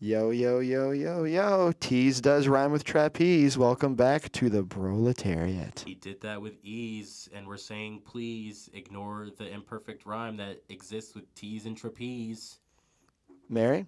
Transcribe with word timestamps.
Yo, 0.00 0.30
yo, 0.30 0.60
yo, 0.60 0.92
yo, 0.92 1.24
yo. 1.24 1.72
Tease 1.80 2.20
does 2.20 2.46
rhyme 2.46 2.70
with 2.70 2.84
trapeze. 2.84 3.58
Welcome 3.58 3.96
back 3.96 4.30
to 4.30 4.48
the 4.48 4.62
proletariat. 4.62 5.82
He 5.84 5.96
did 5.96 6.20
that 6.20 6.40
with 6.40 6.54
ease, 6.62 7.28
and 7.34 7.48
we're 7.48 7.56
saying 7.56 8.02
please 8.04 8.70
ignore 8.74 9.26
the 9.36 9.52
imperfect 9.52 10.06
rhyme 10.06 10.36
that 10.36 10.62
exists 10.68 11.16
with 11.16 11.34
tease 11.34 11.66
and 11.66 11.76
trapeze. 11.76 12.60
Mary? 13.48 13.86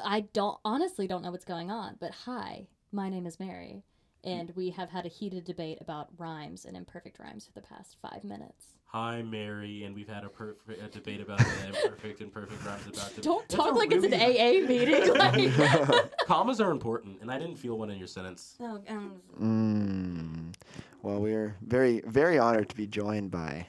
I 0.00 0.22
don't 0.32 0.58
honestly 0.64 1.06
don't 1.06 1.22
know 1.22 1.30
what's 1.30 1.44
going 1.44 1.70
on, 1.70 1.94
but 2.00 2.10
hi, 2.10 2.66
my 2.90 3.08
name 3.08 3.24
is 3.24 3.38
Mary, 3.38 3.84
and 4.24 4.50
we 4.56 4.70
have 4.70 4.90
had 4.90 5.06
a 5.06 5.08
heated 5.08 5.44
debate 5.44 5.78
about 5.80 6.08
rhymes 6.18 6.64
and 6.64 6.76
imperfect 6.76 7.20
rhymes 7.20 7.46
for 7.46 7.52
the 7.52 7.64
past 7.64 7.98
five 8.02 8.24
minutes. 8.24 8.78
Hi, 8.92 9.22
Mary, 9.22 9.84
and 9.84 9.94
we've 9.94 10.08
had 10.08 10.22
a, 10.22 10.26
perf- 10.28 10.56
a 10.68 10.86
debate 10.88 11.22
about 11.22 11.38
the 11.38 11.66
imperfect 11.66 12.20
and 12.20 12.30
perfect 12.30 12.62
rhymes 12.66 12.82
about. 12.92 13.14
The- 13.16 13.22
Don't 13.22 13.48
talk 13.48 13.72
a 13.72 13.78
like 13.78 13.90
it's 13.90 14.04
an 14.04 14.12
AA 14.12 14.66
meeting. 14.68 15.14
Like, 15.16 16.12
Commas 16.26 16.60
are 16.60 16.70
important, 16.70 17.22
and 17.22 17.30
I 17.30 17.38
didn't 17.38 17.56
feel 17.56 17.78
one 17.78 17.88
in 17.88 17.96
your 17.98 18.06
sentence. 18.06 18.54
oh, 18.60 18.82
um, 18.88 19.14
Mm. 19.40 20.52
Well, 21.00 21.20
we're 21.20 21.56
very, 21.62 22.02
very 22.06 22.38
honored 22.38 22.68
to 22.68 22.76
be 22.76 22.86
joined 22.86 23.30
by 23.30 23.66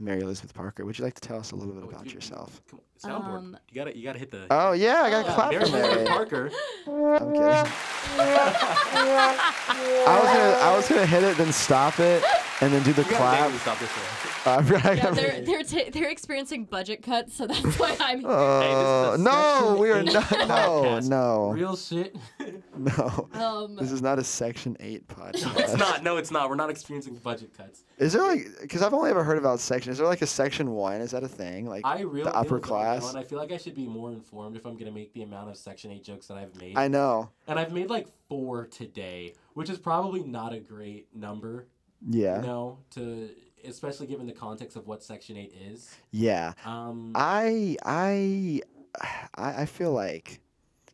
Mary 0.00 0.22
Elizabeth 0.22 0.52
Parker. 0.54 0.84
Would 0.84 0.98
you 0.98 1.04
like 1.04 1.14
to 1.14 1.20
tell 1.20 1.38
us 1.38 1.52
a 1.52 1.56
little 1.56 1.72
bit 1.74 1.84
Oh, 1.84 1.88
about 1.90 2.06
you- 2.06 2.14
yourself? 2.14 2.60
Come 2.68 2.80
on, 3.04 3.10
soundboard. 3.22 3.38
Um, 3.38 3.56
you 3.70 3.74
gotta, 3.76 3.96
you 3.96 4.02
gotta 4.02 4.18
hit 4.18 4.32
the. 4.32 4.46
Oh, 4.50 4.72
yeah, 4.72 5.02
I 5.02 5.10
got 5.10 5.24
to 5.24 5.30
Oh. 5.30 5.34
clap 5.36 5.50
Mary 5.52 5.64
for 5.70 5.76
Elizabeth 5.76 5.94
Mary. 5.94 6.06
Parker. 6.08 6.50
I'm 6.88 7.32
kidding. 7.32 7.72
I 8.18 10.18
was 10.20 10.32
gonna, 10.32 10.50
I 10.50 10.76
was 10.76 10.88
gonna 10.88 11.06
hit 11.06 11.22
it, 11.22 11.36
then 11.36 11.52
stop 11.52 12.00
it, 12.00 12.24
and 12.60 12.72
then 12.72 12.82
do 12.82 12.92
the 12.92 13.02
You 13.02 13.08
clap. 13.08 13.52
stop 13.60 13.78
this 13.78 13.88
one. 13.90 14.27
Right, 14.46 14.96
yeah, 14.96 15.08
I 15.08 15.10
they're 15.10 15.40
they're 15.42 15.62
ta 15.62 15.78
they're 15.92 16.08
experiencing 16.10 16.64
budget 16.64 17.02
cuts, 17.02 17.34
so 17.36 17.46
that's 17.46 17.62
why 17.78 17.96
I'm. 18.00 18.24
Uh, 18.24 19.14
a 19.14 19.18
no, 19.18 19.76
we 19.78 19.90
are 19.90 20.02
not. 20.02 20.14
No, 20.14 20.46
podcast. 20.46 21.08
no, 21.08 21.50
Real 21.50 21.76
shit. 21.76 22.16
no. 22.76 23.28
Um, 23.34 23.76
This 23.76 23.92
is 23.92 24.00
not 24.00 24.18
a 24.18 24.24
Section 24.24 24.76
8 24.80 25.06
podcast. 25.08 25.58
it's 25.58 25.76
not. 25.76 26.02
No, 26.02 26.16
it's 26.16 26.30
not. 26.30 26.48
We're 26.48 26.54
not 26.56 26.70
experiencing 26.70 27.16
budget 27.16 27.56
cuts. 27.56 27.82
Is 27.98 28.12
there 28.14 28.22
like, 28.22 28.46
because 28.62 28.80
I've 28.82 28.94
only 28.94 29.10
ever 29.10 29.22
heard 29.24 29.38
about 29.38 29.60
Section. 29.60 29.92
Is 29.92 29.98
there 29.98 30.06
like 30.06 30.22
a 30.22 30.26
Section 30.26 30.70
1? 30.70 31.00
Is 31.00 31.10
that 31.10 31.22
a 31.24 31.28
thing? 31.28 31.66
Like, 31.66 31.84
I 31.84 32.00
really 32.00 32.24
the 32.24 32.34
upper 32.34 32.50
don't 32.58 32.62
class? 32.62 33.08
and 33.10 33.18
I 33.18 33.24
feel 33.24 33.38
like 33.38 33.52
I 33.52 33.56
should 33.58 33.74
be 33.74 33.86
more 33.86 34.10
informed 34.12 34.56
if 34.56 34.64
I'm 34.66 34.76
gonna 34.76 34.92
make 34.92 35.12
the 35.12 35.22
amount 35.22 35.50
of 35.50 35.56
Section 35.56 35.90
Eight 35.90 36.04
jokes 36.04 36.26
that 36.28 36.38
I've 36.38 36.54
made. 36.60 36.76
I 36.78 36.88
know. 36.88 37.30
and 37.46 37.58
I've 37.58 37.72
made 37.72 37.90
like 37.90 38.06
four 38.28 38.66
today, 38.66 39.34
which 39.54 39.68
is 39.68 39.78
probably 39.78 40.22
not 40.22 40.52
a 40.54 40.58
great 40.60 41.08
number. 41.14 41.66
Yeah. 42.08 42.40
You 42.40 42.46
know, 42.46 42.78
to 42.92 43.30
especially 43.66 44.06
given 44.06 44.26
the 44.26 44.32
context 44.32 44.76
of 44.76 44.86
what 44.86 45.02
Section 45.02 45.36
Eight 45.36 45.54
is. 45.70 45.94
Yeah. 46.10 46.52
Um, 46.64 47.12
I, 47.14 47.76
I, 47.84 48.60
I 49.34 49.62
I 49.62 49.66
feel 49.66 49.92
like. 49.92 50.40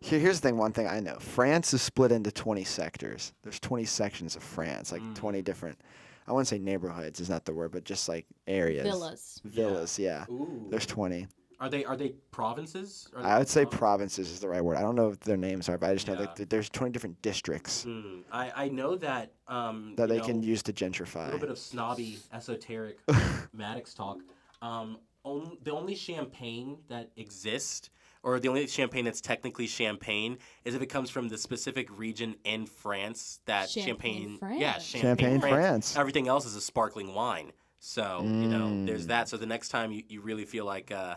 Here, 0.00 0.18
here's 0.20 0.38
the 0.40 0.48
thing. 0.48 0.58
One 0.58 0.72
thing 0.72 0.86
I 0.86 1.00
know: 1.00 1.16
France 1.18 1.72
is 1.72 1.80
split 1.80 2.12
into 2.12 2.30
20 2.30 2.62
sectors. 2.64 3.32
There's 3.42 3.58
20 3.60 3.84
sections 3.86 4.36
of 4.36 4.42
France, 4.42 4.92
like 4.92 5.00
Mm. 5.02 5.14
20 5.14 5.40
different. 5.42 5.78
I 6.26 6.32
wouldn't 6.32 6.48
say 6.48 6.58
neighborhoods 6.58 7.20
is 7.20 7.28
not 7.30 7.44
the 7.44 7.52
word, 7.54 7.72
but 7.72 7.84
just 7.84 8.08
like 8.08 8.26
areas. 8.46 8.84
villas. 8.86 9.40
Villas, 9.44 9.98
yeah. 9.98 10.24
ooh. 10.30 10.66
There's 10.70 10.86
20. 10.86 11.26
Are 11.60 11.68
they 11.68 11.84
are 11.84 11.96
they 11.96 12.10
provinces? 12.30 13.08
Are 13.14 13.22
I 13.22 13.38
would 13.38 13.48
say 13.48 13.64
provinces? 13.64 13.78
provinces 13.78 14.30
is 14.30 14.40
the 14.40 14.48
right 14.48 14.62
word. 14.64 14.76
I 14.76 14.80
don't 14.82 14.96
know 14.96 15.08
what 15.08 15.20
their 15.20 15.36
names 15.36 15.68
are, 15.68 15.78
but 15.78 15.90
I 15.90 15.94
just 15.94 16.06
know 16.08 16.14
Yeah. 16.14 16.26
that 16.36 16.50
there's 16.50 16.68
20 16.70 16.92
different 16.92 17.20
districts 17.22 17.84
Hmm. 17.84 18.20
I 18.32 18.64
I 18.64 18.68
know 18.68 18.96
that 18.96 19.32
um 19.48 19.94
that 19.96 20.08
you 20.08 20.14
they 20.16 20.20
can 20.20 20.42
use 20.42 20.62
to 20.64 20.72
gentrify. 20.72 21.22
a 21.22 21.24
little 21.26 21.40
bit 21.40 21.50
of 21.50 21.58
snobby 21.58 22.18
esoteric 22.32 22.98
Maddox 23.52 23.94
talk. 23.94 24.18
Um, 24.62 24.98
on, 25.24 25.56
the 25.62 25.72
only 25.72 25.94
champagne 25.94 26.78
that 26.88 27.10
exists, 27.16 27.88
or 28.22 28.38
the 28.38 28.48
only 28.48 28.66
champagne 28.66 29.06
that's 29.06 29.22
technically 29.22 29.66
champagne, 29.66 30.36
is 30.66 30.74
if 30.74 30.82
it 30.82 30.86
comes 30.86 31.08
from 31.08 31.28
the 31.28 31.38
specific 31.38 31.88
region 31.98 32.36
in 32.44 32.66
France 32.66 33.40
that 33.46 33.70
Champagne, 33.70 34.38
champagne. 34.40 34.60
Yeah, 34.60 34.72
France. 34.72 34.84
champagne, 34.84 35.16
Champagne, 35.16 35.40
France. 35.40 35.54
France. 35.54 35.96
Everything 35.96 36.28
else 36.28 36.44
is 36.44 36.56
a 36.56 36.60
sparkling 36.60 37.14
wine. 37.14 37.52
So 37.78 38.20
you 38.24 38.48
know, 38.48 38.84
there's 38.86 39.04
Mm. 39.04 39.08
that. 39.08 39.28
So 39.30 39.36
the 39.38 39.46
next 39.46 39.68
time 39.70 39.92
you, 39.92 40.02
you 40.08 40.20
really 40.20 40.44
feel 40.44 40.64
like 40.66 40.90
uh, 40.92 41.16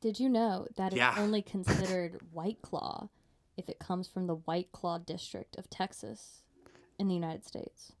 Did 0.00 0.20
you 0.20 0.28
know 0.28 0.66
that 0.76 0.92
it's 0.92 0.96
Yeah. 0.98 1.14
only 1.18 1.42
considered 1.54 2.18
White 2.32 2.62
Claw 2.62 3.08
if 3.56 3.68
it 3.68 3.78
comes 3.78 4.06
from 4.08 4.26
the 4.26 4.36
White 4.36 4.70
Claw 4.72 4.98
district 4.98 5.56
of 5.58 5.68
Texas 5.68 6.42
in 6.98 7.08
the 7.08 7.14
United 7.14 7.44
States? 7.44 7.92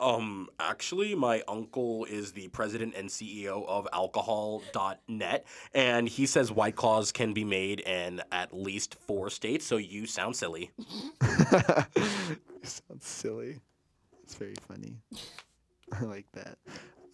Um, 0.00 0.48
actually, 0.60 1.16
my 1.16 1.42
uncle 1.48 2.04
is 2.04 2.30
the 2.32 2.46
president 2.48 2.94
and 2.96 3.08
CEO 3.08 3.66
of 3.66 3.88
alcohol.net, 3.92 5.44
and 5.74 6.08
he 6.08 6.24
says 6.24 6.52
White 6.52 6.76
Claws 6.76 7.10
can 7.10 7.32
be 7.32 7.42
made 7.42 7.80
in 7.80 8.22
at 8.30 8.54
least 8.54 8.94
four 8.94 9.28
states, 9.28 9.64
so 9.66 9.76
you 9.76 10.06
sound 10.06 10.36
silly. 10.36 10.70
Sounds 12.62 13.06
silly. 13.06 13.58
It's 14.22 14.34
very 14.36 14.54
funny. 14.68 14.98
I 15.92 16.04
like 16.04 16.30
that. 16.32 16.58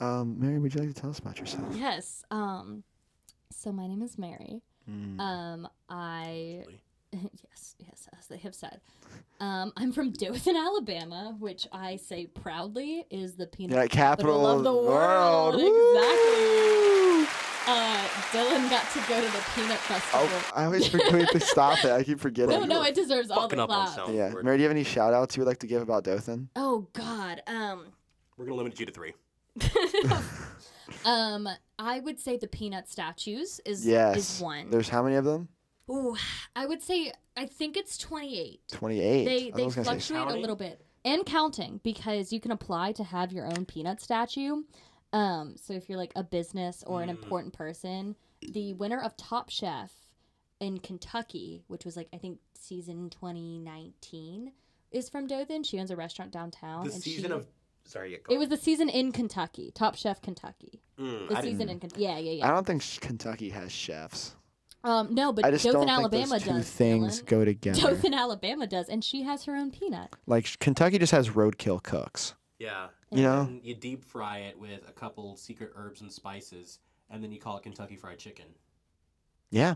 Um, 0.01 0.39
Mary, 0.39 0.59
would 0.59 0.75
you 0.75 0.81
like 0.81 0.95
to 0.95 1.01
tell 1.01 1.09
us 1.11 1.21
about 1.21 1.39
yourself? 1.39 1.65
Yes. 1.75 2.22
Um, 2.31 2.83
so 3.56 3.72
my 3.72 3.87
name 3.87 4.03
is 4.03 4.19
Mary. 4.19 4.62
Mm. 4.91 5.19
Um, 5.20 5.69
I 5.88 6.65
yes, 7.12 7.75
yes, 7.78 8.09
as 8.19 8.26
they 8.26 8.38
have 8.38 8.54
said. 8.54 8.81
Um, 9.41 9.72
I'm 9.76 9.92
from 9.92 10.10
Dothan, 10.12 10.56
Alabama, 10.56 11.37
which 11.38 11.66
I 11.72 11.97
say 11.97 12.26
proudly 12.26 13.06
is 13.10 13.34
the 13.34 13.47
peanut 13.47 13.76
Yeah, 13.76 13.87
capital 13.87 14.47
of 14.47 14.65
the 14.65 14.72
world. 14.75 15.54
Exactly. 15.54 17.28
Uh, 17.66 18.06
Dylan 18.31 18.69
got 18.69 18.91
to 18.92 18.98
go 19.09 19.19
to 19.20 19.26
the 19.32 19.42
peanut 19.54 19.78
festival. 19.78 20.21
Oh, 20.28 20.50
I 20.54 20.65
always 20.65 20.86
forget 20.86 21.31
to 21.31 21.41
stop 21.41 21.82
it. 21.84 21.91
I 21.91 22.03
keep 22.03 22.21
forgetting. 22.21 22.60
no, 22.60 22.66
no, 22.66 22.82
it 22.82 22.94
deserves 22.94 23.31
all 23.31 23.48
the 23.48 23.56
up 23.62 23.71
on 23.71 23.86
clap. 23.86 23.97
sound. 23.97 24.15
Yeah, 24.15 24.34
Mary, 24.42 24.59
do 24.59 24.62
you 24.62 24.69
have 24.69 24.76
any 24.76 24.84
shout 24.84 25.15
outs 25.15 25.34
you 25.36 25.41
would 25.41 25.48
like 25.48 25.59
to 25.60 25.66
give 25.66 25.81
about 25.81 26.04
Dothan? 26.04 26.50
Oh 26.56 26.86
God. 26.92 27.42
Um. 27.47 27.86
We're 28.36 28.44
gonna 28.44 28.56
limit 28.56 28.78
you 28.78 28.84
to 28.86 28.92
three. 28.92 29.15
um. 31.06 31.48
I 31.78 32.00
would 32.00 32.18
say 32.20 32.36
the 32.36 32.46
peanut 32.46 32.88
statues 32.88 33.60
is 33.64 33.86
Yes. 33.86 34.16
is 34.36 34.40
one. 34.40 34.70
There's 34.70 34.88
how 34.88 35.02
many 35.02 35.16
of 35.16 35.24
them? 35.24 35.48
Ooh, 35.90 36.16
I 36.56 36.66
would 36.66 36.82
say 36.82 37.12
I 37.36 37.46
think 37.46 37.76
it's 37.76 37.98
twenty 37.98 38.38
eight. 38.38 38.60
28. 38.72 39.24
They 39.24 39.50
they 39.50 39.64
was 39.64 39.74
gonna 39.74 39.84
say 39.84 39.90
fluctuate 40.14 40.36
a 40.36 40.40
little 40.40 40.56
bit 40.56 40.84
and 41.04 41.26
counting 41.26 41.80
because 41.82 42.32
you 42.32 42.40
can 42.40 42.52
apply 42.52 42.92
to 42.92 43.04
have 43.04 43.32
your 43.32 43.46
own 43.46 43.66
peanut 43.66 44.00
statue. 44.00 44.62
Um, 45.12 45.56
so 45.56 45.74
if 45.74 45.88
you're 45.88 45.98
like 45.98 46.12
a 46.16 46.22
business 46.24 46.82
or 46.86 47.02
an 47.02 47.08
Mm. 47.08 47.22
important 47.22 47.52
person, 47.54 48.16
the 48.41 48.72
winner 48.74 49.00
of 49.00 49.16
Top 49.16 49.48
Chef 49.50 49.92
in 50.60 50.78
Kentucky, 50.78 51.62
which 51.66 51.84
was 51.84 51.96
like 51.96 52.08
I 52.12 52.18
think 52.18 52.38
season 52.54 53.10
2019, 53.10 54.52
is 54.91 55.08
from 55.08 55.26
Dothan. 55.26 55.64
She 55.64 55.78
owns 55.78 55.91
a 55.91 55.96
restaurant 55.96 56.30
downtown. 56.30 56.86
The 56.86 56.92
and 56.94 57.02
season 57.02 57.30
she, 57.30 57.32
of 57.32 57.46
sorry, 57.84 58.12
yeah, 58.12 58.19
go 58.22 58.34
it 58.34 58.39
was 58.39 58.49
the 58.49 58.56
season 58.56 58.89
in 58.89 59.12
Kentucky, 59.12 59.71
Top 59.75 59.97
Chef 59.97 60.21
Kentucky. 60.22 60.83
Mm, 60.99 61.28
The 61.28 61.37
I 61.37 61.41
season 61.43 61.59
didn't, 61.59 61.71
in 61.71 61.81
Kentucky. 61.81 62.03
Yeah, 62.03 62.19
yeah, 62.19 62.33
yeah. 62.33 62.47
I 62.49 62.50
don't 62.50 62.67
think 62.67 62.83
Kentucky 63.00 63.50
has 63.50 63.71
chefs. 63.72 64.34
Um, 64.84 65.15
no, 65.15 65.33
but 65.33 65.45
I 65.47 65.50
just 65.50 65.65
Dothan, 65.65 65.87
don't 65.87 65.87
think 65.89 65.99
Alabama 65.99 66.28
those 66.34 66.43
two 66.43 66.50
does. 66.50 66.71
things 66.71 67.22
Dylan. 67.22 67.27
go 67.27 67.45
together. 67.47 67.81
Dothan, 67.81 68.15
Alabama 68.15 68.67
does, 68.67 68.89
and 68.91 69.03
she 69.03 69.22
has 69.22 69.45
her 69.45 69.56
own 69.56 69.71
peanut. 69.71 70.15
Like 70.27 70.59
Kentucky 70.59 70.99
just 70.99 71.12
has 71.12 71.31
roadkill 71.31 71.83
cooks. 71.83 72.34
yeah. 72.59 72.89
You 73.11 73.22
know? 73.22 73.43
And 73.43 73.65
you 73.65 73.75
deep 73.77 74.03
fry 74.05 74.39
it 74.39 74.59
with 74.59 74.81
a 74.89 74.93
couple 74.93 75.37
secret 75.37 75.71
herbs 75.77 76.01
and 76.01 76.11
spices, 76.12 76.81
and 77.09 77.22
then 77.22 77.31
you 77.33 77.39
call 77.41 77.56
it 77.56 77.62
Kentucky 77.62 77.95
Fried 77.97 78.19
Chicken. 78.19 78.47
Yeah. 79.51 79.75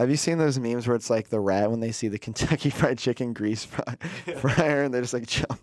Have 0.00 0.10
you 0.10 0.16
seen 0.16 0.38
those 0.38 0.58
memes 0.58 0.86
where 0.86 0.96
it's 0.96 1.10
like 1.10 1.28
the 1.28 1.40
rat 1.40 1.70
when 1.70 1.80
they 1.80 1.92
see 1.92 2.08
the 2.08 2.18
Kentucky 2.26 2.70
Fried 2.70 2.98
Chicken 2.98 3.32
grease 3.34 3.64
fry- 3.64 3.96
fryer 4.40 4.82
and 4.82 4.94
they 4.94 5.00
just 5.00 5.12
like 5.12 5.26
jump? 5.26 5.60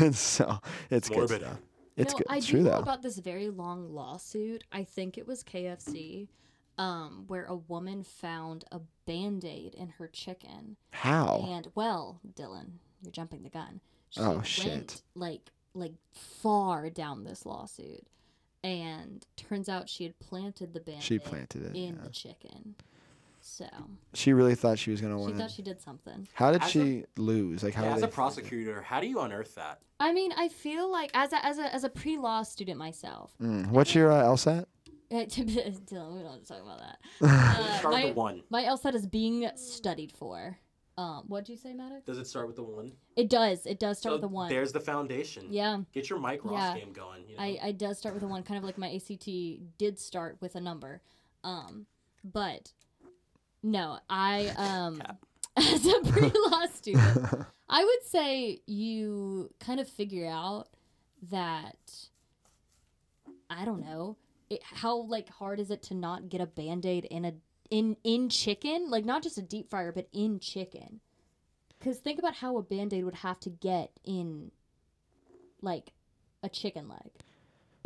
it's 0.00 0.18
so 0.36 0.58
it's 0.90 1.08
good 1.08 1.18
Morbid. 1.18 1.40
stuff. 1.42 1.58
It's 1.96 2.12
no, 2.14 2.18
good. 2.18 2.26
I 2.30 2.36
It's 2.38 2.46
do 2.46 2.52
true 2.52 2.60
know 2.62 2.70
though. 2.70 2.78
about 2.78 3.02
this 3.02 3.18
very 3.18 3.48
long 3.50 3.92
lawsuit. 3.92 4.64
I 4.72 4.84
think 4.84 5.18
it 5.18 5.26
was 5.26 5.42
KFC, 5.44 6.28
um, 6.78 7.24
where 7.26 7.44
a 7.44 7.56
woman 7.56 8.04
found 8.04 8.64
a 8.72 8.80
band 9.06 9.44
aid 9.44 9.74
in 9.74 9.88
her 9.98 10.06
chicken. 10.08 10.76
How? 10.92 11.44
And 11.48 11.68
well, 11.74 12.20
Dylan, 12.36 12.68
you're 13.02 13.12
jumping 13.12 13.42
the 13.42 13.48
gun. 13.50 13.80
She 14.10 14.20
Oh, 14.20 14.34
went, 14.36 14.46
shit. 14.46 15.02
Like 15.14 15.50
like 15.74 15.92
far 16.12 16.88
down 16.88 17.24
this 17.24 17.44
lawsuit, 17.44 18.06
and 18.64 19.26
turns 19.36 19.68
out 19.68 19.88
she 19.88 20.04
had 20.04 20.18
planted 20.20 20.72
the 20.72 20.80
band 20.80 21.02
She 21.02 21.18
planted 21.18 21.64
it. 21.66 21.76
in 21.76 21.96
yeah. 21.96 22.02
the 22.04 22.10
chicken. 22.10 22.74
So 23.50 23.66
She 24.14 24.32
really 24.34 24.54
thought 24.54 24.78
she 24.78 24.90
was 24.90 25.00
gonna 25.00 25.18
win. 25.18 25.32
she 25.32 25.38
thought 25.38 25.50
she 25.50 25.62
did 25.62 25.80
something. 25.80 26.28
How 26.34 26.52
did 26.52 26.62
As 26.62 26.68
a- 26.68 26.70
she 26.70 27.04
lose? 27.16 27.62
Like 27.62 27.74
how? 27.74 27.84
Yeah, 27.84 27.94
as 27.94 28.02
a 28.02 28.08
prosecutor, 28.08 28.82
how 28.82 29.00
do 29.00 29.06
you 29.06 29.20
unearth 29.20 29.54
that? 29.54 29.80
I 29.98 30.12
mean, 30.12 30.32
I 30.36 30.48
feel 30.48 30.90
like 30.92 31.10
as 31.14 31.32
a 31.32 31.44
as 31.44 31.58
a 31.58 31.74
as 31.74 31.82
a 31.84 31.88
pre 31.88 32.18
law 32.18 32.42
student 32.42 32.78
myself. 32.78 33.32
Mm. 33.40 33.68
What's 33.68 33.94
your 33.94 34.12
uh, 34.12 34.22
LSAT? 34.22 34.66
Uh, 35.10 35.14
Dylan, 35.24 36.16
we 36.16 36.22
don't 36.22 36.42
to 36.42 36.46
talk 36.46 36.62
about 36.62 36.78
that. 36.80 36.98
Uh, 37.22 37.78
Start 37.78 37.94
with 37.94 38.02
my, 38.02 38.08
the 38.08 38.12
one. 38.12 38.42
my 38.50 38.62
LSAT 38.64 38.94
is 38.94 39.06
being 39.06 39.48
studied 39.56 40.12
for. 40.12 40.58
Um, 40.98 41.24
what'd 41.28 41.48
you 41.48 41.56
say, 41.56 41.72
Maddox? 41.72 42.04
Does 42.04 42.18
it 42.18 42.26
start 42.26 42.48
with 42.48 42.56
the 42.56 42.62
one? 42.64 42.92
It 43.16 43.30
does. 43.30 43.64
It 43.66 43.78
does 43.78 43.98
start 43.98 44.10
So 44.10 44.14
with 44.16 44.20
the 44.22 44.28
one. 44.28 44.48
There's 44.50 44.72
the 44.72 44.80
foundation. 44.80 45.46
Yeah, 45.48 45.78
Get 45.92 46.10
your 46.10 46.18
Mike 46.18 46.44
Ross 46.44 46.74
Yeah. 46.76 46.84
game 46.84 46.92
going. 46.92 47.22
You 47.28 47.36
know? 47.36 47.42
I, 47.42 47.58
I 47.62 47.72
does 47.72 47.98
start 47.98 48.14
with 48.14 48.24
a 48.24 48.26
one. 48.26 48.42
Kind 48.42 48.58
of 48.58 48.64
like 48.64 48.76
my 48.78 48.90
ACT 48.92 49.28
did 49.78 49.98
start 49.98 50.36
with 50.40 50.56
a 50.56 50.60
number. 50.60 51.00
Um, 51.44 51.86
but 52.24 52.72
No, 53.62 53.98
I 54.08 54.52
um 54.56 55.02
as 55.56 55.86
a 55.86 56.00
pre-law 56.12 56.66
student, 56.74 57.46
I 57.68 57.84
would 57.84 58.02
say 58.04 58.60
you 58.66 59.50
kind 59.60 59.80
of 59.80 59.88
figure 59.88 60.26
out 60.26 60.68
that 61.30 62.08
I 63.50 63.64
don't 63.64 63.80
know 63.80 64.16
it, 64.50 64.62
how 64.62 64.96
like 65.02 65.28
hard 65.28 65.60
is 65.60 65.70
it 65.70 65.82
to 65.84 65.94
not 65.94 66.28
get 66.28 66.40
a 66.40 66.46
band-aid 66.46 67.04
in 67.06 67.24
a 67.24 67.34
in 67.70 67.96
in 68.04 68.28
chicken? 68.28 68.90
Like 68.90 69.04
not 69.04 69.22
just 69.22 69.38
a 69.38 69.42
deep 69.42 69.68
fryer 69.70 69.92
but 69.92 70.08
in 70.12 70.38
chicken. 70.40 71.00
Because 71.78 71.98
think 71.98 72.18
about 72.18 72.34
how 72.34 72.56
a 72.56 72.62
band-aid 72.62 73.04
would 73.04 73.16
have 73.16 73.38
to 73.40 73.50
get 73.50 73.92
in 74.04 74.50
like 75.62 75.92
a 76.42 76.48
chicken 76.48 76.88
leg 76.88 77.10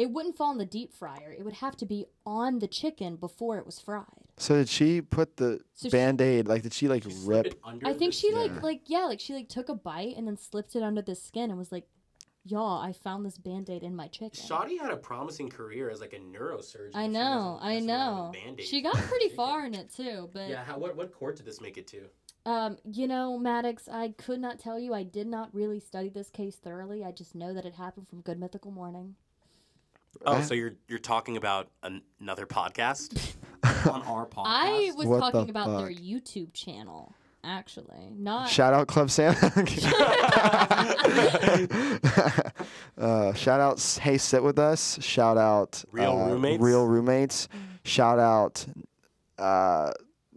it 0.03 0.11
wouldn't 0.11 0.37
fall 0.37 0.51
in 0.53 0.59
the 0.59 0.73
deep 0.79 0.91
fryer 1.01 1.31
it 1.39 1.45
would 1.47 1.59
have 1.67 1.77
to 1.77 1.87
be 1.87 2.01
on 2.27 2.59
the 2.59 2.67
chicken 2.81 3.17
before 3.17 3.55
it 3.61 3.67
was 3.67 3.79
fried 3.89 4.25
So 4.37 4.53
did 4.61 4.69
she 4.69 5.01
put 5.01 5.29
the 5.37 5.51
So 5.75 5.89
she- 5.89 5.91
band-aid 5.97 6.49
like 6.49 6.63
did 6.63 6.75
she 6.79 6.89
like 6.89 7.05
She 7.05 7.15
rip 7.25 7.47
it 7.47 7.61
under 7.65 7.87
I 7.87 7.93
think 7.95 8.13
the 8.13 8.19
she 8.21 8.31
skin. 8.31 8.41
like 8.55 8.63
like 8.69 8.81
yeah, 8.87 9.05
like 9.13 9.21
she 9.21 9.33
like 9.35 9.49
took 9.49 9.69
a 9.69 9.75
bite 9.91 10.15
and 10.17 10.27
then 10.27 10.37
slipped 10.37 10.75
it 10.77 10.83
under 10.83 11.03
the 11.03 11.15
skin 11.15 11.51
and 11.51 11.59
was 11.59 11.71
like, 11.77 11.87
"Y'all, 12.45 12.81
I 12.89 12.93
found 12.93 13.25
this 13.25 13.39
band-aid 13.39 13.83
in 13.89 13.95
my 13.95 14.09
chicken." 14.09 14.41
Shoddy 14.49 14.77
had 14.85 14.91
a 14.91 14.97
promising 14.97 15.49
career 15.59 15.91
as 15.91 16.01
like 16.01 16.13
a 16.13 16.19
neurosurgeon. 16.19 16.91
I 16.95 17.05
if 17.05 17.11
she 17.11 17.13
know, 17.19 17.59
wasn't 17.61 17.65
I 17.65 17.75
messing 17.75 17.91
around 17.91 18.17
know. 18.17 18.23
with 18.33 18.43
Band-Aids 18.45 18.69
She 18.69 18.83
got 18.83 18.97
her 18.97 19.07
pretty 19.09 19.25
chicken. 19.27 19.37
far 19.45 19.67
in 19.67 19.75
it 19.75 19.89
too, 19.95 20.29
but 20.33 20.49
Yeah, 20.49 20.65
how, 20.65 20.79
what 20.79 20.97
what 20.97 21.13
court 21.13 21.37
did 21.37 21.47
this 21.47 21.61
make 21.61 21.77
it 21.79 21.87
to? 21.89 22.01
um, 22.45 22.77
you 22.85 23.07
know, 23.07 23.39
Maddox, 23.39 23.89
I 23.89 24.07
could 24.19 24.41
not 24.41 24.59
tell 24.59 24.77
you. 24.79 24.93
I 24.95 25.05
did 25.05 25.29
not 25.29 25.55
really 25.55 25.79
study 25.79 26.09
this 26.09 26.29
case 26.31 26.57
thoroughly. 26.57 27.05
I 27.05 27.13
just 27.13 27.35
know 27.37 27.55
that 27.55 27.65
it 27.65 27.75
happened 27.75 28.09
from 28.09 28.21
Good 28.23 28.41
Mythical 28.41 28.73
Morning. 28.73 29.15
Oh, 30.25 30.41
so 30.43 30.55
you're 30.55 30.75
you're 30.89 30.99
talking 30.99 31.37
about 31.37 31.69
an- 31.83 32.03
another 32.21 32.47
podcast 32.47 33.35
on 33.91 34.03
our 34.03 34.27
podcast? 34.27 34.45
I 34.47 34.93
was 34.97 35.07
What 35.07 35.19
talking 35.21 35.47
the 35.47 35.51
about 35.51 35.79
their 35.79 35.89
fuck? 35.89 35.99
YouTube 36.03 36.53
channel, 36.53 37.15
actually, 37.43 38.11
not. 38.17 38.49
Shout 38.49 38.73
out 38.75 38.87
Club 38.89 39.11
Sam. 39.11 39.35
uh, 42.99 43.33
shout 43.35 43.61
out 43.61 43.75
s- 43.79 43.99
Hey 43.99 44.19
Sit 44.19 44.43
With 44.43 44.59
Us. 44.59 44.99
Shout 45.03 45.37
out 45.39 45.85
Real 45.93 46.13
uh, 46.13 46.29
Roommates? 46.29 46.63
Real 46.63 46.87
Roommates. 46.87 47.49
Shout 47.85 48.19
out 48.19 48.65
uh, 49.39 49.91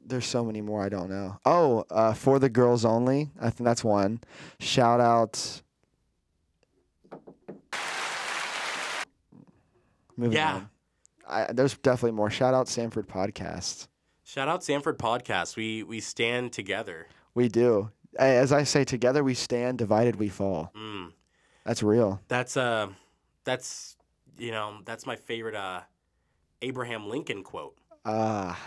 there's 0.06 0.25
so 0.25 0.44
many 0.44 0.62
more 0.62 0.83
I 0.83 0.89
don't 0.89 1.10
know. 1.10 1.38
Oh, 1.45 1.86
uh, 1.92 2.13
For 2.13 2.39
the 2.39 2.50
Girls 2.50 2.86
Only. 2.86 3.31
I 3.39 3.50
think 3.50 3.66
that's 3.66 3.83
one. 3.83 4.22
Shout 4.60 5.00
out 5.00 5.62
Moving 10.17 10.38
Yeah. 10.38 10.56
on. 10.56 10.69
I, 11.27 11.51
there's 11.53 11.75
definitely 11.77 12.12
more. 12.15 12.29
Shout 12.29 12.53
out 12.53 12.67
Sanford 12.67 13.07
Podcast. 13.07 13.88
Shout 14.23 14.47
out 14.47 14.63
Sanford 14.63 14.97
Podcast. 15.00 15.56
We 15.56 15.83
we 15.83 16.00
stand 16.00 16.53
together. 16.53 17.07
We 17.33 17.47
do. 17.50 17.91
As 18.17 18.51
I 18.53 18.63
say, 18.63 18.83
together 18.85 19.23
we 19.23 19.33
stand, 19.33 19.77
divided 19.77 20.15
we 20.17 20.29
fall. 20.29 20.71
Mm. 20.75 21.12
That's 21.65 21.81
real. 21.83 22.21
That's 22.27 22.56
uh, 22.57 22.88
that's 23.44 23.97
you 24.38 24.51
know 24.51 24.77
that's 24.85 25.06
my 25.06 25.15
favorite 25.15 25.56
uh, 25.56 25.81
Abraham 26.62 27.09
Lincoln 27.09 27.44
quote. 27.44 27.75
Ah. 28.06 28.59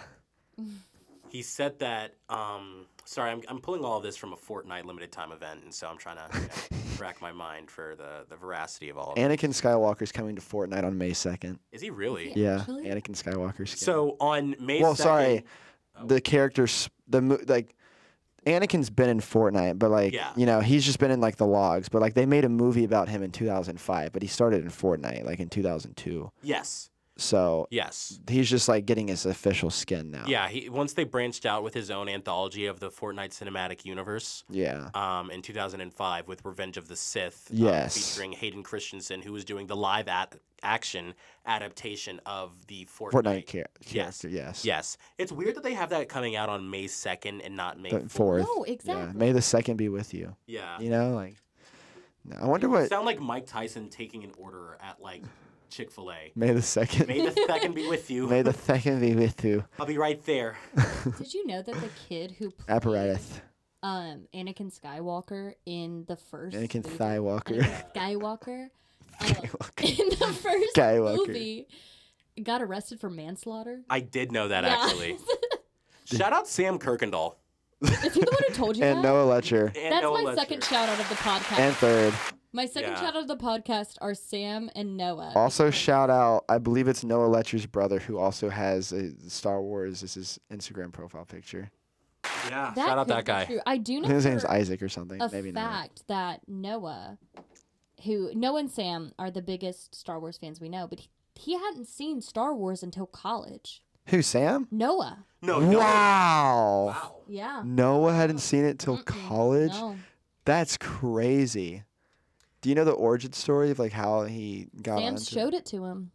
He 1.31 1.43
said 1.43 1.79
that. 1.81 2.15
Um, 2.29 2.87
sorry, 3.09 3.31
I'm 3.31 3.43
I'm 3.49 3.59
pulling 3.61 3.85
all 3.85 3.97
of 3.97 4.03
this 4.03 4.17
from 4.17 4.33
a 4.33 4.37
Fortnite 4.37 4.85
limited 4.85 5.11
time 5.11 5.33
event, 5.33 5.61
and 5.65 5.73
so 5.73 5.89
I'm 5.89 5.97
trying 5.99 6.17
to 6.19 6.39
you 6.39 6.43
know, 6.45 6.79
rack 6.99 7.21
my 7.21 7.33
mind 7.33 7.71
for 7.71 7.95
the 7.97 8.27
the 8.29 8.37
veracity 8.37 8.91
of 8.91 8.99
all 8.99 9.13
of 9.13 9.19
it. 9.19 9.21
Anakin 9.21 9.51
Skywalker's 9.51 10.13
coming 10.13 10.37
to 10.37 10.43
Fortnite 10.43 10.85
on 10.85 10.99
May 10.99 11.11
2nd. 11.13 11.59
Is 11.73 11.81
he 11.81 11.91
really? 11.91 12.33
Yeah. 12.35 12.35
Yeah, 12.37 12.57
Actually? 12.61 12.85
Anakin 12.85 13.23
Skywalker's. 13.23 13.71
skin. 13.71 13.79
So 13.85 14.17
on 14.21 14.55
May. 14.61 14.81
well, 14.83 14.95
2nd, 14.95 14.97
sorry, 14.99 15.45
Oh. 16.01 16.07
the 16.07 16.21
characters, 16.21 16.89
the 17.09 17.21
mo- 17.21 17.41
like, 17.49 17.75
Anakin's 18.47 18.89
been 18.89 19.09
in 19.09 19.19
Fortnite, 19.21 19.79
but 19.81 19.91
like, 19.91 20.13
Yeah. 20.13 20.31
you 20.37 20.47
know, 20.47 20.61
he's 20.61 20.85
just 20.85 20.99
been 21.01 21.11
in 21.11 21.21
like 21.21 21.37
the 21.37 21.47
logs. 21.47 21.89
But 21.89 22.01
like, 22.01 22.15
they 22.15 22.25
made 22.27 22.45
a 22.45 22.49
movie 22.49 22.85
about 22.85 23.09
him 23.09 23.23
in 23.23 23.33
2005, 23.33 24.13
but 24.13 24.23
he 24.23 24.29
started 24.29 24.63
in 24.63 24.71
Fortnite 24.71 25.25
like 25.25 25.41
in 25.41 25.49
2002. 25.49 26.31
Yes. 26.43 26.91
So 27.21 27.67
Yes. 27.71 28.21
he's 28.29 28.49
just 28.49 28.69
like 28.69 28.87
getting 28.87 29.09
his 29.09 29.27
official 29.27 29.71
skin 29.71 30.11
now. 30.13 30.25
Yeah. 30.29 30.49
He 30.49 30.69
once 30.69 30.93
they 30.93 31.03
branched 31.05 31.45
out 31.47 31.65
with 31.65 31.75
his 31.75 31.91
own 31.91 32.09
anthology 32.09 32.67
of 32.67 32.79
the 32.79 32.91
Fortnite 32.91 33.31
cinematic 33.37 33.85
universe. 33.85 34.45
Yeah. 34.49 34.91
um, 34.95 35.31
in 35.31 35.43
2005 35.43 36.29
with 36.29 36.45
Revenge 36.45 36.77
of 36.77 36.87
the 36.89 36.95
Sith. 36.97 37.49
um, 37.51 37.57
Yes. 37.59 37.97
featuring 38.13 38.33
Hayden 38.33 38.63
Christensen, 38.63 39.21
who 39.23 39.33
was 39.33 39.45
doing 39.45 39.67
the 39.67 39.77
live 39.77 40.07
at- 40.09 40.37
action 40.63 41.15
adaptation 41.45 42.21
of 42.27 42.67
the 42.69 42.85
Fortnite. 42.87 43.13
Fortnite 43.13 43.47
char- 43.47 43.67
Yes. 43.87 44.21
character. 44.23 44.29
Yes. 44.29 44.65
Yes. 44.65 44.99
It's 45.19 45.33
weird 45.33 45.57
that 45.57 45.63
they 45.65 45.75
have 45.75 45.91
that 45.91 46.09
coming 46.09 46.37
out 46.37 46.49
on 46.49 46.71
May 46.71 46.87
2nd 46.87 47.41
and 47.45 47.57
not 47.57 47.79
May 47.81 47.91
The 47.91 48.01
4th. 48.01 48.11
fourth. 48.13 48.47
No, 48.47 48.65
Yeah. 48.65 48.73
exactly. 48.73 49.19
May 49.19 49.33
the 49.33 49.43
second 49.43 49.77
be 49.77 49.89
with 49.89 50.15
you. 50.15 50.37
Yeah. 50.47 50.79
You 50.81 50.91
know, 50.91 51.15
like. 51.15 51.35
I 52.41 52.45
wonder 52.47 52.69
what 52.69 52.89
Sound 52.89 53.07
like 53.07 53.21
Mike 53.21 53.47
Tyson 53.47 53.89
taking 53.89 54.23
an 54.23 54.33
order 54.37 54.77
at 54.81 55.01
like 55.01 55.23
Chick 55.71 55.91
fil 55.91 56.11
A. 56.11 56.33
May 56.35 56.53
the 56.53 56.63
second. 56.63 57.09
May 57.09 57.25
the 57.25 57.33
2nd 57.33 57.75
be 57.75 57.89
with 57.89 58.11
you. 58.11 58.27
May 58.27 58.43
the 58.43 58.53
second 58.53 59.01
be 59.01 59.15
with 59.15 59.45
you. 59.45 59.65
I'll 59.79 59.87
be 59.87 59.99
right 59.99 60.25
there. 60.25 60.57
Did 61.19 61.35
you 61.35 61.47
know 61.47 61.63
that 61.63 61.75
the 61.75 61.91
kid 62.09 62.33
who 62.33 62.51
played 62.51 62.77
Apparatus. 62.77 63.41
um 63.83 64.27
Anakin 64.35 64.73
Skywalker 64.77 65.53
in 65.67 66.05
the 66.09 66.17
first 66.17 66.57
Anakin 66.57 66.85
movie- 66.85 66.99
Skywalker. 66.99 67.61
Anakin 67.63 67.93
Skywalker 67.95 68.69
Skywalker. 69.21 70.01
in 70.01 70.09
the 70.11 70.33
first 70.35 70.75
Skywalker. 70.77 71.27
movie 71.29 71.67
got 72.43 72.63
arrested 72.63 73.01
for 73.01 73.11
manslaughter. 73.11 73.83
I 73.91 74.01
did 74.01 74.31
know 74.33 74.49
that 74.49 74.65
Yeah. 74.65 74.77
actually. 74.85 75.17
Shout 76.05 76.33
out 76.33 76.47
Sam 76.49 76.79
Kirkendall. 76.79 77.35
Is 77.83 77.91
he 78.15 78.21
the 78.21 78.27
one 78.31 78.43
who 78.49 78.55
told 78.55 78.77
you 78.77 78.83
and 78.85 78.99
that? 78.99 79.03
Noah 79.03 79.25
Letcher. 79.25 79.67
And 79.77 79.93
That's 79.93 80.03
Noah 80.03 80.19
my 80.19 80.25
Lesher. 80.31 80.37
second 80.41 80.65
shout 80.65 80.89
out 80.89 80.99
of 80.99 81.09
the 81.09 81.15
podcast. 81.17 81.59
And 81.61 81.75
third. 81.77 82.15
My 82.53 82.67
second 82.67 82.91
Yeah. 82.93 83.01
shout 83.01 83.17
out 83.17 83.23
of 83.23 83.29
the 83.29 83.37
podcast 83.37 83.97
are 84.01 84.15
Sam 84.15 84.71
and 84.75 84.97
Noah. 84.97 85.33
Also, 85.35 85.71
shout 85.71 86.11
out, 86.11 86.45
I 86.49 86.59
believe 86.59 86.89
it's 86.89 87.05
Noah 87.05 87.27
Letcher's 87.27 87.67
brother 87.67 87.99
who 87.99 88.19
also 88.19 88.49
has 88.49 88.93
a 88.93 89.13
Star 89.31 89.61
Wars. 89.63 90.01
This 90.01 90.17
is 90.17 90.39
Instagram 90.53 90.93
profile 90.93 91.25
picture. 91.25 91.71
Yeah. 92.49 92.73
That 92.75 92.87
Shout 92.87 92.99
out 92.99 93.07
could 93.07 93.17
that 93.17 93.25
be 93.25 93.27
guy. 93.27 93.45
true. 93.45 93.61
I 93.67 93.77
do 93.79 94.01
know 94.01 94.09
His 94.09 94.27
name's 94.27 94.43
for 94.43 94.51
Isaac 94.51 94.83
or 94.83 94.89
something. 94.89 95.21
a 95.23 95.29
Maybe 95.31 95.53
not. 95.53 95.71
fact 95.71 96.03
that 96.09 96.41
Noah, 96.49 97.19
who 98.05 98.33
Noah 98.35 98.61
and 98.61 98.71
Sam 98.71 99.13
are 99.19 99.31
the 99.31 99.43
biggest 99.43 99.95
Star 99.95 100.19
Wars 100.21 100.39
fans 100.39 100.61
we 100.61 100.69
know, 100.69 100.87
but 100.87 101.01
he, 101.01 101.09
he 101.35 101.53
hadn't 101.55 101.87
seen 101.87 102.21
Star 102.21 102.55
Wars 102.55 102.83
until 102.83 103.07
college. 103.07 103.83
Who, 104.07 104.23
Sam? 104.23 104.67
Noah, 104.71 105.25
No, 105.43 105.61
no. 105.61 105.79
wow. 105.79 106.87
Wow. 106.87 107.15
yeah. 107.29 107.63
Noah 107.65 108.15
hadn't 108.15 108.39
seen 108.39 108.65
it 108.65 108.79
till 108.79 108.99
Mm-mm, 108.99 109.05
college? 109.05 109.73
No. 109.73 109.97
That's 110.45 110.77
crazy. 110.79 111.83
Do 112.61 112.69
you 112.69 112.75
know 112.75 112.85
the 112.85 112.93
origin 112.93 113.33
story 113.33 113.71
of 113.71 113.79
like 113.79 113.93
how 113.93 114.25
he 114.25 114.69
got 114.83 114.99
Sam 114.99 115.15
onto 115.15 115.25
showed 115.25 115.55
it 115.55 115.65
to 115.67 115.85
him, 115.85 116.11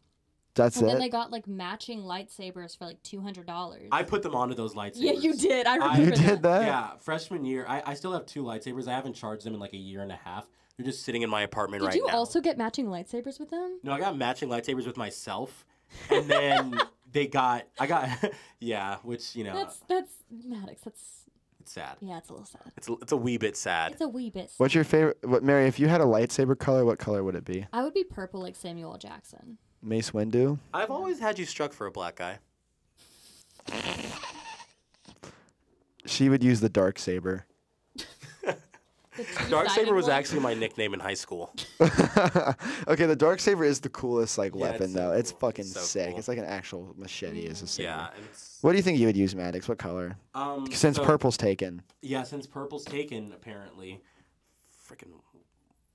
That's 0.56 0.76
and 0.78 0.86
it. 0.88 0.92
then 0.92 1.00
they 1.00 1.10
got 1.10 1.32
like 1.32 1.48
matching 1.48 2.02
lightsabers 2.02 2.78
for 2.78 2.86
like 2.86 3.02
two 3.04 3.22
hundred 3.22 3.48
dollars. 3.48 3.88
I 3.92 4.04
put 4.04 4.24
them 4.24 4.36
onto 4.36 4.54
those 4.56 4.74
lightsabers. 4.74 4.94
Yeah, 4.98 5.12
you 5.14 5.34
did. 5.36 5.66
I 5.68 5.74
I- 5.74 5.76
remember. 5.76 6.04
you 6.04 6.12
that. 6.12 6.18
did 6.28 6.44
that? 6.44 6.62
Yeah, 6.64 6.98
freshman 6.98 7.46
year, 7.46 7.66
I, 7.68 7.82
I 7.86 7.94
still 7.94 8.12
have 8.14 8.26
two 8.26 8.44
lightsabers. 8.44 8.88
I 8.88 8.94
haven't 8.94 9.14
charged 9.14 9.46
them 9.46 9.54
in 9.54 9.60
like 9.60 9.74
a 9.74 9.78
year 9.78 10.02
and 10.02 10.12
a 10.12 10.16
half. 10.18 10.46
They're 10.78 10.86
just 10.86 11.04
sitting 11.04 11.22
in 11.22 11.30
my 11.30 11.44
apartment 11.44 11.82
Did 11.82 11.88
right 11.88 11.96
now. 11.96 12.06
Did 12.06 12.12
you 12.12 12.18
also 12.18 12.42
get 12.42 12.58
matching 12.58 12.88
lightsabers 12.88 13.40
with 13.40 13.50
them? 13.52 13.80
No, 13.84 13.92
I 13.94 14.00
got 14.00 14.18
matching 14.18 14.50
lightsabers 14.50 14.86
with 14.88 14.98
myself, 14.98 15.66
and 16.10 16.28
then 16.28 16.80
they 17.12 17.28
got 17.28 17.68
I 17.80 17.88
got 17.88 18.10
yeah, 18.60 18.98
which 19.04 19.36
you 19.36 19.44
know 19.46 19.54
That's 19.54 19.80
that's 19.88 20.14
Maddox. 20.46 20.82
That's 20.82 21.23
it's 21.64 21.72
sad. 21.72 21.96
yeah, 22.02 22.18
it's 22.18 22.30
a 22.30 22.34
little 22.34 22.46
sad. 22.46 22.62
It's 22.76 22.90
a, 22.90 22.94
it's 23.02 23.12
a 23.14 23.18
wee 23.18 23.38
bit 23.38 23.56
sad. 23.56 23.94
It's 23.94 24.02
a 24.02 24.08
wee 24.08 24.30
bit. 24.30 24.50
sad. 24.50 24.56
What's 24.58 24.76
your 24.76 24.84
favorite? 24.84 25.18
What 25.24 25.44
Mary? 25.44 25.66
If 25.66 25.80
you 25.80 25.88
had 25.88 26.02
a 26.02 26.06
lightsaber 26.06 26.60
color, 26.60 26.84
what 26.84 27.00
color 27.00 27.24
would 27.24 27.36
it 27.36 27.46
be? 27.46 27.66
I 27.72 27.84
would 27.84 27.94
be 27.94 28.04
purple 28.04 28.42
like 28.42 28.56
Samuel 28.58 28.92
L. 28.92 28.98
Jackson. 28.98 29.58
Mace 29.82 30.12
Windu. 30.12 30.60
I've 30.74 30.92
always 30.92 31.20
had 31.20 31.40
you 31.40 31.46
struck 31.46 31.72
for 31.72 31.88
a 31.88 31.92
black 31.92 32.18
guy. 32.18 32.40
She 36.06 36.28
would 36.30 36.44
use 36.44 36.60
the 36.60 36.70
dark 36.70 37.00
saber. 37.00 37.46
Dark 39.50 39.70
saber 39.70 39.94
was 39.94 40.08
one. 40.08 40.16
actually 40.16 40.40
my 40.42 40.54
nickname 40.54 40.94
in 40.94 41.00
high 41.00 41.14
school. 41.14 41.54
okay, 42.88 43.06
the 43.06 43.16
dark 43.16 43.40
saber 43.40 43.64
is 43.64 43.80
the 43.80 43.90
coolest 43.90 44.38
like 44.38 44.54
Yeah, 44.56 44.66
it's 44.66 44.72
weapon 44.72 44.90
so 44.94 45.00
though. 45.00 45.12
It's 45.14 45.32
cool. 45.32 45.40
fucking 45.40 45.66
It's 45.66 45.74
so 45.74 45.80
sick. 45.82 46.10
cool. 46.10 46.20
It's 46.20 46.28
like 46.28 46.38
an 46.38 46.46
actual 46.46 46.94
machete 46.98 47.48
as 47.48 47.62
a 47.62 47.68
saber. 47.68 47.90
Yeah, 47.90 48.10
What 48.62 48.72
do 48.72 48.78
you 48.78 48.84
think 48.84 49.00
you 49.00 49.08
would 49.08 49.18
use, 49.18 49.36
Maddox? 49.36 49.68
What 49.68 49.78
color? 49.78 50.16
um, 50.36 50.68
Since 50.72 50.98
so- 50.98 51.06
purple's 51.06 51.38
taken. 51.38 51.82
Yeah, 52.02 52.24
since 52.24 52.48
purple's 52.48 52.86
taken, 52.86 53.32
apparently, 53.34 54.02
freaking 54.90 55.12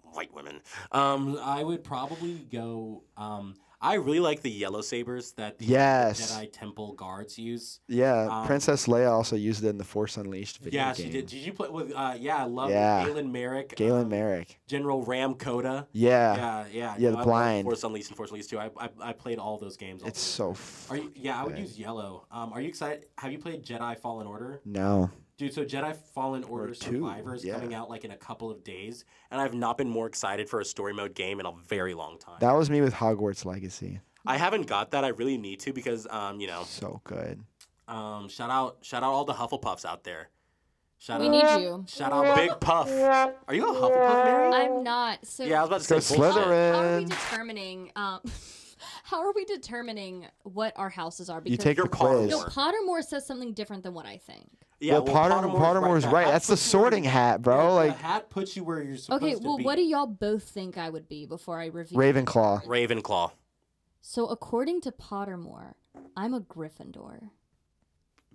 white 0.02 0.32
women. 0.34 0.60
Um, 0.92 1.38
I 1.42 1.62
would 1.62 1.84
probably 1.84 2.46
go. 2.50 3.02
Um, 3.16 3.54
I 3.80 3.94
really 3.94 4.18
like 4.18 4.42
the 4.42 4.50
yellow 4.50 4.80
sabers 4.80 5.32
that 5.32 5.58
the 5.58 5.66
Yes. 5.66 6.32
Jedi 6.32 6.50
Temple 6.52 6.94
guards 6.94 7.38
use. 7.38 7.78
Yeah, 7.86 8.26
Um, 8.28 8.46
Princess 8.46 8.86
Leia 8.88 9.08
also 9.10 9.36
used 9.36 9.62
it 9.64 9.68
in 9.68 9.78
the 9.78 9.84
Force 9.84 10.16
Unleashed 10.16 10.58
video 10.58 10.80
yeah, 10.80 10.94
game. 10.94 11.06
she 11.06 11.12
did. 11.12 11.26
Did 11.26 11.36
you 11.38 11.52
play 11.52 11.68
with? 11.68 11.92
Uh, 11.94 12.14
yeah, 12.18 12.38
I 12.38 12.44
love 12.46 12.70
Yeah. 12.70 13.04
Galen 13.06 13.30
Marek. 13.30 13.76
Galen 13.76 14.02
um, 14.02 14.08
Marek. 14.08 14.58
General 14.66 15.04
Rahm 15.06 15.38
Kota. 15.38 15.86
Yeah, 15.92 16.34
Yeah, 16.36 16.64
yeah, 16.72 16.94
Yeah, 16.98 17.10
no, 17.10 17.16
the 17.16 17.22
I 17.22 17.24
blind. 17.24 17.64
Force 17.66 17.84
Unleashed 17.84 18.08
and 18.08 18.16
Force 18.16 18.30
Unleashed 18.30 18.50
too. 18.50 18.58
I, 18.58 18.70
I, 18.78 18.88
I 19.00 19.12
played 19.12 19.38
all 19.38 19.58
those 19.58 19.76
games. 19.76 20.02
all 20.02 20.08
it's 20.08 20.20
so. 20.20 20.56
Are 20.90 20.96
you? 20.96 21.12
Yeah, 21.14 21.40
I 21.40 21.44
would 21.44 21.54
good. 21.54 21.60
use 21.62 21.78
yellow. 21.78 22.26
Um, 22.32 22.52
are 22.52 22.60
you 22.60 22.68
excited? 22.68 23.06
Have 23.18 23.30
you 23.30 23.38
played 23.38 23.64
Jedi 23.64 23.96
Fallen 23.98 24.26
Order, 24.26 24.60
No. 24.64 25.10
Dude? 25.38 25.54
So 25.54 25.64
Jedi 25.64 25.96
Fallen 26.14 26.44
Order 26.44 26.74
two, 26.74 26.92
Survivor 27.00 27.34
is 27.34 27.44
yeah. 27.44 27.54
coming 27.54 27.72
out 27.74 27.88
like 27.88 28.04
in 28.04 28.10
a 28.10 28.16
couple 28.16 28.50
of 28.50 28.62
days, 28.62 29.04
and 29.30 29.40
I've 29.40 29.54
not 29.54 29.78
been 29.78 29.88
more 29.88 30.06
excited 30.06 30.50
for 30.50 30.60
a 30.60 30.64
story 30.64 30.92
mode 30.92 31.14
game 31.14 31.40
in 31.40 31.46
a 31.46 31.52
very 31.66 31.94
long 31.94 32.18
time. 32.18 32.36
That 32.40 32.52
was 32.52 32.68
me 32.68 32.82
with 32.82 32.92
Hogwarts 32.94 33.44
Legacy. 33.46 34.00
I 34.26 34.36
haven't 34.36 34.66
got 34.66 34.90
that. 34.90 35.04
I 35.04 35.08
really 35.08 35.38
need 35.38 35.60
to 35.60 35.72
because, 35.72 36.06
um, 36.10 36.38
you 36.40 36.48
know, 36.48 36.64
So 36.66 37.00
good. 37.04 37.40
um, 37.86 38.28
shout 38.28 38.50
out, 38.50 38.78
shout 38.82 39.02
out 39.02 39.12
all 39.12 39.24
the 39.24 39.32
Hufflepuffs 39.32 39.86
out 39.86 40.04
there. 40.04 40.28
Shout 40.98 41.20
We 41.20 41.28
out, 41.28 41.30
need 41.60 41.62
you. 41.64 41.84
shout 41.88 42.12
out 42.12 42.36
Big 42.36 42.50
Puff. 42.60 42.90
Are 42.90 43.54
you 43.54 43.64
a 43.64 43.72
Hufflepuff, 43.72 44.24
Mary? 44.24 44.52
I'm 44.52 44.82
not. 44.82 45.24
So 45.24 45.44
yeah, 45.44 45.58
I 45.58 45.64
was 45.64 45.68
about 45.68 45.80
to 45.82 46.02
say 46.02 46.16
bullshit. 46.16 46.34
Slytherin. 46.34 46.72
how 46.72 46.80
are 46.82 46.98
we 46.98 47.04
determining? 47.04 47.92
Um, 47.96 48.20
how 49.04 49.20
are 49.24 49.32
we 49.32 49.44
determining 49.44 50.26
what 50.42 50.72
our 50.76 50.90
houses 50.90 51.30
are? 51.30 51.40
Because 51.40 51.52
You 51.52 51.56
take 51.56 51.76
You're 51.76 51.86
the 51.86 51.90
quiz. 51.96 52.30
No, 52.30 52.40
Pottermore. 52.42 52.72
Pottermore 52.98 53.04
says 53.04 53.24
something 53.24 53.52
different 53.54 53.84
than 53.84 53.94
what 53.94 54.06
I 54.06 54.16
think. 54.18 54.48
Yeah, 54.80 54.94
well, 54.94 55.02
Potter, 55.02 55.34
Pottermore's 55.34 55.58
Pottermore's 55.58 56.02
The 56.04 56.08
right. 56.10 56.26
hat 56.26 56.32
That's 56.34 56.46
the 56.46 56.52
puts 56.52 56.72
you 56.72 56.78
where 56.78 56.84
sorting 56.84 57.04
you- 57.04 57.10
hat, 57.10 57.42
bro. 57.42 57.56
Yeah, 57.56 57.70
like 57.72 57.96
the 57.96 58.02
hat 58.02 58.30
puts 58.30 58.56
you 58.56 58.62
where 58.64 58.82
you're 58.82 58.96
supposed 58.96 59.22
Okay, 59.24 59.34
to 59.34 59.40
well, 59.40 59.56
be. 59.58 59.64
what 59.64 59.74
do 59.76 59.82
y'all 59.82 60.06
both 60.06 60.44
think 60.44 60.78
I 60.78 60.88
would 60.88 61.08
be 61.08 61.26
before 61.26 61.60
I 61.60 61.66
reveal? 61.66 61.98
Ravenclaw. 61.98 62.64
Ravenclaw. 62.64 63.32
So 64.00 64.26
according 64.28 64.80
to 64.82 64.92
Pottermore, 64.92 65.74
I'm 66.16 66.32
a 66.32 66.40
Gryffindor. 66.40 67.30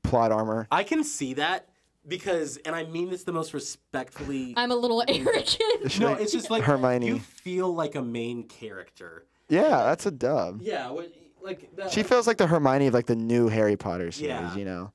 Plot 0.03 0.31
armor. 0.33 0.67
I 0.69 0.83
can 0.83 1.03
see 1.05 1.35
that 1.35 1.69
because, 2.05 2.57
and 2.57 2.75
I 2.75 2.83
mean 2.83 3.09
this 3.09 3.23
the 3.23 3.31
most 3.31 3.53
respectfully. 3.53 4.53
I'm 4.57 4.71
a 4.71 4.75
little 4.75 5.01
arrogant. 5.07 5.97
no, 5.99 6.13
it's 6.13 6.33
just 6.33 6.51
like 6.51 6.63
Hermione. 6.63 7.07
You 7.07 7.19
feel 7.19 7.73
like 7.73 7.95
a 7.95 8.01
main 8.01 8.43
character. 8.49 9.25
Yeah, 9.47 9.69
that's 9.85 10.05
a 10.05 10.11
dub. 10.11 10.59
Yeah, 10.61 10.89
what, 10.91 11.09
like 11.41 11.73
that, 11.77 11.91
She 11.91 12.03
feels 12.03 12.27
like 12.27 12.37
the 12.37 12.47
Hermione 12.47 12.87
of 12.87 12.93
like 12.93 13.05
the 13.05 13.15
new 13.15 13.47
Harry 13.47 13.77
Potter 13.77 14.11
series. 14.11 14.27
Yeah. 14.29 14.55
You 14.55 14.65
know, 14.65 14.91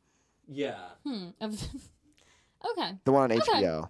Yeah, 0.49 0.77
Hmm. 1.05 1.29
okay. 1.43 2.93
the 3.05 3.13
one 3.13 3.31
on 3.31 3.33
Okay. 3.33 3.53
HBO. 3.63 3.89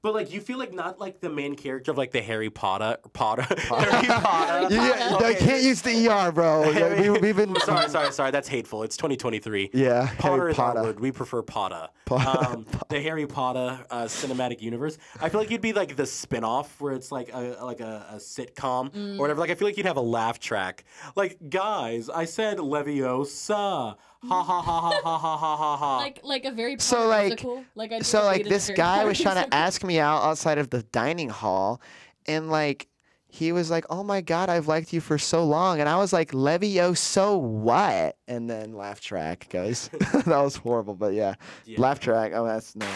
but 0.00 0.14
like 0.14 0.32
you 0.32 0.40
feel 0.40 0.58
like 0.58 0.72
not 0.72 0.98
like 1.00 1.20
the 1.20 1.28
main 1.28 1.54
character 1.56 1.90
of 1.90 1.98
like 1.98 2.12
the 2.12 2.22
Harry 2.22 2.50
Potter 2.50 2.96
Potter 3.12 3.42
Harry 3.68 4.06
Potter. 4.06 4.74
You, 4.74 4.80
yeah, 4.80 5.16
I 5.20 5.34
can't 5.34 5.62
use 5.62 5.82
the 5.82 6.08
ER, 6.08 6.30
bro. 6.32 6.62
Like, 6.66 6.74
Harry- 6.74 7.10
we, 7.10 7.18
we've 7.18 7.36
been. 7.36 7.54
sorry, 7.60 7.88
sorry, 7.88 8.12
sorry. 8.12 8.30
That's 8.30 8.48
hateful. 8.48 8.84
It's 8.84 8.96
2023. 8.96 9.70
Yeah, 9.74 10.08
Potter 10.18 10.36
Harry 10.36 10.52
is 10.52 10.58
our 10.58 10.74
Potter. 10.74 10.92
We 11.00 11.10
prefer 11.12 11.42
Potter. 11.42 11.88
Potter. 12.06 12.46
Um, 12.54 12.66
the 12.88 13.00
Harry 13.00 13.26
Potter 13.26 13.84
uh, 13.90 14.04
cinematic 14.04 14.62
universe. 14.62 14.98
I 15.20 15.28
feel 15.28 15.40
like 15.40 15.50
you'd 15.50 15.60
be 15.60 15.72
like 15.72 15.96
the 15.96 16.06
spin-off 16.06 16.80
where 16.80 16.94
it's 16.94 17.10
like 17.12 17.30
a 17.34 17.58
like 17.62 17.80
a, 17.80 18.06
a 18.12 18.16
sitcom 18.16 18.90
Mm. 18.92 19.16
or 19.16 19.20
whatever. 19.20 19.40
Like 19.40 19.50
I 19.50 19.54
feel 19.56 19.66
like 19.68 19.76
you'd 19.76 19.86
have 19.86 19.96
a 19.96 20.00
laugh 20.18 20.38
track. 20.38 20.84
Like 21.16 21.38
guys, 21.50 22.08
I 22.08 22.24
said 22.24 22.58
Leviosa. 22.58 23.96
Ha 24.24 24.42
ha 24.42 24.60
ha 24.62 24.80
ha 24.80 24.90
ha 25.02 25.18
ha 25.18 25.36
ha 25.36 25.56
ha 25.56 25.76
ha. 25.76 25.96
Like 25.98 26.20
like 26.24 26.44
a 26.44 26.50
very 26.50 26.76
So, 26.80 26.96
Potter 26.96 27.08
like- 27.08 27.44
Like 27.76 27.92
I 27.92 27.98
So 28.00 28.24
like 28.24 28.44
this 28.44 28.70
guy 28.70 29.04
was 29.04 29.20
trying 29.20 29.44
to 29.48 29.54
ask 29.54 29.84
me 29.84 29.98
out 30.00 30.22
outside 30.22 30.58
of 30.58 30.70
the 30.70 30.82
dining 30.84 31.28
hall, 31.28 31.80
and 32.26 32.50
like 32.50 32.88
he 33.30 33.52
was 33.52 33.70
like, 33.70 33.84
"Oh 33.90 34.02
my 34.02 34.20
god, 34.20 34.48
I've 34.48 34.66
liked 34.68 34.92
you 34.92 35.00
for 35.00 35.18
so 35.18 35.44
long," 35.44 35.80
and 35.80 35.88
I 35.88 35.96
was 35.98 36.12
like, 36.12 36.32
"Levio, 36.32 36.96
so 36.96 37.36
what?" 37.36 38.16
And 38.26 38.48
then 38.50 38.72
laugh 38.74 39.00
track 39.00 39.48
goes. 39.50 39.88
that 40.12 40.26
was 40.26 40.56
horrible, 40.56 40.94
but 40.94 41.12
yeah, 41.14 41.34
Yeah. 41.64 41.80
laugh 41.80 42.00
track. 42.00 42.32
Oh, 42.34 42.44
that's 42.44 42.74
no 42.74 42.86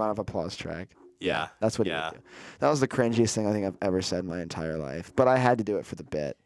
round 0.00 0.10
of 0.12 0.18
applause 0.18 0.56
track. 0.56 0.88
yeah. 1.20 1.48
That's 1.60 1.78
what 1.78 1.86
Yeah. 1.86 2.10
he 2.10 2.16
would 2.16 2.22
do. 2.24 2.28
That 2.60 2.70
was 2.70 2.80
the 2.80 2.88
cringiest 2.88 3.34
thing 3.34 3.46
I 3.46 3.52
think 3.52 3.66
I've 3.66 3.78
ever 3.82 4.02
said 4.02 4.20
in 4.20 4.26
my 4.26 4.40
entire 4.42 4.78
life, 4.78 5.12
but 5.14 5.28
I 5.28 5.36
had 5.38 5.58
to 5.58 5.64
do 5.64 5.76
it 5.76 5.86
for 5.86 5.94
the 5.94 6.04
bit. 6.04 6.36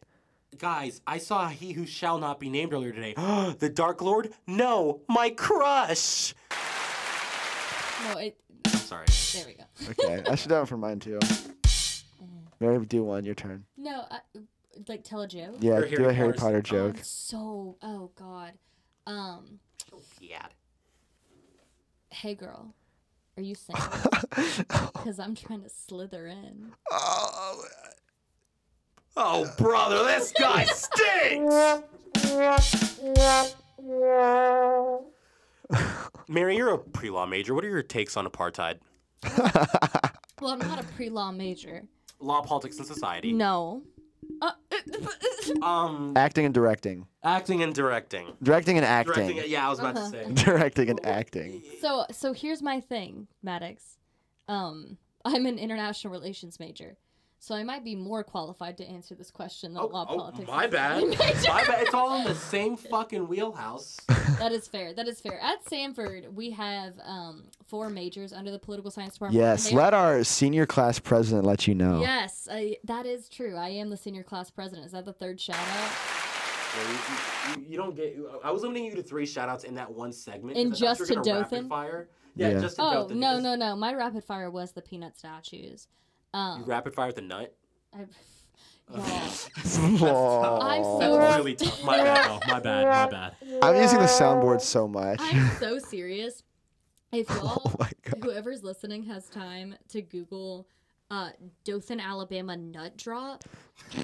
Guys, 0.57 1.01
I 1.07 1.17
saw 1.17 1.47
He 1.47 1.71
Who 1.71 1.85
Shall 1.85 2.17
Not 2.17 2.39
Be 2.39 2.49
Named 2.49 2.73
earlier 2.73 2.91
today. 2.91 3.13
the 3.59 3.71
Dark 3.73 4.01
Lord? 4.01 4.33
No, 4.47 5.01
my 5.07 5.29
crush. 5.29 6.35
No, 8.05 8.17
it. 8.17 8.37
Sorry. 8.67 9.05
There 9.33 9.45
we 9.47 9.53
go. 9.53 9.63
Okay, 10.17 10.29
I 10.29 10.35
should 10.35 10.49
do 10.49 10.55
it 10.61 10.67
for 10.67 10.77
mine 10.77 10.99
too. 10.99 11.19
Mary, 12.59 12.85
do 12.85 13.03
one. 13.03 13.23
Your 13.23 13.33
turn. 13.35 13.63
No, 13.77 14.03
I, 14.11 14.19
like 14.87 15.03
tell 15.03 15.21
a 15.21 15.27
joke. 15.27 15.55
Yeah, 15.59 15.79
Your 15.79 15.87
do 15.87 15.95
Harry 16.03 16.09
a 16.09 16.13
Harry 16.13 16.33
Potter 16.33 16.61
Potter 16.61 16.61
joke. 16.61 16.95
Um, 16.97 17.03
so, 17.03 17.77
oh 17.81 18.11
god. 18.15 18.53
Um, 19.07 19.59
Yeah. 20.19 20.45
hey 22.09 22.35
girl, 22.35 22.75
are 23.37 23.41
you 23.43 23.55
single? 23.55 23.83
Because 24.93 25.17
I'm 25.19 25.33
trying 25.33 25.61
to 25.63 25.69
slither 25.69 26.27
in. 26.27 26.73
Oh, 26.91 27.63
Oh, 29.17 29.51
brother, 29.57 30.03
this 30.05 30.31
guy 30.39 30.63
stinks. 30.65 31.53
Mary, 36.27 36.55
you're 36.57 36.73
a 36.73 36.77
pre-law 36.77 37.25
major. 37.25 37.53
What 37.53 37.65
are 37.65 37.69
your 37.69 37.83
takes 37.83 38.15
on 38.17 38.25
apartheid? 38.25 38.79
Well, 40.41 40.51
I'm 40.53 40.59
not 40.59 40.79
a 40.79 40.83
pre-law 40.95 41.31
major. 41.31 41.83
Law, 42.19 42.41
politics, 42.41 42.77
and 42.77 42.85
society. 42.87 43.31
No. 43.33 43.83
Uh, 44.41 44.51
Um, 45.61 46.13
acting 46.15 46.45
and 46.45 46.53
directing. 46.53 47.07
acting 47.23 47.63
and 47.63 47.73
directing. 47.73 48.33
Directing 48.41 48.77
and 48.77 48.85
acting. 48.85 49.27
Directing. 49.27 49.51
Yeah, 49.51 49.65
I 49.67 49.69
was 49.69 49.79
about 49.79 49.97
Uh-huh. 49.97 50.11
to 50.11 50.25
say. 50.37 50.43
Directing 50.45 50.89
and 50.91 51.05
acting. 51.05 51.63
so, 51.81 52.05
so 52.11 52.31
here's 52.31 52.61
my 52.61 52.79
thing, 52.79 53.27
Maddox. 53.43 53.97
Um, 54.47 54.97
I'm 55.25 55.45
an 55.47 55.57
international 55.59 56.13
relations 56.13 56.59
major, 56.59 56.95
so 57.43 57.55
I 57.55 57.63
might 57.63 57.83
be 57.83 57.95
more 57.95 58.23
qualified 58.23 58.77
to 58.77 58.85
answer 58.85 59.15
this 59.15 59.31
question 59.31 59.73
than 59.73 59.81
Oh, 59.81 59.87
law, 59.87 60.05
oh, 60.07 60.15
politics. 60.15 60.47
my 60.47 60.67
bad. 60.67 61.03
my 61.09 61.63
bad. 61.65 61.81
It's 61.81 61.93
all 61.95 62.13
in 62.19 62.23
the 62.25 62.35
same 62.35 62.77
fucking 62.77 63.27
wheelhouse. 63.27 63.97
That 64.37 64.51
is 64.53 64.67
fair. 64.67 64.93
That 64.95 65.07
is 65.07 65.19
fair. 65.21 65.39
At 65.39 65.67
Sanford, 65.69 66.35
we 66.35 66.49
have 66.51 66.93
um, 67.05 67.43
four 67.67 67.89
majors 67.91 68.33
under 68.33 68.49
the 68.49 68.57
political 68.57 68.89
science 68.89 69.13
department. 69.13 69.39
Yes, 69.39 69.65
and 69.67 69.77
they 69.77 69.79
are- 69.81 69.83
let 69.85 69.93
our 69.93 70.23
senior 70.23 70.65
class 70.65 70.97
president 70.97 71.45
let 71.45 71.67
you 71.67 71.75
know. 71.75 71.99
Yes, 72.01 72.47
I, 72.51 72.77
that 72.85 73.05
is 73.05 73.27
true. 73.29 73.55
I 73.55 73.69
am 73.69 73.89
the 73.91 73.97
senior 73.97 74.23
class 74.23 74.49
president. 74.49 74.85
Is 74.87 74.93
that 74.93 75.05
the 75.05 75.13
third 75.13 75.39
shout 75.39 75.57
out? 75.57 75.91
Yeah, 76.75 76.91
you, 76.91 77.61
you- 77.63 77.69
you 77.71 77.77
don't 77.77 77.95
get. 77.95 78.17
I 78.43 78.51
was 78.51 78.61
limiting 78.63 78.85
you 78.85 78.95
to 78.95 79.03
three 79.03 79.25
shoutouts 79.25 79.63
in 79.63 79.75
that 79.75 79.91
one 79.91 80.11
segment. 80.13 80.57
In 80.57 80.69
'cause 80.71 80.81
I 80.81 80.85
thought 80.87 80.97
just 80.97 80.99
you 81.01 81.15
to 81.17 81.21
gonna 81.21 81.39
rapid 81.41 81.49
Dothan? 81.51 81.69
Fire. 81.69 82.09
Yeah, 82.35 82.49
Yeah. 82.49 82.61
just 82.61 82.75
to 82.77 82.81
Oh 82.83 82.93
Dothan, 83.03 83.19
no 83.19 83.39
no 83.39 83.55
no! 83.55 83.75
My 83.75 83.93
rapid 83.93 84.23
fire 84.23 84.49
was 84.49 84.71
the 84.71 84.81
peanut 84.81 85.17
statues. 85.17 85.87
You 86.33 86.39
Um, 86.39 86.63
rapid 86.65 86.93
fire 86.93 87.07
with 87.07 87.17
the 87.17 87.21
nut. 87.21 87.53
I, 87.93 87.99
y'all, 87.99 88.99
Whoa. 89.97 90.59
I'm 90.61 90.83
so- 90.83 91.17
That's 91.17 91.37
really 91.37 91.55
tough. 91.55 91.83
My 91.83 91.97
bad. 91.97 92.27
Oh, 92.29 92.39
my 92.47 92.59
bad. 92.59 92.85
My 92.87 93.11
bad. 93.11 93.35
I'm 93.61 93.75
using 93.81 93.99
the 93.99 94.05
soundboard 94.05 94.61
so 94.61 94.87
much. 94.87 95.19
I'm 95.21 95.49
so 95.59 95.77
serious. 95.79 96.43
If 97.13 97.27
y'all, 97.29 97.61
oh 97.77 97.87
whoever's 98.21 98.63
listening, 98.63 99.03
has 99.03 99.27
time 99.27 99.75
to 99.89 100.01
Google 100.01 100.65
uh, 101.11 101.29
Dothan, 101.65 101.99
Alabama 101.99 102.57
nut 102.57 102.97
drop, 102.97 103.43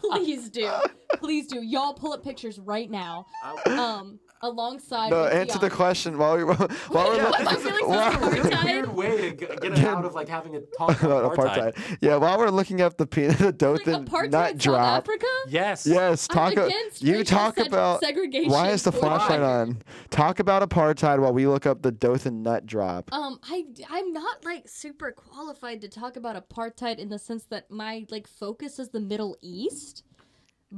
please 0.00 0.48
do. 0.50 0.70
Please 1.18 1.46
do. 1.48 1.62
Y'all 1.62 1.94
pull 1.94 2.12
up 2.12 2.22
pictures 2.24 2.58
right 2.58 2.90
now. 2.90 3.26
Um, 3.66 4.18
alongside. 4.42 5.10
No, 5.10 5.24
answer 5.24 5.54
the 5.54 5.60
Gianna. 5.68 5.74
question 5.76 6.18
while 6.18 6.36
we 6.36 6.44
while 6.44 6.56
we're 6.90 7.16
Yeah, 7.16 7.24
look- 7.28 7.40
am 7.40 7.48
I 7.48 7.54
feeling 7.54 7.78
so 7.78 7.88
while- 7.88 8.12
sorry? 8.12 8.38
It's 8.38 8.46
a 8.46 8.50
Apartheid? 8.56 8.64
weird 8.64 8.94
way 8.94 9.16
to 9.30 9.36
g- 9.36 9.46
get 9.60 9.64
it 9.72 9.78
out 9.84 10.04
of 10.04 10.14
like 10.14 10.28
having 10.28 10.56
a 10.56 10.60
talk 10.76 11.02
about 11.02 11.24
about 11.24 11.36
apartheid. 11.36 11.74
apartheid. 11.74 11.98
Yeah, 12.02 12.16
while 12.16 12.36
we're 12.38 12.50
looking 12.50 12.80
up 12.82 12.96
the 12.98 13.06
peanut 13.06 13.38
the 13.38 13.52
Dothan 13.52 14.04
apartheid 14.06 14.30
nut 14.30 14.50
South 14.50 14.58
drop. 14.58 14.98
Africa? 15.04 15.26
Yes. 15.48 15.86
Yes, 15.86 16.26
I'm 16.30 16.34
talk. 16.36 16.56
a- 16.56 16.66
against 16.66 17.02
you 17.02 17.12
racial 17.18 17.24
talk 17.38 17.56
seg- 17.56 17.66
about 17.68 18.00
segregation. 18.00 18.52
why 18.52 18.70
is 18.70 18.82
the 18.82 18.92
for 18.92 18.98
flashlight 18.98 19.40
on? 19.40 19.82
Talk 20.10 20.38
about 20.38 20.68
apartheid 20.68 21.18
while 21.20 21.32
we 21.32 21.46
look 21.46 21.64
up 21.66 21.82
the 21.82 21.92
Dothan 21.92 22.42
nut 22.42 22.66
drop. 22.66 23.10
Um, 23.12 23.38
I 23.44 23.64
I'm 23.88 24.12
not 24.12 24.44
like 24.44 24.68
super 24.68 25.12
qualified 25.16 25.80
to 25.80 25.88
talk 25.88 26.16
about 26.16 26.36
apartheid 26.48 26.98
in 26.98 27.08
the 27.08 27.18
sense 27.18 27.44
that 27.46 27.70
my 27.70 28.06
like 28.10 28.26
focus 28.28 28.78
is 28.78 28.90
the 28.90 29.00
Middle 29.00 29.36
East. 29.40 30.04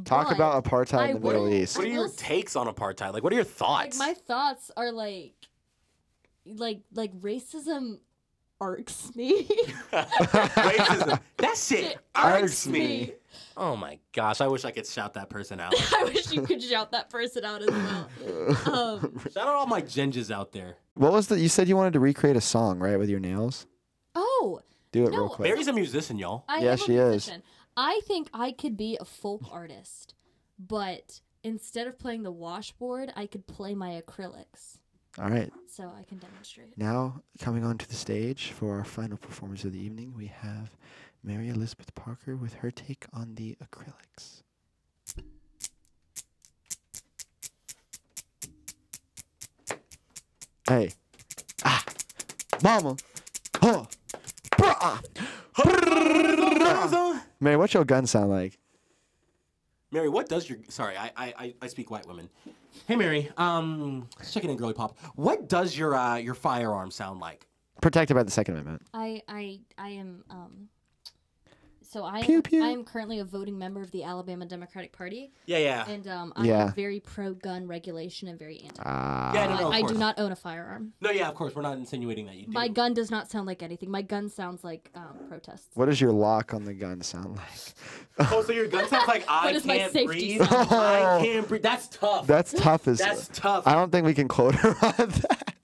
Talk 0.05 0.29
but, 0.29 0.37
about 0.37 0.65
apartheid 0.65 0.99
I 0.99 1.09
in 1.09 1.15
the 1.21 1.27
Middle 1.27 1.49
East. 1.49 1.77
What 1.77 1.87
are 1.87 1.91
your 1.91 2.03
Will 2.05 2.11
takes 2.11 2.57
on 2.57 2.67
apartheid? 2.73 3.13
Like, 3.13 3.23
what 3.23 3.33
are 3.33 3.37
your 3.37 3.45
Like 3.45 3.53
thoughts? 3.53 3.99
my 3.99 4.15
thoughts 4.15 4.71
are 4.77 4.93
like, 4.93 5.35
like 6.47 6.81
like 6.95 7.13
racism 7.21 7.99
irks 8.61 9.15
me. 9.15 9.45
Racism. 9.93 11.21
That 11.39 11.57
shit 11.57 11.85
It 11.93 11.99
irks 12.17 12.43
irks 12.43 12.67
me. 12.67 12.79
me. 12.81 13.13
Oh 13.57 13.77
my 13.77 13.99
gosh, 14.13 14.41
I 14.41 14.47
wish 14.47 14.65
I 14.65 14.71
could 14.71 14.87
shout 14.87 15.15
that 15.15 15.31
person 15.31 15.61
out. 15.61 15.75
I 15.97 16.05
wish 16.05 16.33
you 16.33 16.43
could 16.43 16.63
shout 16.63 16.93
that 16.93 17.11
person 17.11 17.45
out 17.45 17.63
as 17.63 17.69
well. 17.71 18.09
Um, 18.67 19.21
shout 19.33 19.49
out 19.49 19.55
all 19.55 19.67
my 19.67 19.81
ginges 19.83 20.31
out 20.31 20.53
there. 20.53 20.77
What 20.95 21.13
was 21.13 21.29
the? 21.29 21.39
You 21.39 21.49
said 21.49 21.69
you 21.69 21.77
wanted 21.77 21.93
to 21.95 22.01
recreate 22.01 22.37
a 22.37 22.41
song, 22.41 22.79
right, 22.79 22.99
with 22.99 23.09
your 23.09 23.21
nails? 23.21 23.67
Do 24.93 25.07
it 25.07 25.11
No, 25.13 25.19
real 25.19 25.29
quick. 25.29 25.49
Mary's 25.51 25.69
a 25.69 25.73
musician, 25.73 26.19
y'all. 26.19 26.45
I 26.49 26.61
Yeah, 26.61 26.73
am 26.73 26.75
a 26.75 26.77
she 26.79 26.95
is. 26.97 27.09
musician. 27.11 27.43
I 27.77 28.01
think 28.07 28.29
I 28.33 28.53
could 28.53 28.77
be 28.77 28.97
a 29.01 29.05
folk 29.05 29.43
artist, 29.53 30.15
but 30.59 31.21
instead 31.45 31.87
of 31.87 31.99
playing 31.99 32.23
the 32.23 32.33
washboard, 32.33 33.13
I 33.15 33.27
could 33.27 33.47
play 33.47 33.75
my 33.75 34.01
acrylics. 34.01 34.79
All 35.19 35.29
right. 35.31 35.53
So 35.69 35.85
I 35.97 36.03
can 36.05 36.19
demonstrate. 36.19 36.77
Now, 36.79 37.23
coming 37.41 37.65
onto 37.65 37.87
the 37.87 37.95
stage 37.95 38.51
for 38.51 38.77
our 38.77 38.85
final 38.85 39.17
performance 39.17 39.65
of 39.65 39.73
the 39.73 39.81
evening, 39.81 40.15
we 40.17 40.27
have 40.27 40.77
Mary 41.23 41.49
Elizabeth 41.49 41.95
Parker 41.95 42.37
with 42.37 42.55
her 42.55 42.71
take 42.71 43.07
on 43.13 43.35
the 43.35 43.57
acrylics. 43.63 44.43
Hey. 50.69 50.91
Ah. 51.65 51.85
Mama. 52.63 52.97
Huh. 53.57 53.85
Brah. 54.59 55.01
Mary, 57.41 57.57
what's 57.57 57.75
your 57.75 57.85
gun 57.85 58.07
sound 58.07 58.31
like? 58.31 58.59
Mary, 59.91 60.09
what 60.09 60.29
does 60.29 60.49
your 60.49 60.59
sorry, 60.69 60.97
I, 60.97 61.11
I 61.17 61.35
I- 61.39 61.55
I 61.63 61.67
speak 61.69 61.91
white 61.91 62.07
women. 62.07 62.29
Hey 62.87 62.97
Mary, 62.97 63.31
um 63.39 64.07
let's 64.19 64.33
check 64.35 64.45
it 64.45 64.51
in, 64.51 64.57
girly 64.57 64.75
pop. 64.75 64.99
What 65.15 65.49
does 65.49 65.77
your 65.77 65.95
uh 65.95 66.17
your 66.17 66.35
firearm 66.35 66.91
sound 66.91 67.21
like? 67.21 67.47
Protected 67.81 68.15
by 68.15 68.23
the 68.23 68.31
Second 68.31 68.55
Amendment. 68.55 68.83
I 68.93 69.23
I 69.29 69.61
I 69.79 69.89
am 69.91 70.25
um 70.31 70.69
so 71.91 72.05
I 72.05 72.23
Pew, 72.23 72.37
am, 72.37 72.43
pew. 72.43 72.63
I 72.65 72.69
am 72.69 72.85
currently 72.85 73.19
a 73.19 73.25
voting 73.25 73.59
member 73.59 73.81
of 73.81 73.91
the 73.91 74.05
Alabama 74.05 74.45
Democratic 74.47 74.93
Party 74.93 75.33
Yeah, 75.47 75.59
yeah. 75.59 75.89
and 75.89 76.07
um 76.07 76.33
I 76.37 76.45
Yeah. 76.45 76.67
am 76.67 76.73
very 76.75 77.01
pro 77.01 77.33
gun 77.35 77.67
regulation 77.67 78.29
and 78.29 78.39
very 78.39 78.61
anti. 78.61 78.83
Ah. 78.85 79.33
Yeah, 79.35 79.47
no, 79.47 79.57
no, 79.61 79.67
of 79.69 79.73
I 79.73 79.83
do 79.83 79.95
not 79.95 80.19
own 80.19 80.33
a 80.33 80.37
firearm. 80.37 80.93
No, 81.01 81.11
yeah, 81.11 81.29
of 81.29 81.35
course. 81.35 81.55
We're 81.55 81.63
not 81.63 81.79
insinuating 81.79 82.27
that 82.27 82.37
you 82.37 82.47
do. 82.47 82.53
My 82.53 82.69
gun 82.69 82.95
does 82.95 83.11
not 83.11 83.31
sound 83.31 83.47
like 83.47 83.63
anything. 83.63 83.91
My 83.91 84.03
gun 84.03 84.29
sounds 84.29 84.63
like 84.65 84.91
um, 84.95 85.17
protests. 85.29 85.69
What 85.75 85.87
does 85.87 86.01
your 86.01 86.13
lock 86.13 86.53
on 86.55 86.65
the 86.65 86.75
gun 86.75 87.01
sound 87.03 87.37
like? 87.37 88.29
Oh, 88.33 88.43
so 88.43 88.53
your 88.53 88.67
gun 88.69 88.87
sounds 88.89 89.09
like 89.09 89.25
I 89.29 89.53
does 89.53 89.63
can't 89.65 89.93
safety 89.93 90.07
breathe. 90.39 90.49
sound 90.49 90.69
I 90.73 91.21
can't 91.25 91.49
breathe. 91.49 91.63
That's 91.63 91.89
tough. 91.89 92.27
That's 92.27 92.53
tough 92.53 92.87
as 92.89 92.99
That's 92.99 93.29
tough. 93.33 93.67
I 93.67 93.75
don't 93.75 93.91
think 93.91 94.07
we 94.07 94.15
can 94.15 94.29
quote 94.29 94.55
her 94.57 94.71
on 94.83 95.09
that. 95.09 95.55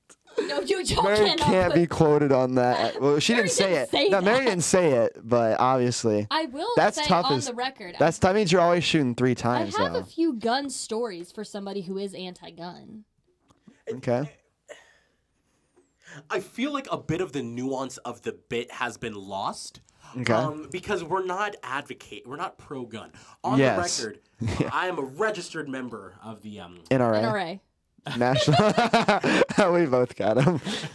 No, 0.46 0.60
you 0.60 0.80
y'all 0.82 1.02
Mary 1.04 1.16
cannot 1.16 1.38
can't 1.38 1.72
put- 1.72 1.80
be 1.80 1.86
quoted 1.86 2.32
on 2.32 2.54
that. 2.56 3.00
Well, 3.00 3.18
she 3.20 3.32
Mary 3.34 3.44
didn't 3.46 3.56
say 3.56 3.68
didn't 3.70 3.82
it. 3.82 3.88
say 3.90 4.08
no, 4.08 4.20
Mary 4.20 4.38
that. 4.44 4.50
didn't 4.50 4.64
say 4.64 4.92
it, 4.92 5.16
but 5.22 5.60
obviously. 5.60 6.26
I 6.30 6.46
will 6.46 6.68
That's 6.76 6.96
say 6.96 7.04
tough 7.06 7.26
on 7.26 7.34
as- 7.38 7.46
the 7.46 7.54
record. 7.54 7.96
That's 7.98 8.18
that 8.18 8.34
means 8.34 8.50
you're 8.52 8.60
always 8.60 8.84
shooting 8.84 9.14
three 9.14 9.34
times. 9.34 9.74
I 9.74 9.78
times 9.78 9.84
have 9.84 9.92
though. 9.94 9.98
a 10.00 10.04
few 10.04 10.34
gun 10.34 10.70
stories 10.70 11.30
for 11.32 11.44
somebody 11.44 11.82
who 11.82 11.98
is 11.98 12.14
anti-gun. 12.14 13.04
okay. 13.94 14.30
I 16.30 16.40
feel 16.40 16.72
like 16.72 16.86
a 16.92 16.96
bit 16.96 17.20
of 17.20 17.32
the 17.32 17.42
nuance 17.42 17.96
of 17.98 18.22
the 18.22 18.32
bit 18.48 18.70
has 18.70 18.96
been 18.96 19.14
lost. 19.14 19.80
Okay. 20.16 20.32
Um, 20.32 20.68
because 20.70 21.02
we're 21.02 21.24
not 21.24 21.56
advocate, 21.64 22.22
we're 22.26 22.36
not 22.36 22.56
pro-gun. 22.56 23.10
On 23.42 23.58
Yes. 23.58 23.98
the 23.98 24.06
record, 24.06 24.20
I 24.72 24.86
am 24.86 24.98
a 24.98 25.02
registered 25.02 25.68
member 25.68 26.14
of 26.22 26.40
the 26.42 26.60
um, 26.60 26.78
NRA. 26.90 27.20
NRA. 27.22 27.60
National. 28.16 29.73
we 29.73 29.87
both 29.87 30.14
got 30.16 30.42
him. 30.42 30.61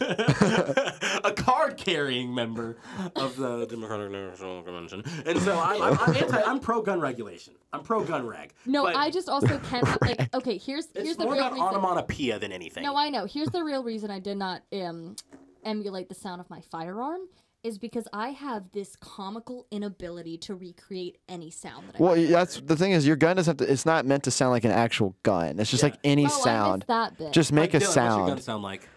a 1.24 1.32
card-carrying 1.32 2.34
member 2.34 2.76
of 3.16 3.36
the 3.36 3.66
Democratic 3.66 4.10
National 4.10 4.62
Convention, 4.62 5.02
and 5.26 5.38
so 5.40 5.58
I'm, 5.58 5.82
I'm, 5.82 5.98
I'm 5.98 6.16
anti, 6.16 6.42
I'm 6.42 6.60
pro-gun 6.60 7.00
regulation. 7.00 7.54
I'm 7.72 7.82
pro-gun 7.82 8.26
reg. 8.26 8.52
No, 8.66 8.84
but 8.84 8.96
I 8.96 9.10
just 9.10 9.28
also 9.28 9.58
cannot 9.58 10.00
like. 10.02 10.34
Okay, 10.34 10.58
here's 10.58 10.88
here's 10.94 11.08
It's 11.08 11.16
the 11.16 11.24
more 11.24 11.34
real 11.34 11.42
about 11.46 11.52
reason. 11.54 11.68
onomatopoeia 11.68 12.38
than 12.38 12.52
anything. 12.52 12.82
No, 12.82 12.96
I 12.96 13.10
know. 13.10 13.26
Here's 13.26 13.48
the 13.50 13.62
real 13.62 13.82
reason 13.82 14.10
I 14.10 14.20
did 14.20 14.36
not 14.36 14.62
um, 14.72 15.16
emulate 15.64 16.08
the 16.08 16.14
sound 16.14 16.40
of 16.40 16.48
my 16.48 16.60
firearm 16.70 17.20
is 17.62 17.78
because 17.78 18.08
I 18.12 18.30
have 18.30 18.72
this 18.72 18.96
comical 18.96 19.66
inability 19.70 20.38
to 20.38 20.54
recreate 20.54 21.18
any 21.28 21.50
sound 21.50 21.88
that 21.88 21.96
I. 21.96 22.02
Well, 22.02 22.16
that's 22.28 22.60
the 22.60 22.76
thing 22.76 22.92
is 22.92 23.06
your 23.06 23.16
gun 23.16 23.36
doesn't 23.36 23.60
have 23.60 23.66
to. 23.66 23.72
It's 23.72 23.86
not 23.86 24.06
meant 24.06 24.24
to 24.24 24.30
sound 24.30 24.52
like 24.52 24.64
an 24.64 24.70
actual 24.70 25.14
gun. 25.22 25.58
It's 25.58 25.70
just 25.70 25.82
like 25.82 25.96
any 26.04 26.24
oh, 26.24 26.28
I 26.28 26.30
sound. 26.30 26.78
missed 26.80 26.88
that 26.88 27.18
bit. 27.18 27.32
Just 27.32 27.52
make 27.52 27.74
Like, 27.74 27.82
a 27.82 27.86
Dylan, 27.86 27.88
What's 27.88 27.96
your 27.96 28.26
gun 28.26 28.28
sound. 28.28 28.42
sound 28.42 28.62
like? 28.62 28.88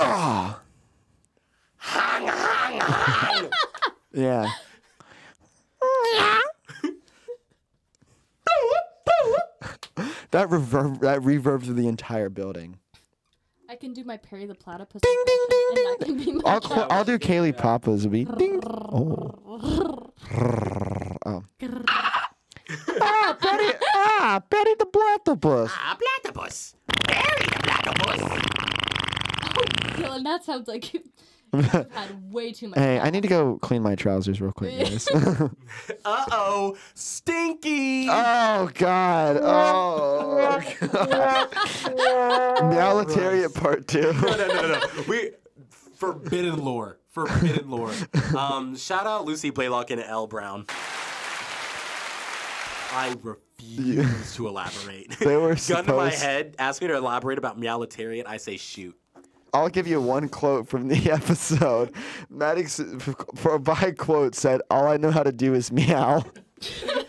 Ah. 0.00 0.60
yeah. 4.12 4.50
that 10.30 10.48
reverb 10.48 11.00
that 11.00 11.20
reverbs 11.20 11.64
through 11.64 11.74
the 11.74 11.88
entire 11.88 12.28
building. 12.28 12.78
I 13.70 13.76
can 13.76 13.92
do 13.92 14.02
my 14.02 14.16
Perry 14.16 14.46
the 14.46 14.54
Platypus 14.54 15.02
Ding 15.02 15.22
ding 15.26 15.46
ding 15.50 15.74
ding. 15.74 15.84
that 15.84 15.98
can 16.06 16.16
be 16.16 16.32
my 16.32 16.40
I'll 16.50 16.60
qu- 16.60 16.86
I'll 16.88 17.04
do 17.04 17.18
Kaylee 17.18 17.54
Papa's 17.54 18.06
beat. 18.06 18.26
Ding. 18.38 18.62
Oh. 18.64 19.34
oh. 21.26 21.44
ah, 23.02 23.36
Betty! 23.42 23.78
Ah, 23.94 24.42
Betty 24.48 24.74
the 24.78 24.86
Platypus. 24.86 25.70
Ah, 25.74 25.98
platypus. 26.00 26.76
Barry 27.06 27.46
the 27.46 27.58
platypus. 27.62 28.20
Dylan, 29.98 30.24
that 30.24 30.44
sounds 30.44 30.66
like 30.66 30.94
you've 30.94 31.08
had 31.52 32.08
way 32.32 32.52
too 32.52 32.68
much. 32.68 32.78
Hey, 32.78 32.98
I 33.00 33.10
need 33.10 33.22
to 33.22 33.28
go 33.28 33.58
clean 33.58 33.82
my 33.82 33.94
trousers 33.94 34.40
real 34.40 34.52
quick, 34.52 34.78
guys. 34.78 35.08
Uh 36.04 36.24
oh, 36.32 36.76
stinky. 36.94 38.08
oh 38.10 38.70
God! 38.74 39.38
Oh. 39.42 40.60
Militariat 42.70 43.54
part 43.54 43.86
two. 43.86 44.12
no, 44.12 44.36
no, 44.36 44.46
no, 44.46 44.68
no. 44.68 44.80
We 45.08 45.30
forbidden 45.96 46.64
lore. 46.64 46.98
Forbidden 47.10 47.70
lore. 47.70 47.92
Um, 48.36 48.76
shout 48.76 49.06
out 49.06 49.24
Lucy 49.24 49.50
Blaylock 49.50 49.90
and 49.90 50.00
L 50.00 50.26
Brown. 50.26 50.66
I 52.92 53.14
refuse 53.22 54.34
to 54.36 54.48
elaborate. 54.48 55.18
They 55.18 55.36
were 55.36 55.56
Gun 55.68 55.84
to 55.86 55.94
my 55.94 56.10
head. 56.10 56.54
Ask 56.58 56.80
me 56.80 56.88
to 56.88 56.96
elaborate 56.96 57.38
about 57.38 57.58
Meowletariat. 57.60 58.26
I 58.26 58.36
say 58.38 58.56
shoot. 58.56 58.96
I'll 59.52 59.68
give 59.68 59.86
you 59.86 60.00
one 60.00 60.28
quote 60.28 60.68
from 60.68 60.88
the 60.88 61.10
episode. 61.10 61.92
Maddox, 62.30 62.80
for 63.34 63.58
by 63.58 63.92
quote, 63.92 64.34
said, 64.34 64.60
"All 64.70 64.86
I 64.86 64.96
know 64.96 65.10
how 65.10 65.22
to 65.22 65.32
do 65.32 65.54
is 65.54 65.72
meow." 65.72 66.24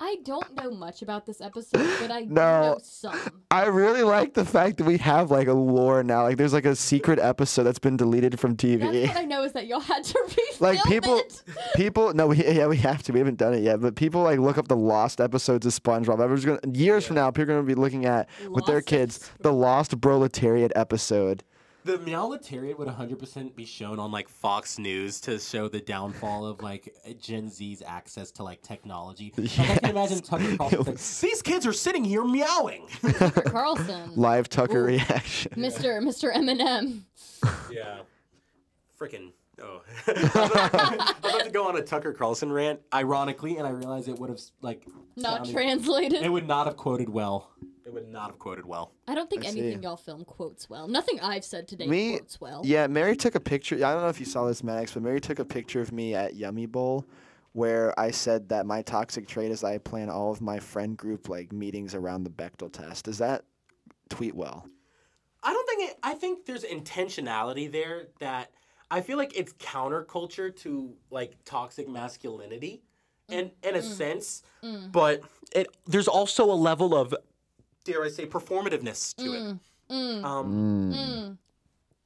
I 0.00 0.16
don't 0.24 0.54
know 0.54 0.70
much 0.70 1.02
about 1.02 1.26
this 1.26 1.40
episode, 1.40 1.86
but 2.00 2.10
I 2.12 2.20
No. 2.20 2.34
know 2.62 2.78
some. 2.82 3.18
I 3.50 3.66
really 3.66 4.02
like 4.02 4.34
the 4.34 4.44
fact 4.44 4.76
that 4.78 4.84
we 4.84 4.96
have 4.98 5.30
like 5.32 5.48
a 5.48 5.52
lore 5.52 6.04
now. 6.04 6.22
Like, 6.22 6.36
there's 6.36 6.52
like 6.52 6.66
a 6.66 6.76
secret 6.76 7.18
episode 7.18 7.64
that's 7.64 7.80
been 7.80 7.96
deleted 7.96 8.38
from 8.38 8.52
That's 8.54 8.62
TV. 8.64 9.08
what 9.08 9.16
I 9.16 9.24
know 9.24 9.42
is 9.42 9.52
that 9.54 9.66
y'all 9.66 9.80
had 9.80 10.04
to 10.04 10.14
refilm 10.28 10.60
like 10.60 10.82
people, 10.84 11.16
it. 11.18 11.42
people. 11.74 12.14
No, 12.14 12.28
we, 12.28 12.36
yeah, 12.36 12.68
we 12.68 12.76
have 12.76 13.02
to. 13.04 13.12
We 13.12 13.18
haven't 13.18 13.38
done 13.38 13.54
it 13.54 13.62
yet, 13.62 13.80
but 13.80 13.96
people 13.96 14.22
like 14.22 14.38
look 14.38 14.56
up 14.56 14.68
the 14.68 14.76
lost 14.76 15.20
episodes 15.20 15.66
of 15.66 15.72
SpongeBob. 15.72 16.20
Everyone's 16.20 16.44
gonna 16.44 16.60
years 16.72 17.04
from 17.06 17.16
now, 17.16 17.30
people 17.32 17.52
are 17.54 17.56
gonna 17.56 17.66
be 17.66 17.74
looking 17.74 18.04
at 18.06 18.28
with 18.50 18.66
their 18.66 18.76
Lost 18.76 18.86
kids 18.86 19.30
the 19.40 19.52
Lost 19.52 20.00
Proletariat 20.00 20.70
episode. 20.76 21.42
The 21.88 21.96
Meowletariat 22.00 22.76
would 22.78 22.86
100% 22.86 23.56
be 23.56 23.64
shown 23.64 23.98
on 23.98 24.12
like 24.12 24.28
Fox 24.28 24.78
News 24.78 25.22
to 25.22 25.38
show 25.38 25.68
the 25.68 25.80
downfall 25.80 26.44
of 26.44 26.60
like 26.60 26.94
Gen 27.18 27.48
Z's 27.48 27.80
access 27.80 28.30
to 28.32 28.42
like 28.42 28.60
technology. 28.60 29.32
Like, 29.38 29.58
I 29.58 29.76
can 29.78 29.90
imagine 29.92 30.20
Tucker 30.20 30.54
Carlson 30.58 30.78
like, 30.80 30.98
These 30.98 31.40
kids 31.40 31.66
are 31.66 31.72
sitting 31.72 32.04
here 32.04 32.24
meowing. 32.24 32.88
Carlson, 33.46 34.10
Live 34.16 34.50
Tucker 34.50 34.82
Ooh. 34.82 34.88
reaction. 34.88 35.52
Mr. 35.52 36.02
Mr. 36.02 36.30
Eminem. 36.30 37.04
Yeah. 37.72 38.00
Freaking. 39.00 39.32
Oh. 39.62 39.80
I 40.06 40.12
was 40.12 41.14
about 41.20 41.44
to 41.46 41.50
go 41.50 41.68
on 41.68 41.78
a 41.78 41.82
Tucker 41.82 42.12
Carlson 42.12 42.52
rant, 42.52 42.80
ironically, 42.92 43.56
and 43.56 43.66
I 43.66 43.70
realized 43.70 44.08
it 44.08 44.18
would 44.18 44.28
have 44.28 44.40
like 44.60 44.86
Not 45.16 45.46
sounded- 45.46 45.52
translated. 45.54 46.22
It 46.22 46.28
would 46.30 46.46
not 46.46 46.66
have 46.66 46.76
quoted 46.76 47.08
well. 47.08 47.48
It 47.88 47.94
would 47.94 48.12
not 48.12 48.28
have 48.28 48.38
quoted 48.38 48.66
well. 48.66 48.92
I 49.06 49.14
don't 49.14 49.30
think 49.30 49.46
I 49.46 49.48
anything 49.48 49.78
see. 49.78 49.82
y'all 49.82 49.96
film 49.96 50.22
quotes 50.26 50.68
well. 50.68 50.88
Nothing 50.88 51.20
I've 51.20 51.42
said 51.42 51.66
today 51.66 51.86
Me- 51.86 52.18
quotes 52.18 52.38
well. 52.38 52.60
Yeah, 52.62 52.86
Mary 52.86 53.16
took 53.16 53.34
a 53.34 53.40
picture. 53.40 53.76
I 53.76 53.94
don't 53.94 54.02
know 54.02 54.10
if 54.10 54.20
you 54.20 54.26
saw 54.26 54.44
this, 54.44 54.62
Maddox, 54.62 54.92
but 54.92 55.02
Mary 55.02 55.22
took 55.22 55.38
a 55.38 55.44
picture 55.46 55.80
of 55.80 55.90
me 55.90 56.14
at 56.14 56.34
Yummy 56.34 56.66
Bowl 56.66 57.06
where 57.52 57.98
I 57.98 58.10
said 58.10 58.50
that 58.50 58.66
my 58.66 58.82
toxic 58.82 59.26
trait 59.26 59.50
is 59.50 59.64
I 59.64 59.78
plan 59.78 60.10
all 60.10 60.30
of 60.30 60.42
my 60.42 60.58
friend 60.58 60.98
group 60.98 61.30
like 61.30 61.50
meetings 61.50 61.94
around 61.94 62.24
the 62.24 62.30
Bechdel 62.30 62.70
test. 62.70 63.06
Does 63.06 63.16
that 63.18 63.44
tweet 64.10 64.34
well? 64.34 64.68
I 65.42 65.54
don't 65.54 65.66
think 65.66 65.90
it. 65.90 65.98
I 66.02 66.12
think 66.12 66.44
there's 66.44 66.64
intentionality 66.64 67.72
there 67.72 68.08
that 68.20 68.50
I 68.90 69.00
feel 69.00 69.16
like 69.16 69.34
it's 69.34 69.54
counterculture 69.54 70.54
to 70.56 70.92
like 71.10 71.42
toxic 71.46 71.88
masculinity, 71.88 72.82
in 73.30 73.50
in 73.62 73.76
a 73.76 73.78
mm. 73.78 73.82
sense. 73.82 74.42
Mm. 74.62 74.92
But 74.92 75.22
it 75.54 75.68
there's 75.86 76.08
also 76.08 76.44
a 76.44 76.54
level 76.54 76.94
of, 76.94 77.14
dare 77.88 78.04
I 78.04 78.08
say, 78.08 78.26
performativeness 78.26 79.16
to 79.16 79.32
it, 79.32 79.40
mm. 79.40 79.58
Mm. 79.90 80.24
um, 80.24 80.92
mm. 80.92 81.36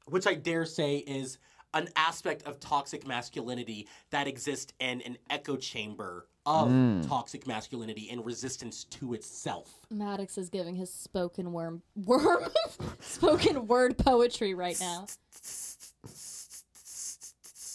which 0.07 0.27
I 0.27 0.35
dare 0.35 0.65
say 0.65 0.99
is 0.99 1.39
an 1.75 1.89
aspect 1.97 2.45
of 2.45 2.61
toxic 2.61 3.07
masculinity 3.07 3.89
that 4.11 4.29
exists 4.29 4.73
in 4.79 5.01
an 5.03 5.19
echo 5.29 5.57
chamber 5.57 6.27
of 6.45 6.71
toxic 7.07 7.47
masculinity 7.47 8.09
and 8.11 8.25
resistance 8.27 8.85
to 8.85 9.15
itself. 9.15 9.87
Maddox 9.91 10.37
is 10.39 10.49
giving 10.49 10.75
his 10.75 10.93
spoken 10.93 11.53
worm 11.53 11.83
worm 11.95 12.45
spoken 13.01 13.67
word 13.67 13.97
poetry 13.97 14.55
right 14.55 14.79
now. 14.81 15.07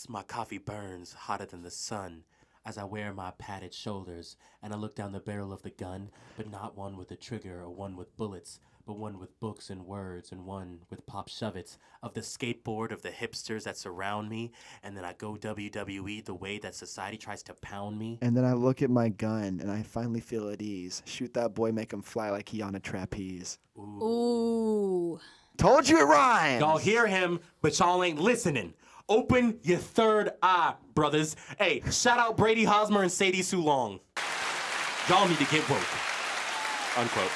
my 0.10 0.24
coffee 0.24 0.58
burns 0.58 1.14
hotter 1.14 1.46
than 1.46 1.64
the 1.64 1.72
sun 1.72 2.24
as 2.68 2.78
I 2.78 2.84
wear 2.84 3.14
my 3.14 3.32
padded 3.38 3.74
shoulders, 3.74 4.36
and 4.62 4.74
I 4.74 4.76
look 4.76 4.94
down 4.94 5.14
the 5.14 5.22
barrel 5.22 5.54
of 5.54 5.62
the 5.62 5.70
gun, 5.70 6.10
but 6.36 6.52
not 6.52 6.78
one 6.78 6.98
with 6.98 7.10
a 7.12 7.16
trigger 7.16 7.62
or 7.62 7.70
one 7.70 7.96
with 7.96 8.18
bullets, 8.18 8.60
but 8.86 8.98
one 8.98 9.20
with 9.20 9.40
books 9.40 9.70
and 9.70 9.86
words, 9.86 10.34
and 10.34 10.46
one 10.46 10.80
with 10.90 11.06
pop 11.06 11.30
shove-its 11.30 11.78
of 12.04 12.14
the 12.14 12.20
skateboard 12.20 12.92
of 12.92 13.04
the 13.04 13.10
hipsters 13.10 13.64
that 13.64 13.78
surround 13.78 14.28
me, 14.30 14.52
and 14.84 14.98
then 14.98 15.06
I 15.06 15.14
go 15.14 15.36
WWE 15.36 16.26
the 16.26 16.34
way 16.34 16.60
that 16.60 16.76
society 16.76 17.18
tries 17.18 17.42
to 17.44 17.54
pound 17.54 17.98
me. 17.98 18.20
And 18.22 18.36
then 18.36 18.44
I 18.44 18.52
look 18.52 18.82
at 18.82 18.90
my 18.90 19.08
gun 19.08 19.60
and 19.62 19.72
I 19.72 19.84
finally 19.84 20.20
feel 20.20 20.50
at 20.50 20.62
ease. 20.62 21.04
Shoot 21.06 21.34
that 21.36 21.54
boy, 21.54 21.72
make 21.72 21.94
him 21.94 22.02
fly 22.02 22.32
like 22.32 22.50
he 22.50 22.62
on 22.62 22.76
a 22.76 22.82
trapeze. 22.82 23.60
Ooh. 23.78 24.04
Ooh. 24.04 25.20
Told 25.58 25.88
you 25.88 26.02
it 26.02 26.04
rhymes. 26.06 26.60
Y'all 26.60 26.78
hear 26.78 27.08
him, 27.08 27.40
but 27.62 27.80
y'all 27.80 28.04
ain't 28.04 28.20
listening. 28.20 28.74
Open 29.10 29.58
your 29.64 29.78
third 29.78 30.32
eye, 30.42 30.74
brothers. 30.94 31.36
Hey, 31.58 31.82
shout 31.92 32.20
out 32.20 32.36
Brady 32.36 32.66
Hosmer 32.66 33.04
and 33.04 33.12
Sadie 33.12 33.42
Sue 33.42 33.62
Long. 33.62 34.00
Y'all 35.10 35.28
need 35.28 35.38
to 35.38 35.46
get 35.46 35.68
woke. 35.70 35.80
Unquote. 36.98 37.32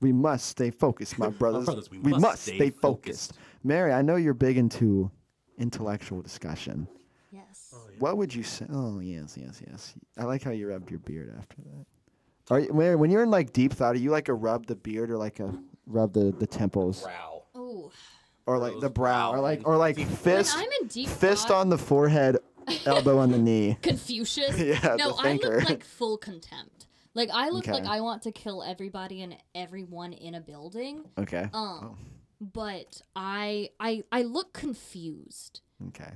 We 0.00 0.12
must 0.12 0.46
stay 0.46 0.70
focused, 0.70 1.18
my 1.18 1.28
brothers. 1.38 1.64
brothers, 1.64 1.90
we 1.90 1.98
we 2.00 2.10
must 2.10 2.20
must 2.22 2.42
stay 2.42 2.56
stay 2.56 2.70
focused. 2.70 3.30
focused. 3.32 3.32
Mary, 3.64 3.92
I 3.92 4.02
know 4.02 4.16
you're 4.16 4.34
big 4.34 4.58
into 4.58 5.10
intellectual 5.58 6.20
discussion. 6.20 6.86
Yes. 7.32 7.72
Oh, 7.74 7.78
what 7.98 8.18
would 8.18 8.34
you 8.34 8.42
say? 8.42 8.66
Oh, 8.70 9.00
yes, 9.00 9.38
yes, 9.40 9.62
yes. 9.66 9.94
I 10.18 10.24
like 10.24 10.42
how 10.42 10.50
you 10.50 10.68
rubbed 10.68 10.90
your 10.90 11.00
beard 11.00 11.34
after 11.38 11.56
that. 11.62 11.86
Are 12.50 12.60
you, 12.60 12.72
Mary, 12.74 12.96
when 12.96 13.10
you're 13.10 13.22
in 13.22 13.30
like 13.30 13.54
deep 13.54 13.72
thought, 13.72 13.94
are 13.94 13.98
you 13.98 14.10
like 14.10 14.28
a 14.28 14.34
rub 14.34 14.66
the 14.66 14.76
beard 14.76 15.10
or 15.10 15.16
like 15.16 15.40
a 15.40 15.52
rub 15.86 16.12
the, 16.12 16.32
the 16.38 16.46
temples 16.46 17.02
Wow. 17.04 17.44
Ooh. 17.56 17.90
Or 18.46 18.58
like 18.58 18.78
the 18.80 18.90
brow 18.90 19.32
or 19.32 19.40
like 19.40 19.62
or 19.64 19.76
like 19.76 19.98
fist 19.98 20.54
I'm 20.56 20.68
in 20.80 20.88
deep 20.88 21.08
fist 21.08 21.48
thought- 21.48 21.60
on 21.60 21.68
the 21.68 21.78
forehead, 21.78 22.38
elbow 22.86 23.18
on 23.18 23.30
the 23.30 23.38
knee. 23.38 23.76
Confucius. 23.82 24.58
Yeah, 24.58 24.96
no, 24.96 25.10
the 25.12 25.16
I 25.18 25.22
thinker. 25.22 25.56
look 25.60 25.68
like 25.68 25.84
full 25.84 26.16
contempt. 26.18 26.86
Like 27.14 27.30
I 27.32 27.48
look 27.48 27.66
like 27.66 27.84
I 27.86 28.00
want 28.02 28.22
to 28.22 28.32
kill 28.32 28.62
everybody 28.62 29.22
and 29.22 29.36
everyone 29.54 30.12
in 30.12 30.34
a 30.34 30.40
building. 30.40 31.04
Okay. 31.18 31.48
Um, 31.54 31.96
but 32.40 33.00
I 33.16 33.70
I 33.80 34.04
I 34.12 34.22
look 34.22 34.52
confused. 34.52 35.60
Okay. 35.88 36.12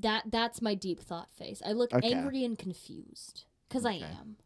That 0.00 0.24
that's 0.30 0.60
my 0.60 0.74
deep 0.74 1.00
thought 1.00 1.30
face. 1.32 1.62
I 1.64 1.72
look 1.72 1.92
Okay. 1.94 2.12
angry 2.12 2.44
and 2.44 2.58
confused 2.58 3.44
because 3.68 3.86
I 3.86 3.92
am. 3.92 4.36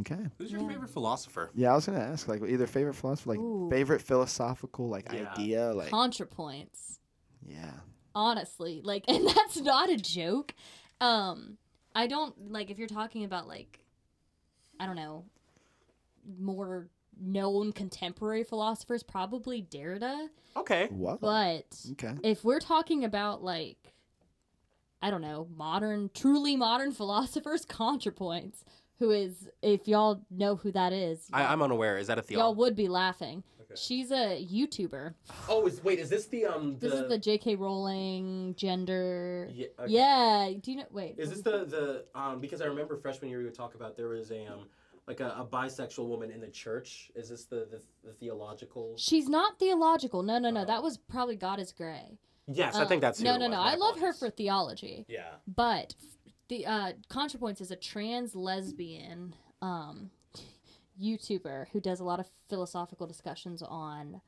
Okay. 0.00 0.18
Who's 0.36 0.52
your 0.52 0.60
Yeah. 0.60 0.68
favorite 0.68 0.90
philosopher? 0.90 1.50
Yeah, 1.54 1.72
I 1.72 1.74
was 1.74 1.86
gonna 1.86 1.98
ask 2.00 2.28
like 2.28 2.42
either 2.42 2.66
favorite 2.66 2.94
philosopher, 2.94 3.30
like 3.30 3.38
Ooh. 3.38 3.68
favorite 3.70 4.02
philosophical 4.02 4.88
like 4.88 5.10
Yeah. 5.12 5.30
idea, 5.32 5.72
like 5.72 5.90
Contrapoints. 5.90 6.98
yeah. 7.46 7.72
honestly 8.14 8.80
like 8.82 9.04
and 9.08 9.26
that's 9.28 9.58
not 9.60 9.88
a 9.90 9.96
joke 9.96 10.52
um 11.00 11.56
i 11.94 12.06
don't 12.08 12.50
like 12.50 12.68
if 12.70 12.76
you're 12.78 12.88
talking 12.88 13.22
about 13.22 13.46
like 13.46 13.78
i 14.80 14.86
don't 14.86 14.96
know 14.96 15.24
more 16.40 16.88
known 17.20 17.70
contemporary 17.72 18.42
philosophers 18.42 19.02
probably 19.04 19.62
derrida 19.62 20.28
Okay. 20.56 20.88
What? 20.90 21.20
but 21.20 21.66
Okay. 21.92 22.14
if 22.24 22.42
we're 22.44 22.58
talking 22.60 23.04
about 23.04 23.44
like 23.44 23.94
i 25.00 25.10
don't 25.10 25.22
know 25.22 25.46
modern 25.54 26.10
truly 26.12 26.56
modern 26.56 26.90
philosophers 27.00 27.64
contrapoints 27.64 28.64
who 28.98 29.10
is 29.10 29.48
if 29.62 29.86
y'all 29.88 30.20
know 30.30 30.56
who 30.56 30.72
that 30.72 30.92
is 30.92 31.28
I, 31.32 31.44
I'm 31.44 31.62
unaware. 31.62 31.98
Is 31.98 32.06
that 32.08 32.18
a 32.18 32.22
theologian? 32.22 32.46
y'all 32.46 32.54
would 32.56 32.74
be 32.76 32.88
laughing 32.88 33.42
she's 33.74 34.10
a 34.10 34.42
youtuber 34.50 35.12
Oh, 35.48 35.66
is 35.66 35.84
wait, 35.84 35.98
is 35.98 36.08
this 36.08 36.26
the 36.26 36.46
um 36.46 36.78
this 36.78 36.92
is 36.92 37.06
the 37.08 37.18
jk 37.18 37.58
rowling 37.58 38.54
gender 38.56 39.48
Yeah, 39.52 39.66
okay. 39.78 39.92
yeah 39.92 40.50
do 40.60 40.70
you 40.72 40.78
know 40.78 40.86
wait 40.90 41.16
Is 41.18 41.30
this 41.30 41.42
the 41.42 41.64
the 41.66 42.04
um 42.18 42.40
because 42.40 42.60
I 42.62 42.66
remember 42.66 42.96
freshman 42.96 43.28
year 43.30 43.38
we 43.40 43.44
would 43.44 43.54
talk 43.54 43.74
about 43.74 43.96
there 43.96 44.08
was 44.08 44.30
a 44.30 44.46
um 44.46 44.60
like 45.06 45.20
a, 45.20 45.28
a 45.38 45.46
bisexual 45.50 46.06
woman 46.06 46.30
in 46.30 46.38
the 46.40 46.48
church. 46.48 47.10
Is 47.14 47.30
this 47.30 47.44
the 47.44 47.66
the, 47.70 47.80
the 48.04 48.12
theological? 48.12 48.92
She's 48.98 49.26
not 49.26 49.58
theological. 49.58 50.22
No, 50.22 50.38
no, 50.38 50.50
no. 50.50 50.62
Oh. 50.62 50.64
That 50.66 50.82
was 50.82 50.98
probably 50.98 51.34
God 51.36 51.58
is 51.60 51.72
Grey. 51.72 52.18
Yes, 52.46 52.74
I 52.76 52.82
Um, 52.82 52.88
think 52.88 53.00
that's 53.00 53.18
who 53.18 53.24
no, 53.24 53.36
it 53.36 53.38
no, 53.38 53.44
was. 53.46 53.52
no. 53.52 53.56
My 53.58 53.72
I 53.72 53.74
love 53.76 53.98
her 54.00 54.12
for 54.12 54.28
theology, 54.28 55.06
Yeah. 55.08 55.36
but 55.46 55.94
the 56.48 56.66
uh, 56.66 56.92
ContraPoints 57.10 57.60
is 57.60 57.70
a 57.70 57.76
trans 57.76 58.34
lesbian 58.34 59.34
um, 59.62 60.10
YouTuber 61.00 61.66
who 61.72 61.80
does 61.80 62.00
a 62.00 62.04
lot 62.04 62.20
of 62.20 62.28
philosophical 62.48 63.06
discussions 63.06 63.62
on 63.62 64.20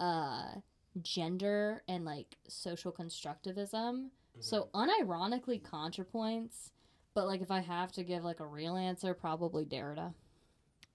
uh, 0.00 0.54
gender 1.00 1.82
and 1.88 2.04
like 2.04 2.36
social 2.48 2.92
constructivism. 2.92 4.08
So 4.40 4.68
unironically, 4.74 5.60
ContraPoints. 5.60 6.70
But 7.14 7.26
like, 7.26 7.42
if 7.42 7.50
I 7.50 7.60
have 7.60 7.92
to 7.92 8.02
give 8.02 8.24
like 8.24 8.40
a 8.40 8.46
real 8.46 8.76
answer, 8.76 9.12
probably 9.14 9.66
Derrida. 9.66 10.14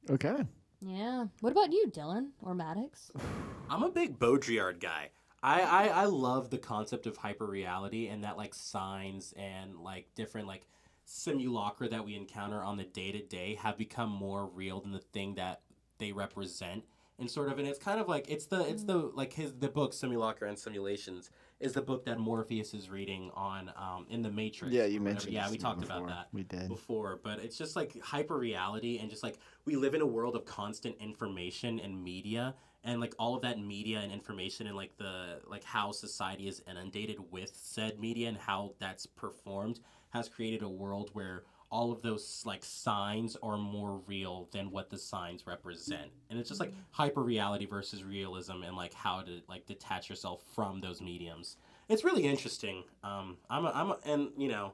Okay. 0.09 0.37
Yeah. 0.81 1.25
What 1.41 1.51
about 1.51 1.71
you, 1.71 1.87
Dylan 1.89 2.29
or 2.41 2.55
Maddox? 2.55 3.11
I'm 3.69 3.83
a 3.83 3.91
big 3.91 4.17
Baudrillard 4.17 4.79
guy. 4.79 5.09
I, 5.47 5.61
I, 5.61 5.87
I 5.87 6.05
love 6.05 6.49
the 6.49 6.57
concept 6.57 7.07
of 7.07 7.17
hyperreality 7.17 8.11
and 8.11 8.25
that 8.25 8.35
like 8.35 8.53
signs 8.53 9.33
and 9.37 9.79
like 9.79 10.13
different 10.13 10.45
like 10.45 10.67
simulacra 11.05 11.87
that 11.87 12.03
we 12.03 12.15
encounter 12.15 12.61
on 12.61 12.75
the 12.75 12.83
day 12.83 13.13
to 13.13 13.21
day 13.21 13.55
have 13.55 13.77
become 13.77 14.09
more 14.09 14.45
real 14.45 14.81
than 14.81 14.91
the 14.91 14.99
thing 14.99 15.35
that 15.35 15.61
they 15.99 16.11
represent 16.11 16.83
and 17.17 17.31
sort 17.31 17.49
of 17.49 17.59
and 17.59 17.67
it's 17.67 17.79
kind 17.79 17.99
of 17.99 18.09
like 18.09 18.29
it's 18.29 18.45
the 18.47 18.59
it's 18.67 18.83
the 18.83 19.09
like 19.15 19.31
his 19.33 19.53
the 19.53 19.69
book 19.69 19.93
simulacra 19.93 20.49
and 20.49 20.59
simulations 20.59 21.31
is 21.61 21.73
the 21.73 21.81
book 21.81 22.05
that 22.05 22.19
Morpheus 22.19 22.73
is 22.73 22.89
reading 22.89 23.31
on 23.33 23.71
um 23.77 24.05
in 24.09 24.21
the 24.21 24.29
Matrix. 24.29 24.73
Yeah, 24.73 24.85
you 24.85 24.99
mentioned. 24.99 25.33
Yeah, 25.33 25.49
we 25.49 25.57
to 25.57 25.63
me 25.63 25.69
talked 25.69 25.83
about 25.83 26.07
that 26.07 26.27
We 26.31 26.43
did. 26.43 26.67
before, 26.67 27.19
but 27.23 27.39
it's 27.39 27.57
just 27.57 27.75
like 27.75 27.99
hyper 28.01 28.37
reality 28.37 28.99
and 28.99 29.09
just 29.09 29.23
like 29.23 29.39
we 29.65 29.77
live 29.77 29.95
in 29.95 30.01
a 30.01 30.05
world 30.05 30.35
of 30.35 30.45
constant 30.45 30.97
information 30.99 31.79
and 31.79 32.03
media 32.03 32.53
and 32.87 33.01
like 33.01 33.13
all 33.19 33.35
of 33.35 33.41
that 33.41 33.59
media 33.59 33.99
and 33.99 34.11
information 34.11 34.65
and 34.65 34.75
like 34.75 34.97
the 34.97 35.41
like 35.45 35.63
how 35.63 35.91
society 35.91 36.47
is 36.47 36.63
inundated 36.67 37.17
with 37.29 37.51
said 37.53 37.99
media 37.99 38.29
and 38.29 38.37
how 38.37 38.73
that's 38.79 39.05
performed 39.05 39.81
has 40.11 40.29
created 40.29 40.63
a 40.63 40.69
world 40.69 41.09
where 41.13 41.43
all 41.69 41.91
of 41.91 42.01
those 42.01 42.43
like 42.45 42.63
signs 42.63 43.35
are 43.43 43.57
more 43.57 43.99
real 44.07 44.47
than 44.53 44.71
what 44.71 44.89
the 44.89 44.97
signs 44.97 45.45
represent. 45.45 46.09
And 46.29 46.39
it's 46.39 46.47
just 46.47 46.61
like 46.61 46.73
hyper 46.91 47.21
reality 47.21 47.65
versus 47.65 48.05
realism 48.05 48.63
and 48.63 48.77
like 48.77 48.93
how 48.93 49.21
to 49.21 49.41
like 49.49 49.65
detach 49.65 50.09
yourself 50.09 50.41
from 50.55 50.79
those 50.79 51.01
mediums. 51.01 51.57
It's 51.89 52.05
really 52.05 52.23
interesting. 52.23 52.85
Um 53.03 53.35
i'm 53.49 53.65
a, 53.65 53.71
i'm 53.75 53.91
a, 53.91 53.97
and 54.05 54.29
you 54.37 54.47
know 54.47 54.71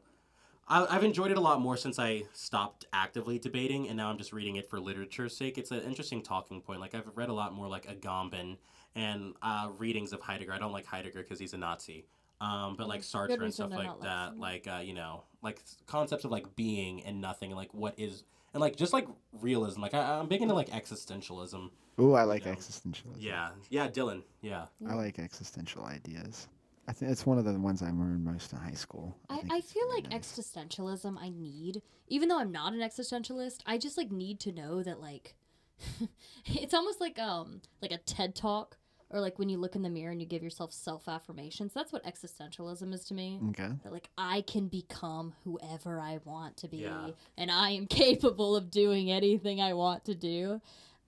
I, 0.67 0.85
I've 0.89 1.03
enjoyed 1.03 1.31
it 1.31 1.37
a 1.37 1.41
lot 1.41 1.59
more 1.59 1.77
since 1.77 1.99
I 1.99 2.23
stopped 2.33 2.85
actively 2.93 3.39
debating, 3.39 3.87
and 3.87 3.97
now 3.97 4.09
I'm 4.09 4.17
just 4.17 4.33
reading 4.33 4.55
it 4.55 4.69
for 4.69 4.79
literature's 4.79 5.35
sake. 5.35 5.57
It's 5.57 5.71
an 5.71 5.81
interesting 5.81 6.21
talking 6.21 6.61
point. 6.61 6.79
Like 6.79 6.95
I've 6.95 7.09
read 7.15 7.29
a 7.29 7.33
lot 7.33 7.53
more 7.53 7.67
like 7.67 7.85
Agamben 7.85 8.57
and 8.95 9.33
uh, 9.41 9.69
readings 9.77 10.13
of 10.13 10.21
Heidegger. 10.21 10.53
I 10.53 10.59
don't 10.59 10.71
like 10.71 10.85
Heidegger 10.85 11.21
because 11.21 11.39
he's 11.39 11.53
a 11.53 11.57
Nazi. 11.57 12.05
Um, 12.41 12.75
but 12.77 12.87
like 12.87 13.01
Sartre 13.01 13.41
and 13.41 13.53
stuff 13.53 13.71
like 13.71 14.01
that, 14.01 14.33
him. 14.33 14.39
like 14.39 14.67
uh, 14.67 14.81
you 14.83 14.93
know, 14.93 15.23
like 15.41 15.61
concepts 15.87 16.25
of 16.25 16.31
like 16.31 16.55
being 16.55 17.03
and 17.03 17.21
nothing, 17.21 17.51
and 17.51 17.57
like 17.57 17.73
what 17.73 17.97
is, 17.97 18.23
and 18.53 18.59
like 18.59 18.75
just 18.75 18.91
like 18.91 19.07
realism. 19.41 19.81
Like 19.81 19.93
I, 19.93 20.19
I'm 20.19 20.27
big 20.27 20.41
into 20.41 20.53
like 20.53 20.69
existentialism. 20.69 21.69
Ooh, 22.01 22.13
I 22.13 22.23
like 22.23 22.45
know. 22.45 22.51
existentialism. 22.51 23.15
Yeah, 23.17 23.49
yeah, 23.69 23.87
Dylan. 23.87 24.23
Yeah, 24.41 24.65
I 24.89 24.95
like 24.95 25.19
existential 25.19 25.85
ideas. 25.85 26.49
I 26.87 26.91
think 26.93 27.11
it's 27.11 27.25
one 27.25 27.37
of 27.37 27.45
the 27.45 27.53
ones 27.59 27.81
I 27.81 27.91
learned 27.91 28.23
most 28.25 28.51
in 28.51 28.59
high 28.59 28.73
school. 28.73 29.17
I, 29.29 29.37
think 29.37 29.53
I 29.53 29.61
feel 29.61 29.87
like 29.89 30.09
nice. 30.09 30.21
existentialism 30.37 31.17
I 31.19 31.29
need, 31.29 31.81
even 32.07 32.27
though 32.29 32.39
I'm 32.39 32.51
not 32.51 32.73
an 32.73 32.79
existentialist, 32.79 33.59
I 33.65 33.77
just 33.77 33.97
like 33.97 34.11
need 34.11 34.39
to 34.41 34.51
know 34.51 34.83
that 34.83 34.99
like 34.99 35.35
it's 36.45 36.73
almost 36.73 36.99
like 37.01 37.17
um 37.19 37.61
like 37.81 37.91
a 37.91 37.97
TED 37.97 38.35
talk 38.35 38.77
or 39.09 39.19
like 39.21 39.37
when 39.39 39.47
you 39.47 39.57
look 39.59 39.75
in 39.75 39.81
the 39.83 39.89
mirror 39.89 40.11
and 40.11 40.19
you 40.21 40.27
give 40.27 40.43
yourself 40.43 40.73
self 40.73 41.07
affirmations. 41.07 41.73
That's 41.73 41.93
what 41.93 42.03
existentialism 42.03 42.93
is 42.93 43.05
to 43.05 43.13
me. 43.13 43.39
Okay. 43.49 43.69
That 43.83 43.93
like 43.93 44.09
I 44.17 44.41
can 44.41 44.67
become 44.67 45.33
whoever 45.43 45.99
I 45.99 46.19
want 46.25 46.57
to 46.57 46.67
be 46.67 46.77
Yeah. 46.77 47.09
and 47.37 47.49
I 47.51 47.71
am 47.71 47.87
capable 47.87 48.55
of 48.55 48.69
doing 48.71 49.09
anything 49.11 49.61
I 49.61 49.73
want 49.73 50.05
to 50.05 50.15
do. 50.15 50.59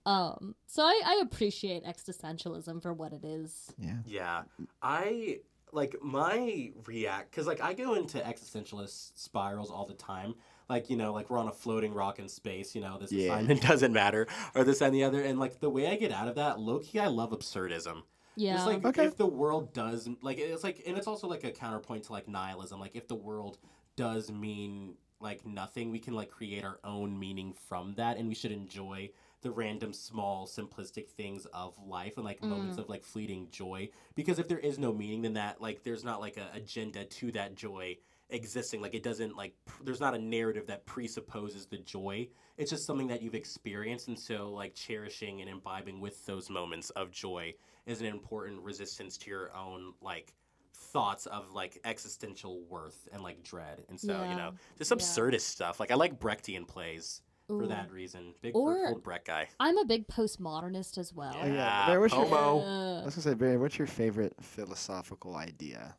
Um 0.06 0.54
so 0.66 0.82
I, 0.82 1.00
I 1.04 1.20
appreciate 1.22 1.84
existentialism 1.84 2.80
for 2.80 2.94
what 2.94 3.12
it 3.12 3.24
is. 3.24 3.74
Yeah. 3.78 3.98
Yeah, 4.06 4.42
I 4.80 5.40
like 5.72 5.96
my 6.02 6.72
react 6.86 7.30
because 7.30 7.46
like 7.46 7.60
I 7.60 7.72
go 7.74 7.94
into 7.94 8.18
existentialist 8.18 9.12
spirals 9.16 9.70
all 9.70 9.86
the 9.86 9.94
time. 9.94 10.34
Like 10.68 10.90
you 10.90 10.96
know, 10.96 11.12
like 11.12 11.30
we're 11.30 11.38
on 11.38 11.48
a 11.48 11.52
floating 11.52 11.92
rock 11.94 12.18
in 12.18 12.28
space. 12.28 12.74
You 12.74 12.80
know, 12.80 12.98
this 12.98 13.12
Yeah. 13.12 13.32
assignment 13.34 13.62
doesn't 13.68 13.92
matter, 13.92 14.26
or 14.54 14.64
this 14.64 14.80
and 14.80 14.94
the 14.94 15.04
other. 15.04 15.22
And 15.22 15.38
like 15.38 15.60
the 15.60 15.70
way 15.70 15.86
I 15.88 15.96
get 15.96 16.12
out 16.12 16.28
of 16.28 16.34
that, 16.36 16.58
low 16.58 16.78
key, 16.80 16.98
I 16.98 17.06
love 17.06 17.30
absurdism. 17.30 18.02
Yeah. 18.36 18.54
Just 18.54 18.66
like 18.66 18.84
Okay. 18.84 19.04
if 19.04 19.16
the 19.16 19.26
world 19.26 19.72
does 19.72 20.08
like 20.22 20.38
it's 20.38 20.64
like 20.64 20.82
and 20.86 20.96
it's 20.98 21.06
also 21.06 21.26
like 21.26 21.44
a 21.44 21.50
counterpoint 21.50 22.04
to 22.04 22.12
like 22.12 22.28
nihilism. 22.28 22.80
Like 22.80 22.94
if 22.96 23.08
the 23.08 23.14
world 23.14 23.58
does 23.96 24.30
mean 24.30 24.94
like 25.20 25.46
nothing, 25.46 25.90
we 25.90 25.98
can 25.98 26.14
like 26.14 26.30
create 26.30 26.64
our 26.64 26.78
own 26.84 27.18
meaning 27.18 27.54
from 27.68 27.94
that, 27.94 28.18
and 28.18 28.28
we 28.28 28.34
should 28.34 28.52
enjoy 28.52 29.10
the 29.42 29.50
random 29.50 29.92
small 29.92 30.46
simplistic 30.46 31.08
things 31.10 31.46
of 31.52 31.76
life 31.86 32.16
and 32.16 32.24
like 32.24 32.40
Mm. 32.40 32.48
moments 32.48 32.78
of 32.78 32.88
like 32.88 33.04
fleeting 33.04 33.48
joy. 33.50 33.88
Because 34.14 34.38
if 34.38 34.48
there 34.48 34.58
is 34.58 34.78
no 34.78 34.92
meaning 34.92 35.22
then 35.22 35.34
that 35.34 35.60
like 35.60 35.82
there's 35.84 36.04
not 36.04 36.20
like 36.20 36.36
a 36.36 36.48
agenda 36.54 37.04
to 37.04 37.30
that 37.32 37.54
joy 37.54 37.96
existing. 38.30 38.80
Like 38.80 38.94
it 38.94 39.02
doesn't 39.04 39.36
like 39.36 39.54
pr- 39.66 39.84
there's 39.84 40.00
not 40.00 40.14
a 40.14 40.18
narrative 40.18 40.66
that 40.66 40.84
presupposes 40.84 41.66
the 41.66 41.78
joy. 41.78 42.28
It's 42.56 42.70
just 42.70 42.84
something 42.86 43.06
that 43.08 43.22
you've 43.22 43.36
experienced. 43.36 44.08
And 44.08 44.18
so 44.18 44.50
like 44.50 44.74
cherishing 44.74 45.40
and 45.42 45.48
imbibing 45.50 46.00
with 46.00 46.24
those 46.26 46.50
moments 46.50 46.90
of 46.90 47.12
joy 47.12 47.54
is 47.86 48.00
an 48.00 48.06
important 48.06 48.60
resistance 48.62 49.16
to 49.18 49.30
your 49.30 49.54
own 49.54 49.92
like 50.00 50.34
thoughts 50.74 51.26
of 51.26 51.52
like 51.52 51.78
existential 51.84 52.62
worth 52.64 53.06
and 53.12 53.22
like 53.22 53.42
dread. 53.44 53.84
And 53.88 54.00
so 54.00 54.14
you 54.24 54.30
Yeah. 54.30 54.36
know 54.36 54.52
just 54.76 54.90
Yeah. 54.90 54.96
absurdist 54.96 55.42
stuff. 55.42 55.78
Like 55.78 55.90
i 55.90 55.94
like 55.94 56.18
brechtian 56.18 56.66
plays 56.66 57.22
for 57.46 57.66
that 57.66 57.90
reason 57.92 58.34
big 58.40 58.54
Or- 58.56 58.88
old 58.88 59.02
brecht 59.02 59.26
guy 59.26 59.48
I'm 59.60 59.78
a 59.78 59.84
big 59.84 60.08
postmodernist 60.08 60.98
as 60.98 61.12
well. 61.14 61.34
Oh, 61.40 61.46
yeah. 61.46 61.54
Yeah, 61.54 61.86
Barry, 61.86 61.98
what's 62.00 62.14
your 62.14 62.26
homo. 62.26 62.60
I 63.00 63.04
was 63.04 63.14
gonna 63.14 63.22
say, 63.22 63.34
Barry, 63.34 63.56
what's 63.56 63.78
your 63.78 63.86
favorite 63.86 64.34
philosophical 64.40 65.36
idea, 65.36 65.94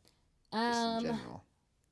just 0.52 0.80
in 0.80 0.86
um, 0.96 1.02
general? 1.02 1.44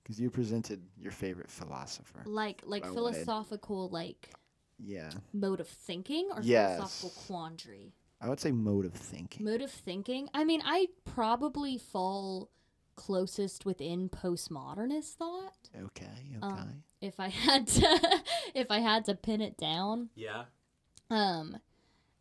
Because 0.03 0.21
you 0.21 0.31
presented 0.31 0.83
your 0.99 1.13
favorite 1.13 1.51
philosopher. 1.51 2.23
like 2.27 2.63
like 2.65 2.85
I 2.85 2.91
wanted. 2.91 3.15
philosophical 3.15 3.89
like 3.89 4.31
Yeah, 4.79 5.11
mode 5.33 5.61
of 5.61 5.69
thinking 5.69 6.29
or 6.33 6.43
Yes. 6.43 6.77
philosophical 6.77 7.23
quandary. 7.27 7.93
I 8.21 8.29
would 8.29 8.41
say 8.41 8.53
mode 8.53 8.87
of 8.87 8.95
thinking. 8.95 9.45
Mode 9.45 9.61
of 9.63 9.71
thinking. 9.71 10.29
I 10.33 10.45
mean, 10.45 10.63
I 10.65 10.89
probably 11.05 11.77
fall 11.77 12.51
closest 12.95 13.67
within 13.67 14.09
postmodernist 14.09 15.15
thought. 15.15 15.69
Okay, 15.75 16.07
okay. 16.37 16.41
Um, 16.41 16.83
If 17.01 17.21
I 17.21 17.29
had 17.47 17.67
to, 17.69 18.23
if 18.55 18.71
I 18.71 18.79
had 18.81 19.05
to 19.07 19.15
pin 19.15 19.41
it 19.41 19.57
down, 19.57 20.11
yeah 20.15 20.45
um, 21.11 21.59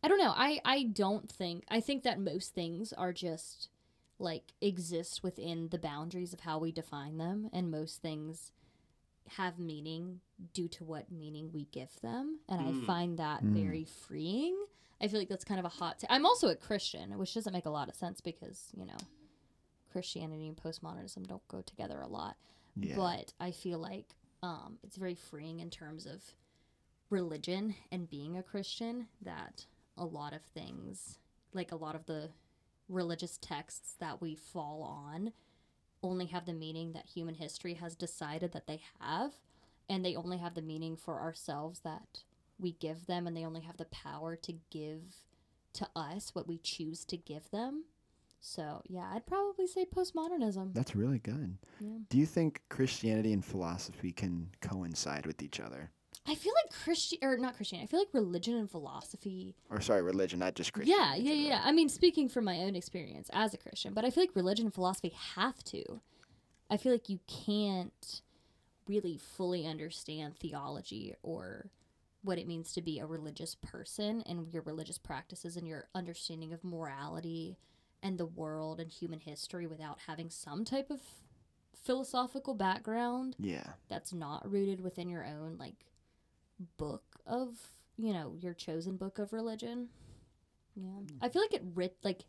I 0.02 0.08
don't 0.08 0.18
know. 0.18 0.32
I 0.36 0.60
I 0.64 0.84
don't 0.84 1.28
think. 1.30 1.64
I 1.68 1.80
think 1.80 2.02
that 2.04 2.20
most 2.20 2.54
things 2.54 2.92
are 2.92 3.12
just 3.12 3.68
like 4.18 4.52
exist 4.60 5.22
within 5.22 5.68
the 5.70 5.78
boundaries 5.78 6.32
of 6.32 6.40
how 6.40 6.58
we 6.58 6.72
define 6.72 7.18
them, 7.18 7.50
and 7.52 7.70
most 7.70 8.00
things 8.02 8.52
have 9.30 9.58
meaning 9.58 10.20
due 10.54 10.68
to 10.68 10.84
what 10.84 11.10
meaning 11.10 11.50
we 11.52 11.64
give 11.72 12.00
them, 12.00 12.38
and 12.48 12.60
Mm. 12.60 12.82
I 12.82 12.86
find 12.86 13.18
that 13.18 13.42
Mm. 13.42 13.52
very 13.54 13.84
freeing. 13.84 14.56
I 15.00 15.08
feel 15.08 15.18
like 15.18 15.28
that's 15.28 15.44
kind 15.44 15.58
of 15.58 15.66
a 15.66 15.70
hot. 15.70 16.04
i 16.08 16.14
I'm 16.14 16.24
also 16.24 16.48
a 16.48 16.54
Christian, 16.54 17.18
which 17.18 17.34
doesn't 17.34 17.52
make 17.52 17.66
a 17.66 17.70
lot 17.70 17.88
of 17.88 17.94
sense 17.96 18.20
because 18.20 18.70
you 18.76 18.86
know, 18.86 18.96
Christianity 19.90 20.46
and 20.48 20.56
postmodernism 20.56 21.26
don't 21.26 21.46
go 21.48 21.60
together 21.62 22.00
a 22.00 22.06
lot. 22.06 22.36
yeah. 22.76 22.94
But 22.96 23.32
I 23.40 23.50
feel 23.50 23.78
like 23.78 24.14
um, 24.42 24.78
it's 24.82 24.96
very 24.96 25.14
freeing 25.14 25.60
in 25.60 25.70
terms 25.70 26.06
of 26.06 26.22
religion 27.10 27.74
and 27.90 28.10
being 28.10 28.36
a 28.36 28.42
Christian 28.42 29.06
that 29.22 29.66
a 29.96 30.04
lot 30.04 30.32
of 30.32 30.42
things, 30.42 31.18
like 31.52 31.72
a 31.72 31.76
lot 31.76 31.94
of 31.94 32.06
the 32.06 32.30
religious 32.88 33.38
texts 33.38 33.94
that 34.00 34.20
we 34.20 34.34
fall 34.34 34.82
on, 34.82 35.32
only 36.02 36.26
have 36.26 36.46
the 36.46 36.52
meaning 36.52 36.92
that 36.92 37.06
human 37.14 37.34
history 37.34 37.74
has 37.74 37.94
decided 37.94 38.52
that 38.52 38.66
they 38.66 38.80
have. 39.00 39.32
And 39.88 40.04
they 40.04 40.16
only 40.16 40.38
have 40.38 40.54
the 40.54 40.62
meaning 40.62 40.96
for 40.96 41.20
ourselves 41.20 41.80
that 41.80 42.24
we 42.58 42.72
give 42.72 43.06
them, 43.06 43.26
and 43.26 43.36
they 43.36 43.44
only 43.44 43.60
have 43.60 43.76
the 43.76 43.84
power 43.84 44.34
to 44.36 44.54
give 44.70 45.02
to 45.74 45.88
us 45.94 46.34
what 46.34 46.48
we 46.48 46.58
choose 46.58 47.04
to 47.04 47.16
give 47.16 47.50
them. 47.50 47.84
So, 48.40 48.82
yeah, 48.86 49.10
I'd 49.12 49.26
probably 49.26 49.66
say 49.66 49.84
postmodernism. 49.84 50.72
That's 50.74 50.94
really 50.94 51.18
good. 51.18 51.58
Yeah. 51.80 51.98
Do 52.08 52.18
you 52.18 52.26
think 52.26 52.62
Christianity 52.68 53.32
and 53.32 53.44
philosophy 53.44 54.12
can 54.12 54.50
coincide 54.60 55.26
with 55.26 55.42
each 55.42 55.58
other? 55.60 55.90
I 56.28 56.34
feel 56.34 56.52
like 56.64 56.72
Christian 56.82 57.18
or 57.22 57.36
not 57.38 57.56
Christian. 57.56 57.80
I 57.80 57.86
feel 57.86 58.00
like 58.00 58.08
religion 58.12 58.56
and 58.56 58.70
philosophy. 58.70 59.54
Or 59.70 59.80
sorry, 59.80 60.02
religion, 60.02 60.40
not 60.40 60.54
just 60.54 60.72
Christian. 60.72 60.96
Yeah, 60.98 61.14
yeah, 61.14 61.32
yeah. 61.32 61.62
I 61.64 61.72
mean, 61.72 61.88
speaking 61.88 62.28
from 62.28 62.44
my 62.44 62.58
own 62.58 62.74
experience 62.74 63.30
as 63.32 63.54
a 63.54 63.58
Christian, 63.58 63.94
but 63.94 64.04
I 64.04 64.10
feel 64.10 64.24
like 64.24 64.34
religion 64.34 64.66
and 64.66 64.74
philosophy 64.74 65.14
have 65.34 65.62
to. 65.64 66.00
I 66.68 66.76
feel 66.76 66.92
like 66.92 67.08
you 67.08 67.20
can't 67.28 68.22
really 68.88 69.18
fully 69.18 69.66
understand 69.66 70.36
theology 70.36 71.14
or 71.22 71.70
what 72.22 72.38
it 72.38 72.48
means 72.48 72.72
to 72.72 72.82
be 72.82 72.98
a 72.98 73.06
religious 73.06 73.54
person 73.54 74.22
and 74.26 74.52
your 74.52 74.62
religious 74.62 74.98
practices 74.98 75.56
and 75.56 75.66
your 75.66 75.88
understanding 75.94 76.52
of 76.52 76.64
morality 76.64 77.56
and 78.02 78.18
the 78.18 78.26
world 78.26 78.78
and 78.80 78.90
human 78.90 79.20
history 79.20 79.66
without 79.66 79.98
having 80.06 80.30
some 80.30 80.64
type 80.64 80.90
of 80.90 81.00
philosophical 81.74 82.54
background 82.54 83.36
Yeah. 83.38 83.66
that's 83.88 84.12
not 84.12 84.50
rooted 84.50 84.80
within 84.80 85.08
your 85.08 85.24
own 85.24 85.56
like 85.58 85.86
book 86.78 87.04
of 87.26 87.56
you 87.96 88.12
know 88.12 88.34
your 88.38 88.54
chosen 88.54 88.96
book 88.96 89.18
of 89.18 89.32
religion 89.32 89.88
yeah 90.74 91.00
i 91.20 91.28
feel 91.28 91.42
like 91.42 91.52
it 91.54 91.62
writ 91.74 91.96
like 92.02 92.24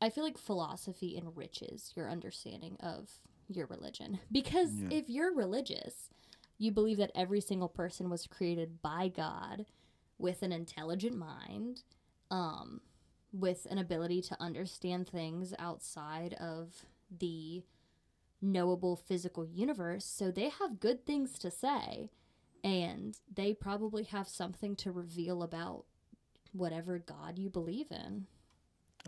i 0.00 0.10
feel 0.10 0.22
like 0.24 0.36
philosophy 0.38 1.16
enriches 1.16 1.92
your 1.96 2.10
understanding 2.10 2.76
of 2.80 3.08
your 3.48 3.66
religion 3.66 4.18
because 4.32 4.74
Yeah. 4.74 4.88
if 4.98 5.08
you're 5.08 5.34
religious 5.34 6.10
you 6.58 6.70
believe 6.72 6.98
that 6.98 7.10
every 7.14 7.40
single 7.40 7.68
person 7.68 8.10
was 8.10 8.26
created 8.26 8.82
by 8.82 9.08
god 9.08 9.64
with 10.18 10.42
an 10.42 10.52
intelligent 10.52 11.16
mind 11.16 11.82
um 12.30 12.80
with 13.32 13.66
an 13.70 13.78
ability 13.78 14.20
to 14.22 14.40
understand 14.40 15.08
things 15.08 15.54
outside 15.58 16.34
of 16.34 16.84
the 17.10 17.62
knowable 18.40 18.96
physical 18.96 19.46
universe, 19.46 20.04
so 20.04 20.30
they 20.30 20.48
have 20.48 20.80
good 20.80 21.06
things 21.06 21.38
to 21.38 21.50
say, 21.50 22.10
and 22.64 23.18
they 23.32 23.54
probably 23.54 24.04
have 24.04 24.28
something 24.28 24.76
to 24.76 24.90
reveal 24.90 25.42
about 25.42 25.84
whatever 26.52 26.98
God 26.98 27.38
you 27.38 27.48
believe 27.48 27.90
in. 27.90 28.26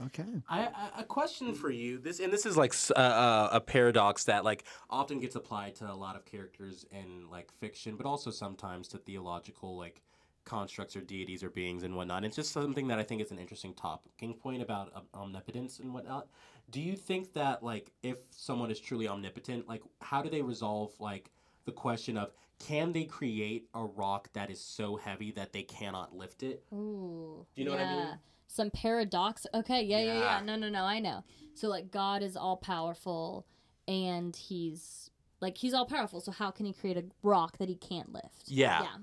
Okay. 0.07 0.25
I, 0.49 0.69
I 0.75 1.01
a 1.03 1.05
question 1.05 1.55
for 1.55 1.71
you. 1.71 1.99
This 1.99 2.19
and 2.19 2.33
this 2.33 2.47
is 2.47 2.57
like 2.57 2.73
s- 2.73 2.91
uh, 2.91 2.99
uh, 2.99 3.49
a 3.53 3.61
paradox 3.61 4.25
that 4.25 4.45
like 4.45 4.65
often 4.91 5.21
gets 5.21 5.37
applied 5.37 5.77
to 5.77 5.91
a 5.91 5.95
lot 5.95 6.17
of 6.17 6.25
characters 6.25 6.85
in 6.91 7.29
like 7.31 7.53
fiction, 7.61 7.95
but 7.97 8.05
also 8.05 8.31
sometimes 8.31 8.89
to 8.89 8.99
theological 8.99 9.77
like 9.77 10.03
constructs 10.45 10.97
or 10.97 11.01
deities 11.01 11.43
or 11.43 11.51
beings 11.51 11.83
and 11.83 11.95
whatnot. 11.95 12.25
It's 12.25 12.37
just 12.37 12.53
something 12.53 12.89
that 12.89 12.99
I 12.99 13.03
think 13.03 13.23
is 13.23 13.31
an 13.31 13.39
interesting 13.39 13.75
talking 13.75 14.35
point 14.35 14.63
about 14.63 14.93
um, 14.95 15.03
omnipotence 15.15 15.79
and 15.79 15.93
whatnot. 15.93 16.29
Do 16.71 16.81
you 16.81 16.97
think 16.97 17.33
that 17.35 17.63
like 17.63 17.91
if 18.03 18.19
someone 18.31 18.71
is 18.71 18.81
truly 18.81 19.09
omnipotent, 19.09 19.69
like 19.69 19.83
how 20.01 20.23
do 20.23 20.31
they 20.31 20.43
resolve 20.43 20.93
like 20.99 21.31
the 21.65 21.73
question 21.73 22.17
of 22.17 22.33
can 22.59 22.93
they 22.93 23.05
create 23.05 23.69
a 23.75 23.85
rock 23.85 24.29
that 24.33 24.51
is 24.51 24.61
so 24.61 24.97
heavy 24.97 25.33
that 25.33 25.53
they 25.53 25.63
cannot 25.63 26.17
lift 26.17 26.43
it? 26.43 26.63
Ooh. 26.73 27.47
Do 27.55 27.63
you 27.63 27.69
know 27.69 27.73
what 27.73 27.81
I 27.81 27.91
mean? 27.91 27.99
yeah. 28.01 28.15
Some 28.47 28.71
paradox. 28.71 29.47
Okay, 29.53 29.83
yeah, 29.83 29.99
yeah, 29.99 30.15
yeah, 30.15 30.21
Yeah. 30.21 30.41
No, 30.45 30.57
no, 30.57 30.69
no, 30.69 30.85
I 30.85 31.01
know. 31.01 31.25
So 31.55 31.69
like 31.69 31.91
God 31.91 32.23
is 32.23 32.37
all 32.37 32.57
powerful 32.57 33.47
and 33.89 34.35
he's 34.35 35.11
like 35.41 35.59
he's 35.59 35.75
all 35.75 35.87
powerful, 35.87 36.21
so 36.21 36.33
how 36.33 36.51
can 36.51 36.65
he 36.67 36.73
create 36.73 36.97
a 36.97 37.05
rock 37.23 37.59
that 37.59 37.69
he 37.69 37.77
can't 37.77 38.13
lift? 38.13 38.45
Yeah. 38.47 38.83
Yeah. 38.83 38.97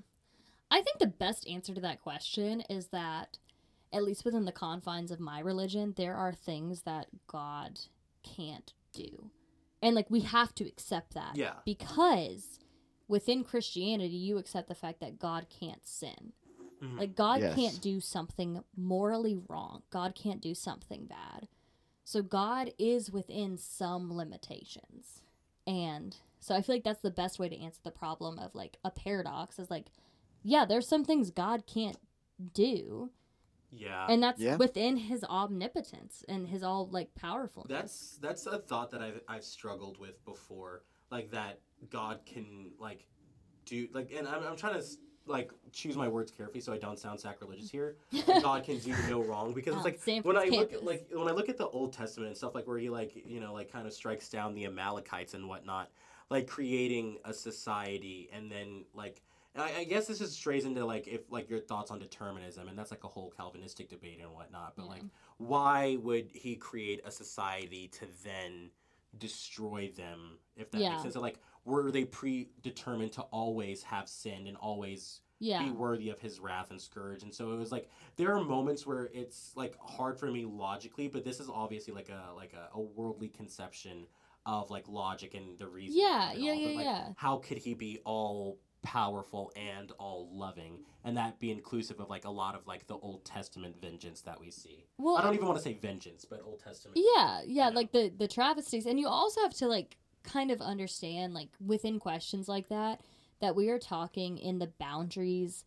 I 0.72 0.80
think 0.80 0.98
the 0.98 1.06
best 1.06 1.46
answer 1.46 1.74
to 1.74 1.80
that 1.82 2.00
question 2.02 2.62
is 2.62 2.86
that 2.88 3.38
at 3.92 4.02
least 4.04 4.24
within 4.24 4.46
the 4.46 4.52
confines 4.52 5.10
of 5.10 5.20
my 5.20 5.38
religion, 5.40 5.92
there 5.96 6.14
are 6.14 6.32
things 6.32 6.82
that 6.82 7.08
God 7.26 7.78
can't 8.22 8.72
do. 8.94 9.30
And 9.82 9.94
like 9.94 10.10
we 10.10 10.20
have 10.20 10.54
to 10.56 10.66
accept 10.66 11.12
that. 11.14 11.36
Yeah. 11.36 11.54
Because 11.66 12.58
within 13.06 13.44
Christianity, 13.44 14.16
you 14.16 14.38
accept 14.38 14.68
the 14.68 14.74
fact 14.74 15.00
that 15.00 15.18
God 15.18 15.46
can't 15.50 15.84
sin. 15.86 16.32
Mhm. 16.80 16.98
Like 16.98 17.14
God 17.14 17.40
Yes. 17.40 17.54
can't 17.54 17.80
do 17.82 18.00
something 18.00 18.64
morally 18.74 19.36
wrong. 19.48 19.82
God 19.90 20.14
can't 20.14 20.40
do 20.40 20.54
something 20.54 21.04
bad. 21.06 21.48
So 22.04 22.22
God 22.22 22.72
is 22.78 23.10
within 23.12 23.58
some 23.58 24.12
limitations. 24.12 25.20
And 25.66 26.16
so 26.40 26.54
I 26.54 26.62
feel 26.62 26.74
like 26.76 26.84
that's 26.84 27.02
the 27.02 27.10
best 27.10 27.38
way 27.38 27.48
to 27.48 27.58
answer 27.58 27.80
the 27.82 27.90
problem 27.90 28.38
of 28.38 28.54
like 28.54 28.78
a 28.84 28.90
paradox 28.90 29.58
is 29.58 29.70
like 29.70 29.92
yeah, 30.42 30.64
there's 30.64 30.88
some 30.88 31.04
things 31.04 31.30
God 31.30 31.64
can't 31.66 31.98
do, 32.54 33.10
Yeah. 33.70 34.06
and 34.08 34.22
that's 34.22 34.40
Yeah. 34.40 34.56
within 34.56 34.96
his 34.96 35.24
omnipotence 35.24 36.24
and 36.28 36.48
his 36.48 36.62
all 36.62 36.86
like 36.88 37.14
powerfulness. 37.14 37.68
That's 37.70 38.16
that's 38.18 38.46
a 38.46 38.58
thought 38.58 38.90
that 38.90 39.02
I've 39.02 39.20
I've 39.28 39.44
struggled 39.44 39.98
with 39.98 40.24
before, 40.24 40.82
like 41.10 41.30
that 41.30 41.60
God 41.90 42.20
can 42.26 42.72
like 42.78 43.06
do 43.66 43.88
like, 43.92 44.10
and 44.12 44.26
I'm 44.26 44.42
I'm 44.44 44.56
trying 44.56 44.80
to 44.80 44.86
like 45.26 45.52
choose 45.70 45.96
my 45.96 46.08
words 46.08 46.32
carefully 46.32 46.60
so 46.60 46.72
I 46.72 46.78
don't 46.78 46.98
sound 46.98 47.20
sacrilegious 47.20 47.70
here. 47.70 47.96
God 48.42 48.64
can 48.64 48.78
do 48.78 48.92
no 49.08 49.22
wrong 49.22 49.52
because 49.52 49.74
Oh, 49.76 49.86
it's 49.86 50.02
ah, 50.08 50.10
like 50.14 50.24
when 50.24 50.36
I 50.36 50.46
look 50.46 50.72
at, 50.72 50.84
like 50.84 51.06
when 51.12 51.28
I 51.28 51.30
look 51.32 51.48
at 51.48 51.56
the 51.56 51.68
Old 51.68 51.92
Testament 51.92 52.28
and 52.28 52.36
stuff 52.36 52.56
like 52.56 52.66
where 52.66 52.78
he 52.78 52.90
like 52.90 53.12
you 53.24 53.38
know 53.38 53.52
like 53.52 53.70
kind 53.70 53.86
of 53.86 53.92
strikes 53.92 54.28
down 54.28 54.52
the 54.54 54.64
Amalekites 54.66 55.34
and 55.34 55.48
whatnot, 55.48 55.90
like 56.28 56.48
creating 56.48 57.18
a 57.24 57.32
society 57.32 58.28
and 58.32 58.50
then 58.50 58.84
like. 58.94 59.22
And 59.54 59.62
I, 59.62 59.80
I 59.80 59.84
guess 59.84 60.06
this 60.06 60.18
just 60.18 60.34
strays 60.34 60.64
into 60.64 60.84
like 60.84 61.06
if 61.06 61.30
like 61.30 61.48
your 61.50 61.60
thoughts 61.60 61.90
on 61.90 61.98
determinism 61.98 62.68
and 62.68 62.78
that's 62.78 62.90
like 62.90 63.04
a 63.04 63.08
whole 63.08 63.32
Calvinistic 63.36 63.88
debate 63.88 64.20
and 64.22 64.32
whatnot. 64.32 64.74
But 64.76 64.84
Yeah. 64.84 64.90
like 64.92 65.04
why 65.38 65.96
would 66.02 66.30
he 66.32 66.56
create 66.56 67.00
a 67.04 67.10
society 67.10 67.88
to 67.88 68.06
then 68.24 68.70
destroy 69.18 69.92
them 69.94 70.38
if 70.56 70.70
that 70.70 70.80
Yeah. 70.80 70.90
makes 70.90 71.02
sense 71.02 71.14
So, 71.14 71.20
like 71.20 71.38
were 71.64 71.90
they 71.90 72.04
predetermined 72.04 73.12
to 73.12 73.22
always 73.22 73.82
have 73.82 74.08
sin 74.08 74.46
and 74.46 74.56
always 74.56 75.20
Yeah. 75.38 75.62
be 75.64 75.70
worthy 75.70 76.08
of 76.08 76.18
his 76.20 76.40
wrath 76.40 76.70
and 76.70 76.80
scourge. 76.80 77.22
And 77.22 77.34
so 77.34 77.52
it 77.52 77.56
was 77.56 77.70
like 77.72 77.90
there 78.16 78.34
are 78.34 78.42
moments 78.42 78.86
where 78.86 79.10
it's 79.12 79.54
like 79.54 79.76
hard 79.78 80.18
for 80.18 80.30
me 80.30 80.46
logically, 80.46 81.08
but 81.08 81.24
this 81.24 81.40
is 81.40 81.50
obviously 81.50 81.92
like 81.92 82.08
a 82.08 82.32
like 82.34 82.54
a, 82.54 82.70
a 82.72 82.80
worldly 82.80 83.28
conception 83.28 84.06
of 84.46 84.70
like 84.70 84.88
logic 84.88 85.34
and 85.34 85.58
the 85.58 85.68
reason. 85.68 86.00
Yeah, 86.00 86.32
yeah, 86.32 86.52
all. 86.52 86.58
Yeah, 86.58 86.76
like, 86.76 86.84
yeah. 86.86 87.12
How 87.16 87.36
could 87.36 87.58
he 87.58 87.74
be 87.74 88.00
all 88.04 88.58
powerful 88.82 89.52
and 89.56 89.92
all 89.98 90.28
loving, 90.32 90.78
and 91.04 91.16
that 91.16 91.38
be 91.38 91.50
inclusive 91.50 92.00
of 92.00 92.10
like 92.10 92.24
a 92.24 92.30
lot 92.30 92.54
of 92.54 92.66
like 92.66 92.86
the 92.86 92.96
Old 92.96 93.24
Testament 93.24 93.76
vengeance 93.80 94.20
that 94.22 94.40
we 94.40 94.50
see? 94.50 94.84
Well, 94.98 95.16
I 95.16 95.22
don't 95.22 95.34
even 95.34 95.46
want 95.46 95.58
to 95.58 95.64
say 95.64 95.74
vengeance, 95.74 96.24
but 96.24 96.42
Old 96.44 96.60
Testament. 96.60 96.98
Yeah, 97.14 97.40
yeah, 97.46 97.68
know? 97.68 97.76
like 97.76 97.92
the 97.92 98.12
the 98.16 98.28
travesties, 98.28 98.86
and 98.86 98.98
you 98.98 99.08
also 99.08 99.40
have 99.42 99.54
to 99.54 99.66
like 99.66 99.96
kind 100.22 100.50
of 100.50 100.60
understand 100.60 101.34
like 101.34 101.48
within 101.64 101.98
questions 101.98 102.48
like 102.48 102.68
that 102.68 103.00
that 103.40 103.56
we 103.56 103.68
are 103.70 103.78
talking 103.78 104.38
in 104.38 104.60
the 104.60 104.70
boundaries 104.78 105.64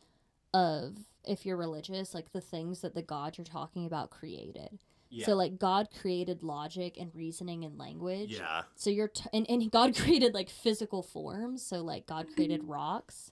of 0.54 0.96
if 1.26 1.46
you're 1.46 1.58
religious, 1.58 2.14
like 2.14 2.32
the 2.32 2.42
things 2.42 2.82
that 2.82 2.96
the 2.96 3.02
God 3.02 3.38
you're 3.38 3.46
talking 3.46 3.86
about 3.86 4.10
created. 4.10 4.80
Yeah. 5.10 5.26
So 5.26 5.36
like 5.36 5.60
God 5.60 5.88
created 6.02 6.44
logic 6.44 6.98
and 7.00 7.12
reasoning 7.16 7.64
and 7.64 7.78
language. 7.78 8.32
yeah. 8.32 8.64
So 8.76 8.90
you're 8.90 9.08
t- 9.10 9.30
and 9.34 9.46
and 9.50 9.72
God 9.72 9.96
created 10.04 10.34
like 10.34 10.50
physical 10.50 11.02
forms. 11.04 11.66
So 11.66 11.82
like 11.82 12.06
God 12.06 12.28
created 12.36 12.64
rocks, 12.68 13.32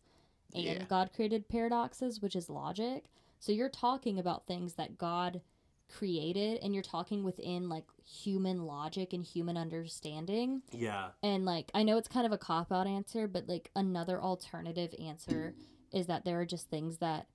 and 0.54 0.64
Yeah. 0.64 0.84
God 0.86 1.12
created 1.16 1.50
paradoxes, 1.50 2.22
which 2.22 2.36
is 2.36 2.50
logic. 2.50 3.06
So 3.40 3.52
you're 3.52 3.70
talking 3.70 4.20
about 4.20 4.48
things 4.48 4.76
that 4.76 4.98
God 4.98 5.42
created, 5.90 6.60
and 6.64 6.74
you're 6.74 6.82
talking 6.84 7.24
within 7.24 7.70
like 7.70 7.84
human 8.06 8.66
logic 8.66 9.14
and 9.14 9.24
human 9.24 9.58
understanding. 9.58 10.62
Yeah. 10.72 11.10
And 11.22 11.44
like 11.46 11.70
I 11.74 11.84
know 11.84 11.98
it's 11.98 12.08
kind 12.08 12.26
of 12.26 12.32
a 12.32 12.38
cop 12.38 12.72
out 12.72 12.88
answer, 12.88 13.28
but 13.28 13.48
like 13.50 13.70
another 13.76 14.22
alternative 14.22 14.94
answer 15.00 15.54
is 15.92 16.08
that 16.08 16.24
there 16.26 16.40
are 16.40 16.46
just 16.46 16.70
things 16.70 16.98
that 17.00 17.28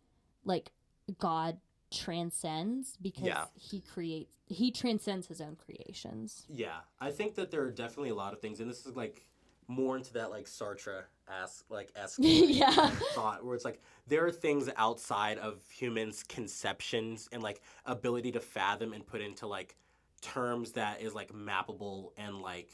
like 0.44 0.72
God 1.18 1.58
transcends 1.90 2.96
because 3.00 3.24
Yeah. 3.24 3.46
he 3.54 3.80
creates 3.80 4.34
he 4.46 4.70
transcends 4.70 5.26
his 5.26 5.40
own 5.42 5.56
creations. 5.56 6.46
Yeah, 6.48 6.78
I 7.00 7.10
think 7.10 7.34
that 7.34 7.50
there 7.50 7.62
are 7.62 7.70
definitely 7.70 8.08
a 8.10 8.14
lot 8.14 8.32
of 8.32 8.40
things, 8.40 8.60
and 8.60 8.70
this 8.70 8.86
is 8.86 8.96
like 8.96 9.28
more 9.66 9.96
into 9.96 10.14
that 10.14 10.30
like 10.30 10.46
Sartre 10.46 11.02
ask 11.28 11.64
like 11.68 11.90
esque 11.94 12.18
Yeah. 12.22 12.88
thought, 13.14 13.44
where 13.44 13.54
it's 13.54 13.64
like 13.66 13.82
there 14.06 14.24
are 14.24 14.30
things 14.32 14.70
outside 14.76 15.36
of 15.38 15.60
humans' 15.70 16.22
conceptions 16.22 17.28
and 17.32 17.42
like 17.42 17.60
ability 17.84 18.32
to 18.32 18.40
fathom 18.40 18.92
and 18.94 19.06
put 19.06 19.20
into 19.20 19.46
like 19.46 19.76
terms 20.22 20.72
that 20.72 21.02
is 21.02 21.14
like 21.14 21.30
mappable 21.32 22.12
and 22.16 22.40
like 22.40 22.70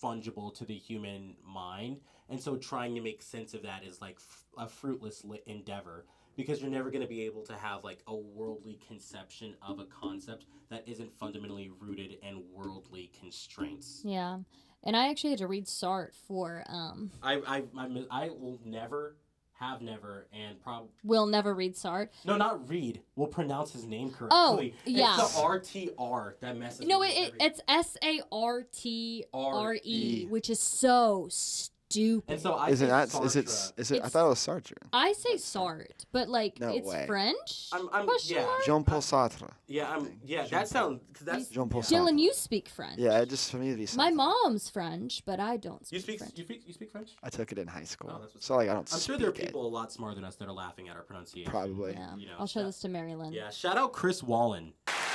fungible 0.00 0.54
to 0.54 0.64
the 0.64 0.76
human 0.76 1.34
mind, 1.44 2.00
and 2.28 2.40
so 2.40 2.56
trying 2.56 2.94
to 2.94 3.00
make 3.00 3.20
sense 3.22 3.52
of 3.54 3.62
that 3.62 3.82
is 3.84 4.00
like 4.00 4.16
f- 4.18 4.44
a 4.56 4.68
fruitless 4.68 5.24
li- 5.24 5.42
endeavor 5.46 6.04
because 6.38 6.62
you're 6.62 6.70
never 6.70 6.88
going 6.88 7.02
to 7.02 7.08
be 7.08 7.24
able 7.24 7.42
to 7.42 7.52
have 7.54 7.82
like 7.82 7.98
a 8.06 8.14
worldly 8.14 8.78
conception 8.86 9.56
of 9.60 9.80
a 9.80 9.84
concept 9.86 10.46
that 10.70 10.84
isn't 10.86 11.12
fundamentally 11.18 11.68
rooted 11.80 12.16
in 12.22 12.44
worldly 12.54 13.10
constraints. 13.20 14.02
Yeah. 14.04 14.38
And 14.84 14.96
I 14.96 15.10
actually 15.10 15.30
had 15.30 15.40
to 15.40 15.48
read 15.48 15.66
Sartre 15.66 16.14
for 16.28 16.64
um 16.68 17.10
I 17.22 17.34
I 17.46 17.64
I, 17.76 18.04
I 18.10 18.28
will 18.28 18.60
never 18.64 19.16
have 19.54 19.82
never 19.82 20.28
and 20.32 20.62
probably 20.62 20.90
will 21.02 21.26
never 21.26 21.52
read 21.52 21.74
Sartre. 21.74 22.10
no 22.24 22.36
not 22.36 22.68
read 22.68 23.00
will 23.16 23.26
pronounce 23.26 23.72
his 23.72 23.84
name 23.84 24.12
correctly. 24.12 24.28
Oh, 24.30 24.60
yeah. 24.84 25.16
It's 25.18 25.34
the 25.34 25.40
RTR 25.40 26.34
that 26.38 26.56
messes. 26.56 26.86
No, 26.86 27.02
it, 27.02 27.08
it 27.08 27.34
it's 27.40 27.60
S 27.66 27.96
A 28.04 28.22
R 28.30 28.62
T 28.62 29.24
R 29.34 29.76
E, 29.82 30.26
which 30.26 30.48
is 30.48 30.60
so 30.60 31.26
stupid. 31.30 31.74
And 31.96 32.38
so 32.40 32.52
I 32.54 32.68
is 32.68 32.82
it 32.82 32.88
not? 32.88 33.04
Is 33.24 33.36
it? 33.36 33.46
Sartre- 33.46 33.72
Is 33.78 33.90
it? 33.92 34.02
I 34.04 34.08
thought 34.08 34.26
it 34.26 34.28
was 34.28 34.38
Sartre. 34.46 34.72
I 34.92 35.12
say 35.14 35.34
Sartre, 35.36 35.86
but 36.12 36.28
like 36.28 36.60
No 36.60 36.68
it's 36.68 36.86
way. 36.86 37.04
French? 37.06 37.68
I'm- 37.72 37.88
I'm- 37.92 38.06
yeah. 38.24 38.42
mark? 38.44 38.64
Jean 38.66 38.84
Paul 38.84 39.00
Sartre. 39.00 39.50
Yeah, 39.66 39.90
I'm. 39.90 40.20
Yeah, 40.24 40.46
that 40.48 40.68
sounds. 40.68 41.00
Cause 41.14 41.24
that's 41.24 41.48
Jean 41.48 41.68
Paul 41.68 41.82
Dylan, 41.82 42.18
you 42.18 42.32
speak 42.34 42.68
French. 42.68 42.98
Yeah, 42.98 43.20
it 43.20 43.30
just 43.30 43.50
for 43.50 43.56
me 43.56 43.70
to 43.70 43.76
be. 43.76 43.86
My 43.96 44.10
mom's 44.10 44.68
French, 44.68 45.22
but 45.24 45.40
I 45.40 45.56
don't 45.56 45.86
speak, 45.86 45.96
You 45.96 46.02
speak. 46.02 46.18
French. 46.18 46.32
You 46.38 46.44
speak. 46.44 46.62
You 46.66 46.72
speak 46.74 46.90
French. 46.92 47.10
I 47.22 47.30
took 47.30 47.52
it 47.52 47.58
in 47.58 47.66
high 47.66 47.84
school, 47.84 48.10
Oh, 48.14 48.18
that's 48.20 48.34
what's 48.34 48.46
so 48.46 48.56
like 48.56 48.68
I 48.68 48.72
don't 48.74 48.80
I'm 48.80 48.98
speak 48.98 49.02
sure 49.06 49.16
there 49.18 49.28
are 49.28 49.30
it. 49.30 49.36
people 49.46 49.66
a 49.66 49.68
lot 49.68 49.90
smarter 49.92 50.14
than 50.14 50.24
us 50.24 50.36
that 50.36 50.46
are 50.48 50.52
laughing 50.52 50.88
at 50.88 50.96
our 50.96 51.02
pronunciation. 51.02 51.50
Probably. 51.50 51.92
Yeah. 51.94 52.16
You 52.16 52.26
know, 52.26 52.34
I'll 52.38 52.46
show 52.46 52.60
shout- 52.60 52.66
this 52.68 52.80
to 52.80 52.88
Marilyn. 52.88 53.32
Yeah. 53.32 53.48
Shout 53.50 53.78
out 53.78 53.92
Chris 53.94 54.22
Wallen. 54.22 54.72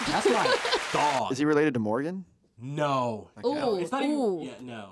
That's 0.08 0.28
my 0.28 0.58
dog. 0.94 1.32
Is 1.32 1.38
he 1.38 1.46
related 1.46 1.76
to 1.76 1.80
Morgan? 1.80 2.26
No. 2.60 3.30
Ooh, 3.46 3.76
it's 3.78 3.92
not 3.92 4.04
ooh. 4.04 4.42
even. 4.44 4.66
Yeah. 4.68 4.74
No. 4.76 4.92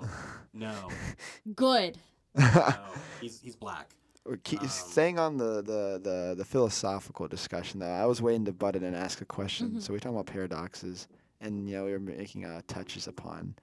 No. 0.52 0.88
Good. 1.54 1.98
No. 2.34 2.74
He's 3.20 3.40
he's 3.40 3.56
black. 3.56 3.90
Or 4.24 4.36
keep, 4.36 4.62
Um, 4.62 4.68
staying 4.68 5.18
on 5.18 5.36
the, 5.36 5.62
the, 5.62 6.00
the, 6.00 6.34
the 6.38 6.44
philosophical 6.44 7.26
discussion 7.26 7.80
though, 7.80 7.86
I 7.90 8.06
was 8.06 8.22
waiting 8.22 8.44
to 8.44 8.52
butt 8.52 8.76
in 8.76 8.84
and 8.84 8.94
ask 8.94 9.20
a 9.20 9.24
question. 9.24 9.70
Mhm. 9.72 9.82
So 9.82 9.92
we're 9.92 9.98
talking 9.98 10.14
about 10.14 10.26
paradoxes, 10.26 11.08
and 11.40 11.68
you 11.68 11.74
know 11.76 11.84
we 11.86 11.92
were 11.92 11.98
making 11.98 12.44
uh, 12.44 12.62
touches 12.68 13.08
upon 13.08 13.56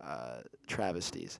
uh, 0.00 0.38
travesties. 0.66 1.38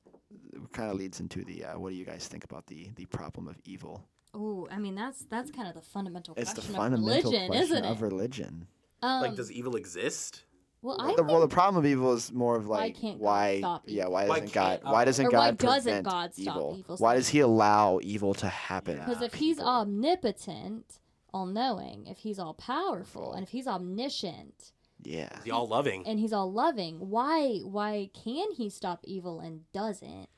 It 0.53 0.73
kind 0.73 0.91
of 0.91 0.97
leads 0.97 1.21
into 1.21 1.43
the 1.45 1.65
uh, 1.65 1.79
what 1.79 1.91
do 1.91 1.97
you 1.97 2.05
guys 2.05 2.29
think 2.29 2.45
about 2.45 2.67
the 2.67 2.91
the 2.97 3.07
problem 3.07 3.49
of 3.49 3.57
evil? 3.65 4.05
Ooh, 4.37 4.69
I 4.71 4.79
mean 4.79 4.95
that's 4.95 5.25
that's 5.31 5.51
kind 5.51 5.69
of 5.69 5.75
the 5.75 5.81
fundamental 5.81 6.35
It's 6.37 6.53
the 6.53 6.61
question 6.61 6.77
fundamental 6.77 7.31
of 7.31 7.33
religion, 7.33 7.49
question 7.49 7.77
isn't 7.79 7.85
of 7.85 8.03
religion. 8.03 8.67
Um, 9.03 9.23
like, 9.23 9.37
does 9.37 9.51
evil 9.51 9.77
exist? 9.77 10.45
Well, 10.83 10.97
I 11.01 11.15
the, 11.17 11.23
well, 11.25 11.41
the 11.41 11.49
problem 11.49 11.77
of 11.85 11.87
evil 11.91 12.13
is 12.13 12.33
more 12.33 12.57
of 12.57 12.67
Why 12.69 12.77
like 12.79 13.01
can't 13.01 13.19
God 13.19 13.25
why, 13.25 13.59
stop 13.59 13.83
yeah, 13.87 14.03
evil? 14.03 14.13
why 14.13 14.27
Why 14.29 14.35
doesn't 14.41 14.53
God, 14.55 14.81
can't- 14.81 14.93
why 14.93 15.05
doesn't 15.05 15.27
Or 15.27 15.31
God 15.31 15.39
why 15.39 15.51
doesn't 15.53 15.83
prevent 15.85 16.05
God 16.05 16.35
stop 16.35 16.57
evil? 16.57 16.77
evil? 16.79 16.97
Why 16.99 17.15
does 17.15 17.29
He 17.29 17.41
allow 17.41 17.99
evil 18.03 18.35
to 18.35 18.49
happen? 18.49 18.97
Yeah. 18.99 19.05
Because 19.07 19.23
if 19.23 19.35
he's 19.35 19.59
omnipotent, 19.61 21.01
all 21.35 21.47
knowing, 21.47 22.07
if 22.07 22.19
he's 22.19 22.39
all 22.39 22.55
powerful, 22.55 23.33
and 23.33 23.43
if 23.43 23.51
he's 23.51 23.67
omniscient, 23.67 24.73
Yeah, 25.05 25.29
Is 25.39 25.45
he 25.45 25.51
all 25.51 25.67
loving? 25.67 26.07
and 26.07 26.19
he's 26.19 26.33
all 26.33 26.51
loving, 26.53 26.97
why 27.11 27.59
why 27.59 28.11
can 28.15 28.53
he 28.53 28.71
stop 28.71 29.01
evil 29.05 29.41
and 29.41 29.71
doesn't? 29.73 30.29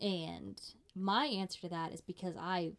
And 0.00 0.60
my 0.94 1.26
answer 1.26 1.60
to 1.62 1.68
that 1.70 1.92
is 1.92 2.00
because 2.00 2.34
I 2.38 2.72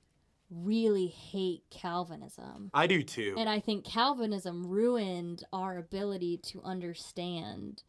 really 0.49 1.07
hate 1.07 1.63
Calvinism. 1.69 2.69
I 2.73 2.87
do 2.87 3.03
too. 3.03 3.35
And 3.37 3.49
I 3.49 3.59
think 3.59 3.85
Calvinism 3.85 4.65
ruined 4.67 5.43
our 5.51 5.77
ability 5.77 6.37
to 6.43 6.61
understand 6.63 7.83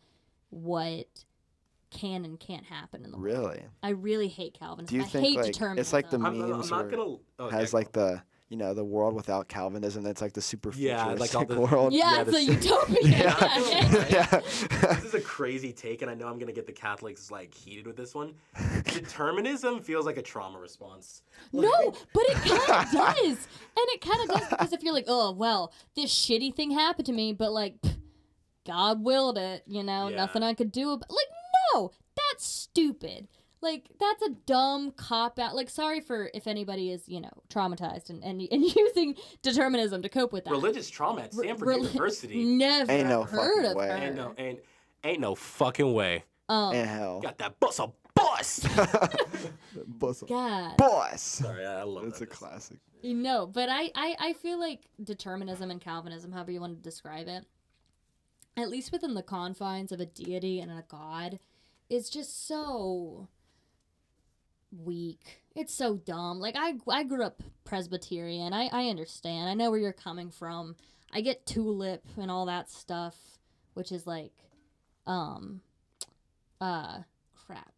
what 0.50 1.06
can 1.90 2.24
and 2.24 2.38
can't 2.38 2.66
happen 2.66 3.04
in 3.04 3.10
the 3.12 3.18
world. 3.18 3.38
really. 3.38 3.62
I 3.82 3.90
really 3.90 4.28
hate 4.28 4.54
Calvinism. 4.58 4.92
Do 4.92 4.96
you 4.96 5.02
I 5.02 5.06
think 5.06 5.26
hate 5.26 5.36
like 5.36 5.46
determinism. 5.52 5.80
it's 5.80 5.92
like 5.92 6.10
the 6.10 6.16
I'm, 6.16 6.26
I'm- 6.26 6.42
I'm 6.42 6.50
memes 6.50 6.70
not 6.70 6.90
gonna. 6.90 7.16
Oh, 7.38 7.48
has 7.48 7.72
yeah, 7.72 7.76
like 7.76 7.92
the 7.92 8.22
you 8.48 8.56
know 8.56 8.72
the 8.74 8.84
world 8.84 9.14
without 9.14 9.46
Calvinism. 9.48 10.02
That's 10.02 10.22
like 10.22 10.32
the 10.32 10.40
super 10.40 10.72
Yeah, 10.74 11.04
like 11.14 11.34
all 11.34 11.44
the- 11.44 11.60
world. 11.60 11.92
yeah, 11.92 12.14
yeah, 12.14 12.20
it's 12.22 12.30
the- 12.30 12.36
a 12.36 12.40
utopia. 12.40 12.98
Yeah. 13.02 13.58
Yeah. 13.68 14.06
yeah. 14.10 14.40
this 14.94 15.04
is 15.04 15.14
a 15.14 15.20
crazy 15.20 15.72
take, 15.72 16.02
and 16.02 16.10
I 16.10 16.14
know 16.14 16.26
I'm 16.28 16.38
gonna 16.38 16.52
get 16.52 16.66
the 16.66 16.72
Catholics 16.72 17.30
like 17.30 17.52
heated 17.54 17.86
with 17.86 17.96
this 17.96 18.14
one. 18.14 18.34
Determinism 18.84 19.80
feels 19.82 20.06
like 20.06 20.16
a 20.16 20.22
trauma 20.22 20.58
response. 20.58 21.22
No, 21.52 21.70
but 22.14 22.22
it 22.28 22.34
kind 22.36 22.86
of 22.86 22.92
does. 22.92 23.26
And 23.76 23.86
it 23.94 24.00
kind 24.00 24.22
of 24.30 24.38
does 24.38 24.48
because 24.48 24.72
if 24.72 24.82
you're 24.82 24.94
like, 24.94 25.04
oh, 25.08 25.32
well, 25.32 25.72
this 25.94 26.10
shitty 26.12 26.54
thing 26.54 26.70
happened 26.70 27.06
to 27.06 27.12
me, 27.12 27.32
but 27.32 27.52
like, 27.52 27.80
pff, 27.80 27.96
God 28.66 29.02
willed 29.04 29.38
it, 29.38 29.62
you 29.66 29.82
know, 29.82 30.08
Yeah. 30.08 30.16
nothing 30.16 30.42
I 30.42 30.54
could 30.54 30.72
do 30.72 30.90
about 30.92 31.10
Like, 31.10 31.26
no, 31.74 31.90
that's 32.16 32.46
stupid. 32.46 33.28
Like, 33.60 33.88
that's 33.98 34.22
a 34.22 34.30
dumb 34.46 34.92
cop 34.92 35.38
out. 35.38 35.54
Like, 35.56 35.68
sorry 35.68 36.00
for 36.00 36.30
if 36.32 36.46
anybody 36.46 36.90
is, 36.92 37.08
you 37.08 37.20
know, 37.20 37.32
traumatized 37.50 38.08
and, 38.10 38.22
and, 38.22 38.40
and 38.52 38.62
using 38.64 39.14
determinism 39.42 40.02
to 40.02 40.08
cope 40.08 40.32
with 40.32 40.44
that. 40.44 40.50
Religious 40.50 40.88
trauma 40.88 41.22
at 41.22 41.34
Re- 41.34 41.48
Samford 41.48 41.58
reli- 41.64 41.92
University. 41.92 42.44
Never 42.56 42.92
Ain't 42.92 43.08
no 43.08 43.24
heard 43.24 43.64
fucking 43.64 43.70
of 43.70 43.76
way. 43.76 43.88
her. 43.88 43.96
Ain't 43.96 44.14
no, 44.16 44.34
ain't, 44.38 44.60
ain't 45.04 45.20
no 45.20 45.34
fucking 45.34 45.92
way. 45.92 46.24
um, 46.48 46.74
and 46.74 46.88
hell. 46.88 47.20
Got 47.20 47.38
that 47.38 47.58
bus 47.58 47.78
a 47.80 47.90
bus. 48.14 48.60
Boss. 49.86 50.22
God. 50.28 50.76
Boss. 50.76 51.20
Sorry, 51.22 51.64
I 51.66 51.80
I 51.80 51.82
love 51.82 52.04
It's 52.04 52.18
that. 52.20 52.24
a 52.24 52.34
classic. 52.34 52.78
you 53.02 53.14
No, 53.14 53.46
but 53.46 53.68
I, 53.68 53.90
I, 53.94 54.16
I 54.20 54.32
feel 54.34 54.58
like 54.58 54.82
determinism 55.02 55.70
and 55.70 55.80
Calvinism, 55.80 56.32
however 56.32 56.50
you 56.50 56.60
want 56.60 56.76
to 56.76 56.82
describe 56.82 57.28
it, 57.28 57.44
at 58.56 58.68
least 58.68 58.90
within 58.92 59.14
the 59.14 59.22
confines 59.22 59.92
of 59.92 60.00
a 60.00 60.06
deity 60.06 60.60
and 60.60 60.70
a 60.70 60.84
god, 60.88 61.38
is 61.88 62.10
just 62.10 62.46
so 62.48 63.28
weak. 64.76 65.42
It's 65.54 65.74
so 65.74 65.96
dumb. 65.96 66.38
Like 66.38 66.56
I, 66.56 66.74
I 66.88 67.04
grew 67.04 67.24
up 67.24 67.42
Presbyterian. 67.64 68.52
I, 68.52 68.68
I 68.72 68.88
understand. 68.88 69.48
I 69.48 69.54
know 69.54 69.70
where 69.70 69.80
you're 69.80 69.92
coming 69.92 70.30
from. 70.30 70.76
I 71.12 71.20
get 71.20 71.46
tulip 71.46 72.04
and 72.16 72.30
all 72.30 72.46
that 72.46 72.70
stuff, 72.70 73.16
which 73.74 73.92
is 73.92 74.06
like, 74.06 74.32
um, 75.06 75.62
uh, 76.60 76.98
crap. 77.34 77.72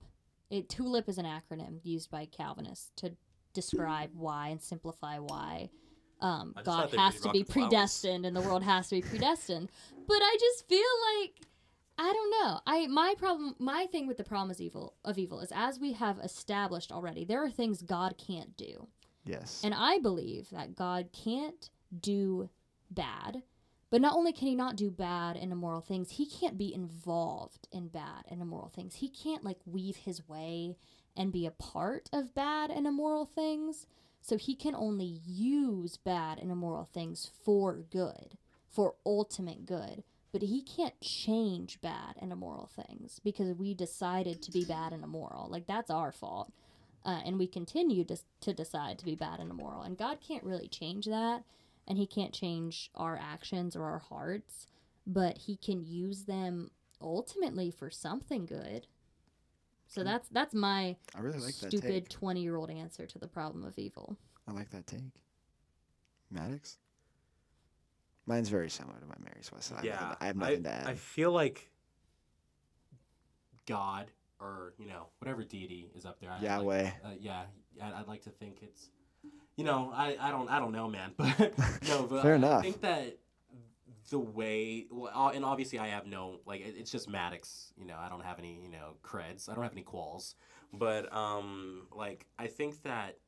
It 0.50 0.68
tulip 0.68 1.08
is 1.08 1.18
an 1.18 1.26
acronym 1.26 1.78
used 1.84 2.10
by 2.10 2.26
Calvinists 2.26 2.90
to 2.96 3.12
describe 3.54 4.10
why 4.14 4.48
and 4.48 4.60
simplify 4.60 5.18
why 5.18 5.70
um, 6.20 6.54
God 6.64 6.92
has 6.94 7.20
to 7.20 7.30
be 7.30 7.44
predestined 7.44 8.26
and 8.26 8.36
the 8.36 8.40
world 8.40 8.62
has 8.62 8.88
to 8.88 8.96
be 8.96 9.02
predestined. 9.02 9.70
But 10.06 10.18
I 10.20 10.36
just 10.38 10.68
feel 10.68 10.80
like 11.16 11.46
I 12.00 12.12
don't 12.14 12.30
know. 12.30 12.60
I 12.66 12.86
my 12.86 13.14
problem 13.18 13.54
my 13.58 13.86
thing 13.92 14.06
with 14.06 14.16
the 14.16 14.24
problem 14.24 14.50
is 14.50 14.60
evil 14.60 14.94
of 15.04 15.18
evil 15.18 15.40
is 15.40 15.52
as 15.54 15.78
we 15.78 15.92
have 15.92 16.18
established 16.18 16.90
already, 16.90 17.26
there 17.26 17.44
are 17.44 17.50
things 17.50 17.82
God 17.82 18.14
can't 18.16 18.56
do. 18.56 18.88
Yes. 19.26 19.60
And 19.62 19.74
I 19.74 19.98
believe 19.98 20.48
that 20.48 20.74
God 20.74 21.10
can't 21.12 21.68
do 22.00 22.48
bad, 22.90 23.42
but 23.90 24.00
not 24.00 24.14
only 24.14 24.32
can 24.32 24.48
he 24.48 24.54
not 24.54 24.76
do 24.76 24.90
bad 24.90 25.36
and 25.36 25.52
immoral 25.52 25.82
things, 25.82 26.12
he 26.12 26.24
can't 26.24 26.56
be 26.56 26.72
involved 26.72 27.68
in 27.70 27.88
bad 27.88 28.24
and 28.30 28.40
immoral 28.40 28.70
things. 28.70 28.94
He 28.94 29.10
can't 29.10 29.44
like 29.44 29.58
weave 29.66 29.96
his 29.96 30.26
way 30.26 30.78
and 31.14 31.30
be 31.30 31.44
a 31.44 31.50
part 31.50 32.08
of 32.14 32.34
bad 32.34 32.70
and 32.70 32.86
immoral 32.86 33.26
things. 33.26 33.86
So 34.22 34.38
he 34.38 34.54
can 34.54 34.74
only 34.74 35.20
use 35.26 35.98
bad 35.98 36.38
and 36.38 36.50
immoral 36.50 36.86
things 36.86 37.30
for 37.44 37.74
good, 37.90 38.38
for 38.70 38.94
ultimate 39.04 39.66
good. 39.66 40.02
But 40.32 40.42
he 40.42 40.62
can't 40.62 41.00
change 41.00 41.80
bad 41.80 42.14
and 42.20 42.32
immoral 42.32 42.68
things 42.68 43.20
because 43.24 43.52
we 43.54 43.74
decided 43.74 44.42
to 44.42 44.52
be 44.52 44.64
bad 44.64 44.92
and 44.92 45.02
immoral. 45.02 45.48
Like 45.50 45.66
that's 45.66 45.90
our 45.90 46.12
fault 46.12 46.52
uh, 47.04 47.20
and 47.24 47.38
we 47.38 47.46
continue 47.46 48.04
to, 48.04 48.16
to 48.40 48.52
decide 48.52 48.98
to 48.98 49.04
be 49.04 49.14
bad 49.14 49.40
and 49.40 49.50
immoral. 49.50 49.82
And 49.82 49.96
God 49.96 50.18
can't 50.26 50.44
really 50.44 50.68
change 50.68 51.06
that, 51.06 51.42
and 51.88 51.98
He 51.98 52.06
can't 52.06 52.32
change 52.32 52.90
our 52.94 53.18
actions 53.20 53.74
or 53.74 53.84
our 53.84 53.98
hearts, 53.98 54.66
but 55.06 55.38
He 55.38 55.56
can 55.56 55.84
use 55.84 56.24
them 56.24 56.70
ultimately 57.00 57.70
for 57.70 57.90
something 57.90 58.44
good. 58.44 58.86
So 59.88 60.04
that's 60.04 60.28
that's 60.28 60.54
my 60.54 60.96
I 61.16 61.20
really 61.20 61.40
like 61.40 61.54
stupid 61.54 62.08
twenty 62.10 62.42
year 62.42 62.54
old 62.54 62.70
answer 62.70 63.06
to 63.06 63.18
the 63.18 63.26
problem 63.26 63.64
of 63.64 63.76
evil. 63.76 64.16
I 64.46 64.52
like 64.52 64.70
that 64.70 64.86
take. 64.86 65.00
Maddox? 66.30 66.76
Mine's 68.30 68.48
very 68.48 68.70
similar 68.70 68.98
to 69.00 69.06
my 69.06 69.16
Mary's 69.24 69.50
West. 69.52 69.72
I 69.76 69.82
yeah, 69.82 70.14
I 70.20 70.26
have 70.26 70.36
nothing 70.36 70.62
to 70.62 70.70
add. 70.72 70.86
I 70.86 70.94
feel 70.94 71.32
like 71.32 71.68
God 73.66 74.06
or 74.40 74.72
you 74.78 74.86
know 74.86 75.06
whatever 75.18 75.42
deity 75.42 75.90
is 75.96 76.06
up 76.06 76.20
there. 76.20 76.30
I- 76.30 76.34
like- 76.34 76.42
Yahweh. 76.44 76.90
uh, 77.04 77.08
yeah, 77.18 77.42
I'd, 77.82 77.92
I'd 77.92 78.08
like 78.08 78.22
to 78.22 78.30
think 78.30 78.58
it's, 78.62 78.88
you 79.56 79.64
know, 79.64 79.92
I, 79.94 80.16
I 80.20 80.30
don't 80.30 80.48
I 80.48 80.60
don't 80.60 80.72
know, 80.72 80.88
man, 80.88 81.12
but 81.16 81.38
no, 81.88 82.04
but 82.04 82.22
Fair 82.22 82.34
I, 82.34 82.36
enough. 82.36 82.60
I 82.60 82.62
think 82.62 82.80
that 82.82 83.18
the 84.10 84.18
way, 84.18 84.86
well, 84.90 85.12
uh, 85.14 85.30
and 85.30 85.44
obviously 85.44 85.78
I 85.78 85.88
have 85.88 86.06
no 86.06 86.40
like 86.46 86.60
it's 86.64 86.90
just 86.92 87.08
Maddox. 87.08 87.72
You 87.76 87.86
know, 87.86 87.96
I 87.98 88.08
don't 88.08 88.24
have 88.24 88.38
any 88.38 88.60
you 88.62 88.70
know 88.70 88.94
creds. 89.02 89.48
I 89.48 89.54
don't 89.54 89.64
have 89.64 89.72
any 89.72 89.82
quals, 89.84 90.34
but 90.72 91.12
um, 91.14 91.88
like 91.90 92.26
I 92.38 92.46
think 92.46 92.82
that 92.84 93.18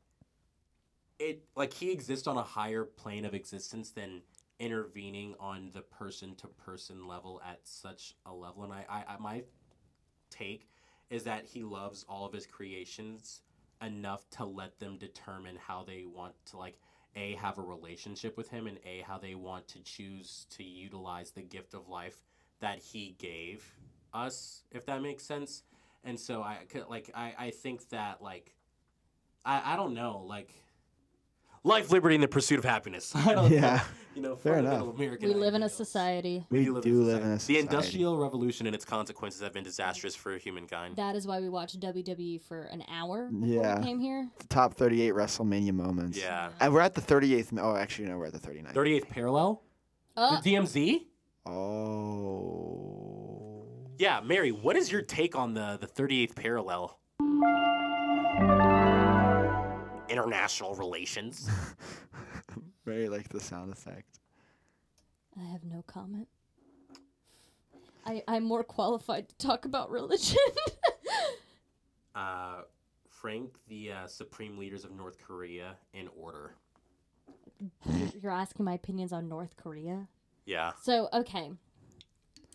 it 1.18 1.42
like 1.56 1.72
he 1.72 1.90
exists 1.92 2.26
on 2.26 2.36
a 2.36 2.42
higher 2.42 2.84
plane 2.84 3.24
of 3.24 3.34
existence 3.34 3.90
than 3.90 4.22
intervening 4.62 5.34
on 5.40 5.70
the 5.74 5.82
person 5.82 6.36
to 6.36 6.46
person 6.46 7.08
level 7.08 7.42
at 7.44 7.60
such 7.64 8.14
a 8.26 8.32
level. 8.32 8.62
And 8.64 8.72
I, 8.72 8.84
I, 8.88 9.14
I 9.14 9.18
my 9.18 9.42
take 10.30 10.68
is 11.10 11.24
that 11.24 11.44
he 11.46 11.62
loves 11.62 12.04
all 12.08 12.24
of 12.26 12.32
his 12.32 12.46
creations 12.46 13.42
enough 13.82 14.28
to 14.30 14.44
let 14.44 14.78
them 14.78 14.96
determine 14.98 15.56
how 15.56 15.82
they 15.84 16.04
want 16.06 16.34
to 16.46 16.56
like 16.56 16.78
a 17.16 17.34
have 17.34 17.58
a 17.58 17.62
relationship 17.62 18.36
with 18.36 18.48
him 18.48 18.66
and 18.66 18.78
a 18.86 19.02
how 19.06 19.18
they 19.18 19.34
want 19.34 19.66
to 19.68 19.82
choose 19.82 20.46
to 20.50 20.62
utilize 20.62 21.32
the 21.32 21.42
gift 21.42 21.74
of 21.74 21.88
life 21.88 22.22
that 22.60 22.78
he 22.78 23.16
gave 23.18 23.64
us 24.14 24.62
if 24.70 24.86
that 24.86 25.02
makes 25.02 25.24
sense. 25.24 25.64
And 26.04 26.18
so 26.18 26.42
i 26.42 26.58
could- 26.68 26.88
like 26.88 27.10
i 27.14 27.34
i 27.38 27.50
think 27.50 27.88
that 27.90 28.22
like 28.22 28.54
i 29.44 29.74
i 29.74 29.76
don't 29.76 29.94
know 29.94 30.24
like 30.26 30.50
life 31.64 31.90
liberty 31.90 32.14
and 32.16 32.22
the 32.24 32.28
pursuit 32.28 32.58
of 32.58 32.64
happiness 32.64 33.14
i 33.16 33.32
don't 33.34 33.50
know 33.50 33.56
Yeah. 33.56 33.82
you 34.14 34.22
know 34.22 34.36
Fair 34.36 34.58
enough. 34.58 34.82
American 34.94 35.28
We 35.28 35.34
live 35.34 35.54
in 35.54 35.62
a 35.62 35.68
society. 35.68 36.44
We 36.50 36.64
do 36.64 36.74
live 36.74 36.82
do 36.84 37.00
in 37.00 37.06
live 37.06 37.22
in 37.22 37.30
a 37.32 37.38
society. 37.38 37.54
The. 37.54 37.60
Industrial 37.60 38.18
Revolution 38.18 38.66
and 38.66 38.74
its 38.74 38.84
consequences 38.84 39.40
have 39.40 39.52
been 39.54 39.64
disastrous 39.64 40.14
for 40.14 40.36
humankind. 40.36 40.96
That 40.96 41.16
is 41.16 41.26
why 41.26 41.40
we 41.40 41.48
watched 41.48 41.80
WWE 41.80 42.42
for 42.42 42.62
an 42.64 42.82
hour 42.90 43.28
before 43.30 43.46
Yeah. 43.48 43.78
we 43.78 43.84
came 43.86 44.00
here. 44.00 44.28
The 44.38 44.46
top 44.48 44.74
38 44.74 45.14
WrestleMania 45.14 45.72
moments. 45.72 46.18
Yeah. 46.18 46.50
And 46.60 46.74
we're 46.74 46.80
at 46.82 46.94
the 46.94 47.00
38th. 47.00 47.58
Oh, 47.58 47.74
actually, 47.76 48.08
no, 48.08 48.18
we're 48.18 48.26
at 48.26 48.32
the 48.34 48.38
39th. 48.38 48.74
38th 48.74 49.08
parallel? 49.08 49.62
Uh, 50.16 50.40
The 50.42 50.54
DMZ? 50.56 51.06
Oh. 52.32 53.66
Yeah, 53.98 54.20
Mary, 54.20 54.52
what 54.52 54.76
is 54.76 54.90
your 54.92 55.02
take 55.02 55.36
on 55.36 55.54
the, 55.54 55.78
the 55.80 55.86
38th 55.86 56.34
parallel? 56.34 56.98
International 60.12 60.74
relations. 60.74 61.48
Very 62.84 63.08
like 63.08 63.28
the 63.30 63.40
sound 63.40 63.72
effect. 63.72 64.18
I 65.40 65.50
have 65.50 65.64
no 65.64 65.82
comment. 65.86 66.28
I, 68.04 68.22
I'm 68.28 68.44
more 68.44 68.62
qualified 68.62 69.28
to 69.30 69.36
talk 69.38 69.64
about 69.64 69.90
religion. 69.90 70.36
Uh, 72.14 72.60
rank 73.24 73.54
the 73.68 73.90
uh, 73.90 74.06
supreme 74.06 74.58
leaders 74.58 74.84
of 74.84 74.90
North 74.92 75.16
Korea 75.26 75.76
in 75.94 76.08
order. 76.14 76.56
You're- 77.86 78.12
You're 78.22 78.32
asking 78.32 78.66
my 78.66 78.74
opinions 78.74 79.14
on 79.14 79.30
North 79.30 79.56
Korea. 79.56 80.08
Yeah. 80.44 80.72
So, 80.82 81.08
okay. 81.14 81.52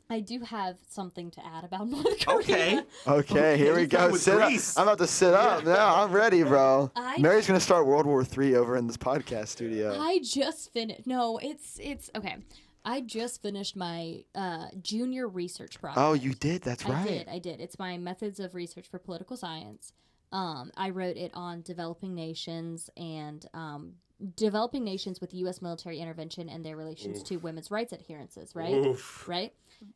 I 0.10 0.20
do 0.22 0.40
have 0.42 0.78
something 0.88 1.32
to 1.32 1.46
add 1.46 1.64
about 1.64 1.88
North 1.90 2.26
Korea. 2.26 2.38
Okay. 2.40 2.82
Okay, 3.08 3.58
here 3.58 3.76
we 3.76 3.86
go. 3.88 4.12
with 4.12 4.22
Sit 4.22 4.40
up. 4.40 4.48
Greece. 4.50 4.78
I'm 4.78 4.84
about 4.84 5.00
to 5.00 5.08
sit 5.08 5.34
up. 5.34 5.66
No, 5.66 5.76
I'm 5.76 6.12
ready, 6.12 6.44
bro. 6.44 6.92
I- 6.96 7.18
Mary's 7.20 7.46
gonna 7.48 7.60
start 7.60 7.86
World 7.86 8.06
War 8.06 8.24
Three 8.24 8.56
over 8.56 8.78
in 8.78 8.88
this 8.88 8.98
podcast 8.98 9.48
studio. 9.50 9.98
I 10.00 10.20
just 10.24 10.72
finished. 10.72 11.06
No, 11.08 11.38
it's 11.40 11.80
it's 11.82 12.10
okay. 12.16 12.38
I 12.86 13.02
just 13.02 13.42
finished 13.42 13.76
my 13.76 14.24
uh, 14.34 14.68
junior 14.82 15.28
research 15.28 15.78
project. 15.82 15.98
oh, 16.00 16.14
you 16.14 16.34
did. 16.34 16.62
That's 16.62 16.86
I 16.86 16.90
right. 16.90 17.08
did. 17.08 17.28
I 17.28 17.40
did. 17.40 17.60
It's 17.60 17.78
my 17.78 17.98
methods 17.98 18.40
of 18.40 18.56
research 18.56 18.88
for 18.88 18.98
political 18.98 19.36
science. 19.36 19.92
Um, 20.32 20.72
I 20.78 20.92
wrote 20.92 21.18
it 21.18 21.32
on 21.34 21.64
developing 21.64 22.16
nations 22.16 22.90
and 22.96 23.46
um, 23.54 23.94
developing 24.38 24.86
nations 24.86 25.20
with 25.20 25.34
U.S. 25.34 25.62
military 25.62 26.00
intervention 26.00 26.48
and 26.48 26.66
their 26.66 26.78
relations 26.78 27.24
to 27.24 27.38
women's 27.38 27.72
rights 27.72 27.92
adherences. 27.92 28.56
Right. 28.56 28.74
Oof. 28.74 29.28
Right. 29.28 29.54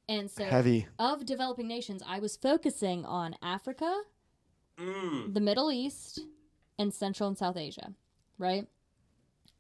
And 0.07 0.29
so, 0.29 0.43
Heavy. 0.45 0.87
of 0.99 1.25
developing 1.25 1.67
nations, 1.67 2.01
I 2.05 2.19
was 2.19 2.37
focusing 2.37 3.05
on 3.05 3.35
Africa, 3.41 4.03
Mm. 4.77 5.33
the 5.33 5.39
Middle 5.39 5.71
East, 5.71 6.19
and 6.79 6.93
Central 6.93 7.27
and 7.27 7.37
South 7.37 7.57
Asia, 7.57 7.93
right? 8.37 8.67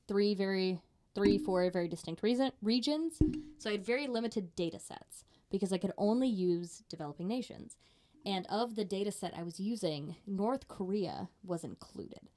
Three 0.07 0.33
very, 0.33 0.81
three, 1.15 1.37
four 1.37 1.69
very 1.69 1.87
distinct 1.87 2.23
reason, 2.23 2.51
regions. 2.61 3.19
So 3.57 3.69
I 3.69 3.73
had 3.73 3.85
very 3.85 4.07
limited 4.07 4.55
data 4.55 4.79
sets 4.79 5.23
because 5.49 5.71
I 5.73 5.77
could 5.77 5.93
only 5.97 6.27
use 6.27 6.83
developing 6.89 7.27
nations. 7.27 7.77
And 8.25 8.45
of 8.47 8.75
the 8.75 8.85
data 8.85 9.11
set 9.11 9.35
I 9.37 9.43
was 9.43 9.59
using, 9.59 10.15
North 10.27 10.67
Korea 10.67 11.29
was 11.43 11.63
included. 11.63 12.29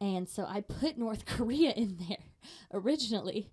And 0.00 0.28
so 0.28 0.46
I 0.46 0.60
put 0.62 0.96
North 1.06 1.26
Korea 1.26 1.72
in 1.72 1.98
there 2.08 2.24
originally. 2.72 3.50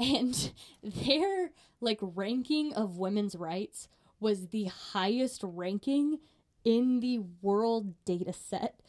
And 0.00 0.52
their 0.82 1.50
like 1.80 1.98
ranking 2.00 2.72
of 2.74 2.96
women's 2.98 3.36
rights 3.36 3.88
was 4.18 4.48
the 4.48 4.64
highest 4.64 5.40
ranking 5.44 6.18
in 6.64 7.00
the 7.00 7.20
world 7.40 7.94
data 8.04 8.32
set 8.32 8.80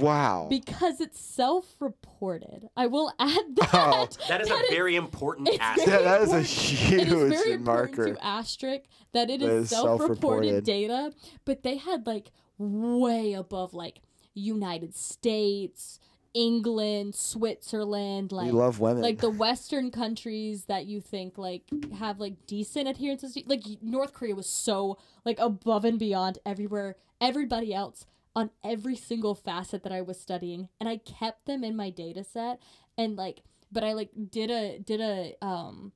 Wow. 0.00 0.46
because 0.48 1.00
it's 1.00 1.18
self-reported. 1.20 2.68
I 2.76 2.86
will 2.86 3.12
add 3.18 3.36
oh. 3.38 3.54
that. 3.56 3.70
Oh. 3.74 4.08
That 4.28 4.40
is 4.42 4.50
a 4.50 4.60
very 4.70 4.96
important 4.96 5.48
it's 5.48 5.58
aspect. 5.60 5.88
very 5.88 6.02
Yeah, 6.04 6.10
that 6.10 6.22
is 6.22 6.32
a 6.32 6.36
important- 6.38 7.00
It 7.00 7.08
is 7.08 7.32
huge 7.42 7.44
very 7.44 7.58
marker. 7.58 8.14
to 8.14 8.24
asterisk 8.24 8.84
that 9.12 9.28
it 9.30 9.40
That 9.40 9.46
is, 9.50 9.62
is 9.64 9.70
self-reported, 9.70 10.20
self-reported. 10.20 10.64
data, 10.64 11.12
but 11.44 11.62
they 11.62 11.76
had 11.76 12.06
like 12.06 12.30
way 12.58 13.32
above 13.34 13.74
like 13.74 14.00
United 14.34 14.94
States, 14.94 15.98
England, 16.36 17.14
Switzerland, 17.14 18.30
like 18.30 18.44
we 18.44 18.52
love 18.52 18.78
women. 18.78 19.02
like 19.02 19.20
the 19.20 19.30
Western 19.30 19.90
countries 19.90 20.66
that 20.66 20.84
you 20.84 21.00
think 21.00 21.38
like 21.38 21.62
have 21.98 22.20
like 22.20 22.46
decent 22.46 22.86
adherences. 22.86 23.38
Like 23.46 23.62
North 23.80 24.12
Korea 24.12 24.34
was 24.34 24.46
so 24.46 24.98
like 25.24 25.38
above 25.38 25.86
and 25.86 25.98
beyond 25.98 26.38
everywhere, 26.44 26.96
everybody 27.22 27.72
else 27.72 28.04
on 28.36 28.50
every 28.62 28.96
single 28.96 29.34
facet 29.34 29.82
that 29.82 29.92
I 29.92 30.02
was 30.02 30.20
studying, 30.20 30.68
and 30.78 30.90
I 30.90 30.98
kept 30.98 31.46
them 31.46 31.64
in 31.64 31.74
my 31.74 31.88
data 31.88 32.22
set. 32.22 32.60
And 32.98 33.16
like, 33.16 33.40
but 33.72 33.82
I 33.82 33.94
like 33.94 34.10
did 34.30 34.50
a 34.50 34.78
did 34.78 35.00
a 35.00 35.32
um 35.40 35.92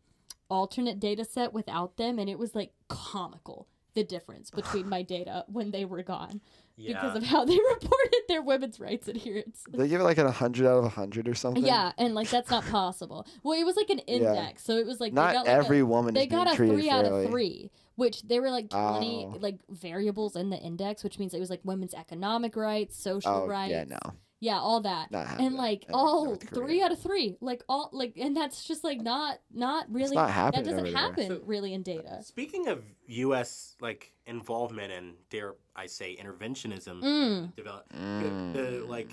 alternate 0.48 0.98
data 0.98 1.26
set 1.26 1.52
without 1.52 1.98
them, 1.98 2.18
and 2.18 2.30
it 2.30 2.38
was 2.38 2.54
like 2.54 2.72
comical 2.88 3.68
the 3.92 4.04
difference 4.04 4.50
between 4.50 4.88
my 4.96 5.02
data 5.02 5.44
when 5.48 5.70
they 5.70 5.84
were 5.84 6.02
gone 6.02 6.40
because 6.86 7.16
of 7.16 7.22
how 7.24 7.44
they 7.46 7.58
reported 7.70 8.20
their 8.28 8.42
women's 8.42 8.80
rights 8.80 9.08
adherence. 9.08 9.64
they 9.70 9.88
give 9.88 10.00
it 10.00 10.04
like 10.04 10.18
a 10.18 10.30
hundred 10.30 10.66
out 10.66 10.78
of 10.78 10.84
a 10.84 10.88
hundred 10.88 11.28
or 11.28 11.34
something. 11.34 11.64
Yeah, 11.64 11.92
and 11.98 12.14
like 12.14 12.30
that's 12.30 12.50
not 12.50 12.64
possible. 12.66 13.26
Well, 13.42 13.58
it 13.58 13.64
was 13.64 13.76
like 13.76 13.90
an 13.90 14.00
index, 14.00 14.64
so 14.64 14.76
it 14.76 14.86
was 14.86 15.00
like 15.00 15.12
they 15.12 15.16
Not 15.20 15.34
got, 15.34 15.46
like, 15.46 15.54
every 15.56 15.80
a, 15.80 15.86
woman 15.86 16.14
they 16.14 16.22
is 16.22 16.28
being 16.28 16.44
got 16.44 16.52
a 16.52 16.56
treated 16.56 16.74
three 16.76 16.90
out 16.90 17.04
of 17.04 17.28
three, 17.30 17.70
which 17.96 18.22
there 18.22 18.40
were 18.42 18.50
like 18.50 18.70
twenty 18.70 19.26
Oh. 19.28 19.36
like 19.40 19.58
variables 19.68 20.36
in 20.36 20.50
the 20.50 20.58
index, 20.58 21.02
which 21.04 21.18
means 21.18 21.34
it 21.34 21.40
was 21.40 21.50
like 21.50 21.60
women's 21.64 21.94
economic 21.94 22.56
rights, 22.56 22.96
social 22.96 23.30
Oh 23.44 23.46
rights, 23.46 23.70
yeah, 23.72 23.84
no. 23.84 23.98
Yeah, 24.40 24.58
all 24.58 24.80
that, 24.80 25.10
Not 25.10 25.26
happening 25.26 25.46
and 25.48 25.56
like 25.56 25.84
in 25.84 25.94
all 25.94 26.34
three 26.36 26.82
out 26.82 26.90
of 26.92 26.98
three, 26.98 27.36
like 27.40 27.62
all 27.68 27.90
like, 27.92 28.14
and 28.16 28.34
that's 28.36 28.64
just 28.64 28.82
like 28.82 29.00
not 29.00 29.38
not 29.52 29.86
really 29.92 30.16
not 30.16 30.30
happening 30.30 30.64
that 30.64 30.70
doesn't 30.70 30.94
happen 30.94 31.28
So- 31.28 31.40
really 31.44 31.74
in 31.74 31.82
data. 31.82 32.22
Speaking 32.22 32.68
of 32.68 32.82
U.S. 33.06 33.76
like 33.80 34.12
involvement 34.26 34.92
and 34.92 35.14
dare 35.28 35.54
I 35.76 35.86
say 35.86 36.16
interventionism, 36.16 37.02
Mm. 37.02 37.54
develop 37.54 37.86
Mm. 37.92 38.52
the, 38.54 38.60
the 38.62 38.84
like 38.86 39.10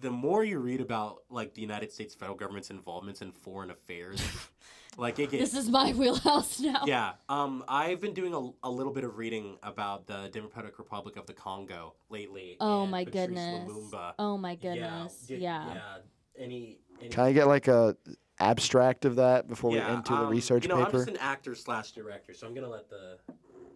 the 0.00 0.10
more 0.10 0.42
you 0.42 0.58
read 0.58 0.80
about 0.80 1.22
like 1.30 1.54
the 1.54 1.60
United 1.62 1.92
States 1.92 2.14
federal 2.14 2.36
government's 2.36 2.70
involvements 2.70 3.22
in 3.22 3.30
foreign 3.30 3.70
affairs, 3.70 4.20
like 4.96 5.18
it 5.18 5.30
gets 5.30 5.52
This 5.52 5.64
is 5.64 5.70
my 5.70 5.92
wheelhouse 5.96 6.60
now. 6.60 6.82
yeah. 6.86 7.12
Um, 7.28 7.64
I've 7.68 8.00
been 8.00 8.14
doing 8.14 8.34
a, 8.34 8.66
a 8.66 8.70
little 8.70 8.92
bit 8.92 9.04
of 9.04 9.16
reading 9.16 9.58
about 9.62 10.06
the 10.06 10.28
Democratic 10.32 10.78
Republic 10.78 11.16
of 11.16 11.26
the 11.26 11.32
Congo 11.34 11.94
lately. 12.10 12.56
Oh 12.60 12.86
my 12.86 13.04
Patrice 13.04 13.26
goodness. 13.26 13.70
Lumumba. 13.70 14.12
Oh 14.18 14.36
my 14.38 14.54
goodness. 14.54 15.16
did- 15.26 15.40
Yeah. 15.40 15.98
Any, 16.36 16.78
any 17.00 17.10
Can 17.10 17.24
I 17.24 17.32
get 17.32 17.46
like 17.46 17.68
a 17.68 17.96
abstract 18.40 19.04
of 19.04 19.16
that 19.16 19.46
before 19.46 19.70
we 19.70 19.76
yeah, 19.76 19.96
enter 19.96 20.14
the 20.14 20.22
um, 20.22 20.28
research 20.30 20.64
you 20.64 20.68
know, 20.68 20.82
I'm 20.84 20.90
just 20.90 21.06
an 21.08 21.16
actor 21.18 21.54
slash 21.54 21.92
director, 21.92 22.34
so 22.34 22.46
I'm 22.48 22.54
gonna 22.54 22.68
let 22.68 22.90
the, 22.90 23.18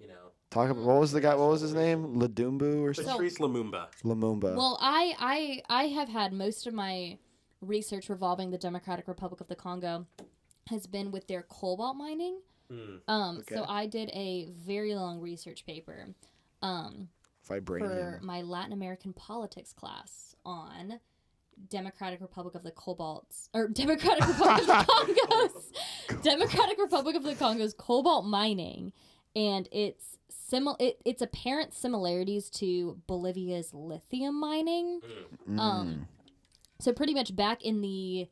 you 0.01 0.09
know, 0.09 0.33
Talk 0.51 0.71
about 0.71 0.83
what 0.83 0.99
was 0.99 1.13
the 1.13 1.21
guy? 1.21 1.35
What 1.37 1.51
was 1.51 1.61
his 1.61 1.75
name? 1.75 2.17
Ladumbu 2.19 2.81
or 2.81 2.95
something? 2.95 3.13
Patrice 3.13 3.39
Lumumba. 3.39 3.87
Lumumba. 4.03 4.57
Well, 4.57 4.77
I 4.81 5.15
I 5.69 5.83
I 5.83 5.85
have 5.89 6.09
had 6.09 6.33
most 6.33 6.67
of 6.67 6.75
my 6.75 7.19
research 7.61 8.09
revolving 8.09 8.51
the 8.51 8.59
Democratic 8.59 9.07
Republic 9.07 9.41
of 9.41 9.47
the 9.49 9.55
Congo 9.57 10.07
has 10.69 10.87
been 10.87 11.11
with 11.11 11.27
their 11.27 11.43
cobalt 11.43 11.97
mining. 11.97 12.41
Hmm. 12.71 12.97
Um, 13.07 13.43
so 13.49 13.65
I 13.67 13.87
did 13.87 14.11
a 14.11 14.49
very 14.51 14.95
long 14.95 15.21
research 15.21 15.65
paper 15.65 16.09
um, 16.63 17.09
for 17.43 18.21
my 18.23 18.43
Latin 18.43 18.73
American 18.73 19.13
politics 19.13 19.73
class 19.73 20.37
on 20.45 21.01
Democratic 21.71 22.21
Republic 22.21 22.55
of 22.55 22.63
the 22.63 22.71
Cobalts 22.71 23.49
or 23.55 23.69
Democratic 23.73 24.27
Republic 24.27 24.61
of 24.61 24.67
the 24.67 24.73
Congos, 26.09 26.23
Democratic 26.23 26.79
Republic 26.79 27.17
of 27.17 27.23
the 27.25 27.35
Congo's 27.35 27.75
cobalt 27.75 28.27
mining, 28.27 28.93
and 29.35 29.69
its 29.73 30.19
similar. 30.29 30.77
it, 30.79 31.01
its 31.05 31.23
apparent 31.23 31.75
similarities 31.75 32.51
to 32.51 32.99
Bolivia's 33.07 33.73
lithium 33.73 34.39
mining. 34.39 35.01
Mm. 35.49 35.59
Um, 35.59 36.09
so 36.81 36.93
pretty 36.93 37.15
much 37.15 37.35
back 37.35 37.65
in 37.65 37.81
the 37.81 38.29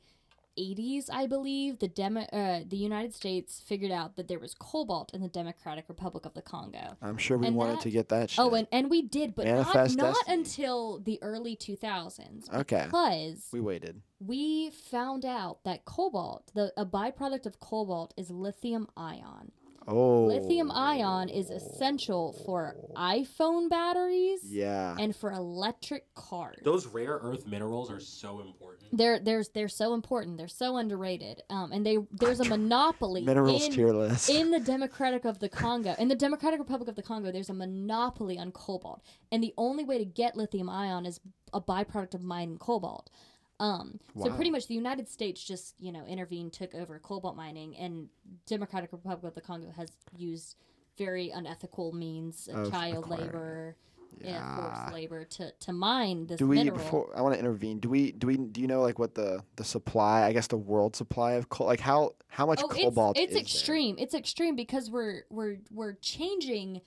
80s, 0.58 1.08
I 1.12 1.26
believe, 1.26 1.78
the 1.78 1.88
demo, 1.88 2.20
uh, 2.20 2.60
the 2.66 2.76
United 2.76 3.14
States 3.14 3.60
figured 3.64 3.92
out 3.92 4.16
that 4.16 4.28
there 4.28 4.38
was 4.38 4.54
cobalt 4.54 5.12
in 5.14 5.20
the 5.20 5.28
Democratic 5.28 5.84
Republic 5.88 6.24
of 6.26 6.34
the 6.34 6.42
Congo. 6.42 6.96
I'm 7.02 7.16
sure 7.18 7.38
we 7.38 7.46
and 7.48 7.56
wanted 7.56 7.76
that- 7.76 7.82
to 7.82 7.90
get 7.90 8.08
that 8.08 8.30
shit. 8.30 8.38
Oh, 8.44 8.54
and, 8.54 8.66
and 8.72 8.90
we 8.90 9.02
did, 9.02 9.34
but 9.34 9.46
not, 9.46 9.52
Manifest 9.74 9.96
not 9.96 10.14
Destiny. 10.14 10.38
until 10.38 10.98
the 11.00 11.18
early 11.22 11.56
2000s. 11.56 12.52
Okay. 12.52 12.84
Because 12.86 13.48
we 13.52 13.60
waited. 13.60 14.00
we 14.20 14.70
found 14.70 15.24
out 15.24 15.62
that 15.64 15.84
cobalt, 15.84 16.50
the 16.54 16.72
a 16.76 16.86
byproduct 16.86 17.46
of 17.46 17.60
cobalt, 17.60 18.14
is 18.16 18.30
lithium 18.30 18.88
ion. 18.96 19.52
Oh. 19.88 20.24
Lithium 20.24 20.70
ion 20.70 21.28
is 21.28 21.50
essential 21.50 22.32
for 22.44 22.76
iPhone 22.96 23.68
batteries 23.70 24.40
Yeah. 24.44 24.96
and 24.98 25.14
for 25.14 25.30
electric 25.32 26.12
cars. 26.14 26.58
Those 26.64 26.86
rare 26.86 27.18
earth 27.22 27.46
minerals 27.46 27.90
are 27.90 28.00
so 28.00 28.40
important. 28.40 28.96
They're 28.96 29.18
there's 29.18 29.48
they're 29.50 29.68
so 29.68 29.94
important. 29.94 30.38
They're 30.38 30.48
so 30.48 30.76
underrated. 30.76 31.42
Um, 31.50 31.72
and 31.72 31.84
they 31.86 31.98
there's 32.12 32.40
a 32.40 32.44
monopoly 32.56 33.22
Minerals 33.22 33.64
in, 33.66 33.72
tier 33.72 33.92
list. 33.92 34.28
in 34.30 34.50
the 34.50 34.60
Democratic 34.74 35.24
of 35.24 35.38
the 35.38 35.48
Congo. 35.48 35.94
In 35.98 36.08
the 36.08 36.14
Democratic 36.14 36.58
Republic 36.60 36.88
of 36.88 36.96
the 36.96 37.02
Congo, 37.02 37.30
there's 37.32 37.50
a 37.50 37.54
monopoly 37.54 38.38
on 38.38 38.52
cobalt, 38.52 39.02
and 39.30 39.42
the 39.42 39.54
only 39.56 39.84
way 39.84 39.98
to 39.98 40.04
get 40.04 40.36
lithium 40.36 40.68
ion 40.68 41.06
is 41.06 41.20
a 41.52 41.60
byproduct 41.60 42.14
of 42.14 42.22
mining 42.22 42.58
cobalt. 42.58 43.10
Um, 43.58 43.98
so 44.22 44.30
pretty 44.32 44.50
much 44.50 44.66
the 44.66 44.74
United 44.74 45.08
States 45.08 45.42
just 45.42 45.74
you 45.78 45.90
know 45.92 46.04
intervened, 46.04 46.52
took 46.52 46.74
over 46.74 46.98
cobalt 46.98 47.36
mining, 47.36 47.76
and 47.76 48.08
Democratic 48.46 48.92
Republic 48.92 49.24
of 49.24 49.34
the 49.34 49.40
Congo 49.40 49.70
has 49.76 49.88
used 50.16 50.56
very 50.98 51.30
unethical 51.30 51.92
means 51.92 52.48
of 52.48 52.56
Of 52.66 52.70
child 52.70 53.04
acquiring. 53.04 53.24
labor 53.26 53.76
and 54.20 54.28
Yeah. 54.30 54.56
forced 54.56 54.94
labor 54.94 55.24
to 55.24 55.52
to 55.52 55.72
mine 55.72 56.26
this 56.26 56.38
do 56.38 56.46
we 56.46 56.56
mineral. 56.56 56.78
before 56.78 57.12
I 57.16 57.20
want 57.22 57.34
to 57.34 57.38
intervene? 57.40 57.80
Do 57.80 57.88
we 57.88 58.12
do 58.12 58.26
we 58.26 58.36
do 58.36 58.60
you 58.60 58.66
know 58.66 58.80
like 58.82 58.98
what 58.98 59.14
the 59.14 59.42
the 59.56 59.64
supply? 59.64 60.24
I 60.24 60.32
guess 60.32 60.46
the 60.46 60.56
world 60.56 60.94
supply 60.96 61.32
of 61.32 61.48
coal. 61.48 61.66
Like 61.66 61.80
how 61.80 62.14
how 62.28 62.46
much 62.46 62.60
oh, 62.62 62.68
cobalt 62.68 63.16
it's, 63.18 63.24
it's 63.24 63.30
is 63.30 63.34
there? 63.34 63.42
extreme. 63.42 63.96
It's 63.98 64.14
extreme 64.14 64.54
because 64.56 64.90
we're 64.90 65.22
we're 65.30 65.58
we're 65.70 65.94
changing 65.94 66.80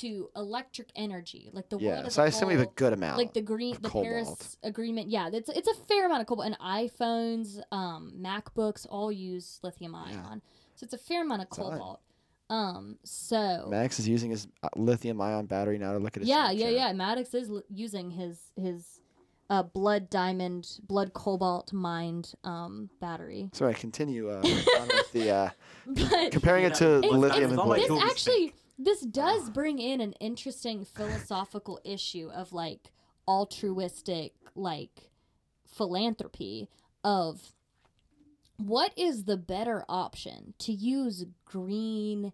to 0.00 0.30
electric 0.36 0.90
energy. 0.96 1.50
Like 1.52 1.68
the 1.68 1.76
world 1.78 2.04
Yeah. 2.04 2.08
So 2.08 2.22
I 2.22 2.26
assume 2.26 2.48
we 2.48 2.54
have 2.54 2.62
a 2.62 2.70
good 2.74 2.92
amount. 2.92 3.18
like 3.18 3.32
the 3.34 3.42
green 3.42 3.76
the 3.80 3.88
cobalt. 3.88 4.04
Paris 4.04 4.56
agreement. 4.62 5.08
Yeah, 5.08 5.30
it's 5.32 5.48
it's 5.48 5.68
a 5.68 5.74
fair 5.74 6.06
amount 6.06 6.20
of 6.22 6.26
cobalt. 6.26 6.46
And 6.46 6.58
iPhones, 6.58 7.60
um, 7.72 8.12
MacBooks 8.18 8.86
all 8.88 9.10
use 9.12 9.60
lithium 9.62 9.94
ion, 9.94 10.42
so 10.74 10.84
it's 10.84 10.94
a 10.94 10.98
fair 10.98 11.22
amount 11.22 11.42
of 11.42 11.48
It's 11.48 11.56
cobalt. 11.56 12.00
Um, 12.50 12.98
so 13.04 13.66
Max 13.70 13.98
is 13.98 14.06
using 14.06 14.30
his 14.30 14.46
uh, 14.62 14.68
lithium 14.76 15.20
ion 15.20 15.46
battery 15.46 15.78
now 15.78 15.92
to 15.92 15.98
look 15.98 16.16
at 16.16 16.20
his. 16.22 16.28
yeah, 16.28 16.50
yeah, 16.50 16.68
yeah. 16.68 16.92
Maddox 16.92 17.32
is 17.34 17.48
l- 17.48 17.62
using 17.70 18.10
his 18.10 18.38
his 18.54 19.00
uh, 19.50 19.62
blood 19.62 20.10
diamond, 20.10 20.78
blood 20.86 21.12
cobalt 21.14 21.72
mined 21.72 22.34
um 22.44 22.90
battery. 23.00 23.48
So 23.54 23.66
I 23.66 23.72
continue 23.72 24.30
uh, 24.30 24.36
on 24.80 24.88
with 24.88 25.12
the 25.12 25.30
uh, 25.30 25.50
But 25.86 26.32
comparing 26.32 26.64
it 26.64 26.74
to 26.76 26.98
It's- 26.98 27.12
lithium 27.12 27.44
it's- 27.44 27.50
and 27.52 27.58
all 27.60 27.66
my 27.68 27.76
this 27.78 27.86
palladium. 27.86 27.98
Google 27.98 28.10
actually. 28.10 28.54
This 28.78 29.00
does 29.00 29.50
bring 29.50 29.78
in 29.78 30.00
an 30.00 30.12
interesting 30.14 30.84
philosophical 30.84 31.80
issue 31.84 32.30
of 32.32 32.52
like 32.52 32.92
altruistic 33.26 34.34
like 34.54 35.10
philanthropy 35.66 36.68
of 37.02 37.52
what 38.56 38.92
is 38.96 39.24
the 39.24 39.36
better 39.36 39.84
option? 39.88 40.54
To 40.60 40.72
use 40.72 41.24
green 41.44 42.32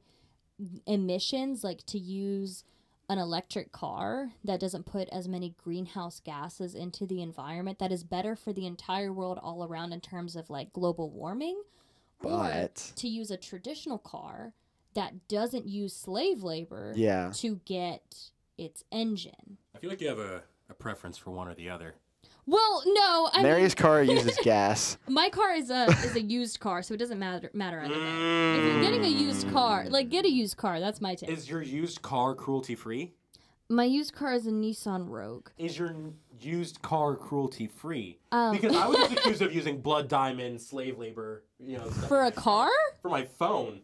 emissions 0.87 1.65
like 1.65 1.85
to 1.87 1.99
use 1.99 2.65
an 3.09 3.19
electric 3.19 3.73
car 3.73 4.31
that 4.45 4.61
doesn't 4.61 4.87
put 4.87 5.09
as 5.09 5.27
many 5.27 5.55
greenhouse 5.63 6.21
gases 6.21 6.75
into 6.75 7.07
the 7.07 7.23
environment 7.23 7.79
that 7.79 7.91
is 7.91 8.05
better 8.05 8.37
for 8.37 8.53
the 8.53 8.67
entire 8.67 9.13
world 9.13 9.39
all 9.43 9.65
around 9.65 9.93
in 9.93 10.01
terms 10.01 10.37
of 10.37 10.51
like 10.51 10.73
global 10.73 11.11
warming? 11.11 11.61
Or 12.23 12.39
But 12.39 12.93
to 12.97 13.09
use 13.09 13.31
a 13.31 13.37
traditional 13.37 13.99
car 13.99 14.53
that 14.95 15.29
doesn't 15.29 15.69
use 15.69 15.95
slave 15.95 16.43
labor 16.43 16.93
yeah, 16.97 17.31
to 17.37 17.61
get 17.65 18.31
its 18.59 18.85
engine. 18.91 19.59
I 19.75 19.79
feel 19.79 19.91
like 19.91 20.01
you 20.01 20.09
have 20.09 20.19
a, 20.19 20.43
a 20.69 20.75
preference 20.75 21.17
for 21.19 21.31
one 21.31 21.49
or 21.49 21.55
the 21.55 21.71
other. 21.71 21.95
Well, 22.47 22.83
no, 22.87 23.31
I 23.33 23.43
Mary's 23.43 23.77
mean, 23.77 23.83
car 23.83 24.03
uses 24.03 24.37
gas. 24.43 24.99
my 25.09 25.29
car 25.29 25.55
is 25.55 25.71
a 25.71 25.85
is 26.05 26.17
a 26.17 26.23
used 26.23 26.59
car, 26.59 26.83
so 26.83 26.95
it 26.95 26.97
doesn't 26.97 27.19
matter 27.19 27.51
matter 27.53 27.81
either 27.81 27.95
way. 27.95 28.59
If 28.59 28.65
you're 28.65 28.83
getting 28.83 29.05
a 29.05 29.09
used 29.09 29.51
car, 29.53 29.87
like 29.89 30.09
get 30.09 30.25
a 30.25 30.31
used 30.31 30.57
car. 30.57 30.81
That's 30.81 31.01
my 31.01 31.15
take. 31.15 31.29
Is 31.29 31.49
your 31.49 31.63
used 31.63 32.03
car 32.03 32.35
cruelty 32.35 32.75
free? 32.75 33.13
my 33.71 33.85
used 33.85 34.13
car 34.15 34.35
is 34.35 34.47
a 34.47 34.51
Nissan 34.51 35.09
Rogue. 35.09 35.49
Is 35.57 35.79
your 35.79 35.95
used 36.41 36.83
car 36.83 37.15
cruelty 37.15 37.69
free? 37.69 38.19
Um, 38.33 38.57
Because 38.57 38.75
I 38.77 38.87
was 38.89 38.97
just 39.09 39.13
accused 39.13 39.43
of 39.43 39.55
using 39.55 39.81
blood 39.81 40.09
diamond, 40.09 40.61
slave 40.61 40.99
labor, 40.99 41.45
you 41.61 41.79
know, 41.79 41.89
stuff 41.89 42.09
for 42.09 42.23
a 42.25 42.33
car? 42.33 42.69
for 43.01 43.09
my 43.09 43.25
phone. 43.25 43.83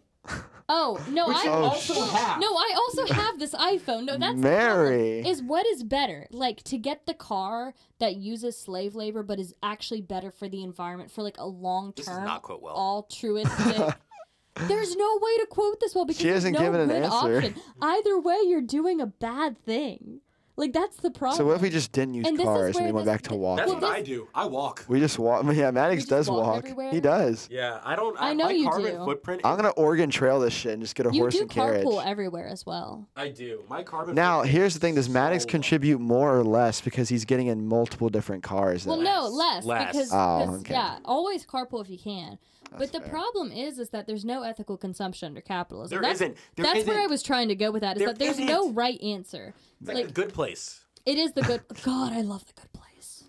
Oh 0.69 1.01
no, 1.09 1.29
Which 1.29 1.37
I 1.37 1.49
Oh, 1.49 1.63
also 1.67 1.95
shit. 1.95 2.03
have. 2.11 2.41
no, 2.41 2.49
I 2.49 2.75
also 2.77 3.07
have 3.15 3.39
this 3.39 3.55
iPhone. 3.55 4.05
No, 4.05 4.17
that's 4.19 4.35
the. 4.35 4.41
Mary. 4.41 5.21
is 5.21 5.41
what 5.41 5.65
is 5.65 5.85
better 5.85 6.27
like 6.33 6.63
to 6.65 6.77
get 6.77 7.07
the 7.07 7.15
car 7.15 7.73
that 8.01 8.17
uses 8.17 8.59
slave 8.59 8.97
labor 8.97 9.23
but 9.23 9.39
is 9.39 9.55
actually 9.63 10.01
better 10.01 10.33
for 10.33 10.49
the 10.49 10.65
environment 10.65 11.11
for 11.13 11.23
like 11.23 11.39
a 11.39 11.47
long 11.47 11.93
term 11.93 12.25
not 12.25 12.43
quote 12.43 12.63
well. 12.63 12.75
altruistic 12.75 13.95
there's 14.67 14.97
no 14.97 15.19
way 15.23 15.37
to 15.39 15.47
quote 15.51 15.79
this 15.81 15.95
well 15.95 16.05
because 16.05 16.19
She 16.21 16.25
there's 16.29 16.43
hasn't 16.43 16.55
no 16.59 16.61
given 16.65 16.81
an 16.81 16.89
good 16.89 17.03
answer. 17.05 17.37
option 17.37 17.55
either 17.81 18.19
way 18.19 18.37
you're 18.47 18.61
doing 18.61 19.01
a 19.01 19.07
bad 19.07 19.57
thing 19.65 20.21
like 20.57 20.73
that's 20.73 20.97
the 20.99 21.11
problem 21.11 21.37
So 21.37 21.45
what 21.47 21.57
if 21.57 21.63
we 21.63 21.71
just 21.71 21.93
didn't 21.93 22.15
use 22.15 22.27
And 22.27 22.37
this 22.37 22.43
is 22.45 22.47
cars 22.47 22.77
and 22.77 22.85
where 22.85 22.85
we 22.87 22.93
went 22.93 23.07
this- 23.07 23.13
back 23.15 23.23
to 23.23 23.29
th- 23.31 23.39
walking? 23.41 23.57
That's 23.59 23.73
Well, 23.73 23.81
what 23.91 23.99
I 23.99 24.03
do. 24.03 24.29
I 24.35 24.47
walk. 24.47 24.85
We 24.89 25.01
just 25.01 25.19
walk. 25.19 25.45
Yeah, 25.53 25.71
Maddox 25.71 25.97
just 26.03 26.09
does 26.09 26.31
walk 26.31 26.47
walk. 26.47 26.57
everywhere? 26.65 26.91
He 26.91 27.01
does. 27.01 27.49
Yeah, 27.51 27.81
I 27.85 27.95
don't. 27.97 28.17
I 28.19 28.33
know 28.35 28.45
my 28.47 28.51
you 28.53 28.69
carbon 28.69 28.97
do. 28.99 29.05
footprint. 29.05 29.41
I'm 29.45 29.53
is- 29.53 29.57
gonna 29.63 29.71
Oregon 29.71 30.11
Trail 30.11 30.41
this 30.41 30.53
shit 30.55 30.73
and 30.73 30.83
just 30.83 30.95
get 30.95 31.07
a 31.07 31.13
you 31.13 31.21
horse 31.21 31.35
do 31.35 31.43
and 31.43 31.51
carriage. 31.51 31.85
carpool 31.87 32.05
everywhere 32.05 32.49
as 32.49 32.65
well 32.65 33.07
I 33.17 33.29
do. 33.29 33.65
My 33.69 33.83
carbon. 33.83 34.15
Now, 34.15 34.41
footprint 34.41 34.55
here's 34.57 34.75
the 34.75 34.81
thing: 34.81 34.95
Does 34.95 35.09
Maddox 35.09 35.45
so 35.45 35.49
low. 35.49 35.51
contribute 35.51 36.01
more 36.01 36.37
or 36.39 36.43
less 36.45 36.81
because 36.81 37.09
he's 37.09 37.25
getting 37.25 37.49
in 37.49 37.67
multiple 37.67 38.09
different 38.09 38.43
cars? 38.43 38.87
well 38.87 38.97
then? 38.97 39.05
no 39.05 39.29
Less. 39.29 39.65
less, 39.65 39.65
Less. 39.65 39.93
because 39.93 40.13
Oh, 40.13 40.15
'cause, 40.47 40.61
okay. 40.61 40.73
yeah 40.75 40.99
always 41.05 41.45
carpool 41.47 41.83
if 41.83 41.91
you 41.91 41.99
can 41.99 42.39
That's 42.71 42.79
but 42.79 42.93
the 42.93 43.01
fair. 43.01 43.09
problem 43.09 43.53
is 43.53 43.79
is 43.79 43.91
that 43.91 44.07
there's 44.07 44.25
no 44.25 44.43
ethical 44.43 44.77
consumption 44.77 45.27
under 45.29 45.41
capitalism 45.41 45.95
There 45.97 46.03
that's, 46.03 46.21
isn't. 46.21 46.37
There 46.57 46.67
that's 46.67 46.87
where 46.87 47.01
I 47.01 47.07
was 47.07 47.23
trying 47.23 47.49
to 47.49 47.55
go 47.55 47.71
with 47.71 47.83
that. 47.83 47.97
Is 47.97 48.01
There 48.01 48.09
that 48.09 48.19
there's 48.19 48.39
no 48.39 48.63
isn't. 48.63 48.75
right 48.75 49.01
answer. 49.03 49.55
It's 49.81 49.89
like, 49.89 49.97
Like 49.97 50.09
a 50.09 50.13
good 50.13 50.33
place. 50.35 50.81
it 51.05 51.19
is 51.19 51.33
the 51.33 51.43
good. 51.43 51.63
God, 51.85 52.13
I 52.13 52.21
love 52.23 52.45
the 52.47 52.53
Good 52.61 52.73
Place. 52.73 53.25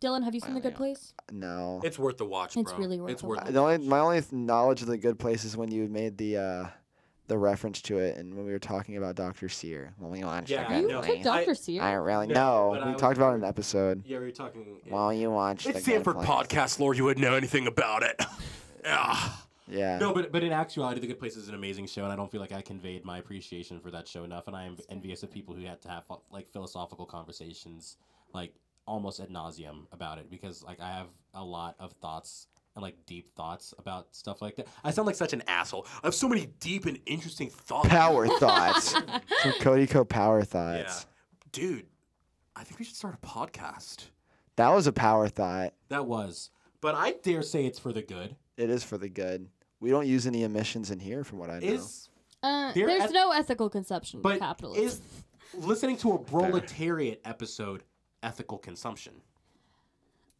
Dylan, 0.00 0.24
have 0.24 0.34
you 0.34 0.40
seen 0.40 0.54
the 0.54 0.60
Good 0.60 0.74
Place? 0.76 1.12
no. 1.30 1.80
It's 1.84 1.98
worth 1.98 2.16
the 2.18 2.24
watch, 2.24 2.56
It's 2.56 2.72
really 2.74 2.98
worth 3.00 3.12
It's 3.12 3.20
the 3.22 3.28
worth 3.28 3.38
watch. 3.38 3.46
the 3.48 3.52
The 3.52 3.60
only 3.60 3.78
my 3.86 3.98
only 4.00 4.22
knowledge 4.32 4.80
of 4.82 4.88
the 4.88 4.96
good 4.98 5.18
place 5.18 5.44
is 5.44 5.56
when 5.56 5.70
you 5.70 5.88
made 5.88 6.16
the 6.16 6.36
uh, 6.38 6.66
the 7.30 7.38
reference 7.38 7.80
to 7.82 7.98
it, 7.98 8.16
and 8.18 8.34
when 8.34 8.44
we 8.44 8.50
were 8.52 8.58
talking 8.58 8.96
about 8.96 9.14
Doctor 9.14 9.48
Sear. 9.48 9.94
When 9.98 10.10
we 10.10 10.24
watched 10.24 10.50
Yeah, 10.50 10.68
the 10.68 10.80
You 10.80 10.88
know. 10.88 11.00
took. 11.00 11.22
Doctor 11.22 11.52
I- 11.52 11.54
Sear. 11.54 11.82
I 11.82 11.92
don't 11.92 12.04
really 12.04 12.26
No, 12.26 12.34
know. 12.34 12.70
but 12.72 12.82
I 12.82 12.86
We 12.86 12.92
was- 12.92 13.00
talked 13.00 13.16
about 13.16 13.30
it 13.32 13.36
in 13.36 13.42
an 13.44 13.48
episode. 13.48 14.02
Yeah, 14.04 14.18
we 14.18 14.24
were 14.26 14.30
talking. 14.32 14.66
yeah. 14.84 14.92
While 14.92 15.12
you 15.12 15.30
watch 15.30 15.62
the 15.64 15.70
It's 15.70 15.86
good 15.86 16.04
Sanford. 16.04 16.16
Podcast 16.16 16.80
Lord. 16.80 16.96
You 16.98 17.04
wouldn't 17.04 17.24
know 17.24 17.34
anything 17.34 17.66
about 17.66 18.02
it. 18.02 18.20
yeah. 18.84 19.16
Yeah. 19.72 19.98
No, 20.00 20.12
but 20.12 20.32
but 20.32 20.42
in 20.42 20.50
actuality, 20.50 21.00
The 21.00 21.06
Good 21.06 21.20
Place 21.20 21.36
is 21.36 21.48
an 21.48 21.54
amazing 21.54 21.86
show, 21.86 22.02
and 22.02 22.12
I 22.12 22.16
don't 22.16 22.28
feel 22.28 22.40
like 22.40 22.50
I 22.50 22.60
conveyed 22.60 23.04
my 23.04 23.18
appreciation 23.18 23.78
for 23.78 23.92
that 23.92 24.08
show 24.08 24.24
enough. 24.24 24.48
And 24.48 24.56
I 24.56 24.64
am 24.64 24.76
envious 24.88 25.22
of 25.22 25.30
people 25.30 25.54
who 25.54 25.64
had 25.64 25.80
to 25.82 25.88
have 25.88 26.02
like 26.32 26.48
philosophical 26.48 27.06
conversations, 27.06 27.96
like 28.34 28.52
almost 28.88 29.20
ad 29.20 29.28
nauseum 29.30 29.86
about 29.92 30.18
it 30.18 30.28
because 30.28 30.64
like 30.64 30.80
I 30.80 30.88
have 30.90 31.06
a 31.34 31.44
lot 31.44 31.76
of 31.78 31.92
thoughts 31.92 32.48
and 32.76 32.82
like 32.82 32.96
deep 33.06 33.34
thoughts 33.34 33.74
about 33.78 34.14
stuff 34.14 34.40
like 34.42 34.56
that. 34.56 34.66
I 34.84 34.90
sound 34.90 35.06
like 35.06 35.16
such 35.16 35.32
an 35.32 35.42
asshole. 35.48 35.86
I 36.02 36.06
have 36.06 36.14
so 36.14 36.28
many 36.28 36.46
deep 36.60 36.86
and 36.86 36.98
interesting 37.06 37.50
thoughts. 37.50 37.88
Power 37.88 38.26
thoughts. 38.38 38.90
Some 39.42 39.52
Cody 39.60 39.86
Ko 39.86 40.04
power 40.04 40.38
Yeah. 40.40 40.44
thoughts. 40.44 41.06
Dude, 41.52 41.86
I 42.54 42.62
think 42.64 42.78
we 42.78 42.84
should 42.84 42.96
start 42.96 43.14
a 43.20 43.26
podcast. 43.26 44.06
That 44.56 44.68
was 44.70 44.86
a 44.86 44.92
power 44.92 45.28
thought. 45.28 45.74
That 45.88 46.06
was. 46.06 46.50
But 46.80 46.94
I 46.94 47.12
dare 47.22 47.42
say 47.42 47.66
it's 47.66 47.78
for 47.78 47.92
the 47.92 48.02
good. 48.02 48.36
It 48.56 48.70
is 48.70 48.84
for 48.84 48.98
the 48.98 49.08
good. 49.08 49.48
We 49.80 49.90
don't 49.90 50.06
use 50.06 50.26
any 50.26 50.44
emissions 50.44 50.90
in 50.90 50.98
here, 51.00 51.24
from 51.24 51.38
what 51.38 51.48
I 51.50 51.58
know. 51.58 51.66
Is 51.66 52.08
Uh, 52.42 52.72
There 52.72 52.86
there's 52.86 53.04
eth- 53.04 53.12
no 53.12 53.32
ethical 53.32 53.68
consumption 53.70 54.20
but 54.22 54.34
of 54.34 54.38
capitalism. 54.40 54.84
is 54.84 55.00
listening 55.54 55.96
to 55.98 56.12
a 56.12 56.18
proletariat 56.18 57.20
episode 57.24 57.82
ethical 58.22 58.58
consumption? 58.58 59.14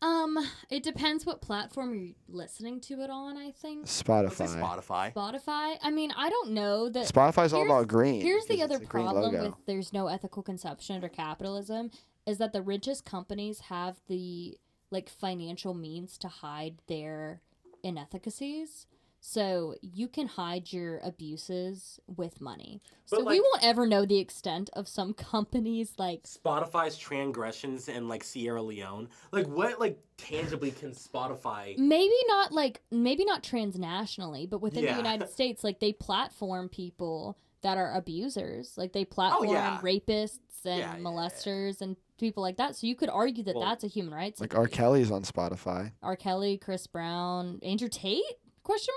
Um, 0.02 0.38
it 0.70 0.82
depends 0.82 1.26
what 1.26 1.42
platform 1.42 1.94
you're 1.94 2.14
listening 2.28 2.80
to 2.82 3.00
it 3.02 3.10
on. 3.10 3.36
I 3.36 3.50
think 3.50 3.80
Let's 3.80 4.02
Spotify. 4.02 4.60
Spotify. 4.60 5.12
Spotify. 5.14 5.76
I 5.82 5.90
mean, 5.90 6.12
I 6.16 6.30
don't 6.30 6.52
know 6.52 6.88
that. 6.88 7.06
Spotify's 7.06 7.52
all 7.52 7.64
about 7.64 7.88
green. 7.88 8.20
Here's 8.22 8.46
the 8.46 8.62
other 8.62 8.76
it's 8.76 8.84
a 8.84 8.86
green 8.86 9.04
problem 9.04 9.32
with 9.32 9.54
there's 9.66 9.92
no 9.92 10.06
ethical 10.06 10.42
consumption 10.42 10.94
under 10.94 11.08
capitalism 11.08 11.90
is 12.26 12.38
that 12.38 12.52
the 12.52 12.62
richest 12.62 13.04
companies 13.04 13.60
have 13.60 14.00
the 14.08 14.56
like 14.90 15.08
financial 15.08 15.74
means 15.74 16.16
to 16.18 16.28
hide 16.28 16.76
their 16.86 17.42
inefficacies. 17.82 18.86
So 19.20 19.74
you 19.82 20.08
can 20.08 20.26
hide 20.26 20.72
your 20.72 20.98
abuses 21.04 22.00
with 22.06 22.40
money. 22.40 22.80
But, 23.10 23.20
so 23.20 23.24
we 23.26 23.38
won't 23.40 23.62
ever 23.62 23.86
know 23.86 24.06
the 24.06 24.18
extent 24.18 24.70
of 24.72 24.88
some 24.88 25.12
companies 25.30 25.92
like 25.98 26.22
Spotify's 26.24 26.96
transgressions 26.96 27.88
in 27.88 28.08
like 28.08 28.24
Sierra 28.24 28.62
Leone. 28.62 29.08
Like 29.30 29.46
what 29.46 29.78
like 29.78 29.98
tangibly 30.16 30.70
can 30.70 30.90
Spotify 30.90 31.76
maybe 31.78 32.14
not 32.28 32.52
like 32.52 32.80
maybe 32.90 33.24
not 33.24 33.42
transnationally, 33.42 34.48
but 34.48 34.60
within 34.60 34.84
Yeah. 34.84 34.92
the 34.92 34.98
United 34.98 35.28
States, 35.32 35.62
like 35.62 35.80
they 35.80 35.92
platform 35.92 36.68
people 36.68 37.36
that 37.62 37.76
are 37.76 37.94
abusers. 37.94 38.72
Like 38.78 38.92
they 38.92 39.02
oh, 39.02 39.04
platform 39.14 39.50
Oh, 39.50 39.52
yeah. 39.52 39.78
rapists 39.82 40.38
and 40.64 40.78
Yeah, 40.78 40.92
yeah, 40.92 40.96
yeah. 40.96 41.02
molesters 41.02 41.82
and 41.82 41.96
people 42.18 42.42
like 42.42 42.56
that. 42.56 42.74
So 42.76 42.86
you 42.86 42.94
could 42.94 43.10
argue 43.10 43.44
that 43.44 43.54
Well, 43.54 43.64
that's 43.66 43.84
a 43.84 43.86
human 43.86 44.14
rights. 44.14 44.40
like 44.40 44.54
R. 44.54 44.66
Kelly's 44.66 45.10
on 45.10 45.22
Spotify. 45.24 45.92
R. 46.02 46.16
Kelly, 46.16 46.56
Chris 46.58 46.86
Brown, 46.86 47.58
Andrew 47.62 47.88
Tate? 47.88 48.22
Question 48.70 48.94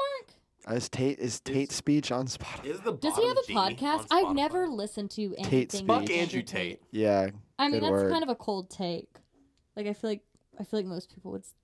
mark? 0.68 0.78
Is 0.78 0.88
Tate 0.88 1.18
is 1.20 1.40
Tate's 1.40 1.74
speech 1.76 2.12
on 2.12 2.28
Spotify? 2.28 2.66
is 2.66 2.80
the 2.82 2.94
Does 2.94 3.18
he 3.18 3.28
have 3.28 3.38
a 3.38 3.48
genie 3.48 3.76
podcast? 3.76 4.06
on 4.12 4.26
I've 4.30 4.36
never 4.36 4.68
listened 4.68 5.10
to 5.12 5.24
anything. 5.38 5.46
Tate 5.46 5.74
with 5.74 5.88
Fuck 5.88 6.04
speech. 6.06 6.18
Andrew 6.18 6.42
Tate. 6.44 6.82
Yeah, 6.92 7.30
I 7.58 7.64
mean, 7.70 7.80
Good 7.80 7.84
that's 7.84 7.92
word. 7.92 8.12
kind 8.12 8.22
of 8.24 8.30
a 8.30 8.36
cold 8.36 8.70
take. 8.70 9.10
Like 9.76 9.88
I 9.88 9.94
feel 9.94 10.12
like 10.12 10.22
I 10.60 10.64
feel 10.64 10.80
like 10.80 10.86
most 10.86 11.12
people 11.14 11.32
would 11.32 11.42
s- 11.42 11.56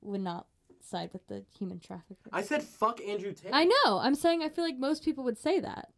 would 0.00 0.20
not 0.22 0.46
side 0.80 1.10
with 1.12 1.24
the 1.28 1.44
human 1.56 1.78
trafficker. 1.78 2.28
I 2.32 2.42
said 2.42 2.64
fuck 2.64 3.00
Andrew 3.00 3.32
Tate. 3.32 3.52
I 3.54 3.64
know. 3.64 3.98
I'm 4.00 4.16
saying 4.16 4.42
I 4.42 4.48
feel 4.48 4.64
like 4.64 4.76
most 4.76 5.04
people 5.04 5.22
would 5.22 5.38
say 5.38 5.60
that. 5.60 5.90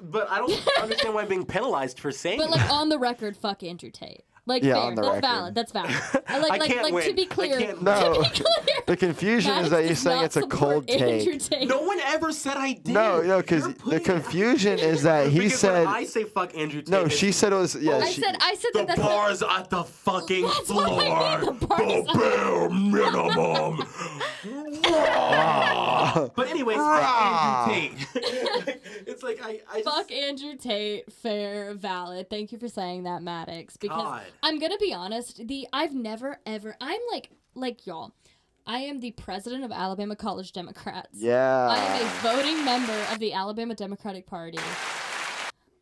But 0.00 0.30
I 0.30 0.38
don't 0.38 0.52
understand 0.82 1.14
why 1.14 1.22
I'm 1.22 1.28
being 1.28 1.46
penalized 1.46 1.98
for 2.00 2.12
saying 2.12 2.38
But 2.38 2.50
that. 2.50 2.56
like 2.58 2.70
on 2.70 2.90
the 2.90 2.98
record, 2.98 3.34
fuck 3.34 3.62
Andrew 3.62 3.90
Tate. 3.90 4.24
Like 4.48 4.62
Yeah, 4.64 4.74
fair, 4.74 4.82
on 4.82 4.94
the 4.96 5.02
that's 5.02 5.14
record. 5.14 5.22
valid. 5.28 5.54
That's 5.54 5.72
valid. 5.72 5.90
I 6.28 6.38
like 6.38 6.52
I 6.52 6.56
like 6.56 6.70
can't 6.70 6.82
like 6.82 7.04
to 7.04 7.08
win. 7.08 7.16
be 7.16 7.22
I 7.22 7.26
clear. 7.26 7.58
can't 7.58 7.82
No. 7.88 8.14
To 8.14 8.20
be 8.22 8.28
clear. 8.30 8.76
the 8.86 8.96
confusion 8.96 9.52
is 9.58 9.70
that 9.70 9.84
you're 9.84 9.94
saying 9.94 10.24
it's 10.24 10.36
a 10.36 10.46
cold 10.46 10.88
Andrew 10.90 11.32
take. 11.38 11.42
Tate. 11.60 11.68
no 11.68 11.82
one 11.82 12.00
ever 12.00 12.32
said 12.32 12.56
I 12.56 12.72
did. 12.72 12.88
No, 12.94 13.20
no, 13.22 13.38
because 13.40 13.72
the 13.74 14.00
confusion 14.00 14.78
is 14.78 15.02
that 15.02 15.28
he 15.28 15.38
Because 15.40 15.58
said 15.60 15.84
when 15.86 15.94
I 15.94 16.04
say 16.04 16.24
fuck 16.24 16.56
Andrew 16.56 16.80
Tate. 16.80 16.88
no. 16.90 17.08
She 17.08 17.30
said 17.30 17.52
it 17.52 17.56
was 17.56 17.74
yeah. 17.76 17.98
I 17.98 18.08
she, 18.08 18.20
said 18.22 18.36
I 18.40 18.54
said 18.54 18.70
The 18.72 18.78
that 18.80 18.86
that's 18.88 19.00
bar's 19.00 19.42
at 19.42 19.70
the 19.70 19.84
fucking 19.84 20.42
That's 20.46 20.58
floor. 20.60 20.88
what 20.88 21.06
I 21.06 21.40
mean, 21.40 21.58
the 21.60 21.66
bar 21.66 21.82
is 21.82 22.06
the 22.06 22.12
bare 22.18 22.68
minimum. 22.70 23.84
Rah. 24.92 26.28
but 26.34 26.48
anyways, 26.48 26.76
fuck 26.76 27.68
Andrew 27.68 27.98
Tate. 28.14 28.80
it's 29.06 29.22
like 29.22 29.40
I, 29.42 29.60
I 29.70 29.82
just, 29.82 29.84
Fuck 29.96 30.12
Andrew 30.12 30.56
Tate, 30.56 31.12
fair, 31.12 31.74
valid. 31.74 32.30
Thank 32.30 32.52
you 32.52 32.58
for 32.58 32.68
saying 32.68 33.04
that, 33.04 33.22
Maddox. 33.22 33.76
Because 33.76 34.02
God. 34.02 34.22
I'm 34.42 34.58
gonna 34.58 34.78
be 34.78 34.92
honest, 34.92 35.46
the 35.46 35.66
I've 35.72 35.94
never 35.94 36.40
ever 36.46 36.76
I'm 36.80 37.00
like 37.10 37.30
like 37.54 37.86
y'all. 37.86 38.12
I 38.66 38.80
am 38.80 39.00
the 39.00 39.12
president 39.12 39.64
of 39.64 39.72
Alabama 39.72 40.14
College 40.14 40.52
Democrats. 40.52 41.08
yeah. 41.14 41.68
I 41.70 41.78
am 41.78 42.06
a 42.06 42.08
voting 42.20 42.64
member 42.64 42.98
of 43.10 43.18
the 43.18 43.32
Alabama 43.32 43.74
Democratic 43.74 44.26
Party. 44.26 44.58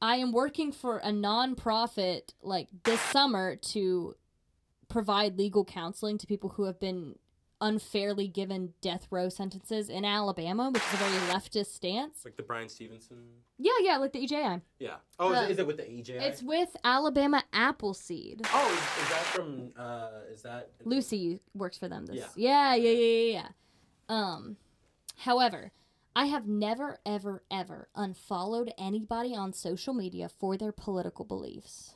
I 0.00 0.16
am 0.16 0.30
working 0.30 0.70
for 0.70 0.98
a 0.98 1.10
nonprofit 1.10 2.32
like 2.42 2.68
this 2.84 3.00
summer 3.00 3.56
to 3.56 4.14
provide 4.88 5.36
legal 5.36 5.64
counseling 5.64 6.16
to 6.18 6.26
people 6.26 6.50
who 6.50 6.64
have 6.64 6.78
been 6.78 7.16
unfairly 7.60 8.28
given 8.28 8.74
death 8.80 9.06
row 9.10 9.28
sentences 9.28 9.88
in 9.88 10.04
Alabama, 10.04 10.70
which 10.70 10.82
is 10.82 10.92
a 10.94 10.96
very 10.96 11.18
leftist 11.32 11.74
stance. 11.74 12.24
like 12.24 12.36
the 12.36 12.42
Bryan 12.42 12.68
Stevenson. 12.68 13.18
Yeah, 13.58 13.72
yeah, 13.80 13.96
like 13.96 14.12
the 14.12 14.22
EJI. 14.24 14.60
Yeah. 14.78 14.96
Oh, 15.18 15.32
is, 15.32 15.42
it, 15.42 15.50
is 15.52 15.58
it 15.58 15.66
with 15.66 15.76
the 15.78 15.84
EJ? 15.84 16.10
It's 16.20 16.42
with 16.42 16.76
Alabama 16.84 17.42
Appleseed. 17.52 18.42
Oh, 18.52 18.72
is, 18.72 19.04
is 19.04 19.10
that 19.10 19.24
from? 19.24 19.72
Uh, 19.76 20.08
is 20.32 20.42
that 20.42 20.70
Lucy 20.84 21.40
works 21.54 21.78
for 21.78 21.88
them. 21.88 22.06
This. 22.06 22.16
Yeah. 22.16 22.26
Yeah, 22.36 22.74
yeah, 22.74 22.90
yeah, 22.90 23.06
yeah, 23.06 23.32
yeah. 23.32 23.48
Um, 24.08 24.56
however, 25.16 25.72
I 26.14 26.26
have 26.26 26.46
never, 26.46 26.98
ever, 27.04 27.42
ever 27.50 27.88
unfollowed 27.94 28.72
anybody 28.78 29.34
on 29.34 29.52
social 29.52 29.94
media 29.94 30.28
for 30.28 30.56
their 30.56 30.72
political 30.72 31.24
beliefs 31.24 31.94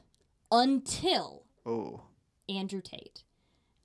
until 0.53 1.45
oh. 1.65 2.03
Andrew 2.49 2.83
Tate. 2.83 3.23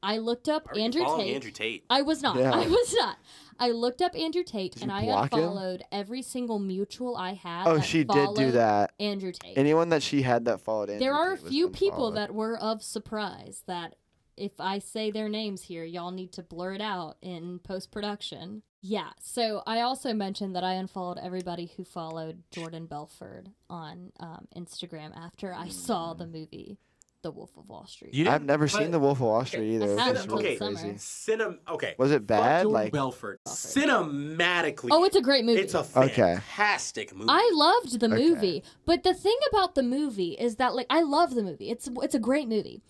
I 0.05 0.17
looked 0.19 0.47
up 0.47 0.69
Are 0.69 0.77
Andrew 0.77 1.03
following 1.03 1.25
Tate. 1.25 1.35
Andrew 1.35 1.51
Tate. 1.51 1.83
I 1.89 2.01
was 2.03 2.21
not. 2.21 2.37
Yeah. 2.37 2.51
I 2.53 2.67
was 2.67 2.93
not. 2.93 3.17
I 3.59 3.71
looked 3.71 4.01
up 4.01 4.15
Andrew 4.15 4.43
Tate 4.43 4.73
Did 4.73 4.83
and 4.83 4.91
I 4.91 5.05
block 5.05 5.33
him? 5.33 5.39
unfollowed 5.39 5.83
every 5.91 6.21
single 6.21 6.59
mutual 6.59 7.15
I 7.15 7.33
had. 7.33 7.67
Oh, 7.67 7.77
that 7.77 7.85
she 7.85 8.03
did 8.03 8.35
do 8.35 8.51
that. 8.51 8.91
Andrew 8.99 9.31
Tate. 9.31 9.57
Anyone 9.57 9.89
that 9.89 10.03
she 10.03 10.21
had 10.21 10.45
that 10.45 10.61
followed 10.61 10.89
Andrew 10.89 10.99
there 10.99 11.13
are 11.13 11.33
a 11.33 11.35
Tate 11.35 11.43
was 11.43 11.51
few 11.51 11.69
people 11.69 12.07
unfollowed. 12.09 12.17
that 12.17 12.35
were 12.35 12.57
of 12.57 12.83
surprise 12.83 13.63
that 13.65 13.95
if 14.37 14.59
I 14.59 14.79
say 14.79 15.09
their 15.11 15.29
names 15.29 15.63
here, 15.63 15.83
y'all 15.85 16.11
need 16.11 16.33
to 16.33 16.43
blur 16.43 16.73
it 16.73 16.81
out 16.81 17.17
in 17.21 17.59
post 17.59 17.91
production. 17.91 18.61
Yeah, 18.81 19.09
so 19.19 19.63
I 19.65 19.81
also 19.81 20.13
mentioned 20.13 20.55
that 20.55 20.63
I 20.63 20.73
unfollowed 20.73 21.17
everybody 21.17 21.71
who 21.75 21.83
followed 21.83 22.43
Jordan 22.51 22.85
Belfort 22.85 23.47
on 23.67 24.11
um, 24.19 24.47
Instagram 24.55 25.17
after 25.17 25.55
I 25.55 25.69
saw 25.69 26.13
the 26.13 26.27
movie 26.27 26.77
The 27.25 27.31
Wolf 27.31 27.49
of 27.57 27.67
Wall 27.67 27.87
Street. 27.87 28.13
You 28.13 28.29
I've 28.29 28.43
never 28.43 28.67
seen 28.67 28.91
The 28.91 28.99
Wolf 28.99 29.17
of 29.17 29.21
Wall 29.25 29.43
Street 29.45 29.71
I 29.71 29.75
either. 29.75 29.93
It 29.93 29.97
haven't 29.99 30.13
was 30.13 30.21
until 30.25 30.37
really 30.37 30.49
okay. 30.49 30.57
crazy. 30.57 30.89
Cinem- 30.93 31.57
okay. 31.67 31.95
Was 31.97 32.11
it 32.11 32.27
bad? 32.27 32.61
Jordan 32.61 32.71
Like 32.71 32.93
Belfort. 32.93 33.39
Belfort. 33.43 33.57
Cinematically, 33.57 34.89
Oh, 34.91 35.03
it's 35.03 35.15
a 35.15 35.21
great 35.21 35.43
movie. 35.43 35.59
it's 35.61 35.73
a 35.73 35.79
Okay. 35.95 36.35
fantastic 36.35 37.15
movie. 37.15 37.29
I 37.29 37.49
loved 37.53 37.99
the 37.99 38.05
Okay. 38.05 38.15
movie, 38.29 38.63
but 38.85 39.01
the 39.01 39.13
thing 39.15 39.37
about 39.51 39.73
the 39.73 39.81
movie 39.83 40.33
is 40.33 40.57
that 40.57 40.75
like 40.75 40.85
I 40.89 41.01
love 41.01 41.33
the 41.33 41.41
movie. 41.43 41.69
It's 41.71 41.89
it's 42.03 42.13
a 42.15 42.19
great 42.19 42.47
movie. 42.47 42.81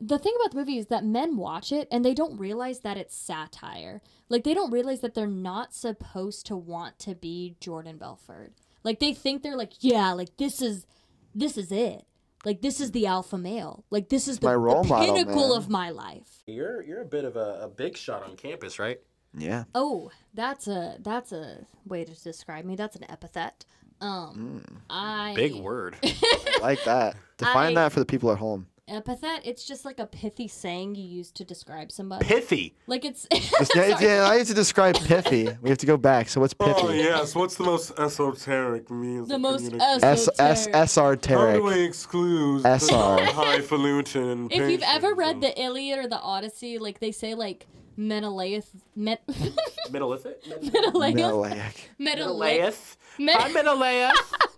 The 0.00 0.18
thing 0.18 0.34
about 0.40 0.52
the 0.52 0.58
movie 0.58 0.78
is 0.78 0.86
that 0.86 1.04
men 1.04 1.36
watch 1.36 1.70
it 1.72 1.86
and 1.92 2.04
they 2.04 2.14
don't 2.14 2.38
realize 2.38 2.80
that 2.80 2.96
it's 2.96 3.14
satire. 3.14 4.00
Like 4.28 4.44
they 4.44 4.54
don't 4.54 4.70
realize 4.72 5.00
that 5.00 5.14
they're 5.14 5.26
not 5.26 5.74
supposed 5.74 6.44
to 6.46 6.56
want 6.56 6.98
to 7.00 7.14
be 7.14 7.54
Jordan 7.60 7.98
Belfort. 7.98 8.52
Like 8.82 8.98
they 8.98 9.12
think 9.14 9.42
they're 9.42 9.56
like, 9.56 9.74
yeah, 9.80 10.12
like 10.12 10.36
this 10.38 10.60
is 10.60 10.86
this 11.34 11.56
is 11.56 11.70
it. 11.70 12.04
Like 12.44 12.62
this 12.62 12.80
is 12.80 12.92
the 12.92 13.06
alpha 13.06 13.36
male. 13.36 13.84
Like 13.90 14.08
this 14.08 14.26
is 14.28 14.38
the, 14.38 14.46
my 14.46 14.54
role 14.54 14.82
the 14.82 14.88
model, 14.88 15.14
pinnacle 15.14 15.48
man. 15.50 15.58
of 15.58 15.68
my 15.68 15.90
life. 15.90 16.42
You're 16.46 16.82
you're 16.82 17.02
a 17.02 17.06
bit 17.06 17.24
of 17.24 17.36
a, 17.36 17.60
a 17.62 17.68
big 17.68 17.96
shot 17.96 18.22
on 18.24 18.36
campus, 18.36 18.78
right? 18.78 18.98
yeah. 19.36 19.64
Oh, 19.74 20.10
that's 20.34 20.66
a 20.66 20.96
that's 21.00 21.32
a 21.32 21.66
way 21.86 22.04
to 22.04 22.22
describe 22.22 22.64
me. 22.64 22.76
That's 22.76 22.96
an 22.96 23.04
epithet. 23.10 23.64
Um, 24.00 24.64
I 24.88 25.34
Big 25.36 25.54
word. 25.54 25.96
I 26.02 26.58
like 26.62 26.82
that. 26.84 27.16
Define 27.36 27.72
I- 27.72 27.82
that 27.82 27.92
for 27.92 28.00
the 28.00 28.06
people 28.06 28.30
at 28.32 28.38
home. 28.38 28.66
Epithet. 28.90 29.40
It's 29.44 29.64
just 29.64 29.84
like 29.84 29.98
a 30.00 30.06
pithy 30.06 30.48
saying 30.48 30.94
you 30.96 31.04
use 31.04 31.30
to 31.32 31.44
describe 31.44 31.90
somebody. 31.92 32.26
Pithy. 32.26 32.74
like 32.86 33.04
it's. 33.04 33.26
It's- 33.32 33.70
yeah, 33.74 33.82
it's- 33.82 34.02
yeah, 34.02 34.28
I 34.30 34.36
used 34.36 34.48
to 34.50 34.54
describe 34.54 34.96
pithy. 34.96 35.48
We 35.62 35.68
have 35.70 35.78
to 35.78 35.86
go 35.86 35.96
back. 35.96 36.28
So 36.28 36.40
what's 36.40 36.54
pithy? 36.54 36.72
Oh 36.82 36.90
yes, 36.90 37.34
what's 37.34 37.54
the 37.56 37.64
most 37.64 37.92
esoteric 37.98 38.90
means? 38.90 39.28
the 39.28 39.38
most 39.38 39.64
communication? 39.70 40.04
S 40.04 40.28
S 40.38 40.66
esoteric. 40.68 40.74
S 40.74 40.98
R 40.98 41.10
How 41.10 41.14
do 41.14 41.60
Tarek. 41.60 41.64
we 41.64 41.84
exclude 41.84 42.62
SR. 42.66 43.16
the 43.16 43.32
highfalutin 43.32 44.24
and 44.28 44.52
If 44.52 44.70
you've 44.70 44.82
ever 44.82 45.14
read 45.14 45.40
patience 45.40 45.54
the 45.56 45.62
Iliad 45.62 45.98
or 45.98 46.08
the 46.08 46.18
Odyssey, 46.20 46.78
like 46.78 46.98
they 47.00 47.12
say, 47.12 47.34
like 47.34 47.66
Menelaus, 47.96 48.66
Met, 48.96 49.22
Menelaus. 49.90 50.24
Menelaus, 50.24 51.14
Menelaus. 51.14 51.74
Menelaus. 51.98 52.96
Menelaus. 53.18 54.16
Hi, 54.32 54.46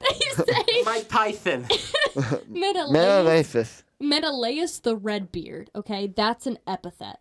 Menelaus. 0.00 0.36
They 0.46 0.52
say 0.74 0.82
Mike 0.84 1.08
Tyson. 1.08 1.66
Menelaus. 2.48 2.90
Menelaus. 2.92 3.82
Menelaus 4.00 4.78
the 4.80 4.96
Redbeard. 4.96 5.70
Okay, 5.74 6.06
that's 6.08 6.46
an 6.46 6.58
epithet. 6.66 7.20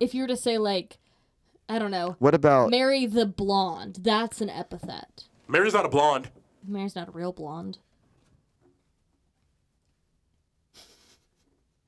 If 0.00 0.14
you 0.14 0.22
were 0.22 0.28
to 0.28 0.36
say 0.36 0.58
like, 0.58 0.98
I 1.68 1.78
don't 1.78 1.90
know, 1.90 2.16
What 2.18 2.34
about 2.34 2.70
Mary 2.70 3.06
the 3.06 3.26
Blonde, 3.26 3.98
that's 4.02 4.40
an 4.40 4.50
epithet. 4.50 5.24
Mary's 5.48 5.74
not 5.74 5.84
a 5.86 5.88
blonde. 5.88 6.30
Mary's 6.66 6.94
not 6.96 7.08
a 7.08 7.12
real 7.12 7.32
blonde. 7.32 7.78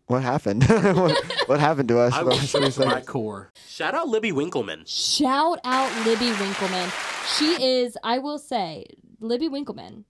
What 0.07 0.23
happened? 0.23 0.64
what, 0.69 1.23
what 1.47 1.61
happened 1.61 1.89
to 1.91 1.99
us? 1.99 2.14
I 2.14 2.23
What 2.23 2.33
will 2.33 2.39
should 2.39 2.61
we 2.61 2.66
show 2.71 2.83
say? 2.83 2.87
my 2.87 3.03
core. 3.03 3.53
Shout 3.66 3.95
out 3.95 4.09
Libby 4.09 4.33
Winkleman. 4.33 4.85
Shout 4.87 5.61
out 5.64 6.07
Libby 6.07 6.31
Winkleman. 6.41 6.91
She 7.37 7.62
is, 7.62 7.99
I 8.03 8.19
will 8.19 8.39
say, 8.39 8.87
Libby 9.21 9.49
Winkleman 9.49 10.07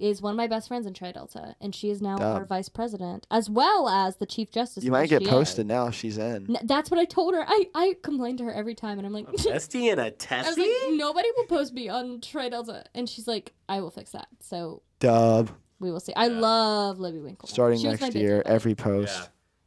is 0.00 0.22
one 0.22 0.32
of 0.32 0.36
my 0.36 0.46
best 0.46 0.68
friends 0.68 0.86
in 0.86 0.94
Tri 0.94 1.12
Delta, 1.12 1.54
and 1.60 1.74
she 1.74 1.90
is 1.90 2.00
now 2.02 2.16
Dub. 2.16 2.36
our 2.36 2.44
vice 2.44 2.68
president, 2.68 3.26
as 3.30 3.50
well 3.50 3.88
as 3.88 4.16
the 4.16 4.26
chief 4.26 4.50
justice. 4.50 4.82
You 4.84 4.90
might 4.90 5.08
get 5.10 5.22
HGA. 5.22 5.28
posted 5.28 5.66
now. 5.66 5.90
She's 5.90 6.18
in. 6.18 6.56
N- 6.56 6.58
That's 6.64 6.90
what 6.90 6.98
I 6.98 7.04
told 7.04 7.34
her. 7.34 7.44
I, 7.46 7.66
I 7.74 7.96
complain 8.02 8.36
to 8.38 8.44
her 8.44 8.52
every 8.52 8.74
time, 8.74 8.98
and 8.98 9.06
I'm 9.06 9.12
like, 9.12 9.26
Bestie 9.32 9.90
and 9.90 10.00
a 10.00 10.04
I 10.04 10.06
was 10.08 10.14
Tessie? 10.18 10.60
like, 10.62 10.92
nobody 10.94 11.28
will 11.36 11.44
post 11.46 11.72
me 11.74 11.88
on 11.88 12.20
Tri 12.20 12.48
Delta, 12.48 12.84
and 12.94 13.08
she's 13.08 13.28
like, 13.28 13.52
I 13.68 13.80
will 13.80 13.90
fix 13.90 14.10
that. 14.12 14.28
So 14.40 14.82
Dub. 14.98 15.50
we 15.78 15.90
will 15.90 16.00
see. 16.00 16.14
I 16.16 16.28
love 16.28 16.98
Libby 16.98 17.20
Winkle. 17.20 17.48
Starting 17.48 17.78
She 17.78 17.86
next 17.88 18.14
year, 18.14 18.42
every 18.46 18.74
post. 18.74 19.16
Yeah. 19.20 19.26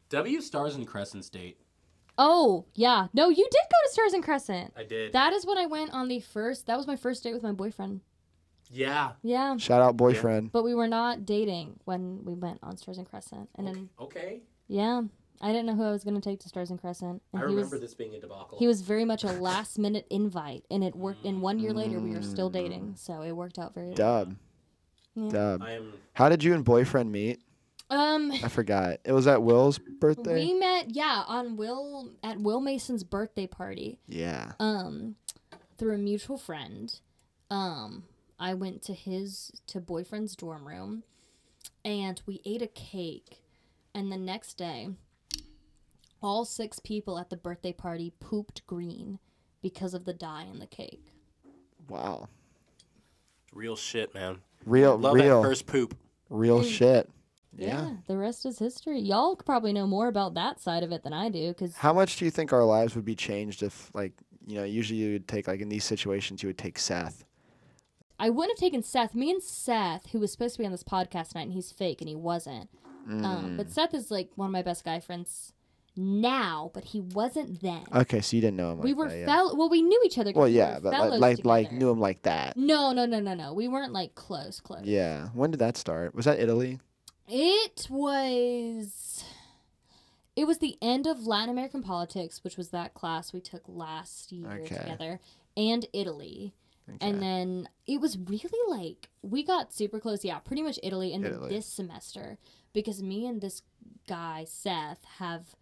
W 0.09 0.41
stars 0.41 0.75
in 0.75 0.85
Crescent 0.85 1.25
State. 1.25 1.57
Oh 2.17 2.65
yeah, 2.75 3.07
no, 3.13 3.29
you 3.29 3.35
did 3.43 3.51
go 3.51 3.77
to 3.87 3.91
Stars 3.91 4.13
and 4.13 4.23
Crescent. 4.23 4.71
I 4.77 4.83
did. 4.83 5.13
That 5.13 5.33
is 5.33 5.45
when 5.47 5.57
I 5.57 5.65
went 5.65 5.91
on 5.93 6.07
the 6.07 6.19
first. 6.19 6.67
That 6.67 6.77
was 6.77 6.85
my 6.85 6.95
first 6.95 7.23
date 7.23 7.33
with 7.33 7.41
my 7.41 7.51
boyfriend. 7.53 8.01
Yeah. 8.73 9.11
Yeah, 9.21 9.57
Shout 9.57 9.81
out 9.81 9.95
boyfriend. 9.97 10.51
but 10.51 10.63
we 10.63 10.73
were 10.75 10.87
not 10.87 11.25
dating 11.25 11.79
when 11.85 12.25
we 12.25 12.33
went 12.33 12.59
on 12.63 12.75
Stars 12.77 12.97
and 12.97 13.07
Crescent, 13.09 13.49
and 13.55 13.67
then 13.67 13.89
Okay. 13.99 14.41
yeah, 14.67 15.01
I 15.41 15.47
didn't 15.51 15.65
know 15.65 15.75
who 15.75 15.83
I 15.83 15.91
was 15.91 16.03
going 16.03 16.15
to 16.15 16.21
take 16.21 16.39
to 16.41 16.49
Stars 16.49 16.69
and 16.71 16.79
Crescent, 16.79 17.21
and 17.33 17.41
I 17.41 17.45
he 17.45 17.53
remember 17.55 17.75
was 17.75 17.81
this 17.81 17.93
being 17.93 18.13
a 18.15 18.19
debacle. 18.19 18.57
he 18.57 18.67
was 18.67 18.81
very 18.81 19.05
much 19.05 19.23
a 19.23 19.31
last 19.31 19.77
minute 19.79 20.05
invite, 20.09 20.63
and 20.71 20.83
it 20.83 20.95
worked. 20.95 21.25
And 21.25 21.41
one 21.41 21.59
year 21.59 21.73
later, 21.73 21.99
we 21.99 22.11
were 22.11 22.21
still 22.21 22.49
dating, 22.49 22.95
so 22.97 23.21
it 23.21 23.31
worked 23.33 23.59
out 23.59 23.73
very. 23.73 23.87
well. 23.87 23.95
Dub. 23.95 24.35
Yeah. 25.15 25.29
Dub. 25.29 25.61
I 25.63 25.71
am. 25.73 25.93
How 26.13 26.29
did 26.29 26.43
you 26.43 26.53
and 26.53 26.63
boyfriend 26.65 27.11
meet? 27.11 27.39
Um, 27.89 28.31
I 28.31 28.47
forgot. 28.47 28.97
It 29.05 29.11
was 29.11 29.27
at 29.27 29.43
Will's 29.43 29.77
birthday. 29.77 30.33
we 30.45 30.53
met 30.55 30.89
yeah 30.95 31.23
on 31.27 31.57
Will 31.57 32.09
at 32.23 32.39
Will 32.39 32.59
Mason's 32.61 33.03
birthday 33.03 33.45
party. 33.45 33.99
yeah. 34.07 34.53
um 34.59 35.15
through 35.77 35.93
a 35.95 35.97
mutual 35.97 36.37
friend 36.37 36.99
um 37.51 38.03
i 38.39 38.53
went 38.53 38.81
to 38.81 38.93
his 38.93 39.51
to 39.67 39.79
boyfriend's 39.79 40.35
dorm 40.35 40.67
room 40.67 41.03
and 41.85 42.21
we 42.25 42.41
ate 42.45 42.61
a 42.61 42.67
cake 42.67 43.41
and 43.95 44.11
the 44.11 44.17
next 44.17 44.55
day 44.55 44.89
all 46.21 46.45
six 46.45 46.79
people 46.79 47.19
at 47.19 47.29
the 47.29 47.35
birthday 47.37 47.73
party 47.73 48.13
pooped 48.19 48.65
green 48.67 49.19
because 49.61 49.93
of 49.93 50.05
the 50.05 50.13
dye 50.13 50.43
in 50.51 50.59
the 50.59 50.65
cake 50.67 51.07
Wow. 51.89 52.29
Real 53.53 53.75
shit, 53.75 54.13
man. 54.13 54.37
Real, 54.65 54.97
Love 54.97 55.15
real, 55.15 55.41
that 55.41 55.47
first 55.47 55.67
poop. 55.67 55.95
real 56.29 56.63
shit. 56.63 57.09
yeah. 57.55 57.67
Yeah. 57.67 57.91
the 58.07 58.17
rest 58.17 58.45
is 58.45 58.57
history 58.57 58.99
y'all 59.01 59.35
probably 59.35 59.73
know 59.73 59.85
more 59.85 60.07
about 60.07 60.33
that 60.35 60.59
side 60.61 60.81
of 60.83 60.91
it 60.93 61.03
than 61.03 61.11
i 61.13 61.29
do 61.29 61.49
because 61.49 61.75
How 61.75 61.91
much 61.93 62.15
do 62.17 62.25
you 62.25 62.31
think 62.31 62.51
our 62.53 62.63
lives 62.63 62.95
would 62.95 63.05
be 63.05 63.15
changed 63.15 63.61
if, 63.63 63.91
like, 63.93 64.13
you 64.47 64.55
know, 64.55 64.63
usually 64.63 64.97
you 64.99 65.13
would 65.13 65.27
take, 65.27 65.47
like, 65.47 65.59
in 65.61 65.69
these 65.69 65.83
situations, 65.85 66.41
you 66.41 66.47
would 66.47 66.57
take 66.57 66.79
Seth. 66.79 67.25
I 68.19 68.29
wouldn't 68.29 68.57
have 68.57 68.63
taken 68.63 68.83
Seth. 68.83 69.15
Me 69.15 69.31
and 69.31 69.41
Seth, 69.41 70.11
who 70.11 70.19
was 70.19 70.31
supposed 70.31 70.55
to 70.55 70.59
be 70.59 70.65
on 70.65 70.71
this 70.71 70.83
podcast 70.83 71.29
tonight, 71.29 71.43
and 71.43 71.53
he's 71.53 71.71
fake, 71.71 71.99
and 72.01 72.07
he 72.07 72.15
wasn't. 72.15 72.69
Mm. 73.09 73.25
Um, 73.25 73.57
but 73.57 73.69
Seth 73.69 73.93
is 73.93 74.11
like 74.11 74.29
one 74.35 74.47
of 74.47 74.51
my 74.51 74.61
best 74.61 74.85
guy 74.85 74.99
friends 74.99 75.53
now, 75.95 76.71
but 76.73 76.85
he 76.85 77.01
wasn't 77.01 77.61
then. 77.61 77.83
Okay, 77.93 78.21
so 78.21 78.35
you 78.35 78.41
didn't 78.41 78.57
know 78.57 78.71
him. 78.71 78.79
we 78.79 78.93
were 78.93 79.09
that, 79.09 79.17
yeah. 79.17 79.25
fel- 79.25 79.55
well, 79.57 79.69
we 79.69 79.81
knew 79.81 80.01
each 80.05 80.17
other. 80.17 80.31
Well, 80.33 80.45
we 80.45 80.51
yeah, 80.51 80.75
were 80.75 80.91
but 80.91 81.19
like, 81.19 81.19
like, 81.19 81.45
like 81.45 81.71
knew 81.71 81.89
him 81.89 81.99
like 81.99 82.21
that. 82.23 82.55
No, 82.57 82.93
no, 82.93 83.05
no, 83.05 83.19
no, 83.19 83.33
no. 83.33 83.53
We 83.53 83.67
weren't 83.67 83.93
like 83.93 84.15
close, 84.15 84.59
close. 84.59 84.85
Yeah. 84.85 85.27
When 85.33 85.51
did 85.51 85.59
that 85.59 85.77
start? 85.77 86.15
Was 86.15 86.25
that 86.25 86.39
Italy? 86.39 86.79
It 87.27 87.87
was. 87.89 89.23
It 90.35 90.45
was 90.45 90.57
the 90.57 90.77
end 90.81 91.05
of 91.05 91.27
Latin 91.27 91.49
American 91.49 91.83
politics, 91.83 92.43
which 92.43 92.57
was 92.57 92.69
that 92.69 92.95
class 92.95 93.33
we 93.33 93.39
took 93.39 93.61
last 93.67 94.31
year 94.31 94.49
Okay. 94.63 94.75
together, 94.77 95.19
and 95.55 95.85
Italy. 95.93 96.53
Okay. 96.89 97.07
And 97.07 97.21
then 97.21 97.69
it 97.87 98.01
was 98.01 98.17
really 98.17 98.79
like 98.79 99.09
we 99.21 99.43
got 99.43 99.73
super 99.73 99.99
close. 99.99 100.25
Yeah, 100.25 100.39
pretty 100.39 100.61
much 100.61 100.79
Italy. 100.83 101.13
And 101.13 101.23
then 101.23 101.47
this 101.49 101.65
semester, 101.65 102.37
because 102.73 103.01
me 103.01 103.25
and 103.25 103.41
this 103.41 103.61
guy 104.07 104.45
Seth 104.47 105.03
have 105.19 105.55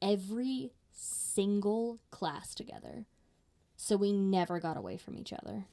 every 0.00 0.70
single 0.92 1.98
class 2.10 2.54
together, 2.54 3.06
so 3.76 3.96
we 3.96 4.12
never 4.12 4.60
got 4.60 4.76
away 4.76 4.96
from 4.96 5.18
each 5.18 5.32
other. 5.32 5.66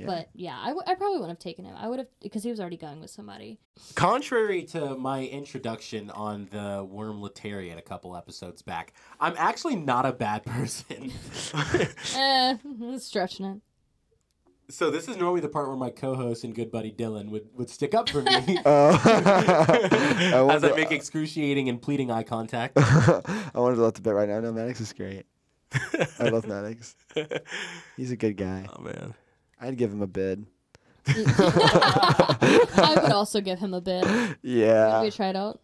Yeah. 0.00 0.06
But 0.06 0.28
yeah, 0.34 0.58
I, 0.58 0.68
w- 0.68 0.82
I 0.86 0.94
probably 0.94 1.18
wouldn't 1.18 1.30
have 1.38 1.38
taken 1.38 1.64
him. 1.64 1.74
I 1.76 1.88
would 1.88 1.98
have 1.98 2.08
because 2.20 2.42
he 2.42 2.50
was 2.50 2.58
already 2.58 2.76
going 2.78 3.00
with 3.00 3.10
somebody. 3.10 3.58
Contrary 3.94 4.62
to 4.64 4.96
my 4.96 5.24
introduction 5.26 6.10
on 6.10 6.48
the 6.50 6.82
worm 6.88 7.20
Letarian 7.20 7.76
a 7.78 7.82
couple 7.82 8.16
episodes 8.16 8.62
back, 8.62 8.92
I'm 9.20 9.34
actually 9.36 9.76
not 9.76 10.06
a 10.06 10.12
bad 10.12 10.44
person. 10.46 11.12
eh, 12.16 12.56
stretching 12.98 13.46
it. 13.46 13.60
so 14.72 14.90
this 14.90 15.08
is 15.08 15.16
normally 15.16 15.40
the 15.40 15.48
part 15.48 15.66
where 15.68 15.76
my 15.76 15.90
co-host 15.90 16.44
and 16.44 16.54
good 16.54 16.70
buddy 16.70 16.92
Dylan 16.92 17.28
would, 17.30 17.48
would 17.54 17.68
stick 17.68 17.94
up 17.94 18.08
for 18.08 18.22
me 18.22 18.58
Oh. 18.64 19.00
as 19.04 20.32
I 20.34 20.40
wonder- 20.42 20.74
make 20.76 20.92
excruciating 20.92 21.68
and 21.68 21.80
pleading 21.82 22.10
eye 22.10 22.22
contact. 22.22 22.78
I 22.78 23.50
wanted 23.54 23.76
to 23.76 23.82
let 23.82 23.94
the 23.94 24.00
bit 24.00 24.14
right 24.14 24.28
now. 24.28 24.40
No, 24.40 24.52
Maddox 24.52 24.80
is 24.80 24.92
great. 24.92 25.26
I 26.18 26.28
love 26.30 26.46
Maddox. 26.48 26.96
He's 27.96 28.10
a 28.12 28.16
good 28.16 28.36
guy. 28.36 28.66
oh 28.76 28.82
man. 28.82 29.14
I'd 29.60 29.76
give 29.76 29.92
him 29.92 30.02
a 30.02 30.06
bid. 30.06 30.46
I 31.06 32.98
would 33.02 33.12
also 33.12 33.40
give 33.40 33.58
him 33.58 33.74
a 33.74 33.80
bid. 33.80 34.04
Yeah. 34.42 35.02
we 35.02 35.10
try 35.10 35.28
it 35.28 35.36
out. 35.36 35.60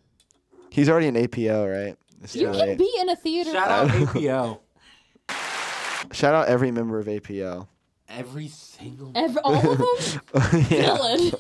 He's 0.71 0.89
already 0.89 1.09
an 1.09 1.17
APO, 1.17 1.67
right? 1.69 1.97
It's 2.23 2.35
You 2.35 2.47
too 2.47 2.53
can 2.53 2.61
late. 2.61 2.79
be 2.79 2.91
in 3.01 3.09
a 3.09 3.17
theater. 3.17 3.53
Shout 3.53 3.71
out 3.71 3.91
APO. 4.17 4.61
Shout 6.13 6.35
out 6.35 6.49
every 6.49 6.71
member 6.71 6.99
of 6.99 7.09
APO. 7.09 7.69
Every 8.09 8.49
single 8.49 9.13
Every, 9.15 9.41
all 9.43 9.55
of 9.57 9.79
them. 9.79 9.87
yeah. 10.71 10.97
Dylan. 10.97 11.35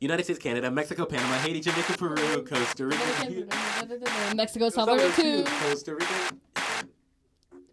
United 0.00 0.22
States, 0.24 0.38
Canada, 0.38 0.70
Mexico, 0.70 1.06
Panama, 1.06 1.34
Haiti, 1.38 1.60
Jamaica, 1.60 1.94
Peru, 1.98 2.44
Costa 2.44 2.86
Rica. 2.86 3.46
Mexico, 4.36 4.68
Salvador, 4.68 5.00
Salvador 5.10 5.10
too, 5.16 5.42
too. 5.44 5.50
Costa 5.68 5.94
Rica. 5.94 6.38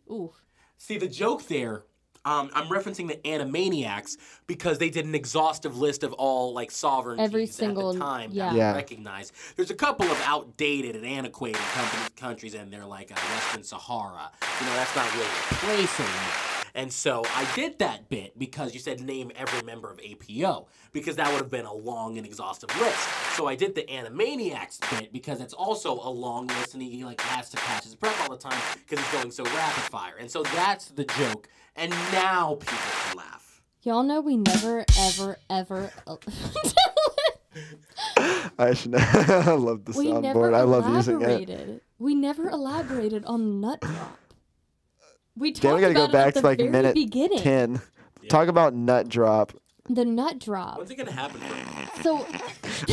Ooh. 0.10 0.34
See 0.78 0.98
the 0.98 1.08
joke 1.08 1.46
there. 1.48 1.84
Um, 2.26 2.50
I'm 2.54 2.68
referencing 2.68 3.08
the 3.08 3.16
Animaniacs 3.18 4.18
because 4.48 4.80
they 4.80 4.90
did 4.90 5.06
an 5.06 5.14
exhaustive 5.16 5.78
list 5.78 6.04
of 6.04 6.12
all 6.14 6.54
like 6.54 6.72
sovereignties 6.72 7.26
Every 7.26 7.46
single- 7.46 7.90
at 7.92 7.94
the 7.94 8.00
time 8.00 8.30
yeah. 8.34 8.46
that 8.46 8.54
we 8.54 8.60
Yeah. 8.60 8.74
recognize. 8.74 9.32
There's 9.56 9.70
a 9.72 9.76
couple 9.76 10.08
of 10.08 10.20
outdated 10.26 10.96
and 10.96 11.06
antiquated 11.06 11.62
companies, 11.74 12.10
countries 12.16 12.54
in 12.56 12.72
there, 12.72 12.86
like 12.86 13.12
uh, 13.12 13.16
Western 13.16 13.64
Sahara. 13.64 14.32
You 14.60 14.66
know, 14.66 14.74
that's 14.74 14.96
not 14.96 15.14
really 15.14 15.26
a 15.28 15.54
place 15.56 16.00
anymore. 16.00 16.55
And 16.76 16.92
so 16.92 17.24
I 17.34 17.48
did 17.56 17.80
that 17.80 18.10
bit 18.10 18.38
because 18.38 18.74
you 18.74 18.82
said 18.82 19.00
name 19.00 19.32
every 19.38 19.62
member 19.64 19.90
of 19.90 19.98
APO 20.00 20.68
because 20.92 21.16
that 21.16 21.32
would 21.32 21.40
have 21.40 21.50
been 21.50 21.66
a 21.66 21.74
long 21.74 22.18
and 22.18 22.28
exhaustive 22.28 22.70
list. 22.80 23.00
So 23.36 23.48
I 23.48 23.56
did 23.56 23.76
the 23.76 23.84
Animaniacs 23.84 24.82
bit 25.00 25.14
because 25.14 25.40
it's 25.40 25.54
also 25.54 25.94
a 25.94 26.10
long 26.10 26.48
list 26.48 26.74
and 26.74 26.84
he 26.84 27.06
like 27.06 27.22
has 27.22 27.50
to 27.52 27.58
catch 27.58 27.86
his 27.86 27.96
breath 27.96 28.22
all 28.22 28.36
the 28.36 28.42
time 28.42 28.62
because 28.86 29.00
it's 29.00 29.14
going 29.14 29.32
so 29.32 29.46
rapid 29.46 29.84
fire. 29.84 30.16
And 30.20 30.30
so 30.30 30.44
that's 30.44 30.88
the 30.90 31.06
joke. 31.06 31.48
And 31.78 31.92
now 32.12 32.56
people 32.56 32.78
can 32.78 33.18
laugh. 33.18 33.62
Y'all 33.84 34.04
know 34.04 34.20
we 34.20 34.36
never, 34.36 34.84
ever, 35.00 35.38
ever. 35.50 35.92
I 38.60 38.74
should. 38.74 38.96
I 38.98 39.54
love 39.54 39.86
the 39.86 39.94
we 39.98 40.08
soundboard. 40.08 40.54
I 40.54 40.64
love 40.64 40.94
using 40.94 41.22
it. 41.22 41.26
elaborated. 41.26 41.82
We 42.00 42.16
never 42.16 42.50
elaborated 42.50 43.24
on 43.26 43.62
nut 43.62 43.80
drop. 43.80 44.20
We 45.38 45.52
talked 45.52 45.62
Then 45.64 45.76
we 45.76 45.82
gotta 45.82 45.94
go 45.94 46.08
back 46.08 46.28
it 46.28 46.38
at 46.38 46.42
to 46.42 46.48
like 46.48 46.58
very 46.60 46.70
minute 46.70 46.94
beginning. 46.96 47.40
ten. 47.40 47.82
Talk 48.30 48.48
about 48.48 48.74
nut 48.74 49.08
drop. 49.10 49.52
The 49.90 50.04
nut 50.06 50.40
drop. 50.40 50.78
When's 50.80 50.90
it 50.90 50.96
gonna 50.96 51.12
happen? 51.12 51.40
For 51.42 51.56
you? 51.56 52.04
So 52.04 52.26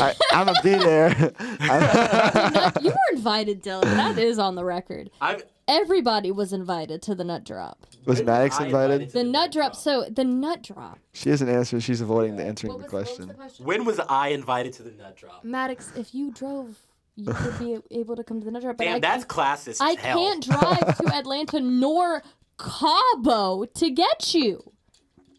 I, 0.03 0.15
I'm 0.33 0.47
gonna 0.47 0.61
be 0.63 0.75
there. 0.75 1.09
Nut- 1.61 2.83
you 2.83 2.91
were 2.91 3.17
invited, 3.17 3.63
Dylan. 3.63 3.83
That 3.83 4.19
is 4.19 4.39
on 4.39 4.55
the 4.57 4.65
record. 4.65 5.11
I've 5.21 5.45
Everybody 5.69 6.33
was 6.33 6.53
invited 6.53 7.03
to 7.03 7.15
the 7.15 7.23
nut 7.25 7.45
drop. 7.45 7.87
was 8.05 8.23
Maddox 8.23 8.61
I 8.61 8.67
invited? 8.67 9.11
The 9.11 9.23
nut 9.25 9.53
drop. 9.53 9.77
So 9.77 10.05
the 10.11 10.25
nut 10.25 10.63
drop. 10.63 10.99
She 11.13 11.31
hasn't 11.31 11.49
answered. 11.49 11.83
She's 11.85 12.01
avoiding 12.01 12.37
the 12.37 12.45
answering 12.45 12.73
What 12.73 12.79
the 12.79 12.83
was 12.97 13.07
question. 13.07 13.29
the 13.29 13.35
question? 13.35 13.65
When 13.65 13.85
was 13.85 14.01
I 14.01 14.29
invited 14.29 14.73
to 14.75 14.83
the 14.83 14.91
nut 14.91 15.17
drop? 15.17 15.45
Maddox, 15.45 15.93
if 15.97 16.15
you 16.15 16.33
drove, 16.33 16.79
you 17.17 17.33
would 17.33 17.59
be 17.59 17.79
able 17.91 18.17
to 18.17 18.25
come 18.25 18.41
to 18.41 18.45
the 18.45 18.51
nut 18.51 18.63
drop. 18.63 18.77
But 18.79 18.85
Damn, 18.85 18.97
I, 18.97 19.01
that's 19.01 19.25
classist. 19.25 19.79
I 19.81 19.93
hell. 20.01 20.19
can't 20.19 20.43
drive 20.45 20.97
to 20.99 21.07
Atlanta 21.15 21.61
nor 21.61 22.23
Cabo 22.59 23.65
to 23.65 23.91
get 23.91 24.35
you. 24.35 24.63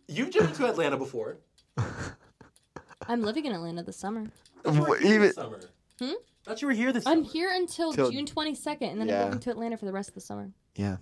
You've 0.07 0.31
driven 0.31 0.53
to 0.55 0.67
Atlanta 0.67 0.97
before. 0.97 1.37
I'm 3.07 3.21
living 3.21 3.45
in 3.45 3.51
Atlanta 3.53 3.83
this 3.83 3.97
summer. 3.97 4.27
Thought 4.63 4.75
you 4.75 4.81
were 4.81 4.97
Wh- 4.97 5.01
here 5.01 5.09
even- 5.15 5.21
this 5.21 5.35
summer. 5.35 5.59
Hmm? 5.99 6.11
Thought 6.45 6.61
you 6.61 6.67
were 6.67 6.73
here 6.73 6.91
this 6.91 7.05
I'm 7.07 7.19
summer. 7.23 7.31
here 7.33 7.49
until 7.53 7.93
Till- 7.93 8.11
June 8.11 8.25
22nd, 8.25 8.91
and 8.91 8.99
then 8.99 9.07
Yeah. 9.07 9.19
I'm 9.21 9.25
moving 9.27 9.39
to 9.41 9.49
Atlanta 9.51 9.77
for 9.77 9.85
the 9.85 9.93
rest 9.93 10.09
of 10.09 10.15
the 10.15 10.21
summer. 10.21 10.51
Yeah, 10.75 10.97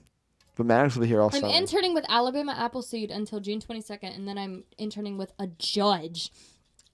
but 0.55 0.65
Maddox 0.67 0.95
will 0.95 1.01
be 1.01 1.07
here 1.07 1.19
all 1.21 1.29
I'm 1.33 1.39
summer. 1.41 1.53
interning 1.55 1.93
with 1.95 2.05
Alabama 2.09 2.53
Appleseed 2.57 3.09
until 3.09 3.39
June 3.39 3.59
22nd, 3.59 4.15
and 4.15 4.27
then 4.27 4.37
I'm 4.37 4.65
interning 4.77 5.17
with 5.17 5.31
a 5.39 5.47
judge. 5.47 6.31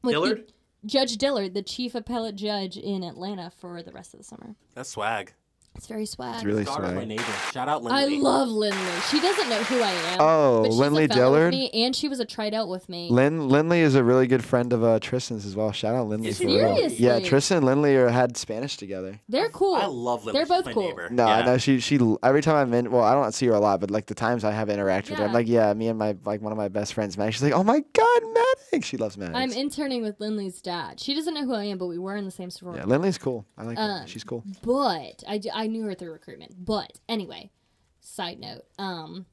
With 0.04 0.14
Dillard? 0.14 0.54
Judge 0.86 1.18
Dillard, 1.18 1.54
the 1.54 1.62
chief 1.62 1.96
appellate 1.96 2.36
judge 2.36 2.78
in 2.78 3.04
Atlanta 3.04 3.52
for 3.52 3.82
the 3.82 3.92
rest 3.92 4.14
of 4.14 4.20
the 4.20 4.24
summer. 4.24 4.56
That's 4.76 4.90
swag. 4.90 5.34
It's 5.78 5.88
very 5.88 6.06
swag. 6.06 6.36
It's 6.36 6.44
really 6.44 6.64
Daughter 6.64 6.84
of 6.84 6.90
my 6.90 6.96
swag. 7.02 7.08
neighbor. 7.08 7.24
Shout 7.52 7.70
out 7.70 7.84
I 7.86 8.02
Lindley. 8.06 8.20
love 8.20 8.50
Lindley. 8.50 9.00
She 9.10 9.20
doesn't 9.20 9.50
know 9.50 9.62
who 9.64 9.80
I 9.82 9.92
am. 9.92 10.18
Oh, 10.20 10.62
but 10.64 10.70
she's 10.72 10.80
Lindley 10.80 11.04
a 11.06 11.08
fellow 11.08 11.36
Dillard? 11.36 11.54
With 11.54 11.74
me, 11.74 11.84
and 11.86 11.96
she 11.96 12.10
was 12.10 12.20
a 12.20 12.26
tried 12.26 12.54
out 12.54 12.68
with 12.68 12.90
me. 12.90 13.10
Lin 13.12 13.48
Lindley 13.48 13.82
is 13.82 13.96
a 13.96 14.04
really 14.04 14.28
good 14.28 14.44
friend 14.44 14.74
of 14.74 14.84
uh, 14.84 15.00
Tristan's 15.00 15.46
as 15.46 15.56
well. 15.56 15.72
Shout 15.72 15.96
out 15.96 16.08
Lindley 16.08 16.30
Is 16.30 16.38
for 16.40 16.48
he 16.48 16.58
real. 16.58 16.76
Seriously? 16.76 17.06
Yeah, 17.06 17.20
Tristan 17.20 17.58
and 17.58 17.66
Lindley 17.66 17.96
are, 17.96 18.10
had 18.10 18.36
Spanish 18.38 18.76
together. 18.78 19.20
They're 19.30 19.50
cool. 19.50 19.76
I 19.76 19.86
love 19.86 20.26
Lindley. 20.26 20.34
They're 20.34 20.46
She's 20.46 20.50
both 20.50 20.66
my 20.66 20.74
cool. 20.74 20.88
Neighbor. 20.90 21.08
No, 21.12 21.28
yeah. 21.28 21.38
I 21.38 21.46
know 21.46 21.58
she 21.58 21.80
she 21.80 22.00
every 22.24 22.42
time 22.42 22.56
I'm 22.56 22.74
in 22.74 22.92
well, 22.92 23.04
I 23.04 23.14
don't 23.14 23.32
see 23.34 23.46
her 23.48 23.54
a 23.54 23.60
lot, 23.60 23.80
but 23.80 23.92
like 23.92 24.08
the 24.08 24.16
times 24.16 24.44
I 24.44 24.52
have 24.52 24.68
interacted 24.68 25.12
with 25.12 25.20
her, 25.20 25.26
I'm 25.26 25.30
Yeah. 25.30 25.34
like, 25.36 25.48
yeah, 25.48 25.74
me 25.74 25.88
and 25.88 25.98
my 26.00 26.16
like 26.26 26.42
one 26.42 26.52
of 26.52 26.58
my 26.58 26.68
best 26.68 26.94
friends, 26.94 27.18
Maddie. 27.18 27.32
She's 27.32 27.44
like, 27.44 27.54
oh 27.54 27.64
my 27.64 27.84
god, 27.94 28.22
Maddox. 28.34 28.88
She 28.88 28.98
loves 28.98 29.18
Maddox. 29.18 29.38
I'm 29.38 29.52
interning 29.52 30.02
with 30.04 30.20
Lindley's 30.20 30.62
dad. 30.62 31.00
She 31.00 31.14
doesn't 31.14 31.34
know 31.34 31.46
who 31.46 31.54
I 31.54 31.64
am, 31.66 31.78
but 31.78 31.88
we 31.88 31.98
were 31.98 32.16
in 32.16 32.26
the 32.26 32.32
same 32.32 32.50
sorority. 32.50 32.82
yeah, 32.82 32.86
Lindley's 32.88 33.18
cool. 33.18 33.46
I 33.58 33.64
like 33.64 33.78
her. 33.78 33.84
Um, 34.02 34.08
She's 34.08 34.24
cool. 34.26 34.44
But 34.64 35.24
I 35.28 35.38
I, 35.38 35.40
d- 35.40 35.52
I 35.54 35.67
knew 35.68 35.84
her 35.86 35.94
through 35.96 36.12
recruitment. 36.12 36.66
But 36.66 37.00
anyway, 37.10 37.52
side 38.00 38.40
note, 38.40 38.64
um, 38.80 39.26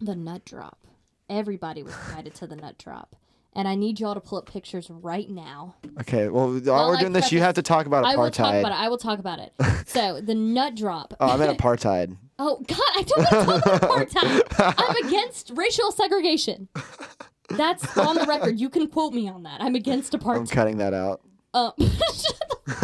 the 0.00 0.14
nut 0.16 0.44
drop. 0.44 0.78
Everybody 1.28 1.82
was 1.82 1.94
invited 2.08 2.34
to 2.36 2.46
the 2.48 2.56
nut 2.56 2.76
drop, 2.76 3.14
and 3.54 3.68
I 3.68 3.76
need 3.76 4.00
y'all 4.00 4.14
to 4.14 4.20
pull 4.20 4.38
up 4.38 4.46
pictures 4.50 4.88
right 4.90 5.30
now. 5.30 5.76
Okay, 6.00 6.28
well, 6.28 6.48
while 6.50 6.60
Well, 6.62 6.88
we're 6.88 6.96
I 6.96 7.00
doing 7.00 7.12
this, 7.12 7.30
you 7.30 7.38
have 7.40 7.54
to 7.54 7.62
talk 7.62 7.86
about 7.86 8.04
apartheid. 8.04 8.08
I 8.12 8.16
will 8.16 8.30
talk 8.30 8.54
about 8.54 8.72
it. 8.72 8.74
I 8.74 8.88
will 8.88 8.98
talk 8.98 9.18
about 9.20 9.38
it. 9.38 9.52
so 9.86 10.20
the 10.20 10.34
nut 10.34 10.74
drop. 10.74 11.14
Oh, 11.20 11.28
I 11.28 11.36
meant 11.36 11.56
apartheid. 11.56 12.16
Oh 12.42 12.64
God, 12.66 12.78
I 12.96 13.02
don't 13.02 13.18
want 13.18 13.28
to 13.28 13.60
talk 13.60 13.82
about 13.82 13.82
apartheid. 13.82 14.74
I'm 14.78 15.06
against 15.06 15.52
racial 15.54 15.92
segregation. 15.92 16.68
That's 17.50 17.98
on 17.98 18.14
the 18.16 18.24
record. 18.24 18.58
You 18.58 18.70
can 18.70 18.86
quote 18.88 19.12
me 19.12 19.28
on 19.28 19.42
that. 19.42 19.60
I'm 19.60 19.74
against 19.74 20.14
apartheid. 20.14 20.36
I'm 20.36 20.46
cutting 20.46 20.78
that 20.78 20.94
out. 20.94 21.20
Uh, 21.52 21.72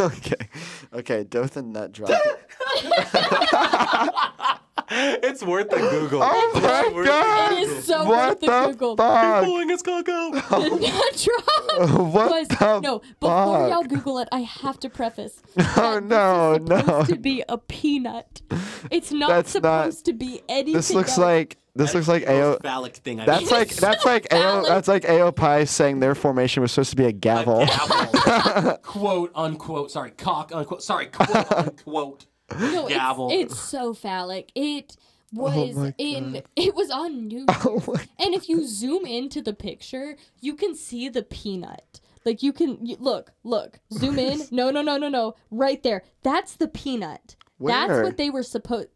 okay, 0.01 0.49
okay, 0.93 1.25
Dothan 1.25 1.73
nut 1.73 1.93
drop. 1.93 2.11
it's 4.91 5.43
worth 5.43 5.71
the 5.71 5.77
Google. 5.77 6.21
oh 6.23 6.53
It's 6.55 6.63
my 6.63 6.89
worth 6.95 7.07
god! 7.07 7.53
it 7.53 7.59
is 7.69 7.85
so 7.85 8.05
what 8.05 8.29
worth 8.29 8.41
the 8.41 8.47
the 8.47 8.67
Google. 8.73 8.97
fuck? 8.97 9.45
Pulling 9.45 9.69
his 9.69 9.83
cocoa. 9.83 10.31
The 10.33 10.79
nut 10.81 11.25
drop. 11.25 11.91
what 12.13 12.31
was 12.31 12.49
the 12.49 12.81
no. 12.81 12.99
Before 13.21 13.59
fuck? 13.59 13.71
y'all 13.71 13.85
Google 13.85 14.19
it, 14.19 14.29
I 14.33 14.41
have 14.41 14.79
to 14.81 14.91
preface. 14.91 15.43
Oh 15.79 16.01
that 16.01 16.05
no, 16.05 16.59
this 16.59 16.63
is 16.63 16.69
no! 16.69 16.79
supposed 16.79 17.11
to 17.11 17.17
be 17.19 17.45
a 17.49 17.59
peanut. 17.59 18.43
It's 18.91 19.13
not 19.13 19.29
That's 19.29 19.55
not- 19.55 19.93
to 20.05 20.13
be 20.13 20.43
anything. 20.49 20.75
This 20.75 20.93
looks 20.93 21.11
else. 21.11 21.19
like 21.19 21.59
this 21.77 21.95
looks 21.95 22.09
like 22.09 22.25
the 22.25 22.43
AO. 22.43 22.59
phallic 22.59 22.97
thing 22.97 23.21
I've 23.21 23.27
That's 23.27 23.51
ever 23.51 23.61
like 23.61 23.75
that's 23.75 24.05
like 24.05 24.33
AO. 24.33 24.65
That's 24.65 24.89
like 24.89 25.09
AO 25.09 25.31
Pi 25.33 25.65
saying 25.65 26.01
their 26.01 26.15
formation 26.15 26.63
was 26.63 26.73
supposed 26.73 26.91
to 26.91 26.97
be 26.97 27.05
a 27.05 27.13
gavel. 27.13 27.67
gavel. 27.67 28.77
quote 28.83 29.33
unquote. 29.35 29.91
Sorry, 29.91 30.11
cock 30.11 30.53
unquote. 30.55 30.83
Sorry, 30.83 31.07
quote 31.07 31.53
unquote. 31.53 32.27
no, 32.59 32.89
gavel. 32.89 33.31
It's, 33.31 33.53
it's 33.53 33.61
so 33.61 33.95
phallic. 33.95 34.51
It 34.55 34.97
oh 35.37 35.43
was 35.43 35.77
Oh 35.77 35.93
in. 35.99 36.43
It 36.57 36.75
was 36.75 36.91
on 36.91 37.29
news. 37.29 37.47
Oh 37.49 37.97
and 38.19 38.35
if 38.35 38.49
you 38.49 38.67
zoom 38.67 39.05
into 39.07 39.43
the 39.43 39.55
picture, 39.55 40.17
you 40.41 40.55
can 40.55 40.75
see 40.75 41.09
the 41.09 41.23
peanut. 41.23 42.01
Like 42.25 42.43
you 42.43 42.53
can 42.53 42.85
you, 42.85 42.97
look, 42.99 43.33
look, 43.45 43.79
zoom 43.93 44.19
in. 44.19 44.43
No, 44.51 44.71
no, 44.71 44.83
no, 44.83 44.97
no, 44.97 45.09
no. 45.09 45.35
Right 45.51 45.83
there. 45.83 46.03
That's 46.23 46.57
the 46.57 46.69
peanut. 46.69 47.37
That's 47.61 48.03
what 48.03 48.17
they 48.17 48.31
were 48.31 48.43
supposed. 48.43 48.89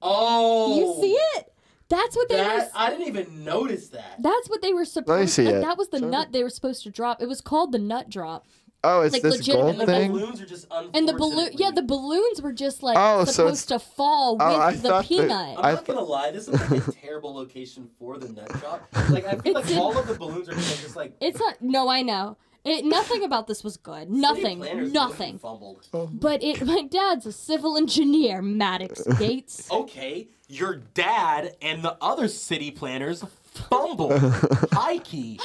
Oh, 0.00 0.76
You 0.76 1.02
see 1.02 1.18
it? 1.38 1.52
That's 1.88 2.16
what 2.16 2.28
they 2.28 2.36
were. 2.36 2.68
I 2.74 2.90
didn't 2.90 3.06
even 3.08 3.44
notice 3.44 3.88
that. 3.90 4.16
That's 4.20 4.48
what 4.48 4.62
they 4.62 4.72
were 4.72 4.84
supposed. 4.84 5.28
To 5.28 5.34
see 5.34 5.44
like, 5.44 5.54
it. 5.56 5.60
That 5.62 5.76
was 5.78 5.88
the 5.88 5.98
Show 5.98 6.04
me. 6.06 6.10
nut 6.10 6.32
they 6.32 6.42
were 6.42 6.50
supposed 6.50 6.82
to 6.84 6.90
drop. 6.90 7.20
It 7.22 7.26
was 7.28 7.40
called 7.40 7.72
the 7.72 7.78
nut 7.78 8.08
drop. 8.08 8.46
Oh, 8.86 9.00
it's 9.00 9.14
Like, 9.14 9.22
this 9.22 9.46
gold 9.46 9.76
legitimately, 9.76 9.86
the 9.86 9.92
thing. 9.92 10.12
balloons 10.12 10.40
are 10.42 10.46
just 10.46 10.66
And 10.92 11.08
the 11.08 11.14
balloon, 11.14 11.50
yeah, 11.54 11.70
the 11.70 11.82
balloons 11.82 12.42
were 12.42 12.52
just 12.52 12.82
like 12.82 12.98
Oh, 13.00 13.24
so 13.24 13.32
supposed 13.32 13.68
to 13.68 13.78
fall 13.78 14.36
oh, 14.40 14.46
with 14.46 14.56
Oh, 14.56 14.60
I 14.60 14.72
the 14.72 14.78
thought 14.78 15.02
that- 15.04 15.08
peanut. 15.08 15.58
I'm 15.58 15.64
I 15.64 15.72
not 15.72 15.84
gonna 15.86 16.00
lie, 16.00 16.30
this 16.32 16.48
is 16.48 16.70
like 16.70 16.86
a 16.88 16.92
terrible 17.00 17.34
location 17.34 17.88
for 17.98 18.18
the 18.18 18.30
nut 18.30 18.48
drop. 18.60 18.86
Like 19.08 19.24
I 19.24 19.36
feel 19.36 19.54
like 19.54 19.70
in- 19.70 19.78
all 19.78 19.96
of 19.96 20.06
the 20.06 20.14
balloons 20.14 20.50
are 20.50 20.54
just, 20.54 20.82
just 20.82 20.96
like 20.96 21.14
It's 21.22 21.38
not. 21.38 21.62
No, 21.62 21.88
I 21.88 22.02
know. 22.02 22.36
It, 22.62 22.84
nothing 22.84 23.24
about 23.24 23.46
this 23.46 23.62
was 23.64 23.76
good. 23.78 24.10
Nothing. 24.10 24.58
Nothing. 24.92 25.38
Fumbled. 25.38 25.86
Oh. 25.94 26.06
But 26.12 26.42
it. 26.42 26.64
My 26.64 26.82
dad's 26.82 27.24
a 27.26 27.32
civil 27.32 27.76
engineer, 27.78 28.42
Maddox 28.42 29.02
Gates. 29.18 29.70
Okay, 29.70 30.28
your 30.54 30.76
dad 30.94 31.56
and 31.60 31.82
the 31.82 31.96
other 32.00 32.28
city 32.28 32.70
planners 32.70 33.24
fumble. 33.42 34.16
High 34.72 34.98
key. 34.98 35.40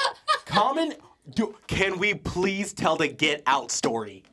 Common. 0.46 0.94
Do, 1.32 1.56
can 1.68 2.00
we 2.00 2.16
please 2.16 2.74
tell 2.74 2.96
the 2.96 3.08
get 3.08 3.44
out 3.46 3.70
story? 3.72 4.24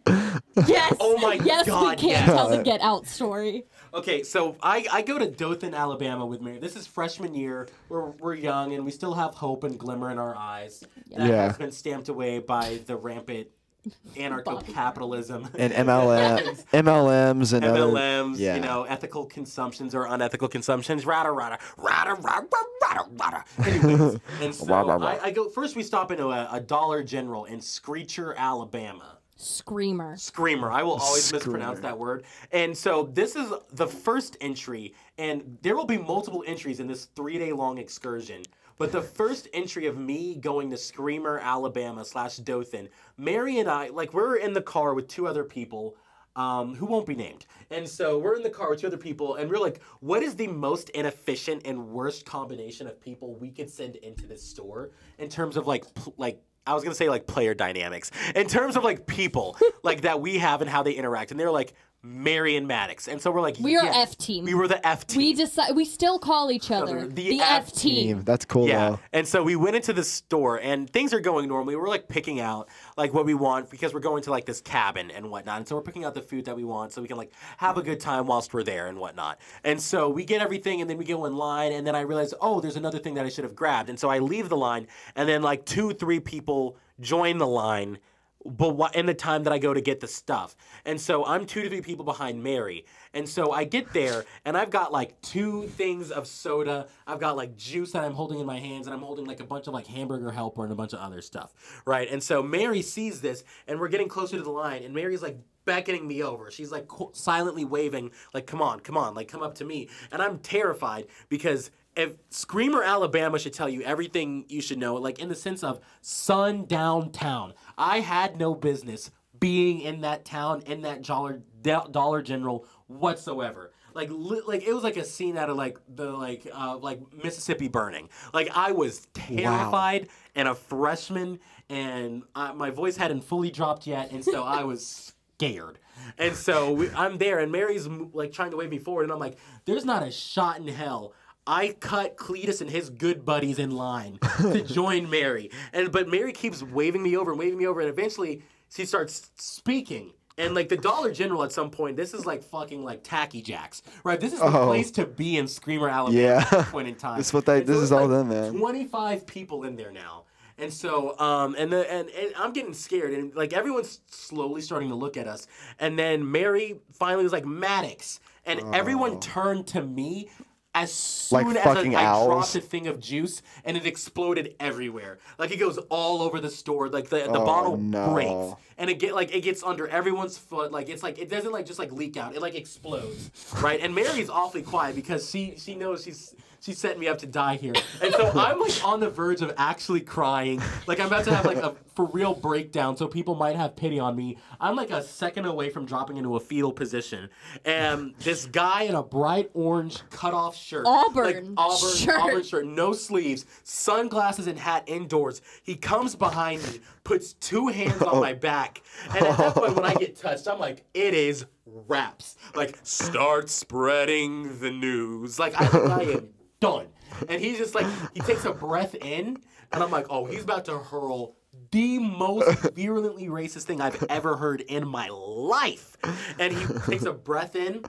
Yes. 0.67 0.95
Oh 0.99 1.19
my 1.19 1.35
yes, 1.35 1.67
God, 1.67 1.83
we 1.83 2.09
can't 2.09 2.27
yes. 2.27 2.27
tell 2.27 2.49
the 2.49 2.63
get 2.63 2.81
out 2.81 3.07
story. 3.07 3.65
Okay, 3.93 4.23
so 4.23 4.57
I, 4.63 4.87
I 4.91 5.03
go 5.03 5.19
to 5.19 5.27
Dothan, 5.27 5.75
Alabama 5.75 6.25
with 6.25 6.41
Mary. 6.41 6.59
This 6.59 6.77
is 6.77 6.87
freshman 6.87 7.35
year. 7.35 7.69
We're, 7.91 8.11
we're 8.13 8.35
young 8.35 8.73
and 8.75 8.85
we 8.85 8.91
still 8.91 9.13
have 9.15 9.35
hope 9.35 9.65
and 9.65 9.79
glimmer 9.79 10.11
in 10.11 10.19
our 10.19 10.35
eyes. 10.35 10.83
That 11.15 11.29
Yeah. 11.29 11.47
has 11.49 11.59
been 11.59 11.73
stamped 11.73 12.09
away 12.09 12.39
by 12.39 12.81
the 12.87 12.97
rampant 12.97 13.49
anarcho 14.17 14.67
capitalism. 14.73 15.49
and 15.59 15.73
MLM, 15.73 16.65
MLMs 16.73 17.53
and 17.53 17.65
other- 17.65 17.81
MLMs, 17.81 18.39
yeah. 18.39 18.57
you 18.57 18.61
know, 18.61 18.85
ethical 18.85 19.27
consumptions 19.27 19.95
or 19.95 20.07
unethical 20.07 20.49
consumptions, 20.49 21.05
rada 21.07 21.31
rada 21.31 21.59
rada 21.77 22.15
rada 22.15 22.47
rada 22.83 23.05
rada. 23.19 23.45
Anyways, 23.65 24.21
and 24.41 24.55
so. 24.55 24.73
I, 24.75 25.19
I 25.25 25.31
go 25.31 25.49
first. 25.49 25.77
We 25.77 25.83
stop 25.83 26.11
into 26.11 26.29
a, 26.29 26.49
a 26.53 26.61
Dollar 26.61 27.03
General 27.03 27.45
in 27.45 27.61
Screecher, 27.61 28.35
Alabama. 28.37 29.19
Screamer. 29.37 30.17
Screamer. 30.17 30.73
I 30.73 30.83
will 30.83 30.95
always 30.95 31.25
Screamer. 31.25 31.45
mispronounce 31.45 31.81
that 31.81 31.99
word. 31.99 32.25
And 32.53 32.77
so 32.77 33.11
this 33.13 33.37
is 33.37 33.53
the 33.73 33.87
first 33.87 34.37
entry, 34.41 34.95
and 35.19 35.59
there 35.63 35.77
will 35.77 35.85
be 35.85 35.99
multiple 35.99 36.43
entries 36.47 36.81
in 36.81 36.87
this 36.87 37.07
three 37.15 37.39
day 37.39 37.53
long 37.53 37.79
excursion. 37.79 38.43
But 38.79 38.93
the 38.93 39.03
first 39.03 39.49
entry 39.53 39.87
of 39.87 39.97
me 39.97 40.35
going 40.35 40.71
to 40.71 40.77
Screamer, 40.77 41.39
Alabama 41.39 42.05
slash 42.05 42.37
Dothan, 42.37 42.89
Mary 43.17 43.59
and 43.59 43.69
I, 43.69 43.89
like, 43.89 44.13
we're 44.13 44.37
in 44.37 44.53
the 44.53 44.63
car 44.63 44.95
with 44.95 45.09
two 45.09 45.27
other 45.27 45.45
people. 45.45 45.97
Um, 46.35 46.75
who 46.75 46.85
won't 46.85 47.07
be 47.07 47.15
named. 47.15 47.47
And 47.71 47.89
so 47.89 48.19
we're 48.19 48.37
in 48.37 48.43
the 48.43 48.51
car 48.51 48.69
with 48.69 48.83
two 48.83 48.89
other 48.89 48.99
people, 48.99 49.37
and 49.37 49.51
we're 49.51 49.57
like, 49.57 49.81
what 50.01 50.23
is 50.23 50.37
the 50.37 50.49
most 50.49 50.91
inefficient 50.91 51.63
and 51.65 51.89
worst 51.89 52.27
combination 52.27 52.87
of 52.87 53.01
people 53.01 53.37
we 53.37 53.51
could 53.51 53.71
send 53.71 53.97
into 53.97 54.27
this 54.27 54.43
store 54.43 54.91
in 55.17 55.31
terms 55.31 55.57
of 55.57 55.67
like, 55.67 55.95
pl- 55.95 56.13
like, 56.19 56.43
I 56.67 56.75
was 56.75 56.83
gonna 56.83 56.95
say 56.95 57.09
like 57.09 57.27
player 57.27 57.55
dynamics, 57.55 58.11
in 58.35 58.49
terms 58.49 58.77
of 58.77 58.85
like 58.85 59.07
people 59.07 59.57
like 59.83 60.03
that 60.03 60.21
we 60.21 60.37
have 60.37 60.61
and 60.61 60.69
how 60.69 60.83
they 60.83 60.93
interact. 60.93 61.31
And 61.31 61.41
they're 61.41 61.51
like 61.51 61.73
Mary 62.03 62.57
and 62.57 62.69
Maddox, 62.69 63.09
and 63.09 63.21
so 63.21 63.33
we're 63.33 63.41
like, 63.41 63.57
We 63.59 63.77
are 63.77 63.85
yes. 63.85 64.11
F 64.11 64.19
team. 64.19 64.45
We 64.45 64.55
were 64.55 64.69
the 64.69 64.85
F 64.87 65.07
team. 65.07 65.19
We 65.23 65.33
decide. 65.35 65.75
We 65.75 65.85
still 65.85 66.19
call 66.21 66.53
each 66.53 66.71
other 66.71 67.07
The 67.07 67.31
the, 67.31 67.41
F 67.41 67.67
F 67.69 67.73
team. 67.73 68.17
Team. 68.19 68.23
That's 68.25 68.45
cool 68.45 68.69
Yeah, 68.69 68.91
though. 68.91 69.01
and 69.13 69.27
so 69.27 69.43
we 69.43 69.57
went 69.57 69.75
into 69.75 69.93
the 69.93 70.05
store, 70.05 70.61
and 70.61 70.89
things 70.89 71.13
are 71.13 71.21
going 71.21 71.49
normally. 71.49 71.75
We're 71.75 71.89
like 71.89 72.07
picking 72.07 72.39
out 72.41 72.69
like 72.97 73.13
what 73.13 73.27
we 73.27 73.35
want 73.35 73.71
because 73.71 73.93
we're 73.93 74.01
going 74.01 74.23
to 74.25 74.31
like 74.31 74.45
this 74.47 74.61
cabin 74.61 75.11
and 75.11 75.31
whatnot. 75.31 75.59
And 75.59 75.67
so 75.69 75.75
we're 75.75 75.83
picking 75.83 76.05
out 76.05 76.15
the 76.15 76.23
food 76.23 76.45
that 76.45 76.55
we 76.55 76.65
want 76.65 76.93
so 76.93 77.03
we 77.03 77.09
can 77.09 77.17
like 77.17 77.33
have 77.57 77.77
a 77.77 77.83
good 77.83 77.99
time 77.99 78.27
whilst 78.27 78.55
we're 78.55 78.63
there 78.63 78.87
and 78.87 78.99
whatnot. 78.99 79.41
And 79.65 79.81
so 79.81 80.09
we 80.09 80.25
get 80.25 80.41
everything, 80.41 80.81
and 80.81 80.89
then 80.89 80.99
we 80.99 81.05
go 81.05 81.25
in 81.25 81.35
line, 81.35 81.73
and 81.73 81.85
then 81.87 81.97
I 81.97 82.03
realize, 82.03 82.33
oh, 82.41 82.61
there's 82.61 82.77
another 82.77 82.99
thing 83.01 83.15
that 83.15 83.27
I 83.27 83.31
should 83.31 83.45
have 83.45 83.57
grabbed. 83.57 83.89
And 83.89 83.99
so 83.99 84.09
I 84.09 84.21
leave 84.21 84.49
the 84.49 84.57
line, 84.57 84.87
and 85.17 85.29
then 85.29 85.43
like 85.43 85.65
two, 85.65 85.93
three 85.93 86.21
people 86.21 86.77
join 87.01 87.39
the 87.39 87.47
line 87.49 87.99
but 88.47 88.77
wha- 88.77 88.91
in 88.95 89.07
the 89.07 89.15
time 89.15 89.45
that 89.45 89.53
I 89.53 89.59
go 89.59 89.75
to 89.75 89.81
get 89.81 90.01
the 90.01 90.07
stuff. 90.07 90.57
And 90.85 91.01
so 91.01 91.25
I'm 91.25 91.47
two 91.47 91.63
to 91.63 91.69
three 91.69 91.81
people 91.81 92.05
behind 92.05 92.43
Mary. 92.43 92.85
And 93.15 93.29
so 93.29 93.53
I 93.53 93.65
get 93.65 93.93
there 93.93 94.25
and 94.45 94.57
I've 94.57 94.71
got 94.71 94.93
like 94.93 95.21
two 95.23 95.67
things 95.69 96.11
of 96.11 96.27
soda. 96.27 96.87
I've 97.07 97.21
got 97.21 97.37
like 97.37 97.57
juice 97.57 97.93
that 97.93 98.05
I'm 98.05 98.15
holding 98.15 98.39
in 98.39 98.47
my 98.47 98.59
hands 98.59 98.87
and 98.87 98.95
I'm 98.95 99.03
holding 99.03 99.27
like 99.27 99.41
a 99.41 99.45
bunch 99.45 99.67
of 99.67 99.75
like 99.75 99.87
hamburger 99.87 100.31
helper 100.31 100.63
and 100.63 100.73
a 100.73 100.77
bunch 100.77 100.93
of 100.93 101.01
other 101.01 101.21
stuff. 101.23 101.53
Right. 101.85 102.11
And 102.11 102.23
so 102.23 102.43
Mary 102.43 102.83
sees 102.83 103.21
this 103.21 103.45
and 103.67 103.81
we're 103.81 103.89
getting 103.89 104.09
closer 104.09 104.37
to 104.37 104.43
the 104.43 104.51
line 104.51 104.83
and 104.83 104.95
Mary's 104.95 105.23
like 105.23 105.39
beckoning 105.65 106.07
me 106.07 106.23
over. 106.23 106.51
She's 106.51 106.73
like 106.73 106.89
silently 107.13 107.65
waving, 107.65 108.13
like, 108.33 108.47
come 108.47 108.63
on, 108.63 108.81
come 108.81 108.97
on, 108.97 109.15
like, 109.15 109.29
come 109.29 109.43
up 109.43 109.57
to 109.57 109.65
me. 109.65 109.89
And 110.11 110.23
I'm 110.23 110.39
terrified 110.39 111.07
because 111.29 111.71
if 111.97 112.13
Screamer, 112.31 112.83
Alabama 112.83 113.39
should 113.39 113.55
tell 113.55 113.69
you 113.69 113.83
everything 113.83 114.45
you 114.49 114.61
should 114.61 114.79
know, 114.79 114.95
like 114.97 115.19
in 115.19 115.29
the 115.29 115.35
sense 115.35 115.65
of 115.65 115.81
sundown 116.03 117.11
town. 117.11 117.55
I 117.77 118.01
had 118.01 118.39
no 118.39 118.55
business 118.55 119.11
being 119.41 119.81
in 119.81 120.03
that 120.03 120.25
town, 120.25 120.63
in 120.67 120.83
that 120.83 121.03
Dollar, 121.03 121.43
Dollar 121.63 122.23
General 122.23 122.67
whatsoever. 122.87 123.73
Like, 123.95 124.11
li- 124.11 124.43
like 124.47 124.63
it 124.63 124.75
was 124.75 124.85
like 124.85 124.99
a 124.99 125.05
scene 125.05 125.39
out 125.39 125.49
of 125.49 125.57
like 125.57 125.79
the 125.89 126.11
like 126.13 126.47
uh, 126.53 126.77
like 126.77 127.01
Mississippi 127.25 127.69
burning. 127.69 128.11
Like 128.35 128.51
I 128.55 128.73
was 128.73 129.09
terrified 129.15 130.09
and 130.35 130.49
a 130.49 130.55
freshman, 130.55 131.41
and 131.71 132.23
I, 132.35 132.53
my 132.53 132.71
voice 132.71 132.99
hadn't 132.99 133.25
fully 133.25 133.51
dropped 133.51 133.87
yet, 133.87 134.13
and 134.13 134.23
so 134.23 134.45
I 134.45 134.65
was 134.65 135.15
scared. 135.39 135.79
And 136.19 136.37
so 136.37 136.73
we, 136.73 136.91
I'm 136.91 137.17
there, 137.17 137.39
and 137.39 137.51
Mary's 137.51 137.87
like 137.87 138.33
trying 138.33 138.51
to 138.51 138.59
wave 138.59 138.69
me 138.69 138.79
forward, 138.79 139.05
and 139.05 139.13
I'm 139.13 139.19
like, 139.19 139.39
"There's 139.65 139.87
not 139.87 140.03
a 140.03 140.11
shot 140.11 140.59
in 140.59 140.69
hell 140.69 141.15
I 141.47 141.69
cut 141.81 142.17
Cletus 142.17 142.61
and 142.61 142.69
his 142.71 142.91
good 142.91 143.25
buddies 143.25 143.59
in 143.59 143.71
line 143.71 144.19
to 144.41 144.63
join 144.67 145.09
Mary. 145.09 145.51
And 145.73 145.93
but 145.93 146.09
Mary 146.09 146.33
keeps 146.33 146.63
waving 146.63 147.03
me 147.03 147.17
over 147.17 147.31
and 147.33 147.39
waving 147.39 147.59
me 147.59 147.67
over, 147.67 147.81
and 147.81 147.89
eventually 147.89 148.43
she 148.75 148.85
starts 148.85 149.31
speaking. 149.37 150.13
And 150.39 150.55
like 150.55 150.69
the 150.69 150.77
Dollar 150.77 151.13
General 151.13 151.45
at 151.45 151.53
some 151.53 151.71
point, 151.71 151.97
this 151.97 152.13
is 152.13 152.27
like 152.27 152.43
fucking 152.43 152.85
like 152.85 153.03
tacky 153.03 153.41
jacks, 153.41 153.83
right? 154.05 154.21
This 154.21 154.35
is 154.35 154.41
the 154.41 154.47
Oh. 154.47 154.67
place 154.67 154.91
to 154.93 155.07
be 155.07 155.39
in 155.39 155.49
Screamer, 155.49 155.89
Alabama 155.89 156.21
Yeah. 156.23 156.39
at 156.43 156.51
this 156.51 156.69
point 156.71 156.89
in 156.89 156.95
time. 156.95 157.17
This 157.17 157.33
what 157.33 157.47
they- 157.47 157.59
And 157.59 157.67
so 157.67 157.73
this 157.73 157.77
it's 157.83 157.85
is 157.85 157.93
all 157.93 158.01
like 158.03 158.11
them, 158.11 158.29
man. 158.29 158.53
25 158.59 159.27
people 159.27 159.65
in 159.65 159.77
there 159.77 159.93
now. 159.93 160.25
And 160.59 160.71
so, 160.73 161.19
um, 161.19 161.55
and 161.59 161.73
the 161.73 161.91
and, 161.91 162.09
and 162.11 162.33
I'm 162.37 162.53
getting 162.53 162.75
scared, 162.75 163.13
and 163.15 163.35
like 163.35 163.53
everyone's 163.55 164.01
slowly 164.09 164.61
starting 164.63 164.89
to 164.91 164.95
look 164.95 165.17
at 165.17 165.27
us. 165.29 165.47
And 165.79 165.99
then 165.99 166.31
Mary 166.31 166.81
finally 166.93 167.25
was 167.25 167.33
like 167.33 167.45
Maddox, 167.47 168.21
and 168.45 168.61
everyone 168.75 169.21
turned 169.21 169.67
to 169.69 169.83
me 169.83 170.29
as 170.77 170.93
soon. 170.93 171.47
Like 171.47 171.57
as 171.57 171.65
fucking 171.65 171.97
I, 171.97 172.01
I 172.13 172.25
dropped 172.27 172.55
a 172.55 172.61
thing 172.61 172.87
of 172.87 173.01
juice, 173.01 173.41
and 173.65 173.77
it 173.77 173.87
exploded 173.87 174.55
everywhere. 174.61 175.19
Like 175.39 175.51
it 175.51 175.57
goes 175.57 175.79
all 175.89 176.21
over 176.23 176.39
the 176.39 176.51
store. 176.51 176.89
Like 176.89 177.09
the, 177.09 177.19
the 177.19 177.31
Oh, 177.41 177.45
bottle 177.47 177.77
no. 177.79 178.13
breaks, 178.13 178.63
and 178.79 178.91
it 178.91 178.99
get 178.99 179.15
like 179.15 179.35
it 179.35 179.41
gets 179.41 179.63
under 179.63 179.89
everyone's 179.89 180.39
foot. 180.39 180.73
Like 180.73 180.89
it's 180.89 181.03
like 181.03 181.19
it 181.19 181.29
doesn't 181.29 181.53
like 181.53 181.67
just 181.67 181.79
like 181.79 181.93
leak 181.93 182.17
out. 182.17 182.35
It 182.35 182.43
like 182.43 182.55
explodes, 182.55 183.31
right? 183.61 183.81
And 183.81 183.95
Mary's 183.95 184.31
awfully 184.31 184.63
quiet 184.63 184.97
because 184.97 185.29
she 185.31 185.55
she 185.57 185.75
knows 185.75 186.05
she's 186.05 186.35
she's 186.61 186.79
setting 186.79 186.99
me 186.99 187.09
up 187.09 187.19
to 187.19 187.27
die 187.27 187.57
here. 187.57 187.75
And 188.03 188.13
so 188.15 188.31
I'm 188.35 188.59
like 188.61 188.85
on 188.85 189.01
the 189.01 189.09
verge 189.09 189.41
of 189.41 189.55
actually 189.57 190.01
crying. 190.01 190.61
Like 190.87 191.01
I'm 191.01 191.07
about 191.07 191.25
to 191.25 191.35
have 191.35 191.47
like 191.47 191.59
a 191.59 191.75
for 191.95 192.05
real 192.07 192.35
breakdown 192.35 192.97
so 192.97 193.09
people 193.09 193.35
might 193.35 193.57
have 193.57 193.75
pity 193.77 193.99
on 193.99 194.17
me. 194.17 194.37
I'm 194.61 194.77
like 194.77 194.91
a 194.91 195.03
second 195.03 195.47
away 195.47 195.71
from 195.71 195.87
dropping 195.87 196.19
into 196.19 196.37
a 196.37 196.41
fetal 196.41 196.73
position. 196.73 197.31
And 197.65 198.15
this 198.19 198.47
guy 198.47 198.83
in 198.83 198.95
a 198.95 199.03
bright 199.03 199.51
orange 199.55 200.03
cutoff 200.11 200.57
shirt. 200.57 200.85
Auburn 200.87 201.25
like 201.25 201.45
Auburn 201.57 201.97
shirt. 201.97 202.21
Auburn 202.21 202.43
shirt, 202.43 202.67
no 202.67 202.93
sleeves, 202.93 203.47
sunglasses 203.63 204.47
and 204.47 204.59
hat 204.59 204.85
indoors. 204.87 205.41
He 205.63 205.77
comes 205.77 206.15
behind 206.15 206.63
me, 206.65 206.81
puts 207.05 207.35
two 207.35 207.69
hands 207.69 208.03
on 208.03 208.17
oh. 208.17 208.21
my 208.21 208.35
back. 208.35 208.66
And 209.15 209.27
at 209.27 209.37
that 209.39 209.55
point 209.55 209.75
when 209.75 209.85
I 209.85 209.95
get 209.95 210.17
touched, 210.17 210.49
I'm 210.49 210.59
like, 210.59 210.85
it 210.95 211.15
is 211.15 211.47
raps. 211.67 212.37
Like, 212.55 212.79
start 212.83 213.51
spreading 213.51 214.59
the 214.61 214.71
news. 214.71 215.39
Like 215.39 215.55
I, 215.61 215.67
I 215.67 216.03
am 216.03 216.29
done. 216.61 216.87
And 217.29 217.41
he's 217.41 217.59
just 217.59 217.75
like, 217.75 217.87
he 218.15 218.21
takes 218.21 218.45
a 218.45 218.53
breath 218.53 218.95
in, 218.95 219.39
and 219.73 219.83
I'm 219.83 219.91
like, 219.91 220.07
oh, 220.11 220.25
he's 220.27 220.43
about 220.43 220.65
to 220.67 220.79
hurl 220.79 221.37
the 221.71 221.99
most 221.99 222.75
virulently 222.75 223.29
racist 223.29 223.63
thing 223.63 223.81
I've 223.81 224.03
ever 224.09 224.37
heard 224.37 224.61
in 224.61 224.87
my 224.87 225.09
life. 225.09 225.97
And 226.39 226.53
he 226.53 226.67
takes 226.87 227.05
a 227.05 227.13
breath 227.13 227.57
in, 227.57 227.85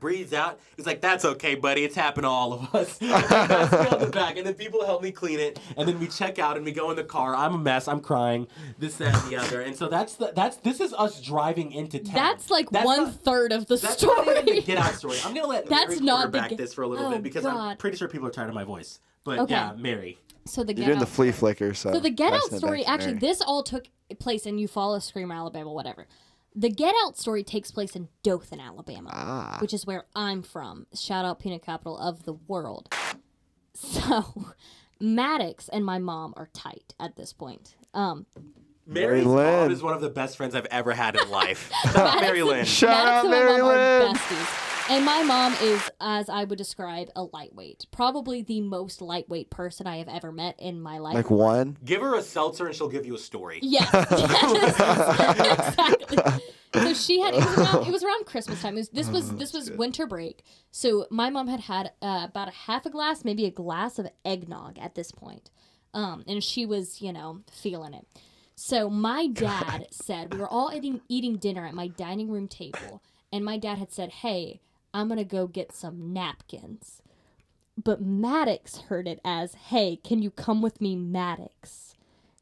breathes 0.00 0.32
out. 0.32 0.58
He's 0.76 0.86
like, 0.86 1.00
"That's 1.00 1.24
okay, 1.24 1.54
buddy. 1.54 1.84
It's 1.84 1.94
happened 1.94 2.24
to 2.24 2.28
all 2.28 2.52
of 2.52 2.74
us." 2.74 2.98
And 3.00 3.10
he 3.10 3.14
on 3.94 4.00
the 4.00 4.10
back, 4.12 4.36
and 4.36 4.46
then 4.46 4.54
people 4.54 4.84
help 4.84 5.02
me 5.02 5.10
clean 5.12 5.40
it, 5.40 5.58
and 5.76 5.88
then 5.88 5.98
we 5.98 6.06
check 6.08 6.38
out 6.38 6.56
and 6.56 6.64
we 6.64 6.72
go 6.72 6.90
in 6.90 6.96
the 6.96 7.04
car. 7.04 7.34
I'm 7.34 7.54
a 7.54 7.58
mess. 7.58 7.88
I'm 7.88 8.00
crying. 8.00 8.46
This, 8.78 8.96
that, 8.96 9.14
and 9.22 9.30
the 9.32 9.36
other. 9.36 9.60
And 9.62 9.76
so 9.76 9.88
that's 9.88 10.14
the, 10.16 10.32
that's 10.34 10.56
this 10.58 10.80
is 10.80 10.92
us 10.94 11.20
driving 11.20 11.72
into 11.72 11.98
town. 11.98 12.14
That's 12.14 12.50
like 12.50 12.70
That's 12.70 12.84
one 12.84 13.04
not- 13.04 13.14
third 13.14 13.52
of 13.52 13.66
the 13.66 13.76
That's 13.76 14.02
not 14.02 14.22
even 14.26 14.34
the 14.34 14.42
story. 14.42 14.60
get 14.62 14.78
out 14.78 14.94
story. 14.94 15.16
I'm 15.24 15.34
gonna 15.34 15.46
let 15.46 15.66
That's 15.68 15.94
Mary 16.00 16.00
not 16.04 16.32
the 16.32 16.40
get- 16.40 16.58
this 16.58 16.74
for 16.74 16.82
a 16.82 16.86
little 16.88 17.06
Oh, 17.06 17.10
bit 17.10 17.22
because 17.22 17.44
I'm 17.44 17.76
pretty 17.76 17.96
sure 17.96 18.08
people 18.08 18.26
are 18.28 18.32
tired 18.32 18.48
of 18.48 18.54
my 18.54 18.64
voice. 18.64 19.00
But 19.24 19.40
Okay. 19.40 19.54
yeah, 19.54 19.72
Mary. 19.76 20.18
So 20.44 20.62
the 20.62 20.72
You're 20.72 20.76
get 20.76 20.86
doing 20.86 20.98
the 21.00 21.06
out 21.06 21.08
flea 21.08 21.32
flicker, 21.32 21.74
so. 21.74 21.92
So 21.92 21.98
the 21.98 22.10
Get 22.10 22.32
Out 22.32 22.42
story 22.52 22.84
actually 22.84 23.14
Mary. 23.14 23.18
this 23.18 23.40
all 23.42 23.64
took 23.64 23.88
place 24.20 24.46
in 24.46 24.58
Eufaula, 24.58 25.02
Screamer, 25.02 25.34
Alabama, 25.34 25.72
whatever. 25.72 26.06
The 26.58 26.70
Get 26.70 26.94
Out 27.04 27.18
story 27.18 27.44
takes 27.44 27.70
place 27.70 27.94
in 27.94 28.08
Dothan, 28.22 28.60
Alabama, 28.60 29.10
Ah. 29.12 29.58
which 29.60 29.74
is 29.74 29.84
where 29.86 30.06
I'm 30.16 30.42
from. 30.42 30.86
Shout 30.94 31.24
out 31.26 31.38
peanut 31.38 31.62
capital 31.62 31.98
of 31.98 32.24
the 32.24 32.32
world. 32.34 32.92
So 33.74 34.46
Maddox 34.98 35.68
and 35.68 35.84
my 35.84 35.98
mom 35.98 36.32
are 36.38 36.48
tight 36.54 36.94
at 36.98 37.14
this 37.16 37.34
point. 37.34 37.76
Um, 37.92 38.24
Mary's 38.86 39.22
Mary 39.22 39.24
mom 39.26 39.34
Lynn. 39.64 39.72
is 39.72 39.82
one 39.82 39.92
of 39.92 40.00
the 40.00 40.08
best 40.08 40.38
friends 40.38 40.54
I've 40.54 40.64
ever 40.70 40.94
had 40.94 41.14
in 41.14 41.28
life. 41.28 41.70
Shout 41.82 41.96
out 42.16 42.20
Mary 42.22 42.42
Lynn. 42.42 42.64
Shout 42.64 42.88
Maddox 42.88 43.06
out 43.10 43.24
and 43.24 43.30
my 43.30 43.36
Mary 43.38 43.60
mom 43.60 43.70
are 43.70 44.04
Lynn. 44.06 44.16
Besties. 44.86 44.96
And 44.96 45.04
my 45.04 45.22
mom 45.22 45.52
is, 45.54 45.90
as 46.00 46.28
I 46.28 46.44
would 46.44 46.58
describe, 46.58 47.10
a 47.16 47.22
lightweight. 47.24 47.86
Probably 47.90 48.42
the 48.42 48.60
most 48.60 49.00
lightweight 49.00 49.50
person 49.50 49.86
I 49.86 49.98
have 49.98 50.08
ever 50.08 50.32
met 50.32 50.58
in 50.58 50.80
my 50.80 50.98
life. 50.98 51.14
Like 51.14 51.30
one. 51.30 51.76
Give 51.84 52.00
her 52.00 52.16
a 52.16 52.22
seltzer 52.22 52.66
and 52.66 52.74
she'll 52.74 52.88
give 52.88 53.06
you 53.06 53.14
a 53.14 53.18
story. 53.18 53.60
Yes, 53.62 53.90
yes, 54.10 55.74
exactly. 56.10 56.42
So 56.74 56.94
she 56.94 57.20
had 57.20 57.34
it 57.34 57.44
was 57.44 57.58
around, 57.58 57.86
it 57.86 57.92
was 57.92 58.04
around 58.04 58.26
Christmas 58.26 58.60
time. 58.60 58.74
It 58.74 58.78
was, 58.78 58.88
this 58.90 59.08
was 59.08 59.34
this 59.36 59.52
was 59.52 59.70
winter 59.70 60.06
break. 60.06 60.44
So 60.70 61.06
my 61.10 61.30
mom 61.30 61.48
had 61.48 61.60
had 61.60 61.92
uh, 62.02 62.26
about 62.28 62.48
a 62.48 62.52
half 62.52 62.84
a 62.86 62.90
glass, 62.90 63.24
maybe 63.24 63.46
a 63.46 63.50
glass 63.50 63.98
of 63.98 64.08
eggnog 64.24 64.78
at 64.78 64.94
this 64.94 65.10
point, 65.10 65.50
um, 65.94 66.24
and 66.26 66.42
she 66.42 66.66
was 66.66 67.00
you 67.00 67.12
know 67.12 67.40
feeling 67.50 67.94
it. 67.94 68.06
So 68.56 68.90
my 68.90 69.26
dad 69.32 69.86
said 69.90 70.34
we 70.34 70.40
were 70.40 70.48
all 70.48 70.70
eating 70.74 71.00
eating 71.08 71.36
dinner 71.36 71.66
at 71.66 71.74
my 71.74 71.88
dining 71.88 72.30
room 72.30 72.48
table, 72.48 73.02
and 73.32 73.44
my 73.44 73.56
dad 73.56 73.78
had 73.78 73.92
said, 73.92 74.10
"Hey, 74.10 74.60
I'm 74.94 75.08
gonna 75.08 75.24
go 75.24 75.46
get 75.46 75.72
some 75.72 76.12
napkins." 76.12 77.02
But 77.82 78.00
Maddox 78.00 78.78
heard 78.78 79.06
it 79.06 79.20
as, 79.24 79.54
"Hey, 79.54 79.96
can 79.96 80.22
you 80.22 80.30
come 80.30 80.62
with 80.62 80.80
me, 80.80 80.96
Maddox?" 80.96 81.86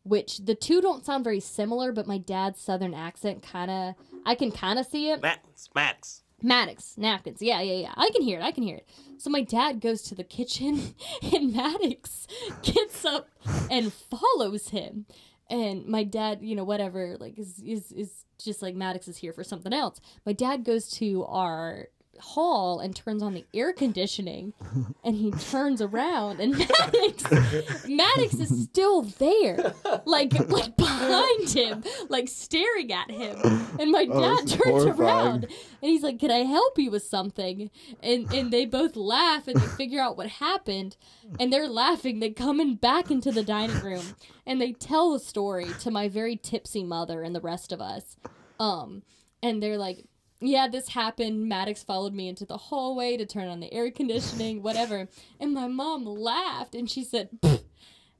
which 0.04 0.38
the 0.44 0.54
two 0.54 0.80
don't 0.80 1.04
sound 1.04 1.24
very 1.24 1.40
similar, 1.40 1.90
but 1.90 2.06
my 2.06 2.18
dad's 2.18 2.60
southern 2.60 2.94
accent 2.94 3.42
kind 3.42 3.70
of, 3.70 3.94
I 4.24 4.34
can 4.34 4.52
kind 4.52 4.78
of 4.78 4.86
see 4.86 5.10
it. 5.10 5.20
Maddox, 5.20 5.70
Maddox. 5.74 6.22
Maddox, 6.42 6.98
napkins. 6.98 7.40
Yeah, 7.40 7.62
yeah, 7.62 7.76
yeah. 7.76 7.94
I 7.96 8.10
can 8.10 8.22
hear 8.22 8.38
it. 8.38 8.42
I 8.42 8.52
can 8.52 8.64
hear 8.64 8.76
it. 8.76 8.88
So 9.16 9.30
my 9.30 9.42
dad 9.42 9.80
goes 9.80 10.02
to 10.02 10.14
the 10.14 10.24
kitchen 10.24 10.94
and 11.22 11.54
Maddox 11.54 12.26
gets 12.62 13.04
up 13.04 13.30
and 13.70 13.92
follows 13.92 14.68
him. 14.68 15.06
And 15.48 15.86
my 15.86 16.04
dad, 16.04 16.40
you 16.42 16.54
know, 16.54 16.64
whatever, 16.64 17.16
like 17.18 17.38
is 17.38 17.60
is 17.60 17.92
is 17.92 18.24
just 18.38 18.60
like 18.60 18.74
Maddox 18.74 19.08
is 19.08 19.16
here 19.16 19.32
for 19.32 19.44
something 19.44 19.72
else. 19.72 20.00
My 20.26 20.32
dad 20.32 20.64
goes 20.64 20.88
to 20.98 21.24
our 21.26 21.88
hall 22.20 22.80
and 22.80 22.94
turns 22.94 23.22
on 23.22 23.34
the 23.34 23.44
air 23.54 23.72
conditioning 23.72 24.52
and 25.04 25.16
he 25.16 25.30
turns 25.32 25.80
around 25.82 26.40
and 26.40 26.56
Maddox 26.58 27.86
Maddox 27.88 28.34
is 28.34 28.64
still 28.64 29.02
there. 29.02 29.74
Like 30.04 30.32
like 30.48 30.76
behind 30.76 31.50
him, 31.50 31.84
like 32.08 32.28
staring 32.28 32.92
at 32.92 33.10
him. 33.10 33.36
And 33.78 33.90
my 33.90 34.06
Oh, 34.10 34.20
dad 34.20 34.44
is 34.44 34.52
turns 34.52 34.84
around 34.84 35.44
and 35.44 35.52
he's 35.80 36.02
like, 36.02 36.18
"Can 36.20 36.30
I 36.30 36.44
help 36.44 36.78
you 36.78 36.90
with 36.90 37.02
something?" 37.04 37.70
And 38.02 38.32
and 38.32 38.50
they 38.52 38.66
both 38.66 38.96
laugh 38.96 39.48
and 39.48 39.60
they 39.60 39.66
figure 39.66 40.00
out 40.00 40.16
what 40.16 40.28
happened, 40.28 40.96
and 41.40 41.52
they're 41.52 41.68
laughing. 41.68 42.20
They 42.20 42.30
come 42.30 42.60
in 42.60 42.76
back 42.76 43.10
into 43.10 43.30
the 43.32 43.42
dining 43.42 43.80
room 43.80 44.04
and 44.46 44.60
they 44.60 44.72
tell 44.72 45.12
the 45.12 45.18
story 45.20 45.66
to 45.80 45.90
my 45.90 46.08
very 46.08 46.36
tipsy 46.36 46.84
mother 46.84 47.22
and 47.22 47.34
the 47.34 47.40
rest 47.40 47.72
of 47.72 47.80
us. 47.80 48.16
Um, 48.60 49.02
and 49.42 49.62
they're 49.62 49.78
like, 49.78 50.04
"Yeah, 50.44 50.68
this 50.68 50.88
happened. 50.88 51.48
Maddox 51.48 51.82
followed 51.82 52.14
me 52.14 52.28
into 52.28 52.44
the 52.44 52.56
hallway 52.56 53.16
to 53.16 53.26
turn 53.26 53.48
on 53.48 53.60
the 53.60 53.72
air 53.72 53.90
conditioning, 53.90 54.62
whatever." 54.62 55.08
And 55.40 55.52
my 55.52 55.66
mom 55.68 56.04
laughed 56.04 56.74
and 56.74 56.90
she 56.90 57.04
said, 57.04 57.30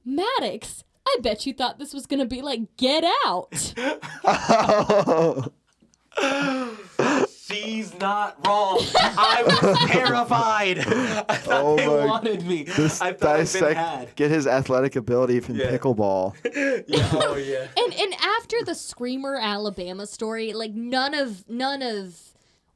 "Maddox." 0.03 0.83
I 1.07 1.17
bet 1.21 1.45
you 1.45 1.53
thought 1.53 1.77
this 1.77 1.93
was 1.93 2.07
gonna 2.07 2.25
be 2.25 2.41
like 2.41 2.75
Get 2.77 3.03
Out. 3.25 3.73
Oh. 6.17 7.24
She's 7.47 7.97
not 7.99 8.45
wrong. 8.47 8.79
I 8.95 9.43
was 9.45 9.77
terrified. 9.89 10.79
I 10.79 11.35
thought 11.35 11.63
Oh 11.63 11.75
they 11.75 11.85
my- 11.87 12.05
wanted 12.05 12.45
me. 12.45 12.63
This 12.63 13.01
I 13.01 13.13
thought 13.13 13.29
I'd 13.29 13.37
been 13.37 13.39
dissect, 13.41 13.77
had. 13.77 14.15
get 14.15 14.31
his 14.31 14.47
athletic 14.47 14.95
ability 14.95 15.39
from 15.41 15.55
Yeah. 15.55 15.71
pickleball. 15.71 16.33
Yeah, 16.87 17.09
oh 17.13 17.35
yeah. 17.35 17.67
and 17.77 17.93
and 17.93 18.13
after 18.39 18.57
the 18.65 18.73
Screamer 18.75 19.37
Alabama 19.39 20.05
story, 20.07 20.53
like 20.53 20.73
none 20.73 21.13
of 21.13 21.47
none 21.49 21.81
of 21.81 22.19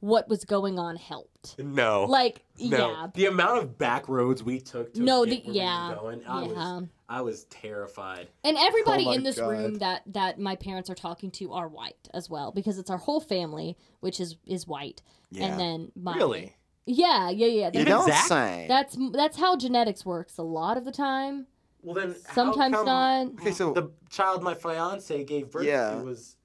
what 0.00 0.28
was 0.28 0.44
going 0.44 0.78
on 0.78 0.96
helped. 0.96 1.29
No. 1.58 2.04
Like 2.04 2.44
no. 2.58 2.90
yeah. 2.90 3.06
The 3.14 3.26
amount 3.26 3.58
of 3.62 3.78
back 3.78 4.08
roads 4.08 4.42
we 4.42 4.60
took 4.60 4.92
to 4.94 5.02
No, 5.02 5.24
get 5.24 5.30
the- 5.44 5.48
where 5.48 5.52
we 5.54 5.58
yeah, 5.60 5.94
going, 5.98 6.22
I 6.26 6.42
yeah. 6.42 6.48
was 6.76 6.88
I 7.08 7.20
was 7.22 7.44
terrified. 7.44 8.28
And 8.44 8.56
everybody 8.56 9.06
Oh 9.06 9.12
in 9.12 9.22
this 9.22 9.38
God. 9.38 9.48
room 9.48 9.74
that 9.78 10.02
that 10.06 10.38
my 10.38 10.56
parents 10.56 10.90
are 10.90 10.94
talking 10.94 11.30
to 11.32 11.52
are 11.52 11.68
white 11.68 12.08
as 12.14 12.28
well 12.30 12.52
because 12.52 12.78
it's 12.78 12.90
our 12.90 12.98
whole 12.98 13.20
family 13.20 13.76
which 14.00 14.20
is 14.20 14.36
is 14.46 14.66
white. 14.66 15.02
Yeah. 15.30 15.46
And 15.46 15.60
then 15.60 15.92
my 15.96 16.16
Really? 16.16 16.56
Yeah, 16.86 17.30
yeah, 17.30 17.46
yeah. 17.46 17.66
You 17.66 17.70
That's, 17.72 17.76
Even 17.76 17.86
don't 17.92 18.06
Zach? 18.08 18.24
say. 18.26 18.66
that's 18.68 18.96
that's 19.12 19.38
how 19.38 19.56
genetics 19.56 20.04
works 20.04 20.38
a 20.38 20.42
lot 20.42 20.76
of 20.76 20.84
the 20.84 20.92
time. 20.92 21.46
Well 21.82 21.94
then 21.94 22.14
how 22.26 22.34
Sometimes 22.34 22.74
come 22.76 22.86
not. 22.86 23.26
okay, 23.40 23.52
so 23.52 23.72
The 23.72 23.90
child 24.10 24.42
my 24.42 24.54
fiance 24.54 25.24
gave 25.24 25.50
birth 25.50 25.64
Yeah. 25.64 25.92
to 25.94 26.04
was 26.04 26.36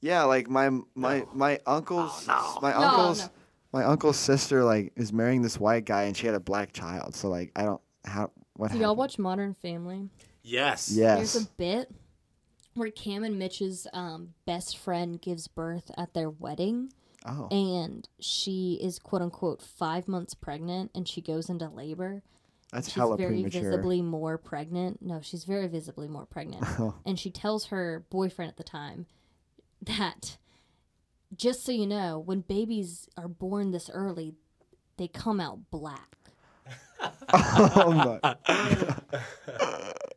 yeah, 0.00 0.22
like 0.24 0.48
my 0.48 0.70
my 0.94 1.18
No. 1.20 1.28
my 1.34 1.60
uncle's 1.66 2.26
Oh, 2.28 2.54
no. 2.54 2.60
my 2.62 2.72
No, 2.72 2.78
uncle's 2.88 3.20
no. 3.24 3.28
My 3.72 3.84
uncle's 3.84 4.18
sister 4.18 4.64
like 4.64 4.92
is 4.96 5.12
marrying 5.12 5.42
this 5.42 5.58
white 5.58 5.84
guy 5.84 6.04
and 6.04 6.16
she 6.16 6.26
had 6.26 6.34
a 6.34 6.40
black 6.40 6.72
child. 6.72 7.14
So 7.14 7.28
like 7.28 7.52
I 7.56 7.62
don't 7.64 7.80
how 8.04 8.30
what 8.54 8.72
Do 8.72 8.78
y'all 8.78 8.96
watch 8.96 9.18
Modern 9.18 9.54
Family? 9.54 10.08
Yes. 10.42 10.90
Yes. 10.92 11.32
There's 11.34 11.46
a 11.46 11.48
bit 11.56 11.90
where 12.74 12.90
Cam 12.90 13.24
and 13.24 13.38
Mitch's 13.38 13.86
um, 13.92 14.34
best 14.46 14.78
friend 14.78 15.20
gives 15.20 15.48
birth 15.48 15.90
at 15.96 16.14
their 16.14 16.30
wedding, 16.30 16.92
Oh, 17.26 17.48
and 17.50 18.08
she 18.20 18.78
is 18.82 18.98
quote 18.98 19.20
unquote 19.22 19.60
five 19.60 20.08
months 20.08 20.34
pregnant, 20.34 20.90
and 20.94 21.06
she 21.06 21.20
goes 21.20 21.50
into 21.50 21.68
labor. 21.68 22.22
that's 22.72 22.86
how 22.88 22.90
She's 22.92 22.96
hella 22.96 23.16
very 23.18 23.34
premature. 23.42 23.62
visibly 23.62 24.00
more 24.02 24.38
pregnant. 24.38 25.02
No, 25.02 25.20
she's 25.20 25.44
very 25.44 25.66
visibly 25.68 26.08
more 26.08 26.24
pregnant. 26.26 26.64
Oh. 26.78 26.94
and 27.04 27.18
she 27.18 27.30
tells 27.30 27.66
her 27.66 28.06
boyfriend 28.08 28.50
at 28.50 28.56
the 28.56 28.64
time 28.64 29.06
that 29.82 30.38
just 31.34 31.64
so 31.64 31.72
you 31.72 31.86
know, 31.86 32.18
when 32.18 32.40
babies 32.40 33.08
are 33.16 33.28
born 33.28 33.70
this 33.70 33.88
early, 33.92 34.34
they 34.96 35.08
come 35.08 35.40
out 35.40 35.70
black. 35.70 36.16
oh 37.32 38.20
my. 38.22 38.36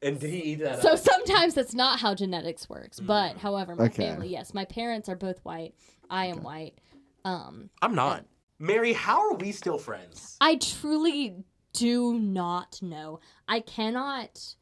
And 0.02 0.20
did 0.20 0.30
he 0.32 0.40
eat 0.52 0.56
that 0.56 0.82
So 0.82 0.94
up? 0.94 1.00
sometimes 1.00 1.54
that's 1.54 1.74
not 1.74 2.00
how 2.00 2.14
genetics 2.14 2.68
works. 2.68 3.00
But 3.00 3.38
however, 3.38 3.76
my 3.76 3.86
Okay. 3.86 4.08
family, 4.10 4.28
yes, 4.30 4.54
my 4.54 4.66
parents 4.66 5.08
are 5.08 5.16
both 5.16 5.40
white. 5.44 5.76
I 6.10 6.26
am 6.26 6.44
white. 6.44 6.78
Um, 7.24 7.70
I'm 7.82 7.96
not. 7.96 8.26
Mary, 8.60 8.92
how 8.94 9.30
are 9.30 9.36
we 9.36 9.52
still 9.54 9.78
friends? 9.78 10.36
I 10.42 10.56
truly 10.56 11.44
do 11.74 12.20
not 12.20 12.82
know. 12.82 13.20
I 13.48 13.62
cannot 13.62 14.56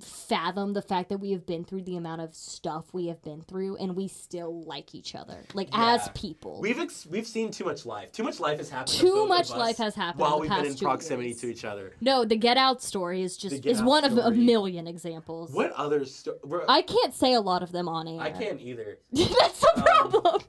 fathom 0.00 0.72
the 0.72 0.82
fact 0.82 1.08
that 1.08 1.18
we 1.18 1.32
have 1.32 1.46
been 1.46 1.64
through 1.64 1.82
the 1.82 1.96
amount 1.96 2.20
of 2.20 2.34
stuff 2.34 2.92
we 2.92 3.06
have 3.06 3.22
been 3.22 3.42
through 3.42 3.76
and 3.76 3.94
we 3.96 4.08
still 4.08 4.62
like 4.64 4.94
each 4.94 5.14
other 5.14 5.44
like 5.54 5.68
as 5.72 6.08
people 6.14 6.60
We've 6.60 6.78
ex- 6.78 7.06
weve 7.06 7.26
seen 7.26 7.50
too 7.50 7.64
much 7.64 7.86
life. 7.86 8.12
Too 8.12 8.22
much 8.22 8.40
life 8.40 8.58
has 8.58 8.70
happened. 8.70 8.98
Too 8.98 9.26
much 9.26 9.50
life 9.50 9.76
has 9.78 9.94
happened 9.94 10.20
while 10.20 10.40
we've 10.40 10.50
been 10.50 10.66
in 10.66 10.76
proximity 10.76 11.28
years. 11.28 11.40
to 11.40 11.46
each 11.50 11.64
other. 11.64 11.94
no 12.00 12.24
the 12.24 12.36
get 12.36 12.56
out 12.56 12.82
story 12.82 13.22
is 13.22 13.36
just 13.36 13.64
is 13.64 13.82
one 13.82 14.04
of 14.04 14.16
a 14.18 14.30
million 14.30 14.86
examples 14.86 15.50
What 15.52 15.72
other 15.72 16.04
sto- 16.04 16.38
i 16.68 16.82
can't 16.82 17.14
say 17.14 17.34
a 17.34 17.40
lot 17.40 17.62
of 17.62 17.72
them 17.72 17.88
on 17.88 18.08
air 18.08 18.20
I 18.20 18.30
can't 18.30 18.60
either. 18.60 18.98
that's 19.12 19.60
the 19.60 19.72
um, 19.76 20.10
problem 20.10 20.42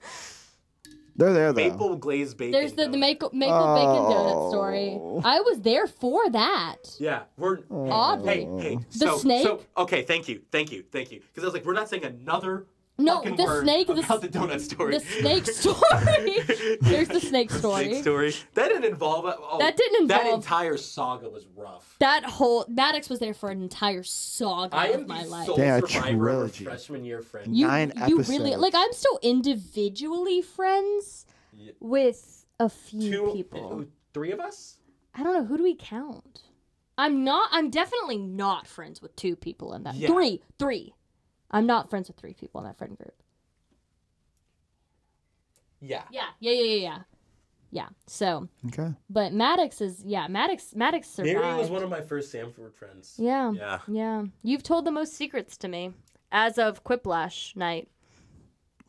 They're 1.16 1.34
there 1.34 1.53
though. 1.53 1.70
Maple 1.70 1.95
glazed 1.97 2.38
bacon. 2.38 2.51
there's 2.53 2.74
the, 2.74 2.88
the 2.88 2.97
donut. 2.97 2.99
maple, 2.99 3.30
maple 3.34 3.76
bacon 3.76 4.03
donut 4.12 4.49
story 4.49 4.97
Oh. 4.99 5.22
i 5.24 5.39
was 5.41 5.62
there 5.62 5.88
for 5.88 6.30
that 6.32 6.78
Yeah, 6.99 7.24
we're 7.38 7.59
Oddly. 7.70 8.45
Hey, 8.45 8.70
hey, 8.70 8.76
The 8.91 9.07
so, 9.07 9.18
snake? 9.18 9.43
So, 9.43 9.62
okay, 9.78 10.03
thank 10.03 10.28
you, 10.28 10.41
thank 10.51 10.72
you, 10.72 10.84
thank 10.91 11.12
you. 11.12 11.20
Because 11.22 11.43
I 11.43 11.47
was 11.47 11.53
like, 11.53 11.66
we're 11.66 11.74
not 11.74 11.89
saying 11.89 12.05
another 12.05 12.66
No, 13.04 13.18
fucking 13.18 13.36
the 13.36 13.43
word 13.43 13.64
snake- 13.64 13.88
the 13.88 13.93
about 13.93 14.12
s- 14.12 14.20
the 14.22 14.28
donut 14.30 14.60
story. 14.62 14.97
the 14.97 14.99
snake 14.99 15.45
story 15.62 16.78
there's 16.82 17.08
the 17.08 17.20
snake 17.20 17.52
story 17.52 17.86
Snake 17.86 18.02
story. 18.02 18.34
That 18.54 18.70
didn't 18.70 18.86
involve. 18.86 19.26
Oh, 19.26 19.58
That 19.60 19.78
didn't 19.78 20.02
involve. 20.04 20.24
That 20.24 20.34
entire 20.34 20.78
saga 20.78 21.30
was 21.30 21.45
rough. 21.56 21.95
that 21.99 22.24
whole 22.26 22.66
Maddox 22.68 23.10
was 23.10 23.20
there 23.20 23.34
for 23.34 23.49
an 23.49 23.62
entire 23.62 24.04
saga 24.04 24.76
I 24.76 24.88
am 24.88 25.02
of 25.02 25.08
my 25.08 25.24
the 25.24 25.30
life. 25.30 25.45
sole 25.47 25.58
Damn, 25.58 25.82
trilogy. 25.82 26.64
freshman 26.66 27.04
year 27.06 27.22
friend. 27.22 27.56
you, 27.56 27.68
Nine 27.68 27.93
you 28.08 28.20
really 28.24 28.56
like 28.56 28.74
I'm 28.76 28.93
still 28.93 29.20
individually 29.22 30.41
friends 30.41 31.26
Yeah. 31.54 31.72
with 31.80 32.45
a 32.60 32.70
few 32.70 33.12
Two 33.12 33.32
people. 33.34 33.80
Uh, 33.82 33.86
three 34.14 34.32
of 34.32 34.39
us. 34.39 34.78
I 35.16 35.24
don't 35.24 35.34
know 35.34 35.43
who 35.45 35.58
do 35.58 35.64
we 35.64 35.76
count. 35.76 36.41
I'm 36.97 37.24
not. 37.24 37.49
I'm 37.52 37.70
definitely 37.70 38.18
not 38.18 38.68
friends 38.68 39.02
with 39.02 39.16
two 39.16 39.36
people 39.36 39.74
in 39.74 39.84
that. 39.84 39.95
Yeah. 39.95 40.08
Three, 40.10 40.41
three. 40.60 40.93
I'm 41.52 41.66
not 41.66 41.89
friends 41.89 42.08
with 42.08 42.18
three 42.18 42.34
people 42.34 42.62
in 42.62 42.68
that 42.68 42.78
friend 42.78 42.97
group. 42.97 43.14
Yeah. 45.82 46.04
Yeah, 46.12 46.24
yeah, 46.39 46.52
yeah, 46.52 46.64
yeah, 46.64 46.76
yeah. 46.82 46.97
Yeah. 47.74 47.88
So, 48.06 48.49
Okay. 48.68 48.93
but 49.10 49.32
Maddox 49.34 49.80
is 49.80 50.04
yeah. 50.06 50.28
Maddox 50.28 50.76
Maddox 50.76 51.08
survived. 51.10 51.39
Mary 51.39 51.58
was 51.58 51.70
one 51.70 51.82
of 51.84 51.89
my 51.89 52.02
first 52.02 52.34
Samford 52.34 52.74
friends. 52.74 53.16
yeah, 53.18 53.52
Yeah. 53.54 53.80
yeah. 53.88 54.24
You've 54.43 54.64
told 54.64 54.86
the 54.86 54.91
most 54.91 55.14
secrets 55.14 55.56
to 55.58 55.68
me 55.70 55.93
as 56.34 56.58
of 56.58 56.84
Quiplash 56.84 57.56
night. 57.56 57.88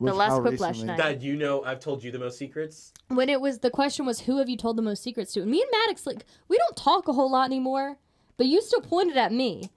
The 0.01 0.11
last 0.13 0.31
how 0.31 0.39
Quiplash 0.41 0.51
recently? 0.71 0.85
night. 0.87 0.97
That 0.97 1.21
you 1.21 1.37
know, 1.37 1.63
I've 1.63 1.79
told 1.79 2.03
you 2.03 2.11
the 2.11 2.19
most 2.19 2.37
secrets. 2.37 2.91
when 3.07 3.29
it 3.29 3.39
was 3.39 3.59
the 3.59 3.69
question 3.69 4.05
was 4.05 4.21
who 4.21 4.37
have 4.37 4.49
you 4.49 4.57
told 4.57 4.75
the 4.77 4.81
most 4.81 5.01
secrets 5.01 5.31
to 5.33 5.41
and 5.41 5.49
me 5.51 5.61
and 5.61 5.69
maddox 5.71 6.05
like 6.05 6.25
we 6.49 6.57
don't 6.57 6.75
talk 6.75 7.07
a 7.07 7.13
whole 7.13 7.31
lot 7.31 7.45
anymore 7.45 7.97
but 8.37 8.47
you 8.47 8.61
still 8.61 8.81
pointed 8.81 9.15
at 9.17 9.31
me 9.31 9.69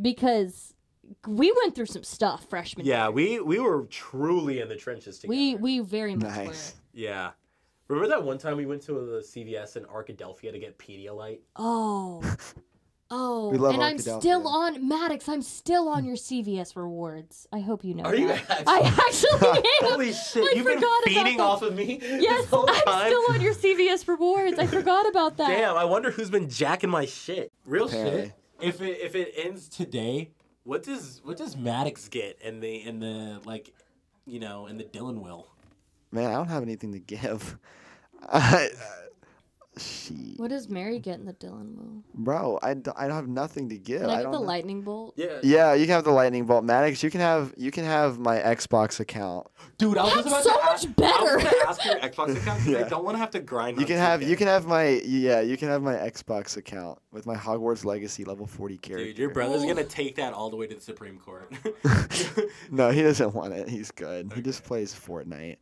because 0.00 0.73
we 1.26 1.52
went 1.62 1.74
through 1.74 1.86
some 1.86 2.04
stuff 2.04 2.46
freshman 2.48 2.86
Yeah, 2.86 3.04
year. 3.04 3.10
we 3.12 3.40
we 3.40 3.58
were 3.58 3.86
truly 3.90 4.60
in 4.60 4.68
the 4.68 4.76
trenches 4.76 5.18
together. 5.18 5.36
we 5.36 5.54
we 5.56 5.80
very 5.80 6.14
much 6.16 6.28
Nice. 6.36 6.74
Yeah. 6.92 7.30
Remember 7.88 8.08
that 8.08 8.24
one 8.24 8.38
time 8.38 8.56
we 8.56 8.64
went 8.66 8.80
to 8.82 8.92
the 8.92 9.20
CVS 9.20 9.76
in 9.76 9.84
Arkadelphia 9.84 10.52
to 10.52 10.58
get 10.58 10.78
Pedialyte? 10.78 11.40
oh 11.56 12.22
oh 13.10 13.50
We 13.50 13.58
love 13.58 13.74
and 13.74 13.82
i'm 13.84 13.96
Arkadelphia. 13.98 14.20
still 14.20 14.48
on 14.48 14.88
maddox 14.88 15.28
i'm 15.28 15.42
still 15.42 15.88
on 15.88 16.06
your 16.06 16.16
cvs 16.16 16.74
rewards 16.74 17.46
i 17.52 17.60
hope 17.60 17.84
you 17.84 17.94
know 17.94 18.04
Are 18.04 18.14
you 18.14 18.28
that. 18.28 18.40
actually? 18.50 18.64
i 18.66 18.78
actually 19.06 19.58
am 19.82 19.90
Holy 19.92 20.12
shit! 20.14 20.42
I 20.42 20.56
You've 20.56 20.64
been 20.64 20.74
forgot 20.76 21.02
about 21.02 21.04
feeding 21.04 21.36
that. 21.36 21.42
off 21.42 21.60
of 21.62 21.74
me 21.76 21.98
yes 22.02 22.40
this 22.40 22.50
whole 22.50 22.64
i'm 22.68 22.82
time. 22.84 23.06
still 23.10 23.22
on 23.34 23.40
your 23.42 23.52
cvs 23.54 24.08
rewards 24.08 24.58
i 24.58 24.66
forgot 24.66 25.06
about 25.06 25.36
that 25.36 25.48
Damn, 25.48 25.76
I 25.76 25.84
wonder 25.84 26.10
who's 26.12 26.30
been 26.30 26.48
jacking 26.48 26.88
my 26.90 27.04
shit. 27.04 27.52
Real 27.66 27.86
Apparently. 27.86 28.22
shit. 28.22 28.32
If 28.62 28.80
it 28.80 28.98
if 29.02 29.14
it 29.14 29.34
ends 29.36 29.68
today, 29.68 30.30
what 30.64 30.82
does 30.82 31.20
what 31.24 31.36
does 31.36 31.56
Maddox 31.56 32.08
get 32.08 32.40
in 32.42 32.60
the 32.60 32.82
in 32.82 32.98
the 33.00 33.40
like, 33.44 33.72
you 34.26 34.40
know, 34.40 34.66
in 34.66 34.78
the 34.78 34.84
Dylan 34.84 35.22
will? 35.22 35.46
Man, 36.10 36.30
I 36.30 36.34
don't 36.34 36.48
have 36.48 36.62
anything 36.62 36.92
to 36.92 36.98
give. 36.98 37.58
I, 38.28 38.70
she, 39.76 40.34
what 40.36 40.50
does 40.50 40.68
mary 40.68 40.98
get 40.98 41.18
in 41.18 41.24
the 41.26 41.32
dylan 41.34 41.74
will 41.76 42.02
bro, 42.14 42.58
I, 42.62 42.74
d- 42.74 42.90
I 42.96 43.06
don't 43.08 43.16
have 43.16 43.28
nothing 43.28 43.68
to 43.70 43.76
give. 43.78 44.02
can 44.02 44.10
i 44.10 44.14
I 44.14 44.16
get 44.18 44.22
don't 44.24 44.32
the 44.32 44.38
know- 44.38 44.44
lightning 44.44 44.82
bolt 44.82 45.14
Yeah, 45.16 45.40
Yeah, 45.42 45.74
you 45.74 45.84
can 45.86 45.94
have 45.94 46.04
the 46.04 46.12
lightning 46.12 46.46
bolt, 46.46 46.64
Maddox. 46.64 47.02
You 47.02 47.10
can 47.10 47.20
have 47.20 47.52
you 47.56 47.70
can 47.70 47.84
have 47.84 48.18
my 48.18 48.38
Xbox 48.38 49.00
account. 49.00 49.46
dude, 49.78 49.98
I 49.98 50.04
was 50.04 50.14
That's 50.14 50.28
just 50.30 50.46
about 50.46 50.78
so 50.78 50.80
to 50.82 50.88
much 50.88 50.96
better. 50.96 51.30
I 51.30 51.34
was 51.34 51.44
gonna 51.44 51.66
ask 51.68 51.84
your 51.84 51.94
Xbox 52.28 52.36
account 52.40 52.64
'cause 52.64 52.74
I 52.76 52.88
don't 52.88 53.04
want 53.04 53.14
to 53.16 53.18
have 53.18 53.30
to 53.30 53.40
grind. 53.40 53.76
You 53.78 53.82
on 53.82 53.86
can 53.88 53.96
have 53.98 54.20
2K. 54.20 54.28
you 54.28 54.36
can 54.36 54.46
have 54.46 54.66
my 54.66 54.88
yeah 55.04 55.40
you 55.40 55.56
can 55.56 55.68
have 55.68 55.82
my 55.82 55.94
Xbox 55.94 56.56
account 56.56 56.98
with 57.12 57.26
my 57.26 57.34
Hogwarts 57.36 57.84
Legacy 57.84 58.24
level 58.24 58.46
forty 58.46 58.78
character. 58.78 59.06
Dude, 59.06 59.18
your 59.18 59.30
brother's 59.30 59.64
Ooh. 59.64 59.68
gonna 59.68 59.84
take 59.84 60.16
that 60.16 60.32
all 60.32 60.50
the 60.50 60.56
way 60.56 60.66
to 60.68 60.74
the 60.74 60.80
Supreme 60.80 61.18
Court. 61.18 61.52
No, 62.70 62.90
he 62.90 63.02
doesn't 63.02 63.34
want 63.34 63.52
it. 63.54 63.68
He's 63.68 63.90
good. 63.90 64.32
He 64.34 64.42
just 64.42 64.64
plays 64.64 64.92
Fortnite. 64.94 65.56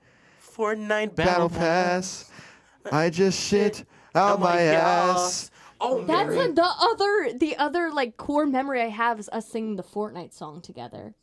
Fortnite 0.57 1.15
Battle 1.15 1.49
Pass. 1.49 2.31
I 2.91 3.11
just 3.11 3.41
shit 3.41 3.85
out 4.15 4.41
my 4.41 4.61
ass. 4.63 5.51
Oh, 5.81 6.05
That's 6.05 6.31
a, 6.35 6.53
the 6.53 6.65
other 6.65 7.33
the 7.37 7.57
other 7.57 7.91
like 7.91 8.17
core 8.17 8.47
memory 8.47 8.81
I 8.83 8.89
have 8.89 9.19
is 9.19 9.29
us 9.33 9.49
singing 9.49 9.77
the 9.77 9.83
Fortnite 9.83 10.33
song 10.33 10.61
together. 10.61 11.15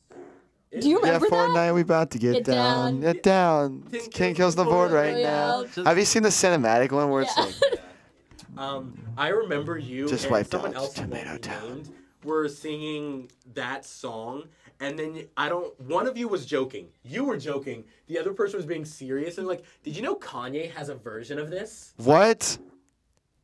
Do 0.78 0.88
you 0.88 0.98
remember 1.00 1.30
that? 1.30 1.36
Yeah, 1.36 1.48
Fortnite, 1.48 1.74
we 1.76 1.82
about 1.82 2.12
to 2.12 2.20
get, 2.20 2.34
Get 2.34 2.44
down. 2.44 3.02
down. 3.02 3.14
Get 3.14 3.24
down. 3.24 3.82
King 3.90 4.00
King 4.02 4.10
kills 4.10 4.36
kills 4.36 4.56
the 4.56 4.66
board 4.66 4.92
right 4.92 5.14
Royale. 5.14 5.66
now. 5.78 5.84
Have 5.86 5.98
you 5.98 6.06
seen 6.06 6.24
the 6.24 6.30
cinematic 6.30 6.92
one 6.92 7.10
where 7.10 7.24
it's 7.24 7.38
like 7.38 7.56
Um, 8.58 9.00
I 9.18 9.30
remember 9.30 9.78
you 9.78 10.08
Just 10.10 10.26
and 10.26 10.32
wiped 10.32 10.52
someone 10.52 10.72
out 10.72 10.78
else 10.78 10.96
who 10.98 11.04
Tomato 11.04 11.34
be 11.36 11.40
Town. 11.40 11.70
named 11.76 11.90
were 12.26 12.50
singing 12.50 13.32
that 13.54 13.86
song, 13.86 14.44
and 14.82 15.00
then 15.00 15.24
I 15.38 15.48
don't. 15.48 15.80
One 15.80 16.06
of 16.08 16.18
you 16.18 16.28
was 16.28 16.46
joking. 16.46 16.88
You 17.04 17.24
were 17.24 17.38
joking. 17.38 17.86
The 18.08 18.20
other 18.20 18.34
person 18.34 18.58
was 18.58 18.66
being 18.66 18.84
serious, 18.84 19.38
and 19.38 19.48
like, 19.48 19.64
did 19.84 19.96
you 19.96 20.02
know 20.02 20.16
Kanye 20.16 20.70
has 20.72 20.90
a 20.90 20.96
version 20.96 21.40
of 21.40 21.50
this? 21.50 21.94
what? 21.98 22.58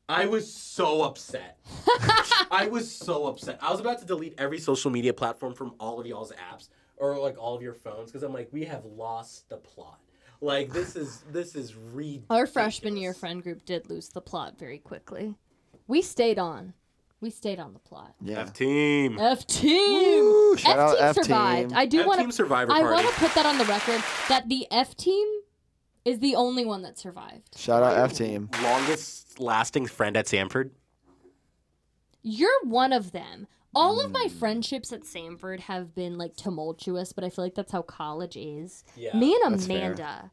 I 0.07 0.27
was 0.27 0.51
so 0.51 1.01
upset. 1.03 1.57
I 2.51 2.67
was 2.69 2.91
so 2.91 3.25
upset. 3.25 3.57
I 3.61 3.71
was 3.71 3.79
about 3.79 3.99
to 3.99 4.05
delete 4.05 4.35
every 4.37 4.59
social 4.59 4.91
media 4.91 5.13
platform 5.13 5.53
from 5.53 5.73
all 5.79 5.99
of 5.99 6.05
y'all's 6.05 6.31
apps 6.31 6.69
or 6.97 7.17
like 7.17 7.37
all 7.39 7.55
of 7.55 7.61
your 7.61 7.73
phones 7.73 8.11
because 8.11 8.23
I'm 8.23 8.33
like, 8.33 8.49
we 8.51 8.65
have 8.65 8.85
lost 8.85 9.49
the 9.49 9.57
plot. 9.57 9.99
Like 10.41 10.71
this 10.71 10.95
is 10.95 11.23
this 11.31 11.55
is 11.55 11.75
ridiculous. 11.75 12.25
Our 12.29 12.45
freshman 12.45 12.97
year 12.97 13.13
friend 13.13 13.41
group 13.41 13.65
did 13.65 13.89
lose 13.89 14.09
the 14.09 14.21
plot 14.21 14.59
very 14.59 14.77
quickly. 14.77 15.35
We 15.87 16.01
stayed 16.01 16.37
on. 16.37 16.73
We 17.21 17.29
stayed 17.31 17.59
on 17.59 17.73
the 17.73 17.79
plot. 17.79 18.13
Yeah. 18.21 18.41
F 18.41 18.53
team. 18.53 19.17
F 19.19 19.47
team. 19.47 20.23
Woo, 20.23 20.55
F 20.55 21.15
team 21.15 21.23
survived. 21.23 21.73
I 21.73 21.85
do 21.85 22.05
want 22.05 22.19
to. 22.31 22.45
I 22.53 22.81
want 22.83 23.07
to 23.07 23.13
put 23.13 23.33
that 23.33 23.45
on 23.45 23.57
the 23.57 23.65
record 23.65 24.03
that 24.29 24.47
the 24.49 24.67
F 24.69 24.95
team 24.95 25.27
is 26.05 26.19
the 26.19 26.35
only 26.35 26.63
one 26.65 26.83
that 26.83 26.97
survived. 26.97 27.57
Shout 27.57 27.83
out 27.83 27.97
F 27.97 28.13
team. 28.13 28.49
Longest 28.61 29.39
lasting 29.39 29.87
friend 29.87 30.15
at 30.15 30.27
Samford. 30.27 30.69
You're 32.21 32.63
one 32.63 32.93
of 32.93 33.11
them. 33.11 33.47
All 33.73 33.99
of 33.99 34.07
Hmm. 34.07 34.13
my 34.13 34.27
friendships 34.29 34.93
at 34.93 35.01
Samford 35.01 35.61
have 35.61 35.93
been 35.93 36.17
like 36.17 36.35
tumultuous, 36.37 37.11
but 37.11 37.23
I 37.23 37.29
feel 37.29 37.43
like 37.43 37.55
that's 37.55 37.71
how 37.71 37.81
college 37.81 38.37
is. 38.37 38.83
Yeah, 38.95 39.15
Me 39.17 39.35
and 39.43 39.53
that's 39.53 39.67
fair. 39.67 39.77
Amanda 39.93 40.31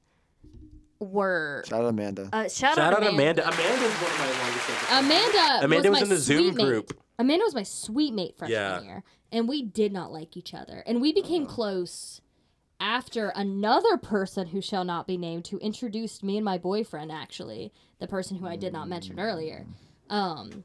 were. 1.01 1.65
Shout 1.67 1.83
out 1.83 1.89
Amanda. 1.89 2.29
Uh, 2.33 2.43
shout, 2.45 2.77
Shout 2.77 2.79
out 2.79 2.99
Amanda. 3.03 3.43
Amanda. 3.43 3.49
Amanda's 3.49 3.93
one 4.01 4.11
of 4.13 4.19
my 4.19 4.27
longest 4.45 4.65
friends. 4.65 5.05
Amanda. 5.07 5.65
Amanda 5.65 5.91
was 5.91 5.99
my 6.01 6.03
in 6.05 6.09
the 6.09 6.17
Zoom 6.19 6.39
suite 6.45 6.55
mate. 6.55 6.65
group. 6.65 7.01
Amanda 7.19 7.45
was 7.45 7.55
my 7.55 7.63
suite 7.65 8.15
mate 8.15 8.37
freshman 8.39 8.53
Yeah. 8.59 8.81
year, 8.83 9.05
and 9.33 9.49
we 9.49 9.63
did 9.63 9.93
not 9.93 10.13
like 10.13 10.37
each 10.37 10.55
other, 10.55 10.83
and 10.87 11.01
we 11.03 11.13
became 11.13 11.45
close 11.45 12.21
after 12.83 13.29
another 13.37 13.97
person 13.97 14.49
who 14.49 14.61
shall 14.61 14.83
not 14.85 15.07
be 15.07 15.17
named 15.17 15.47
who 15.47 15.59
introduced 15.59 16.25
me 16.25 16.37
and 16.37 16.45
my 16.45 16.59
boyfriend 16.59 17.13
actually 17.13 17.73
the 18.01 18.09
person 18.09 18.37
who 18.39 18.47
i 18.47 18.57
did 18.57 18.73
not 18.73 18.89
mention 18.89 19.21
earlier 19.21 19.65
um 20.11 20.65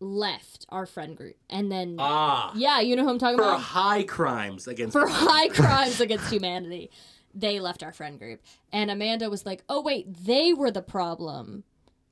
left 0.00 0.64
our 0.70 0.86
friend 0.86 1.16
group 1.16 1.36
and 1.50 1.70
then 1.70 1.96
Ah. 1.98 2.52
yeah 2.56 2.80
you 2.80 2.96
know 2.96 3.02
who 3.04 3.10
i'm 3.10 3.18
talking 3.18 3.36
For 3.36 3.44
about 3.44 3.60
high 3.60 4.02
crimes 4.02 4.66
against 4.66 4.92
for 4.92 5.06
high 5.06 5.48
crimes 5.48 6.00
against 6.06 6.32
humanity 6.32 6.90
they 7.32 7.60
left 7.60 7.84
our 7.84 7.92
friend 7.92 8.18
group. 8.18 8.40
And 8.72 8.90
Amanda 8.90 9.30
was 9.30 9.46
like, 9.46 9.62
"Oh 9.68 9.80
wait, 9.82 10.24
they 10.26 10.52
were 10.52 10.72
the 10.72 10.82
problem, 10.82 11.62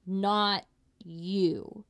not 0.06 0.64
you." 1.02 1.84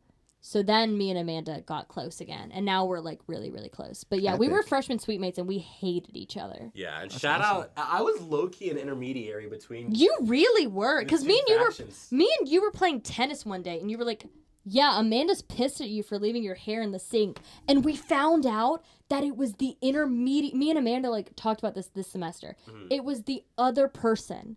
So 0.49 0.63
then 0.63 0.97
me 0.97 1.11
and 1.11 1.19
Amanda 1.19 1.61
got 1.61 1.89
close 1.89 2.23
again, 2.23 2.51
and 2.55 2.65
now 2.65 2.87
we're 2.87 3.01
like 3.01 3.21
really, 3.27 3.51
really 3.51 3.69
close. 3.69 4.03
But 4.03 4.23
yeah, 4.23 4.35
we 4.35 4.49
were 4.49 4.61
Epic. 4.61 4.69
freshman 4.71 4.99
suite 4.99 5.21
mates, 5.21 5.37
and 5.37 5.47
we 5.47 5.59
hated 5.59 6.17
each 6.17 6.39
other. 6.39 6.71
Yeah, 6.73 7.03
and 7.03 7.13
shout 7.13 7.43
out. 7.43 7.71
I 7.77 7.99
I 7.99 8.01
was 8.01 8.19
low 8.23 8.49
key 8.49 8.71
an 8.71 8.79
intermediary 8.79 9.47
between. 9.47 9.95
You 9.95 10.17
really 10.23 10.67
were, 10.67 11.03
because 11.03 11.23
me 11.23 11.39
and 11.39 11.49
you 11.51 11.61
were 11.63 11.75
me 12.11 12.35
and 12.39 12.49
you 12.49 12.63
were 12.63 12.71
playing 12.71 13.03
tennis 13.03 13.45
one 13.45 13.61
day 13.63 13.79
and 13.79 13.91
you 13.91 13.99
were 13.99 14.05
like 14.07 14.25
yeah 14.65 14.99
amanda's 14.99 15.41
pissed 15.41 15.81
at 15.81 15.89
you 15.89 16.03
for 16.03 16.19
leaving 16.19 16.43
your 16.43 16.55
hair 16.55 16.83
in 16.83 16.91
the 16.93 16.99
sink 16.99 17.39
and 17.69 17.85
we 17.85 17.95
found 17.97 18.45
out 18.45 18.83
that 19.09 19.23
it 19.25 19.35
was 19.37 19.55
the 19.55 19.77
intermediate 19.81 20.55
me 20.55 20.69
and 20.69 20.79
amanda 20.79 21.09
like 21.09 21.35
talked 21.37 21.61
about 21.61 21.75
this 21.75 21.87
this 21.95 22.09
semester 22.09 22.57
Mm-hmm. 22.69 22.87
it 22.91 23.05
was 23.05 23.23
the 23.23 23.45
other 23.57 23.89
person 23.89 24.57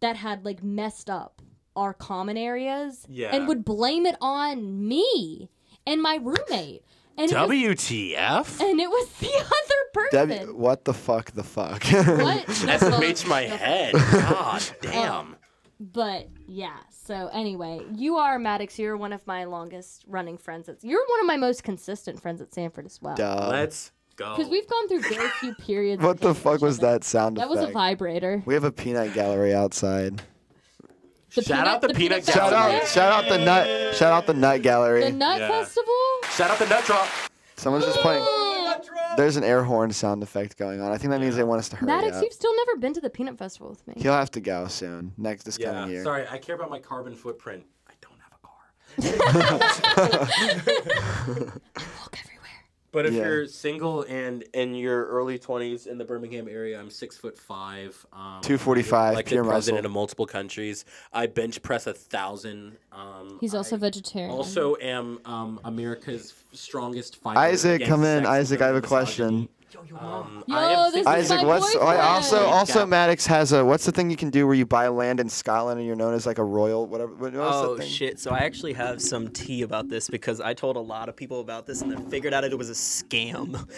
that 0.00 0.16
had 0.16 0.44
like 0.44 0.62
messed 0.62 1.10
up 1.10 1.42
our 1.76 1.94
common 1.94 2.36
areas 2.36 3.06
Yeah. 3.08 3.34
and 3.34 3.46
would 3.48 3.64
blame 3.64 4.06
it 4.06 4.16
on 4.20 4.86
me 4.88 5.48
and 5.86 6.02
my 6.02 6.16
roommate 6.16 6.82
and 7.16 7.30
it 7.30 7.34
was, 7.36 7.48
WTF? 7.50 8.60
and 8.60 8.80
it 8.80 8.88
was 8.90 9.08
the 9.20 9.28
other 9.36 9.80
person 9.92 10.28
W, 10.28 10.56
what 10.56 10.84
the 10.84 10.94
fuck? 10.94 11.30
The 11.32 11.42
fuck? 11.44 11.82
what 11.84 12.46
That's 12.46 12.82
what- 12.82 13.02
SMH 13.02 13.26
my 13.28 13.42
head. 13.42 13.92
God 14.12 14.62
damn. 14.80 15.36
But 15.78 16.28
yeah, 16.46 16.76
so 16.90 17.30
anyway, 17.32 17.80
you 17.94 18.16
are 18.16 18.38
Maddox. 18.38 18.78
You're 18.78 18.98
one 18.98 19.14
of 19.14 19.26
my 19.26 19.44
longest 19.44 20.04
running 20.06 20.36
friends. 20.36 20.68
At, 20.68 20.84
you're 20.84 21.02
one 21.08 21.20
of 21.20 21.26
my 21.26 21.38
most 21.38 21.62
consistent 21.62 22.20
friends 22.20 22.42
at 22.42 22.50
Samford 22.50 22.84
as 22.84 23.00
well. 23.00 23.14
Duh. 23.16 23.48
Let's 23.50 23.90
go. 24.16 24.36
Because 24.36 24.50
we've 24.50 24.68
gone 24.68 24.88
through 24.88 25.00
very 25.00 25.28
few 25.40 25.54
periods. 25.54 26.02
What 26.02 26.16
of 26.16 26.20
the 26.20 26.34
fuck 26.34 26.60
was 26.60 26.80
that 26.80 27.02
sound 27.02 27.38
That 27.38 27.48
was 27.48 27.60
a 27.60 27.68
vibrator. 27.68 28.42
we 28.44 28.52
have 28.52 28.64
a 28.64 28.72
peanut 28.72 29.14
gallery 29.14 29.54
outside. 29.54 30.20
The 31.34 31.42
Shout 31.42 31.66
out 31.68 31.80
the 31.80 31.88
peanut 31.90 32.24
Shout 32.24 32.50
gallery. 32.50 32.74
out, 32.76 32.86
shout 32.88 33.12
out 33.12 33.28
the 33.28 33.38
nut, 33.38 33.94
shout 33.94 34.12
out 34.12 34.26
the 34.26 34.34
nut 34.34 34.62
gallery. 34.62 35.04
The 35.04 35.12
Nut 35.12 35.38
Yeah. 35.38 35.48
Festival. 35.48 35.94
Shout 36.36 36.50
out 36.50 36.58
the 36.58 36.66
nut 36.66 36.84
drop. 36.84 37.06
Someone's 37.56 37.84
just 37.84 37.98
playing. 38.00 38.24
There's 39.16 39.36
an 39.36 39.44
air 39.44 39.62
horn 39.62 39.92
sound 39.92 40.22
effect 40.22 40.56
going 40.56 40.80
on. 40.80 40.90
I 40.92 40.98
think 40.98 41.10
that 41.10 41.20
means 41.20 41.36
they 41.36 41.44
want 41.44 41.58
us 41.60 41.68
to 41.70 41.76
hurry 41.76 41.86
Maddox, 41.86 42.16
up. 42.16 42.22
you've 42.24 42.32
still 42.32 42.54
never 42.56 42.76
been 42.78 42.94
to 42.94 43.00
the 43.00 43.10
Peanut 43.10 43.36
Festival 43.38 43.68
with 43.70 43.86
me. 43.86 43.94
He'll 43.96 44.12
have 44.14 44.30
to 44.32 44.40
go 44.40 44.66
soon. 44.66 45.12
Next 45.18 45.44
this 45.44 45.58
Yeah. 45.58 45.72
coming 45.72 45.90
year. 45.90 46.02
Sorry, 46.04 46.26
I 46.28 46.38
care 46.38 46.54
about 46.56 46.70
my 46.70 46.78
carbon 46.78 47.14
footprint. 47.14 47.64
I 47.88 47.92
don't 48.00 48.18
have 48.20 48.32
a 48.32 48.38
car. 48.46 48.56
Walk 52.00 52.18
everywhere. 52.18 52.29
But 52.92 53.06
if 53.06 53.14
Yeah. 53.14 53.24
you're 53.24 53.46
single 53.46 54.02
and 54.08 54.42
in 54.52 54.74
your 54.74 55.06
early 55.06 55.38
20s 55.38 55.86
in 55.86 55.96
the 55.98 56.04
Birmingham 56.04 56.48
area, 56.48 56.78
I'm 56.78 56.90
six 56.90 57.16
foot 57.16 57.38
five. 57.38 58.04
Um, 58.12 58.40
245, 58.42 59.12
elected 59.12 59.32
pure 59.32 59.44
president 59.44 59.82
muscle. 59.84 59.86
of 59.86 59.92
multiple 59.92 60.26
countries. 60.26 60.84
I 61.12 61.26
bench 61.26 61.62
press 61.62 61.86
a 61.86 61.94
thousand. 61.94 62.76
Um, 62.92 63.38
He's 63.40 63.54
also 63.54 63.76
I 63.76 63.78
vegetarian. 63.78 64.30
also 64.32 64.76
am 64.80 65.20
um, 65.24 65.60
America's 65.64 66.34
strongest 66.52 67.16
fighter. 67.16 67.38
Isaac, 67.38 67.84
come 67.84 68.02
in. 68.04 68.26
Isaac, 68.26 68.60
I 68.60 68.66
have 68.66 68.74
a 68.74 68.78
and 68.78 68.86
question. 68.86 69.26
misogyny. 69.26 69.48
Um, 69.76 70.42
Yo, 70.48 70.56
I 70.56 70.72
am 70.86 70.92
this 70.92 71.00
is 71.02 71.06
Isaac, 71.06 71.42
my 71.42 71.46
what's 71.46 71.76
oh, 71.76 71.80
I 71.86 71.98
also 71.98 72.44
also 72.46 72.80
Yeah. 72.80 72.84
Maddox 72.86 73.26
has 73.26 73.52
a 73.52 73.64
what's 73.64 73.84
the 73.84 73.92
thing 73.92 74.10
you 74.10 74.16
can 74.16 74.30
do 74.30 74.44
where 74.46 74.54
you 74.56 74.66
buy 74.66 74.88
land 74.88 75.20
in 75.20 75.28
Scotland 75.28 75.78
and 75.78 75.86
you're 75.86 75.96
known 75.96 76.12
as 76.14 76.26
like 76.26 76.38
a 76.38 76.44
royal 76.44 76.86
whatever. 76.86 77.12
What, 77.14 77.32
what's 77.34 77.56
Oh 77.56 77.76
thing? 77.78 77.88
shit! 77.88 78.18
So 78.18 78.30
I 78.32 78.38
actually 78.40 78.72
have 78.72 79.00
some 79.00 79.28
tea 79.28 79.62
about 79.62 79.88
this 79.88 80.08
because 80.10 80.40
I 80.40 80.54
told 80.54 80.76
a 80.76 80.80
lot 80.80 81.08
of 81.08 81.14
people 81.16 81.40
about 81.40 81.66
this 81.66 81.82
and 81.82 81.90
then 81.92 82.04
figured 82.10 82.34
out 82.34 82.42
it 82.42 82.56
was 82.58 82.68
a 82.68 82.72
scam. 82.72 83.68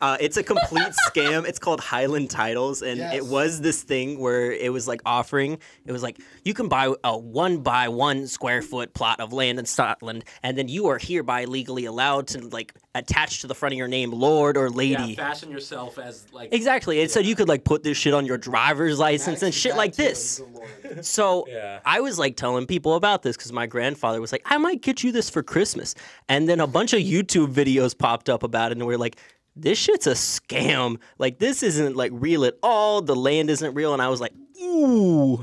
Uh, 0.00 0.16
it's 0.20 0.36
a 0.38 0.42
complete 0.42 0.92
scam. 1.10 1.46
It's 1.46 1.58
called 1.58 1.80
Highland 1.80 2.30
Titles, 2.30 2.80
and 2.82 2.96
Yes. 2.98 3.14
it 3.14 3.26
was 3.26 3.60
this 3.60 3.82
thing 3.82 4.18
where 4.20 4.52
it 4.52 4.72
was 4.72 4.88
like 4.88 5.02
offering. 5.04 5.58
It 5.84 5.92
was 5.92 6.02
like 6.02 6.18
you 6.44 6.54
can 6.54 6.68
buy 6.68 6.92
a 7.04 7.18
one 7.18 7.58
by 7.58 7.88
one 7.88 8.26
square 8.26 8.62
foot 8.62 8.94
plot 8.94 9.20
of 9.20 9.32
land 9.32 9.58
in 9.58 9.66
Scotland, 9.66 10.24
and 10.42 10.56
then 10.56 10.68
you 10.68 10.86
are 10.86 10.98
hereby 10.98 11.44
legally 11.44 11.84
allowed 11.84 12.26
to 12.28 12.40
like 12.48 12.74
attach 12.94 13.40
to 13.40 13.46
the 13.46 13.54
front 13.54 13.72
of 13.72 13.78
your 13.78 13.88
name 13.88 14.10
Lord 14.10 14.56
or 14.56 14.68
Lady. 14.68 15.12
Yeah, 15.12 15.16
fashion 15.16 15.50
yourself 15.50 15.98
as 15.98 16.26
like. 16.32 16.52
Exactly. 16.52 17.00
It 17.00 17.10
said 17.10 17.24
you 17.24 17.34
could 17.34 17.48
like 17.48 17.64
put 17.64 17.82
this 17.82 17.96
shit 17.96 18.12
on 18.12 18.26
your 18.26 18.36
driver's 18.38 18.98
license 18.98 19.42
and 19.42 19.54
shit 19.54 19.76
like 19.76 19.96
this. 19.96 20.40
So 21.00 21.46
Yeah. 21.48 21.80
I 21.86 22.00
was 22.00 22.18
like 22.18 22.36
telling 22.36 22.66
people 22.66 22.96
about 22.96 23.22
this 23.22 23.34
because 23.36 23.50
my 23.50 23.66
grandfather 23.66 24.20
was 24.20 24.30
like, 24.30 24.42
I 24.44 24.58
might 24.58 24.82
get 24.82 25.02
you 25.02 25.10
this 25.10 25.30
for 25.30 25.42
Christmas. 25.42 25.94
And 26.28 26.46
then 26.46 26.60
a 26.60 26.66
bunch 26.66 26.92
of 26.92 27.00
YouTube 27.00 27.54
videos 27.54 27.96
popped 27.96 28.28
up 28.28 28.42
about 28.42 28.72
it, 28.72 28.78
and 28.78 28.86
we 28.86 28.94
are 28.94 28.98
like, 28.98 29.16
this 29.56 29.78
shit's 29.78 30.06
a 30.06 30.12
scam. 30.12 30.98
Like, 31.18 31.38
this 31.38 31.62
isn't 31.62 31.96
like 31.96 32.12
real 32.14 32.44
at 32.44 32.54
all. 32.62 33.00
The 33.00 33.16
land 33.16 33.48
isn't 33.48 33.74
real. 33.74 33.94
And 33.94 34.02
I 34.02 34.08
was 34.08 34.20
like, 34.20 34.32
ooh. 34.62 35.42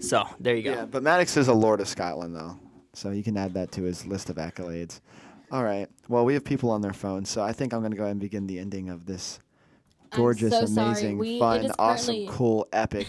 So 0.00 0.26
there 0.40 0.56
you 0.56 0.62
go. 0.62 0.72
Yeah, 0.72 0.84
but 0.86 1.02
Maddox 1.02 1.36
is 1.36 1.48
a 1.48 1.54
Lord 1.54 1.80
of 1.80 1.88
Scotland 1.88 2.34
though, 2.34 2.58
so 2.94 3.10
you 3.10 3.22
can 3.22 3.36
add 3.36 3.54
that 3.54 3.72
to 3.72 3.82
his 3.82 4.06
list 4.06 4.30
of 4.30 4.36
accolades. 4.36 5.00
All 5.52 5.62
right. 5.62 5.86
Well, 6.08 6.24
we 6.24 6.32
have 6.34 6.44
people 6.44 6.70
on 6.70 6.80
their 6.80 6.92
phones, 6.94 7.28
so 7.28 7.42
I 7.42 7.52
think 7.52 7.72
I'm 7.74 7.80
going 7.80 7.90
to 7.92 7.96
go 7.96 8.04
ahead 8.04 8.12
and 8.12 8.20
begin 8.20 8.46
the 8.46 8.58
ending 8.58 8.88
of 8.88 9.04
this 9.06 9.38
gorgeous, 10.10 10.50
so 10.52 10.64
amazing, 10.64 11.18
We- 11.18 11.38
fun, 11.38 11.70
awesome, 11.78 12.14
currently- 12.14 12.28
cool, 12.34 12.66
epic, 12.72 13.06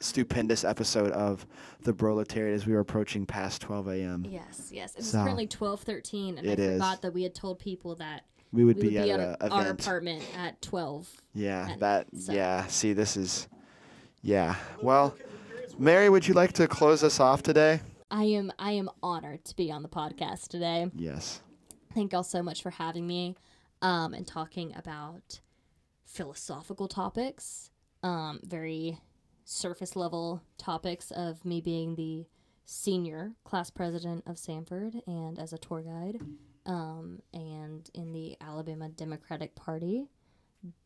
stupendous 0.00 0.62
episode 0.62 1.10
of 1.12 1.46
the 1.82 1.94
Proletariat 1.94 2.54
as 2.54 2.66
we 2.66 2.74
are 2.74 2.80
approaching 2.80 3.24
past 3.26 3.62
12 3.62 3.88
a.m. 3.88 4.26
Yes, 4.28 4.70
yes. 4.72 4.94
It's 4.96 5.08
So- 5.10 5.22
currently 5.22 5.46
twelve 5.46 5.80
thirteen, 5.80 6.36
and 6.38 6.46
It 6.46 6.58
I 6.60 6.62
is. 6.62 6.72
forgot 6.74 7.02
that 7.02 7.14
we 7.14 7.22
had 7.22 7.34
told 7.34 7.58
people 7.58 7.94
that 7.96 8.24
We 8.52 8.64
would 8.64 8.76
we 8.76 8.82
would 8.82 8.88
be, 8.90 8.90
be 8.90 8.98
at 9.10 9.20
at 9.20 9.42
an 9.42 9.52
our 9.52 9.68
apartment 9.70 10.22
at 10.36 10.60
twelve. 10.60 11.10
Yeah, 11.34 11.70
and 11.70 11.80
that. 11.80 12.08
so- 12.18 12.32
Yeah. 12.32 12.66
See, 12.66 12.92
this 12.92 13.16
is. 13.16 13.48
Yeah. 14.22 14.56
Well, 14.82 15.14
Mary, 15.78 16.08
would 16.10 16.26
you 16.28 16.34
like 16.34 16.52
to 16.54 16.66
close 16.68 17.02
us 17.02 17.20
off 17.20 17.42
today? 17.42 17.80
I 18.10 18.24
am 18.24 18.52
I 18.58 18.72
am 18.72 18.88
honored 19.02 19.44
to 19.46 19.56
be 19.56 19.70
on 19.70 19.82
the 19.82 19.88
podcast 19.88 20.48
today. 20.48 20.90
Yes. 20.94 21.40
Thank 21.96 22.12
y'all 22.12 22.22
so 22.22 22.42
much 22.42 22.60
for 22.62 22.68
having 22.68 23.06
me, 23.06 23.36
um, 23.80 24.12
and 24.12 24.26
talking 24.26 24.74
about 24.76 25.40
philosophical 26.04 26.88
topics, 26.88 27.70
um, 28.02 28.38
very 28.44 28.98
surface 29.46 29.96
level 29.96 30.42
topics 30.58 31.10
of 31.10 31.42
me 31.46 31.62
being 31.62 31.94
the 31.94 32.26
senior 32.66 33.32
class 33.44 33.70
president 33.70 34.24
of 34.26 34.36
Samford 34.36 35.00
and 35.06 35.38
as 35.38 35.54
a 35.54 35.58
tour 35.58 35.80
guide, 35.80 36.20
um, 36.66 37.20
and 37.32 37.88
in 37.94 38.12
the 38.12 38.36
Alabama 38.42 38.90
Democratic 38.90 39.54
Party, 39.54 40.10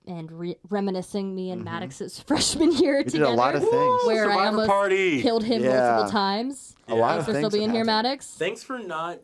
and 0.06 0.30
re- 0.30 0.58
reminiscing 0.68 1.34
me 1.34 1.50
and 1.50 1.64
Maddox's 1.64 2.20
freshman 2.26 2.70
year 2.76 2.98
We 2.98 3.02
did 3.04 3.12
together, 3.14 3.32
a 3.32 3.34
lot 3.34 3.56
of 3.56 3.62
things. 3.62 4.02
where 4.06 4.30
I 4.30 4.46
almost 4.46 4.68
party. 4.68 5.22
killed 5.22 5.42
him 5.42 5.64
Yeah. 5.64 5.90
multiple 5.90 6.12
times. 6.12 6.76
A 6.86 6.94
lot 6.94 7.14
Thanks 7.14 7.20
of 7.20 7.26
for 7.26 7.32
things 7.32 7.46
still 7.48 7.58
being 7.58 7.72
here. 7.72 7.84
Maddox. 7.84 8.28
Thanks 8.34 8.62
for 8.62 8.78
not. 8.78 9.18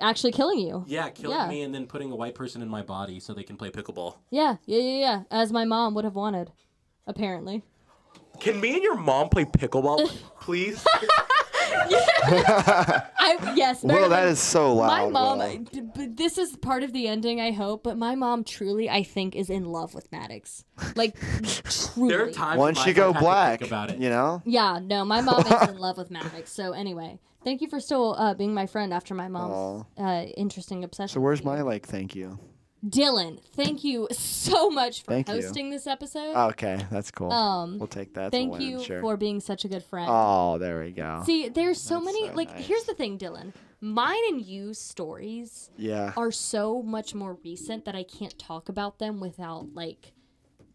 Actually 0.00 0.32
killing 0.32 0.58
you. 0.58 0.84
Yeah, 0.86 1.10
killing 1.10 1.36
Yeah. 1.36 1.48
me 1.48 1.62
and 1.62 1.74
then 1.74 1.86
putting 1.86 2.10
a 2.10 2.16
white 2.16 2.34
person 2.34 2.62
in 2.62 2.68
my 2.68 2.82
body 2.82 3.20
so 3.20 3.32
they 3.34 3.42
can 3.42 3.56
play 3.56 3.70
pickleball. 3.70 4.16
Yeah, 4.30 4.56
yeah, 4.66 4.78
yeah, 4.78 4.98
yeah. 5.00 5.22
As 5.30 5.52
my 5.52 5.64
mom 5.64 5.94
would 5.94 6.04
have 6.04 6.14
wanted, 6.14 6.52
apparently. 7.06 7.62
Can 8.40 8.60
me 8.60 8.74
and 8.74 8.82
your 8.82 8.96
mom 8.96 9.28
play 9.28 9.44
pickleball, 9.44 10.08
please? 10.40 10.84
I 12.32 13.52
yes. 13.56 13.82
Well, 13.82 14.08
that 14.10 14.28
is 14.28 14.38
so 14.38 14.74
loud. 14.74 14.88
my 14.88 15.08
mom. 15.10 15.38
Will. 15.38 15.44
I- 15.44 15.56
d- 15.56 16.06
this 16.14 16.38
is 16.38 16.56
part 16.56 16.82
of 16.82 16.92
the 16.92 17.06
ending, 17.08 17.40
I 17.40 17.52
hope. 17.52 17.82
But 17.84 17.96
my 17.98 18.14
mom 18.14 18.44
truly, 18.44 18.88
I 18.90 19.02
think, 19.02 19.34
is 19.36 19.50
in 19.50 19.64
love 19.64 19.94
with 19.94 20.10
Maddox. 20.12 20.64
Like 20.96 21.16
truly. 21.64 22.08
there 22.14 22.24
are 22.26 22.30
times 22.30 22.58
Once 22.58 22.78
in 22.78 22.88
you 22.88 22.88
life 22.90 22.96
go 22.96 23.08
I've 23.08 23.14
to 23.14 23.20
black, 23.20 23.58
think 23.60 23.70
about 23.70 23.90
it. 23.90 23.98
you 23.98 24.08
know. 24.10 24.42
Yeah, 24.44 24.78
no, 24.82 25.04
my 25.04 25.20
mom 25.20 25.40
is 25.46 25.68
in 25.68 25.76
love 25.78 25.96
with 25.98 26.10
Maddox. 26.10 26.52
So 26.52 26.72
anyway, 26.72 27.18
thank 27.44 27.60
you 27.60 27.68
for 27.68 27.80
still 27.80 28.14
uh, 28.18 28.34
being 28.34 28.54
my 28.54 28.66
friend 28.66 28.92
after 28.92 29.14
my 29.14 29.28
mom's 29.28 29.84
uh, 29.98 30.24
interesting 30.36 30.84
obsession. 30.84 31.14
So 31.14 31.20
where's 31.20 31.40
with 31.40 31.46
you. 31.46 31.50
my 31.56 31.62
like? 31.62 31.86
Thank 31.86 32.14
you. 32.14 32.38
Dylan? 32.84 33.40
Thank 33.54 33.84
you 33.84 34.08
so 34.10 34.70
much 34.70 35.02
for 35.02 35.12
Thank 35.12 35.28
you. 35.28 35.34
hosting 35.34 35.70
this 35.70 35.86
episode. 35.86 36.34
Okay, 36.50 36.80
that's 36.90 37.10
cool. 37.10 37.32
um, 37.32 37.78
we'll 37.78 37.86
take 37.86 38.14
that. 38.14 38.30
thank 38.30 38.52
win, 38.52 38.62
you 38.62 38.84
sure. 38.84 39.00
for 39.00 39.16
being 39.16 39.40
such 39.40 39.64
a 39.64 39.68
good 39.68 39.84
friend. 39.84 40.08
Oh, 40.10 40.58
there 40.58 40.80
we 40.80 40.92
go. 40.92 41.22
See, 41.24 41.48
there's 41.48 41.80
so 41.80 41.94
That's 41.94 42.06
many. 42.06 42.28
so 42.28 42.34
like, 42.34 42.50
nice. 42.50 42.66
here's 42.66 42.84
the 42.84 42.94
thing, 42.94 43.18
Dylan. 43.18 43.52
Mine 43.82 44.20
and 44.28 44.42
you 44.42 44.74
stories 44.74 45.70
yeah. 45.76 46.12
are 46.16 46.30
so 46.30 46.82
much 46.82 47.14
more 47.14 47.38
recent 47.42 47.86
that 47.86 47.94
I 47.94 48.02
can't 48.02 48.38
talk 48.38 48.68
about 48.68 48.98
them 48.98 49.20
without 49.20 49.74
like 49.74 50.12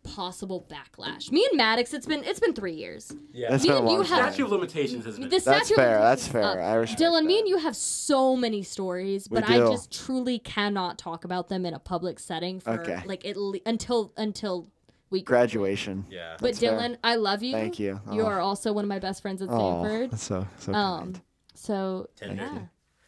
possible 0.05 0.65
backlash. 0.69 1.31
Me 1.31 1.45
and 1.49 1.57
Maddox, 1.57 1.93
it's 1.93 2.05
been 2.05 2.23
it's 2.23 2.39
been 2.39 2.53
three 2.53 2.73
years. 2.73 3.13
Yeah. 3.33 3.49
That's 3.51 3.63
me 3.63 3.69
been 3.69 3.75
a 3.77 3.79
and 3.81 3.89
you 3.89 3.97
long 3.97 4.05
have- 4.05 4.33
Statute 4.33 4.45
of 4.45 4.51
limitations 4.51 5.05
has 5.05 5.15
been. 5.19 5.23
The 5.29 5.39
That's 5.39 5.43
statute 5.43 5.75
fair. 5.75 5.97
That's 5.99 6.27
fair. 6.27 6.43
up. 6.43 6.57
I 6.57 6.73
respect 6.75 7.01
Dylan, 7.01 7.25
me 7.25 7.39
and 7.39 7.47
you 7.47 7.57
have 7.57 7.75
so 7.75 8.35
many 8.35 8.63
stories, 8.63 9.27
We 9.29 9.39
but 9.41 9.49
I 9.49 9.57
just 9.57 9.91
truly 9.91 10.39
cannot 10.39 10.97
talk 10.97 11.25
about 11.25 11.49
them 11.49 11.65
in 11.65 11.73
a 11.73 11.79
public 11.79 12.19
setting 12.19 12.59
for 12.59 12.79
Okay. 12.81 13.01
like 13.05 13.25
at 13.25 13.35
le- 13.37 13.59
until 13.65 14.13
until 14.17 14.69
we 15.09 15.21
Graduation. 15.21 16.05
yeah. 16.09 16.35
But 16.39 16.47
That's 16.47 16.59
fair. 16.59 16.71
Dylan, 16.79 16.97
I 17.03 17.15
love 17.15 17.43
you. 17.43 17.51
Thank 17.53 17.77
you. 17.79 17.99
You 18.11 18.23
Oh. 18.23 18.25
are 18.27 18.39
also 18.39 18.73
one 18.73 18.83
of 18.85 18.89
my 18.89 18.99
best 18.99 19.21
friends 19.21 19.41
at 19.41 19.49
Oh, 19.49 19.53
Samford. 19.53 20.11
that's 20.11 20.23
so 20.23 20.47
so 20.59 20.73
Um, 20.73 20.99
kind. 20.99 21.21
so 21.53 22.07
Tender. 22.15 22.43
yeah. 22.43 22.59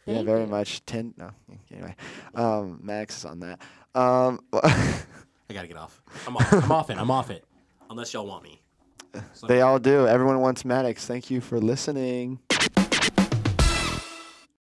Yeah, 0.06 0.14
Thank 0.14 0.26
very 0.26 0.40
you. 0.42 0.46
much. 0.46 0.86
Ten. 0.86 1.12
No. 1.18 1.30
Anyway, 1.70 1.94
um, 2.34 2.80
Max 2.82 3.18
is 3.18 3.24
on 3.26 3.40
that. 3.40 3.60
Um, 3.94 4.40
I 5.50 5.54
gotta 5.54 5.66
get 5.66 5.76
off. 5.76 6.02
I'm 6.26 6.36
off. 6.36 6.52
I'm 6.52 6.72
off 6.72 6.90
it. 6.90 6.98
I'm 6.98 7.10
off 7.10 7.30
it. 7.30 7.44
Unless 7.90 8.12
y'all 8.12 8.26
want 8.26 8.44
me. 8.44 8.60
So 9.32 9.46
They 9.46 9.62
all 9.62 9.78
do. 9.78 10.06
Everyone 10.06 10.40
wants 10.40 10.64
Maddox. 10.64 11.06
Thank 11.06 11.30
you 11.30 11.40
for 11.40 11.58
listening. 11.58 12.38